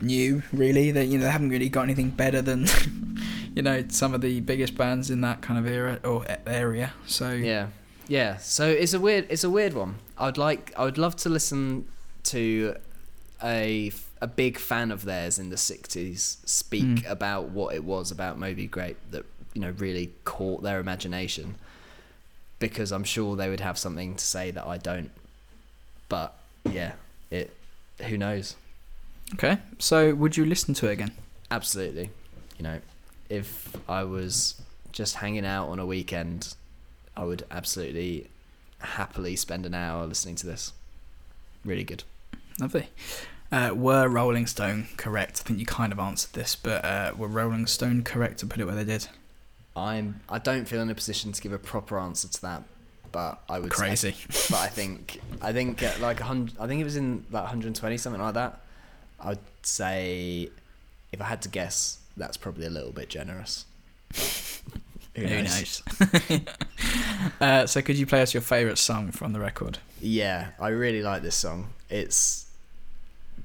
new, 0.00 0.42
really. 0.52 0.90
They 0.90 1.04
you 1.04 1.18
know 1.18 1.24
they 1.24 1.30
haven't 1.30 1.50
really 1.50 1.68
got 1.68 1.82
anything 1.82 2.10
better 2.10 2.40
than 2.42 2.66
you 3.54 3.62
know 3.62 3.84
some 3.88 4.14
of 4.14 4.20
the 4.20 4.40
biggest 4.40 4.76
bands 4.76 5.10
in 5.10 5.20
that 5.22 5.40
kind 5.42 5.58
of 5.58 5.66
era 5.70 6.00
or 6.04 6.24
area. 6.46 6.92
So 7.06 7.32
Yeah, 7.32 7.68
yeah. 8.08 8.36
So 8.38 8.68
it's 8.68 8.94
a 8.94 9.00
weird, 9.00 9.26
it's 9.28 9.44
a 9.44 9.50
weird 9.50 9.74
one. 9.74 9.96
I'd 10.18 10.38
like, 10.38 10.72
I 10.76 10.84
would 10.84 10.98
love 10.98 11.16
to 11.16 11.28
listen 11.28 11.86
to 12.24 12.76
a 13.42 13.92
a 14.20 14.26
big 14.26 14.58
fan 14.58 14.90
of 14.90 15.04
theirs 15.04 15.38
in 15.38 15.50
the 15.50 15.56
'60s 15.56 16.38
speak 16.46 16.84
Mm. 16.84 17.10
about 17.10 17.50
what 17.50 17.74
it 17.74 17.84
was 17.84 18.10
about 18.10 18.38
Moby 18.38 18.66
Grape 18.66 18.96
that 19.10 19.24
you 19.52 19.60
know 19.60 19.70
really 19.72 20.12
caught 20.24 20.62
their 20.62 20.80
imagination, 20.80 21.56
because 22.58 22.90
I'm 22.92 23.04
sure 23.04 23.36
they 23.36 23.48
would 23.50 23.60
have 23.60 23.78
something 23.78 24.14
to 24.16 24.24
say 24.24 24.50
that 24.50 24.66
I 24.66 24.78
don't. 24.78 25.10
But 26.08 26.34
yeah, 26.70 26.92
it. 27.30 27.54
Who 28.08 28.16
knows? 28.18 28.56
okay. 29.34 29.58
So 29.78 30.14
would 30.14 30.36
you 30.36 30.44
listen 30.44 30.74
to 30.74 30.88
it 30.88 30.92
again? 30.92 31.12
Absolutely. 31.50 32.10
You 32.58 32.62
know, 32.64 32.80
if 33.28 33.74
I 33.88 34.04
was 34.04 34.60
just 34.92 35.16
hanging 35.16 35.44
out 35.46 35.68
on 35.68 35.78
a 35.78 35.86
weekend, 35.86 36.54
I 37.16 37.24
would 37.24 37.44
absolutely 37.50 38.28
happily 38.78 39.34
spend 39.36 39.64
an 39.66 39.74
hour 39.74 40.06
listening 40.06 40.34
to 40.36 40.46
this. 40.46 40.72
Really 41.64 41.84
good. 41.84 42.04
Lovely. 42.60 42.88
Uh, 43.50 43.72
were 43.74 44.08
Rolling 44.08 44.46
Stone 44.46 44.88
correct? 44.96 45.40
I 45.40 45.46
think 45.46 45.60
you 45.60 45.66
kind 45.66 45.92
of 45.92 45.98
answered 45.98 46.32
this, 46.32 46.56
but 46.56 46.84
uh, 46.84 47.12
were 47.16 47.28
Rolling 47.28 47.66
Stone 47.66 48.02
correct 48.02 48.38
to 48.38 48.46
put 48.46 48.60
it 48.60 48.64
where 48.64 48.74
they 48.74 48.84
did? 48.84 49.08
I'm. 49.76 50.20
I 50.28 50.38
don't 50.38 50.66
feel 50.66 50.80
in 50.80 50.90
a 50.90 50.94
position 50.94 51.32
to 51.32 51.40
give 51.40 51.52
a 51.52 51.58
proper 51.58 51.98
answer 51.98 52.28
to 52.28 52.42
that, 52.42 52.62
but 53.12 53.40
I 53.48 53.58
would 53.58 53.70
Crazy. 53.70 54.12
Say, 54.12 54.48
but 54.50 54.60
I 54.60 54.68
think 54.68 55.20
I 55.40 55.52
think 55.52 55.82
at 55.82 56.00
like 56.00 56.20
hundred. 56.20 56.56
I 56.58 56.66
think 56.66 56.80
it 56.80 56.84
was 56.84 56.96
in 56.96 57.24
like 57.30 57.42
120 57.42 57.96
something 57.96 58.22
like 58.22 58.34
that. 58.34 58.60
I'd 59.20 59.38
say, 59.62 60.50
if 61.12 61.20
I 61.20 61.24
had 61.24 61.42
to 61.42 61.48
guess, 61.48 61.98
that's 62.16 62.36
probably 62.36 62.66
a 62.66 62.70
little 62.70 62.92
bit 62.92 63.08
generous. 63.08 63.66
Who 65.14 65.26
knows? 65.26 65.82
uh, 67.40 67.66
so 67.66 67.82
could 67.82 67.96
you 67.96 68.04
play 68.04 68.20
us 68.20 68.34
your 68.34 68.40
favourite 68.40 68.78
song 68.78 69.12
from 69.12 69.32
the 69.32 69.38
record? 69.38 69.78
Yeah, 70.00 70.48
I 70.58 70.68
really 70.68 71.02
like 71.02 71.22
this 71.22 71.36
song. 71.36 71.68
It's 71.88 72.43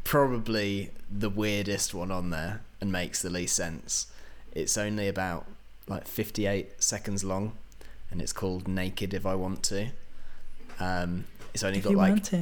probably 0.09 0.89
the 1.11 1.29
weirdest 1.29 1.93
one 1.93 2.09
on 2.09 2.31
there 2.31 2.61
and 2.81 2.91
makes 2.91 3.21
the 3.21 3.29
least 3.29 3.55
sense. 3.55 4.07
It's 4.53 4.75
only 4.75 5.07
about 5.07 5.45
like 5.87 6.07
58 6.07 6.81
seconds 6.81 7.23
long 7.23 7.51
and 8.09 8.19
it's 8.19 8.33
called 8.33 8.67
Naked 8.67 9.13
If 9.13 9.27
I 9.27 9.35
Want 9.35 9.61
To. 9.65 9.89
Um, 10.79 11.25
it's 11.53 11.63
only 11.63 11.77
If 11.77 11.83
got 11.83 11.93
like 11.93 12.33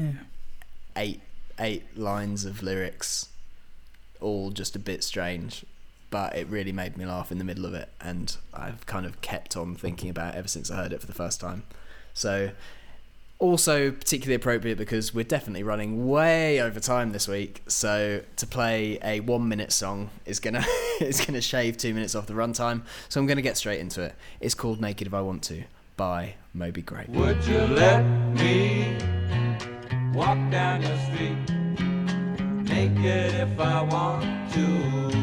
eight 0.95 1.19
eight 1.59 1.97
lines 1.97 2.45
of 2.45 2.63
lyrics, 2.63 3.27
all 4.21 4.51
just 4.51 4.77
a 4.77 4.79
bit 4.79 5.03
strange, 5.03 5.65
but 6.09 6.37
it 6.37 6.47
really 6.47 6.71
made 6.71 6.95
me 6.95 7.05
laugh 7.05 7.33
in 7.33 7.37
the 7.37 7.43
middle 7.43 7.65
of 7.65 7.73
it, 7.73 7.89
and 7.99 8.37
I've 8.53 8.85
kind 8.85 9.05
of 9.05 9.19
kept 9.19 9.57
on 9.57 9.75
thinking 9.75 10.09
about 10.09 10.35
it 10.35 10.37
ever 10.37 10.47
since 10.47 10.71
I 10.71 10.77
heard 10.77 10.93
it 10.93 11.01
for 11.01 11.07
the 11.07 11.13
first 11.13 11.41
time. 11.41 11.63
So, 12.13 12.51
also 13.39 13.91
particularly 13.91 14.35
appropriate 14.35 14.77
because 14.77 15.13
we're 15.13 15.23
definitely 15.23 15.63
running 15.63 16.07
way 16.07 16.59
over 16.61 16.79
time 16.79 17.11
this 17.11 17.27
week. 17.27 17.61
So 17.67 18.21
to 18.35 18.47
play 18.47 18.97
a 19.03 19.19
one 19.19 19.47
minute 19.47 19.71
song 19.71 20.09
is 20.25 20.39
gonna 20.39 20.65
is 20.99 21.23
gonna 21.23 21.41
shave 21.41 21.77
two 21.77 21.93
minutes 21.93 22.15
off 22.15 22.25
the 22.27 22.33
runtime. 22.33 22.83
So 23.09 23.19
I'm 23.19 23.27
gonna 23.27 23.41
get 23.41 23.57
straight 23.57 23.79
into 23.79 24.01
it. 24.01 24.15
It's 24.39 24.55
called 24.55 24.81
Naked 24.81 25.07
If 25.07 25.13
I 25.13 25.21
Want 25.21 25.43
To 25.43 25.63
by 25.95 26.35
Moby 26.53 26.81
Grape. 26.81 27.09
Would 27.09 27.45
you 27.45 27.59
let 27.59 28.03
me 28.35 28.97
walk 30.13 30.37
down 30.51 30.81
your 30.81 30.97
street 30.97 31.37
naked 32.63 33.33
if 33.35 33.59
I 33.59 33.81
want 33.83 34.53
to? 34.53 35.17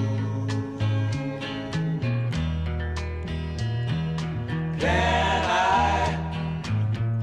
Can 4.78 5.33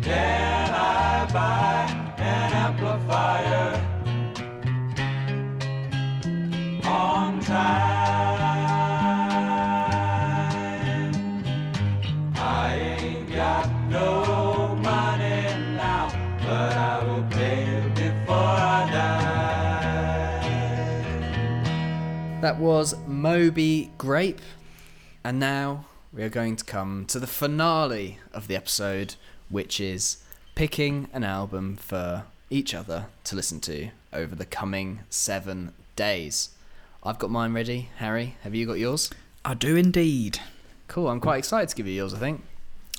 Can 0.00 0.70
I 0.72 1.28
buy 1.34 1.84
an 2.16 2.52
amplifier 2.64 3.70
on 6.82 7.40
time? 7.40 7.95
That 22.46 22.60
was 22.60 22.94
Moby 23.08 23.90
Grape. 23.98 24.40
And 25.24 25.40
now 25.40 25.86
we 26.12 26.22
are 26.22 26.28
going 26.28 26.54
to 26.54 26.64
come 26.64 27.04
to 27.06 27.18
the 27.18 27.26
finale 27.26 28.20
of 28.32 28.46
the 28.46 28.54
episode, 28.54 29.16
which 29.48 29.80
is 29.80 30.18
picking 30.54 31.08
an 31.12 31.24
album 31.24 31.76
for 31.76 32.22
each 32.48 32.72
other 32.72 33.06
to 33.24 33.34
listen 33.34 33.58
to 33.62 33.88
over 34.12 34.36
the 34.36 34.44
coming 34.44 35.00
seven 35.10 35.72
days. 35.96 36.50
I've 37.02 37.18
got 37.18 37.30
mine 37.30 37.52
ready. 37.52 37.88
Harry, 37.96 38.36
have 38.42 38.54
you 38.54 38.64
got 38.64 38.78
yours? 38.78 39.10
I 39.44 39.54
do 39.54 39.74
indeed. 39.74 40.38
Cool. 40.86 41.08
I'm 41.08 41.18
quite 41.18 41.38
excited 41.38 41.70
to 41.70 41.74
give 41.74 41.88
you 41.88 41.94
yours, 41.94 42.14
I 42.14 42.18
think. 42.18 42.44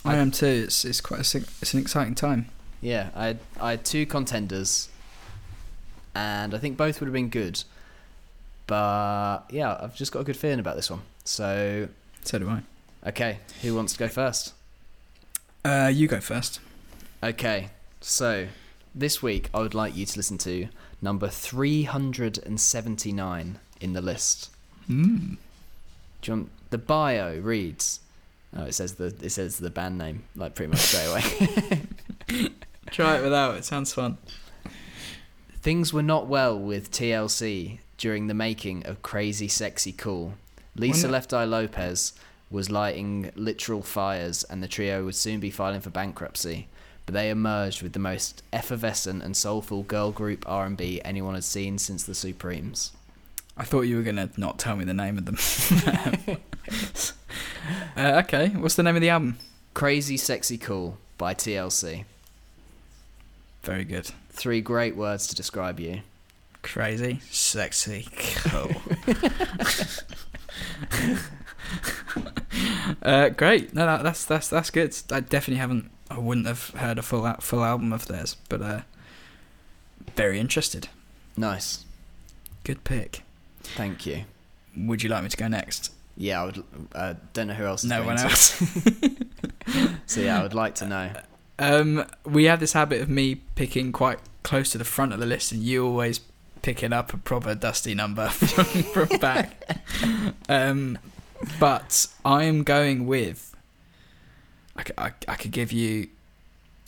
I 0.04 0.18
am 0.18 0.30
too. 0.30 0.64
It's 0.66 0.84
it's 0.84 1.00
quite 1.00 1.22
a, 1.22 1.38
it's 1.62 1.74
an 1.74 1.80
exciting 1.80 2.16
time. 2.16 2.48
Yeah, 2.82 3.12
I 3.16 3.28
had, 3.28 3.40
I 3.62 3.70
had 3.72 3.86
two 3.86 4.06
contenders, 4.06 4.90
and 6.14 6.54
I 6.54 6.58
think 6.58 6.76
both 6.76 7.00
would 7.00 7.08
have 7.08 7.14
been 7.14 7.30
good. 7.30 7.64
But 8.68 9.46
yeah, 9.50 9.78
I've 9.82 9.96
just 9.96 10.12
got 10.12 10.20
a 10.20 10.24
good 10.24 10.38
feeling 10.38 10.60
about 10.60 10.76
this 10.76 10.92
one. 10.92 11.02
So, 11.24 11.88
So 12.24 12.38
do 12.40 12.50
I. 12.50 12.62
okay, 13.08 13.40
who 13.62 13.74
wants 13.76 13.94
to 13.94 14.00
go 14.00 14.08
first? 14.08 14.54
Uh, 15.66 15.92
you 15.94 16.08
go 16.08 16.20
first. 16.20 16.60
Okay, 17.24 17.70
so 18.02 18.48
this 18.94 19.24
week 19.24 19.50
I 19.54 19.60
would 19.60 19.74
like 19.74 19.96
you 19.96 20.06
to 20.06 20.18
listen 20.18 20.38
to 20.40 20.68
number 21.02 21.28
379 21.30 23.60
in 23.82 23.94
the 23.94 24.02
list. 24.02 24.50
Mm. 24.90 25.38
Do 26.22 26.32
you 26.32 26.38
want, 26.38 26.50
the 26.70 26.78
bio 26.78 27.40
reads. 27.40 28.00
Oh, 28.56 28.64
it 28.64 28.74
says 28.74 28.94
the 28.96 29.14
it 29.22 29.30
says 29.32 29.58
the 29.58 29.70
band 29.70 29.98
name 29.98 30.24
like 30.36 30.56
pretty 30.56 30.72
much 30.72 30.80
straight 30.80 31.08
away. 31.08 32.52
Try 32.92 33.18
it 33.18 33.24
without. 33.24 33.58
It 33.58 33.66
sounds 33.66 33.94
fun. 33.94 34.18
Things 35.60 35.92
were 35.94 36.02
not 36.04 36.28
well 36.28 36.58
with 36.58 36.90
TLC 36.92 37.80
during 37.98 38.28
the 38.28 38.34
making 38.34 38.86
of 38.86 39.02
Crazy 39.02 39.48
Sexy 39.48 39.92
Cool. 39.92 40.34
Lisa 40.76 41.08
Left 41.08 41.34
Eye 41.34 41.46
Lopez 41.46 42.14
was 42.50 42.70
lighting 42.70 43.32
literal 43.36 43.82
fires, 43.82 44.44
and 44.44 44.62
the 44.62 44.68
trio 44.68 45.04
would 45.06 45.16
soon 45.16 45.40
be 45.40 45.50
filing 45.50 45.82
for 45.82 45.90
bankruptcy. 45.90 46.68
But 47.06 47.14
they 47.14 47.30
emerged 47.30 47.82
with 47.82 47.94
the 47.94 48.00
most 48.00 48.44
effervescent 48.54 49.24
and 49.24 49.36
soulful 49.36 49.84
girl 49.84 50.12
group 50.12 50.46
R&B 50.48 51.02
anyone 51.04 51.36
had 51.36 51.44
seen 51.44 51.78
since 51.78 52.04
the 52.04 52.14
Supremes. 52.14 52.92
I 53.58 53.64
thought 53.64 53.82
you 53.82 53.98
were 53.98 54.04
gonna 54.04 54.30
not 54.38 54.60
tell 54.60 54.76
me 54.76 54.86
the 54.86 54.94
name 54.94 55.18
of 55.18 55.26
them. 55.26 55.38
uh, 57.98 58.22
okay, 58.24 58.50
what's 58.50 58.76
the 58.76 58.84
name 58.84 58.96
of 58.96 59.02
the 59.02 59.10
album? 59.10 59.38
Crazy 59.74 60.18
Sexy 60.18 60.58
Cool 60.58 60.98
by 61.18 61.34
TLC. 61.34 62.06
Very 63.64 63.84
good. 63.84 64.12
Three 64.30 64.62
great 64.62 64.96
words 64.96 65.28
to 65.28 65.36
describe 65.36 65.80
you. 65.80 66.02
Crazy, 66.68 67.22
sexy, 67.32 68.08
cool. 68.12 68.72
uh, 73.02 73.30
great. 73.30 73.74
No, 73.74 73.86
that, 73.86 74.04
that's 74.04 74.26
that's 74.26 74.50
that's 74.50 74.70
good. 74.70 74.96
I 75.12 75.22
definitely 75.22 75.60
haven't. 75.60 75.90
I 76.10 76.20
wouldn't 76.20 76.46
have 76.46 76.70
heard 76.72 76.98
a 76.98 77.02
full 77.02 77.26
al- 77.26 77.40
full 77.40 77.64
album 77.64 77.94
of 77.94 78.08
theirs, 78.08 78.36
but 78.50 78.62
uh, 78.62 78.82
very 80.16 80.40
interested. 80.40 80.90
Nice. 81.36 81.86
Good 82.64 82.84
pick. 82.84 83.24
Thank 83.62 84.06
you. 84.06 84.26
Would 84.76 85.04
you 85.04 85.10
like 85.10 85.24
me 85.24 85.30
to 85.30 85.38
go 85.38 85.48
next? 85.48 85.94
Yeah, 86.18 86.42
I 86.42 86.46
would. 86.46 86.64
Uh, 86.94 87.14
don't 87.34 87.48
know 87.48 87.54
who 87.54 87.66
else. 87.66 87.84
is 87.84 87.90
No 87.90 88.04
one 88.04 88.18
else. 88.18 88.62
So 90.06 90.22
yeah, 90.22 90.40
I 90.40 90.44
would 90.44 90.54
like 90.54 90.76
to 90.76 90.88
know. 90.88 91.12
Um, 91.60 92.06
we 92.24 92.46
have 92.46 92.62
this 92.62 92.72
habit 92.72 93.02
of 93.02 93.10
me 93.10 93.36
picking 93.56 93.92
quite 93.92 94.20
close 94.44 94.72
to 94.72 94.78
the 94.78 94.86
front 94.86 95.12
of 95.12 95.20
the 95.20 95.26
list, 95.26 95.52
and 95.52 95.62
you 95.62 95.86
always 95.86 96.22
picking 96.62 96.94
up 96.94 97.14
a 97.14 97.18
proper 97.18 97.56
dusty 97.56 97.94
number 97.96 98.30
from, 98.30 98.66
from 98.84 99.20
back. 99.20 99.82
Um, 100.50 100.98
but 101.60 102.08
I 102.26 102.44
am 102.44 102.64
going 102.64 103.06
with. 103.08 103.56
I 104.98 105.12
I 105.28 105.36
could 105.36 105.52
give 105.52 105.72
you. 105.72 106.10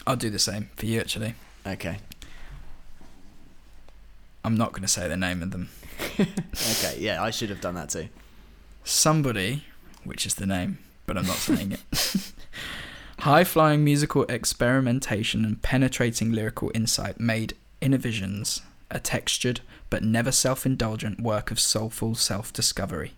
I'll 0.05 0.15
do 0.15 0.29
the 0.29 0.39
same 0.39 0.69
for 0.75 0.85
you 0.85 0.99
actually. 0.99 1.35
Okay. 1.65 1.97
I'm 4.43 4.55
not 4.55 4.71
going 4.71 4.81
to 4.81 4.87
say 4.87 5.07
the 5.07 5.17
name 5.17 5.43
of 5.43 5.51
them. 5.51 5.69
Okay. 6.19 6.97
Yeah, 6.99 7.21
I 7.21 7.29
should 7.29 7.49
have 7.49 7.61
done 7.61 7.75
that 7.75 7.89
too. 7.89 8.09
Somebody, 8.83 9.65
which 10.03 10.25
is 10.25 10.35
the 10.35 10.45
name, 10.45 10.79
but 11.05 11.17
I'm 11.17 11.25
not 11.25 11.37
saying 11.37 11.73
it. 11.73 11.81
High 13.19 13.43
flying 13.43 13.83
musical 13.83 14.23
experimentation 14.23 15.45
and 15.45 15.61
penetrating 15.61 16.31
lyrical 16.31 16.71
insight 16.73 17.19
made 17.19 17.53
Innervisions 17.81 18.61
a 18.91 18.99
textured 18.99 19.61
but 19.89 20.03
never 20.03 20.31
self 20.31 20.65
indulgent 20.65 21.19
work 21.19 21.51
of 21.51 21.59
soulful 21.59 22.15
self 22.15 22.51
discovery. 22.53 23.13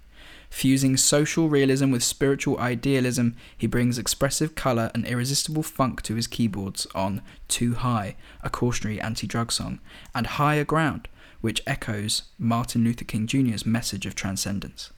Fusing 0.49 0.97
social 0.97 1.47
realism 1.47 1.91
with 1.91 2.03
spiritual 2.03 2.59
idealism, 2.59 3.37
he 3.57 3.67
brings 3.67 3.97
expressive 3.97 4.53
colour 4.53 4.91
and 4.93 5.07
irresistible 5.07 5.63
funk 5.63 6.01
to 6.01 6.15
his 6.15 6.27
keyboards 6.27 6.85
on 6.93 7.21
Too 7.47 7.73
High, 7.75 8.17
a 8.43 8.49
cautionary 8.49 8.99
anti 8.99 9.25
drug 9.25 9.51
song, 9.51 9.79
and 10.13 10.27
Higher 10.27 10.65
Ground, 10.65 11.07
which 11.39 11.63
echoes 11.65 12.23
Martin 12.37 12.83
Luther 12.83 13.05
King 13.05 13.27
Jr.'s 13.27 13.65
message 13.65 14.05
of 14.05 14.13
transcendence. 14.13 14.91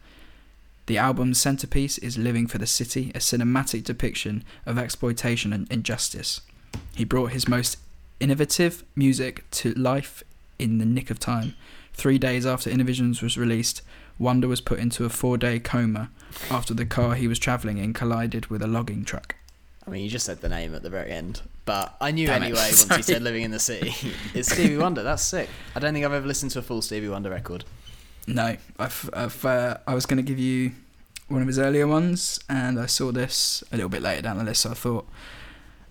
The 0.87 0.97
album's 0.97 1.39
centerpiece 1.39 1.99
is 1.99 2.17
Living 2.17 2.47
for 2.47 2.57
the 2.57 2.67
City, 2.67 3.11
a 3.15 3.19
cinematic 3.19 3.83
depiction 3.83 4.43
of 4.65 4.79
exploitation 4.79 5.53
and 5.53 5.71
injustice. 5.71 6.41
He 6.95 7.05
brought 7.05 7.31
his 7.31 7.47
most 7.47 7.77
innovative 8.19 8.83
music 8.95 9.49
to 9.51 9.73
life 9.73 10.23
in 10.64 10.77
the 10.80 10.85
nick 10.85 11.10
of 11.11 11.19
time. 11.19 11.56
Three 11.94 12.18
days 12.18 12.45
after 12.45 12.69
Innervisions 12.72 13.22
was 13.22 13.38
released, 13.38 13.81
Wonder 14.18 14.48
was 14.48 14.61
put 14.61 14.80
into 14.80 15.06
a 15.06 15.10
four 15.10 15.38
day 15.38 15.60
coma 15.60 16.10
after 16.49 16.73
the 16.73 16.85
car 16.85 17.15
he 17.15 17.27
was 17.27 17.38
travelling 17.40 17.77
in 17.77 17.94
collided 17.94 18.48
with 18.48 18.61
a 18.61 18.68
logging 18.68 19.03
truck. 19.06 19.35
I 19.85 19.90
mean, 19.91 20.03
you 20.03 20.10
just 20.10 20.26
said 20.26 20.40
the 20.41 20.49
name 20.49 20.73
at 20.73 20.81
the 20.81 20.90
very 20.90 21.11
end, 21.11 21.41
but 21.65 21.95
I 21.99 22.11
knew 22.11 22.26
Damn 22.27 22.41
anyway 22.44 22.60
once 22.60 22.88
you 22.98 23.03
said 23.14 23.22
"Living 23.22 23.44
in 23.44 23.52
the 23.52 23.60
City." 23.60 23.94
it's 24.34 24.52
Stevie 24.52 24.77
Wonder. 24.77 25.03
That's 25.03 25.22
sick. 25.23 25.49
I 25.76 25.80
don't 25.80 25.94
think 25.94 26.06
I've 26.06 26.14
ever 26.14 26.26
listened 26.26 26.52
to 26.52 26.60
a 26.60 26.61
full 26.61 26.81
Stevie 26.81 27.10
Wonder 27.10 27.30
record. 27.30 27.65
No, 28.26 28.56
I've, 28.80 29.10
I've, 29.14 29.44
uh, 29.45 29.77
I 29.85 29.94
was 29.94 30.06
going 30.06 30.18
to 30.18 30.23
give 30.23 30.40
you 30.40 30.72
one 31.27 31.41
of 31.41 31.48
his 31.48 31.60
earlier 31.60 31.85
ones, 31.85 32.40
and 32.48 32.80
I 32.80 32.85
saw 32.85 33.11
this 33.11 33.61
a 33.72 33.76
little 33.76 33.90
bit 33.90 34.02
later 34.02 34.22
down 34.22 34.38
the 34.38 34.45
list, 34.45 34.61
so 34.61 34.72
I 34.72 34.76
thought, 34.76 35.06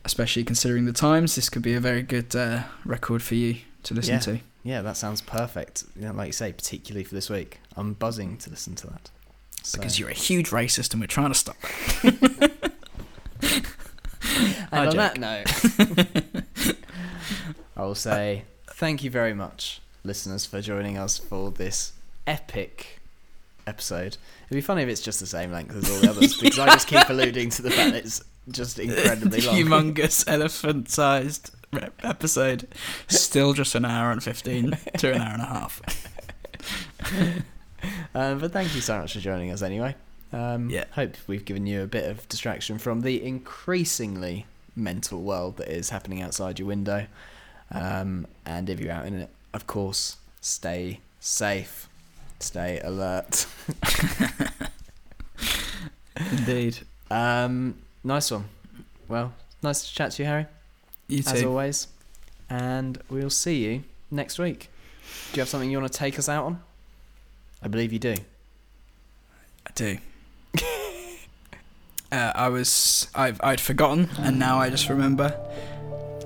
especially 0.05 0.43
considering 0.44 0.86
the 0.86 0.93
times, 0.94 1.35
this 1.36 1.49
could 1.51 1.62
be 1.62 1.74
a 1.74 1.81
very 1.81 2.03
good 2.03 2.35
uh, 2.35 2.62
record 2.86 3.23
for 3.23 3.35
you 3.35 3.57
to 3.85 3.94
listen 3.94 4.15
Yeah. 4.15 4.20
to. 4.20 4.40
Yeah, 4.64 4.80
that 4.82 4.97
sounds 4.97 5.20
perfect. 5.20 5.84
You 5.97 6.06
know, 6.06 6.12
like 6.12 6.28
you 6.28 6.32
say, 6.32 6.52
particularly 6.52 7.05
for 7.05 7.14
this 7.14 7.28
week, 7.28 7.59
I'm 7.76 7.94
buzzing 7.94 8.36
to 8.39 8.51
listen 8.51 8.74
to 8.76 8.86
that. 8.89 9.10
So- 9.62 9.78
Because 9.78 9.98
you're 9.98 10.09
a 10.10 10.14
huge 10.14 10.51
racist 10.51 10.93
and 10.93 11.01
we're 11.01 11.06
trying 11.06 11.32
to 11.32 11.39
stop 11.39 11.56
that. 12.02 12.72
I 13.43 14.78
And 14.78 14.89
on 14.89 14.94
joke. 14.94 15.14
that 15.14 15.18
note, 15.18 16.76
I 17.76 17.82
will 17.82 17.94
say 17.94 18.44
thank 18.70 19.02
you 19.05 19.10
very 19.10 19.34
much, 19.34 19.80
listeners, 20.05 20.47
for 20.47 20.60
joining 20.60 20.97
us 20.97 21.18
for 21.18 21.51
this 21.51 21.93
epic 22.26 23.01
episode. 23.66 24.16
It'd 24.47 24.55
be 24.56 24.60
funny 24.60 24.82
if 24.82 24.89
it's 24.89 25.01
just 25.01 25.20
the 25.20 25.26
same 25.26 25.52
length 25.52 25.74
as 25.76 25.90
all 25.90 26.01
the 26.01 26.10
others, 26.10 26.36
because 26.40 26.59
I 26.59 26.66
just 26.66 26.89
keep 26.89 27.09
alluding 27.09 27.51
to 27.51 27.62
the 27.62 27.70
fact 27.70 27.93
that 27.93 28.05
it's 28.05 28.22
just 28.51 28.78
incredibly 28.80 29.40
long. 29.43 29.56
Humongous 29.56 30.24
elephant 30.26 30.89
sized 30.90 31.51
episode. 32.03 32.69
Still 33.09 33.53
just 33.53 33.74
an 33.74 33.85
hour 33.85 34.11
and 34.11 34.23
15 34.23 34.77
to 34.99 35.12
an 35.12 35.20
hour 35.20 35.32
and 35.32 35.43
a 35.43 35.47
half. 35.47 35.82
Um, 38.15 38.23
but 38.39 38.53
thank 38.53 38.74
you 38.74 38.81
so 38.81 38.99
much 38.99 39.15
for 39.15 39.20
joining 39.20 39.51
us 39.51 39.62
anyway. 39.62 39.94
Um, 40.32 40.70
Yeah. 40.70 40.85
Hope 40.93 41.16
we've 41.27 41.44
given 41.44 41.66
you 41.66 41.82
a 41.82 41.86
bit 41.86 42.09
of 42.11 42.28
distraction 42.28 42.78
from 42.78 43.03
the 43.03 43.23
increasingly 43.23 44.47
mental 44.77 45.23
world 45.23 45.57
that 45.59 45.69
is 45.69 45.90
happening 45.90 46.23
outside 46.23 46.59
your 46.59 46.69
window. 46.69 47.07
Um, 47.70 48.27
and 48.44 48.69
if 48.69 48.81
you're 48.81 48.93
out 48.93 49.07
in 49.07 49.15
it, 49.15 49.31
of 49.55 49.66
course, 49.66 50.16
stay 50.40 51.01
safe, 51.20 51.89
stay 52.39 52.81
alert. 52.81 53.47
Indeed. 56.31 56.78
Um, 57.11 57.78
nice 58.05 58.31
one. 58.31 58.44
Well, 59.09 59.32
nice 59.62 59.86
to 59.89 59.94
chat 59.94 60.12
to 60.12 60.23
you, 60.23 60.28
Harry, 60.28 60.47
You 61.12 61.22
as 61.26 61.43
always. 61.44 61.89
And 62.51 63.01
we'll 63.09 63.30
see 63.30 63.64
you 63.64 63.84
next 64.10 64.39
week. 64.39 64.68
Do 65.32 65.36
you 65.36 65.40
have 65.40 65.48
something 65.48 65.70
you 65.70 65.78
want 65.80 65.93
to 65.93 65.98
take 65.98 66.18
us 66.18 66.28
out 66.28 66.44
on? 66.44 66.62
I 67.62 67.68
believe 67.68 67.93
you 67.93 67.98
do. 67.98 68.16
I 69.66 69.70
do. 69.74 69.98
uh, 72.12 72.32
I 72.34 72.48
was 72.48 73.09
I've 73.14 73.40
I'd 73.43 73.60
forgotten 73.60 74.09
and 74.18 74.39
now 74.39 74.59
I 74.59 74.70
just 74.70 74.89
remember. 74.89 75.39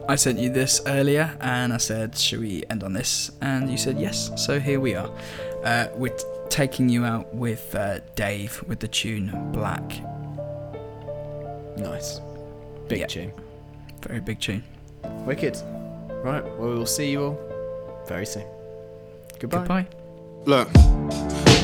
I 0.09 0.15
sent 0.15 0.39
you 0.39 0.51
this 0.51 0.81
earlier, 0.87 1.37
and 1.41 1.73
I 1.73 1.79
said, 1.79 2.17
"Should 2.17 2.39
we 2.39 2.63
end 2.71 2.85
on 2.85 2.93
this?" 2.93 3.33
And 3.41 3.69
you 3.69 3.77
said 3.77 3.99
yes. 3.99 4.31
So 4.37 4.61
here 4.61 4.79
we 4.79 4.95
are. 4.95 5.11
Uh, 5.65 5.89
we're 5.97 6.17
taking 6.49 6.89
you 6.89 7.05
out 7.05 7.35
with 7.35 7.75
uh, 7.75 7.99
Dave 8.15 8.63
with 8.69 8.79
the 8.79 8.87
tune 8.87 9.33
Black. 9.51 9.83
Nice. 11.77 12.21
Big 12.89 13.01
Yeah. 13.01 13.07
tune. 13.07 13.33
Very 14.07 14.21
big 14.21 14.39
tune. 14.41 14.63
Wicked. 15.27 15.61
Right, 16.23 16.45
well, 16.59 16.69
we'll 16.71 16.87
see 16.87 17.11
you 17.11 17.23
all 17.25 17.39
very 18.07 18.25
soon. 18.27 18.47
Goodbye. 19.39 19.59
Goodbye. 19.59 19.87
Look, 20.45 20.69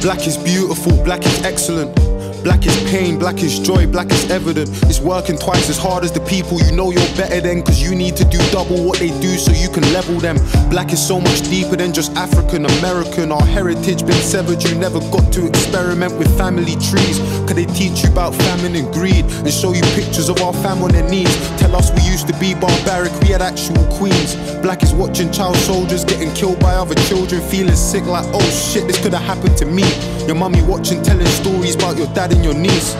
black 0.03 0.27
is 0.27 0.37
beautiful, 0.37 0.93
black 1.05 1.24
is 1.24 1.45
excellent. 1.45 1.95
Black 2.43 2.66
is 2.66 2.77
pain, 2.91 3.20
black 3.20 3.41
is 3.41 3.61
joy, 3.61 3.87
black 3.87 4.11
is 4.11 4.29
evident. 4.29 4.69
It's 4.91 4.99
working 4.99 5.39
twice 5.39 5.70
as 5.70 5.79
hard 5.79 6.03
as 6.03 6.11
the 6.11 6.20
people 6.23 6.61
you 6.61 6.73
know 6.73 6.91
you're 6.91 7.15
better 7.16 7.41
than. 7.41 7.62
Cause 7.62 7.81
you 7.81 7.95
need 7.95 8.16
to 8.16 8.24
do 8.24 8.39
double 8.51 8.83
what 8.83 8.99
they 8.99 9.11
do 9.20 9.39
so 9.39 9.53
you 9.53 9.69
can 9.69 9.85
level 9.93 10.19
them. 10.19 10.37
Black 10.69 10.93
is 10.93 11.01
so 11.01 11.20
much 11.20 11.43
deeper 11.43 11.77
than 11.77 11.93
just 11.93 12.11
African 12.16 12.66
American. 12.66 13.31
Our 13.31 13.47
heritage 13.47 14.05
been 14.05 14.20
severed, 14.23 14.61
you 14.65 14.74
never 14.74 14.99
got 15.15 15.33
to 15.35 15.47
experiment 15.47 16.19
with 16.19 16.37
family 16.37 16.74
trees. 16.83 17.20
Cause 17.47 17.55
they 17.55 17.66
teach 17.66 18.03
you 18.03 18.11
about 18.11 18.35
famine 18.35 18.74
and 18.74 18.93
greed 18.93 19.24
and 19.24 19.53
show 19.53 19.73
you 19.73 19.83
pictures 19.95 20.29
of 20.29 20.43
our 20.43 20.53
fam 20.53 20.83
on 20.83 20.91
their 20.91 21.09
knees. 21.09 21.31
Tell 21.61 21.77
us 21.77 21.93
we 21.93 22.03
used 22.11 22.27
to 22.27 22.37
be 22.41 22.55
barbaric, 22.55 23.12
we 23.20 23.29
had 23.29 23.41
actual 23.41 23.85
queens. 23.99 24.35
Black 24.62 24.83
is 24.83 24.93
watching 24.93 25.31
child 25.31 25.57
soldiers 25.59 26.05
getting 26.05 26.33
killed 26.35 26.59
by 26.59 26.74
other 26.74 26.97
children, 27.07 27.41
feeling 27.41 27.77
sick 27.77 28.05
like, 28.07 28.27
oh 28.35 28.51
shit, 28.51 28.89
this 28.89 29.01
could 29.01 29.15
have 29.15 29.23
happened 29.23 29.57
to 29.59 29.65
me. 29.65 29.85
Your 30.27 30.36
mummy 30.36 30.62
watching, 30.62 31.02
telling 31.02 31.27
stories 31.27 31.74
about 31.74 31.97
your 31.97 32.06
dad 32.14 32.32
and 32.32 32.44
your 32.44 32.55
niece. 32.55 32.94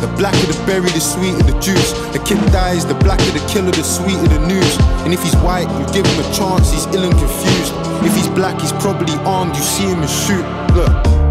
The 0.00 0.12
blacker 0.18 0.46
the 0.46 0.62
berry, 0.66 0.90
the 0.90 1.00
sweeter 1.00 1.42
the 1.42 1.58
juice. 1.60 1.92
The 2.12 2.20
kid 2.26 2.38
dies, 2.52 2.84
the 2.84 2.94
blacker 2.94 3.30
the 3.32 3.44
killer, 3.48 3.70
the 3.70 3.82
sweeter 3.82 4.28
the 4.28 4.46
news. 4.46 4.76
And 5.04 5.14
if 5.14 5.22
he's 5.22 5.36
white, 5.36 5.68
you 5.80 5.86
give 5.94 6.04
him 6.04 6.20
a 6.20 6.28
chance, 6.34 6.70
he's 6.70 6.86
ill 6.94 7.04
and 7.08 7.18
confused. 7.18 7.72
If 8.04 8.14
he's 8.14 8.28
black, 8.28 8.60
he's 8.60 8.72
probably 8.72 9.14
armed, 9.24 9.56
you 9.56 9.62
see 9.62 9.84
him 9.84 10.00
and 10.00 10.10
shoot. 10.10 10.44
Look. 10.76 11.23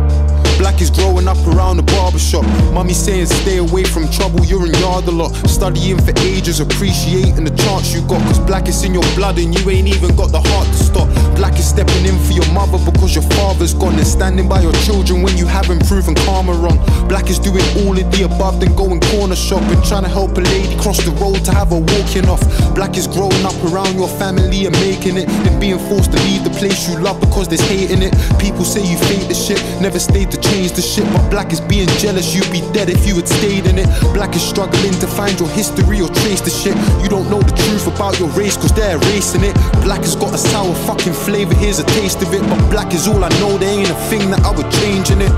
Black 0.64 0.80
is 0.80 0.90
growing 0.90 1.27
up 1.27 1.35
around 1.45 1.76
the 1.76 1.84
barbershop. 1.84 2.45
Mummy 2.72 2.94
saying 2.94 3.26
stay 3.26 3.57
away 3.57 3.84
from 3.84 4.10
trouble, 4.10 4.45
you're 4.45 4.65
in 4.65 4.72
yard 4.80 5.03
a 5.10 5.11
lot. 5.11 5.35
Studying 5.44 5.99
for 5.99 6.15
ages, 6.23 6.61
appreciating 6.61 7.44
the 7.44 7.52
chance 7.52 7.94
you 7.94 7.99
got. 8.07 8.23
Cause 8.31 8.40
black 8.40 8.69
is 8.69 8.81
in 8.85 8.94
your 8.94 9.03
blood 9.14 9.38
and 9.40 9.52
you 9.52 9.69
ain't 9.69 9.90
even 9.90 10.15
got 10.15 10.31
the 10.31 10.40
heart 10.40 10.65
to 10.68 10.80
stop. 10.80 11.10
Black 11.35 11.60
is 11.60 11.68
stepping 11.68 12.06
in 12.07 12.18
for 12.23 12.31
your 12.31 12.48
mother 12.53 12.80
because 12.90 13.14
your 13.14 13.27
father's 13.35 13.73
gone 13.73 13.95
and 13.99 14.07
standing 14.07 14.48
by 14.48 14.61
your 14.61 14.72
children 14.88 15.22
when 15.22 15.35
you 15.35 15.45
haven't 15.45 15.85
proven 15.85 16.15
karma 16.23 16.53
wrong. 16.53 16.80
Black 17.10 17.30
is 17.30 17.40
doing 17.40 17.65
all 17.84 17.91
of 17.91 18.07
the 18.15 18.23
above, 18.23 18.61
then 18.61 18.73
going 18.73 19.02
corner 19.11 19.35
shopping, 19.35 19.81
trying 19.84 20.07
to 20.07 20.10
help 20.10 20.31
a 20.38 20.41
lady 20.48 20.80
cross 20.80 21.03
the 21.03 21.11
road 21.19 21.44
to 21.44 21.52
have 21.52 21.76
her 21.76 21.84
walking 21.91 22.23
off. 22.31 22.40
Black 22.73 22.95
is 22.95 23.07
growing 23.07 23.44
up 23.44 23.60
around 23.68 23.99
your 23.99 24.07
family 24.07 24.65
and 24.65 24.72
making 24.80 25.18
it, 25.18 25.27
then 25.44 25.60
being 25.60 25.80
forced 25.91 26.15
to 26.15 26.19
leave 26.23 26.45
the 26.48 26.56
place 26.56 26.88
you 26.88 26.95
love 27.03 27.19
because 27.19 27.49
there's 27.49 27.68
hate 27.68 27.91
in 27.91 28.02
it. 28.02 28.15
People 28.40 28.64
say 28.64 28.80
you 28.80 28.95
fake 29.11 29.27
the 29.27 29.35
shit, 29.35 29.60
never 29.81 29.99
stayed 29.99 30.31
to 30.31 30.40
change 30.54 30.72
the 30.74 30.82
shit, 30.82 31.06
but 31.14 31.30
black 31.30 31.52
is 31.52 31.62
being 31.62 31.88
jealous. 31.98 32.36
You'd 32.36 32.52
be 32.52 32.62
dead 32.74 32.90
if 32.90 33.08
you 33.08 33.16
had 33.16 33.28
stayed 33.28 33.66
in 33.66 33.78
it. 33.80 33.88
Black 34.14 34.36
is 34.36 34.44
struggling 34.44 34.94
to 35.02 35.08
find 35.08 35.34
your 35.40 35.50
history 35.50 36.00
or 36.02 36.10
trace 36.22 36.42
the 36.42 36.52
shit. 36.52 36.76
You 37.02 37.10
don't 37.10 37.30
know 37.30 37.42
the 37.42 37.56
truth 37.66 37.88
about 37.88 38.20
your 38.20 38.30
race 38.30 38.56
cause 38.56 38.74
they're 38.74 38.98
erasing 38.98 39.44
it. 39.44 39.56
Black 39.84 40.02
has 40.02 40.16
got 40.16 40.34
a 40.34 40.38
sour 40.38 40.74
fucking 40.86 41.14
flavor, 41.14 41.56
here's 41.56 41.80
a 41.80 41.88
taste 41.98 42.22
of 42.22 42.34
it. 42.34 42.42
But 42.42 42.62
black 42.70 42.94
is 42.94 43.08
all 43.08 43.24
I 43.24 43.30
know, 43.42 43.58
there 43.58 43.74
ain't 43.80 43.90
a 43.90 44.00
thing 44.12 44.30
that 44.30 44.42
I 44.46 44.52
would 44.56 44.70
change 44.82 45.10
in 45.10 45.22
it, 45.22 45.32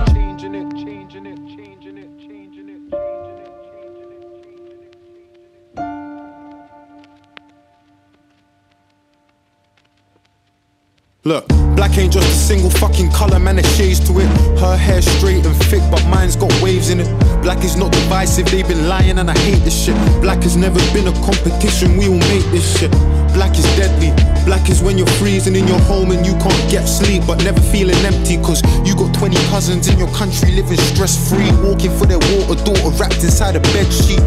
Look, 11.27 11.47
black 11.75 11.97
ain't 11.97 12.13
just 12.13 12.27
a 12.27 12.35
single 12.35 12.69
fucking 12.69 13.09
color, 13.09 13.39
man, 13.39 13.55
there's 13.55 13.75
shades 13.75 13.99
to 14.07 14.19
it. 14.19 14.27
Her 14.59 14.77
hair 14.77 15.01
straight 15.01 15.43
and 15.43 15.55
thick, 15.65 15.81
but 15.89 16.05
mine's 16.05 16.35
got 16.35 16.53
waves 16.61 16.91
in 16.91 16.99
it. 16.99 17.07
Black 17.41 17.63
is 17.63 17.75
not 17.75 17.91
divisive, 17.91 18.45
they've 18.51 18.67
been 18.67 18.87
lying 18.87 19.17
and 19.17 19.31
I 19.31 19.35
hate 19.39 19.63
this 19.63 19.85
shit. 19.85 19.95
Black 20.21 20.43
has 20.43 20.55
never 20.55 20.79
been 20.93 21.07
a 21.07 21.13
competition, 21.25 21.97
we 21.97 22.07
all 22.09 22.19
make 22.29 22.45
this 22.51 22.79
shit. 22.79 22.91
Black 23.33 23.57
is 23.57 23.65
deadly. 23.75 24.13
Black 24.45 24.69
is 24.69 24.83
when 24.83 24.95
you're 24.95 25.15
freezing 25.17 25.55
in 25.55 25.67
your 25.67 25.79
home 25.81 26.11
and 26.11 26.23
you 26.23 26.33
can't 26.37 26.71
get 26.71 26.85
sleep, 26.85 27.23
but 27.25 27.43
never 27.43 27.59
feeling 27.59 27.97
empty. 28.05 28.37
Cause 28.37 28.61
you 28.85 28.95
got 28.95 29.11
20 29.15 29.35
cousins 29.49 29.87
in 29.87 29.97
your 29.97 30.11
country 30.13 30.51
living 30.51 30.77
stress 30.77 31.17
free, 31.29 31.49
walking 31.65 31.89
for 31.97 32.05
their 32.05 32.19
water 32.37 32.53
daughter 32.63 32.89
wrapped 33.01 33.23
inside 33.23 33.55
a 33.55 33.59
bed 33.73 33.91
sheet. 33.91 34.21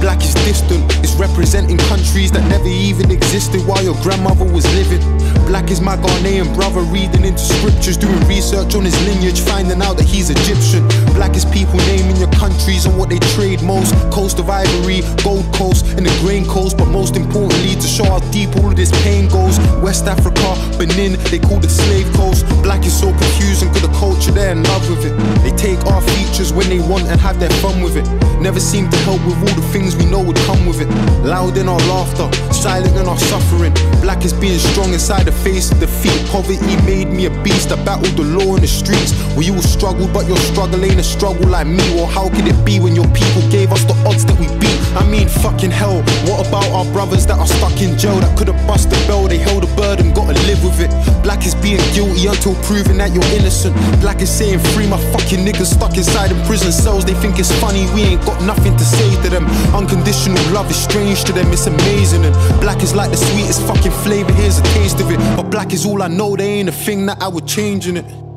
Black 0.00 0.22
is 0.22 0.34
distant, 0.46 0.84
it's 1.02 1.14
representing 1.14 1.78
countries 1.88 2.30
that 2.30 2.46
never 2.48 2.68
even 2.68 3.10
existed 3.10 3.60
while 3.66 3.82
your 3.82 3.94
grandmother 4.02 4.44
was 4.44 4.62
living. 4.74 5.00
Black 5.46 5.70
is 5.70 5.80
my 5.80 5.96
Ghanaian 5.96 6.54
brother 6.54 6.80
reading 6.80 7.24
into 7.24 7.40
scriptures, 7.40 7.96
doing 7.96 8.20
research 8.28 8.74
on 8.74 8.84
his 8.84 8.96
lineage, 9.06 9.40
finding 9.40 9.80
out 9.82 9.96
that 9.96 10.04
he's 10.06 10.30
Egyptian. 10.30 10.86
Black 11.14 11.34
is 11.34 11.44
people 11.44 11.78
naming 11.90 12.16
your 12.16 12.30
countries 12.32 12.86
and 12.86 12.98
what 12.98 13.08
they 13.08 13.18
trade 13.34 13.62
most. 13.62 13.94
Coast 14.12 14.38
of 14.38 14.48
Ivory, 14.50 15.00
Gold 15.22 15.46
Coast, 15.54 15.86
and 15.96 16.06
the 16.06 16.12
Grain 16.20 16.44
Coast, 16.44 16.76
but 16.76 16.86
most 16.86 17.16
importantly, 17.16 17.74
to 17.74 17.88
show 17.88 18.04
how 18.04 18.20
deep 18.30 18.54
all 18.56 18.70
of 18.70 18.76
this 18.76 18.90
pain 19.02 19.28
goes. 19.28 19.58
West 19.82 20.06
Africa, 20.06 20.56
Benin, 20.78 21.12
they 21.30 21.38
call 21.38 21.62
it 21.62 21.70
slave 21.70 22.10
coast. 22.14 22.46
Black 22.62 22.84
is 22.86 22.98
so 22.98 23.10
confusing, 23.10 23.68
cause 23.68 23.82
the 23.82 23.92
culture 23.98 24.30
they're 24.30 24.52
in 24.52 24.62
love 24.64 24.88
with 24.88 25.04
it. 25.04 25.14
They 25.42 25.54
take 25.56 25.78
our 25.86 26.00
features 26.00 26.52
when 26.52 26.68
they 26.68 26.80
want 26.80 27.04
and 27.04 27.20
have 27.20 27.38
their 27.38 27.50
fun 27.60 27.82
with 27.82 27.96
it. 27.96 28.06
Never 28.40 28.60
seem 28.60 28.90
to 28.90 28.96
help 28.98 29.24
with 29.24 29.36
all 29.38 29.54
the 29.54 29.66
things 29.72 29.96
we 29.96 30.06
know 30.06 30.22
would 30.22 30.36
come 30.48 30.66
with 30.66 30.80
it. 30.80 30.88
Loud 31.24 31.56
in 31.56 31.68
our 31.68 31.78
laughter, 31.88 32.26
silent 32.52 32.96
in 32.96 33.06
our 33.06 33.18
suffering. 33.18 33.72
Black 34.00 34.24
is 34.24 34.32
being 34.32 34.58
strong 34.58 34.92
inside 34.92 35.24
the 35.24 35.32
face 35.32 35.70
of 35.70 35.80
defeat. 35.80 36.18
Poverty 36.28 36.76
made 36.84 37.08
me 37.08 37.26
a 37.26 37.30
beast. 37.42 37.70
I 37.70 37.76
battled 37.84 38.16
the 38.16 38.24
law 38.24 38.56
in 38.56 38.62
the 38.62 38.66
streets. 38.66 39.12
We 39.36 39.50
all 39.50 39.62
struggled, 39.62 40.12
but 40.12 40.26
your 40.26 40.36
struggle 40.38 40.84
ain't 40.84 40.98
a 40.98 41.04
struggle 41.04 41.48
like 41.48 41.66
me. 41.66 41.84
Or 42.00 42.06
how 42.06 42.28
could 42.28 42.46
it 42.46 42.64
be 42.64 42.80
when 42.80 42.94
your 42.96 43.08
people 43.08 43.42
gave 43.50 43.70
us 43.70 43.84
the 43.84 43.94
odds 44.08 44.24
that 44.26 44.38
we 44.40 44.48
beat? 44.58 44.74
I 44.96 45.04
mean, 45.06 45.28
fucking 45.28 45.70
hell. 45.70 46.02
What 46.26 46.46
about 46.46 46.66
our 46.72 46.84
brothers 46.92 47.26
that 47.26 47.38
are 47.38 47.46
stuck 47.46 47.80
in 47.80 47.96
jail 47.98 48.18
that 48.20 48.36
could 48.36 48.48
have 48.48 48.66
bust 48.66 48.90
the 48.90 48.96
bell? 49.06 49.28
They 49.28 49.38
held 49.38 49.53
a 49.62 49.76
burden, 49.76 50.12
gotta 50.12 50.34
live 50.50 50.64
with 50.64 50.80
it. 50.80 50.90
Black 51.22 51.46
is 51.46 51.54
being 51.54 51.78
guilty 51.94 52.26
until 52.26 52.54
proven 52.66 52.98
that 52.98 53.12
you're 53.14 53.30
innocent. 53.38 53.76
Black 54.00 54.20
is 54.20 54.30
saying 54.30 54.58
free 54.74 54.88
my 54.88 54.98
fucking 55.12 55.44
niggas 55.46 55.74
stuck 55.76 55.96
inside 55.96 56.32
in 56.32 56.40
prison 56.46 56.72
cells. 56.72 57.04
They 57.04 57.14
think 57.14 57.38
it's 57.38 57.52
funny, 57.60 57.86
we 57.94 58.02
ain't 58.02 58.24
got 58.24 58.42
nothing 58.42 58.76
to 58.76 58.84
say 58.84 59.22
to 59.22 59.28
them. 59.30 59.46
Unconditional 59.74 60.42
love 60.52 60.70
is 60.70 60.82
strange 60.82 61.22
to 61.24 61.32
them, 61.32 61.52
it's 61.52 61.66
amazing. 61.66 62.24
And 62.24 62.34
black 62.60 62.82
is 62.82 62.94
like 62.94 63.10
the 63.10 63.16
sweetest 63.16 63.62
fucking 63.62 63.92
flavor, 64.02 64.32
here's 64.32 64.58
a 64.58 64.62
taste 64.74 64.98
of 65.00 65.10
it. 65.10 65.18
But 65.36 65.50
black 65.50 65.72
is 65.72 65.86
all 65.86 66.02
I 66.02 66.08
know, 66.08 66.34
they 66.34 66.48
ain't 66.58 66.68
a 66.68 66.72
thing 66.72 67.06
that 67.06 67.22
I 67.22 67.28
would 67.28 67.46
change 67.46 67.86
in 67.86 67.96
it. 67.98 68.33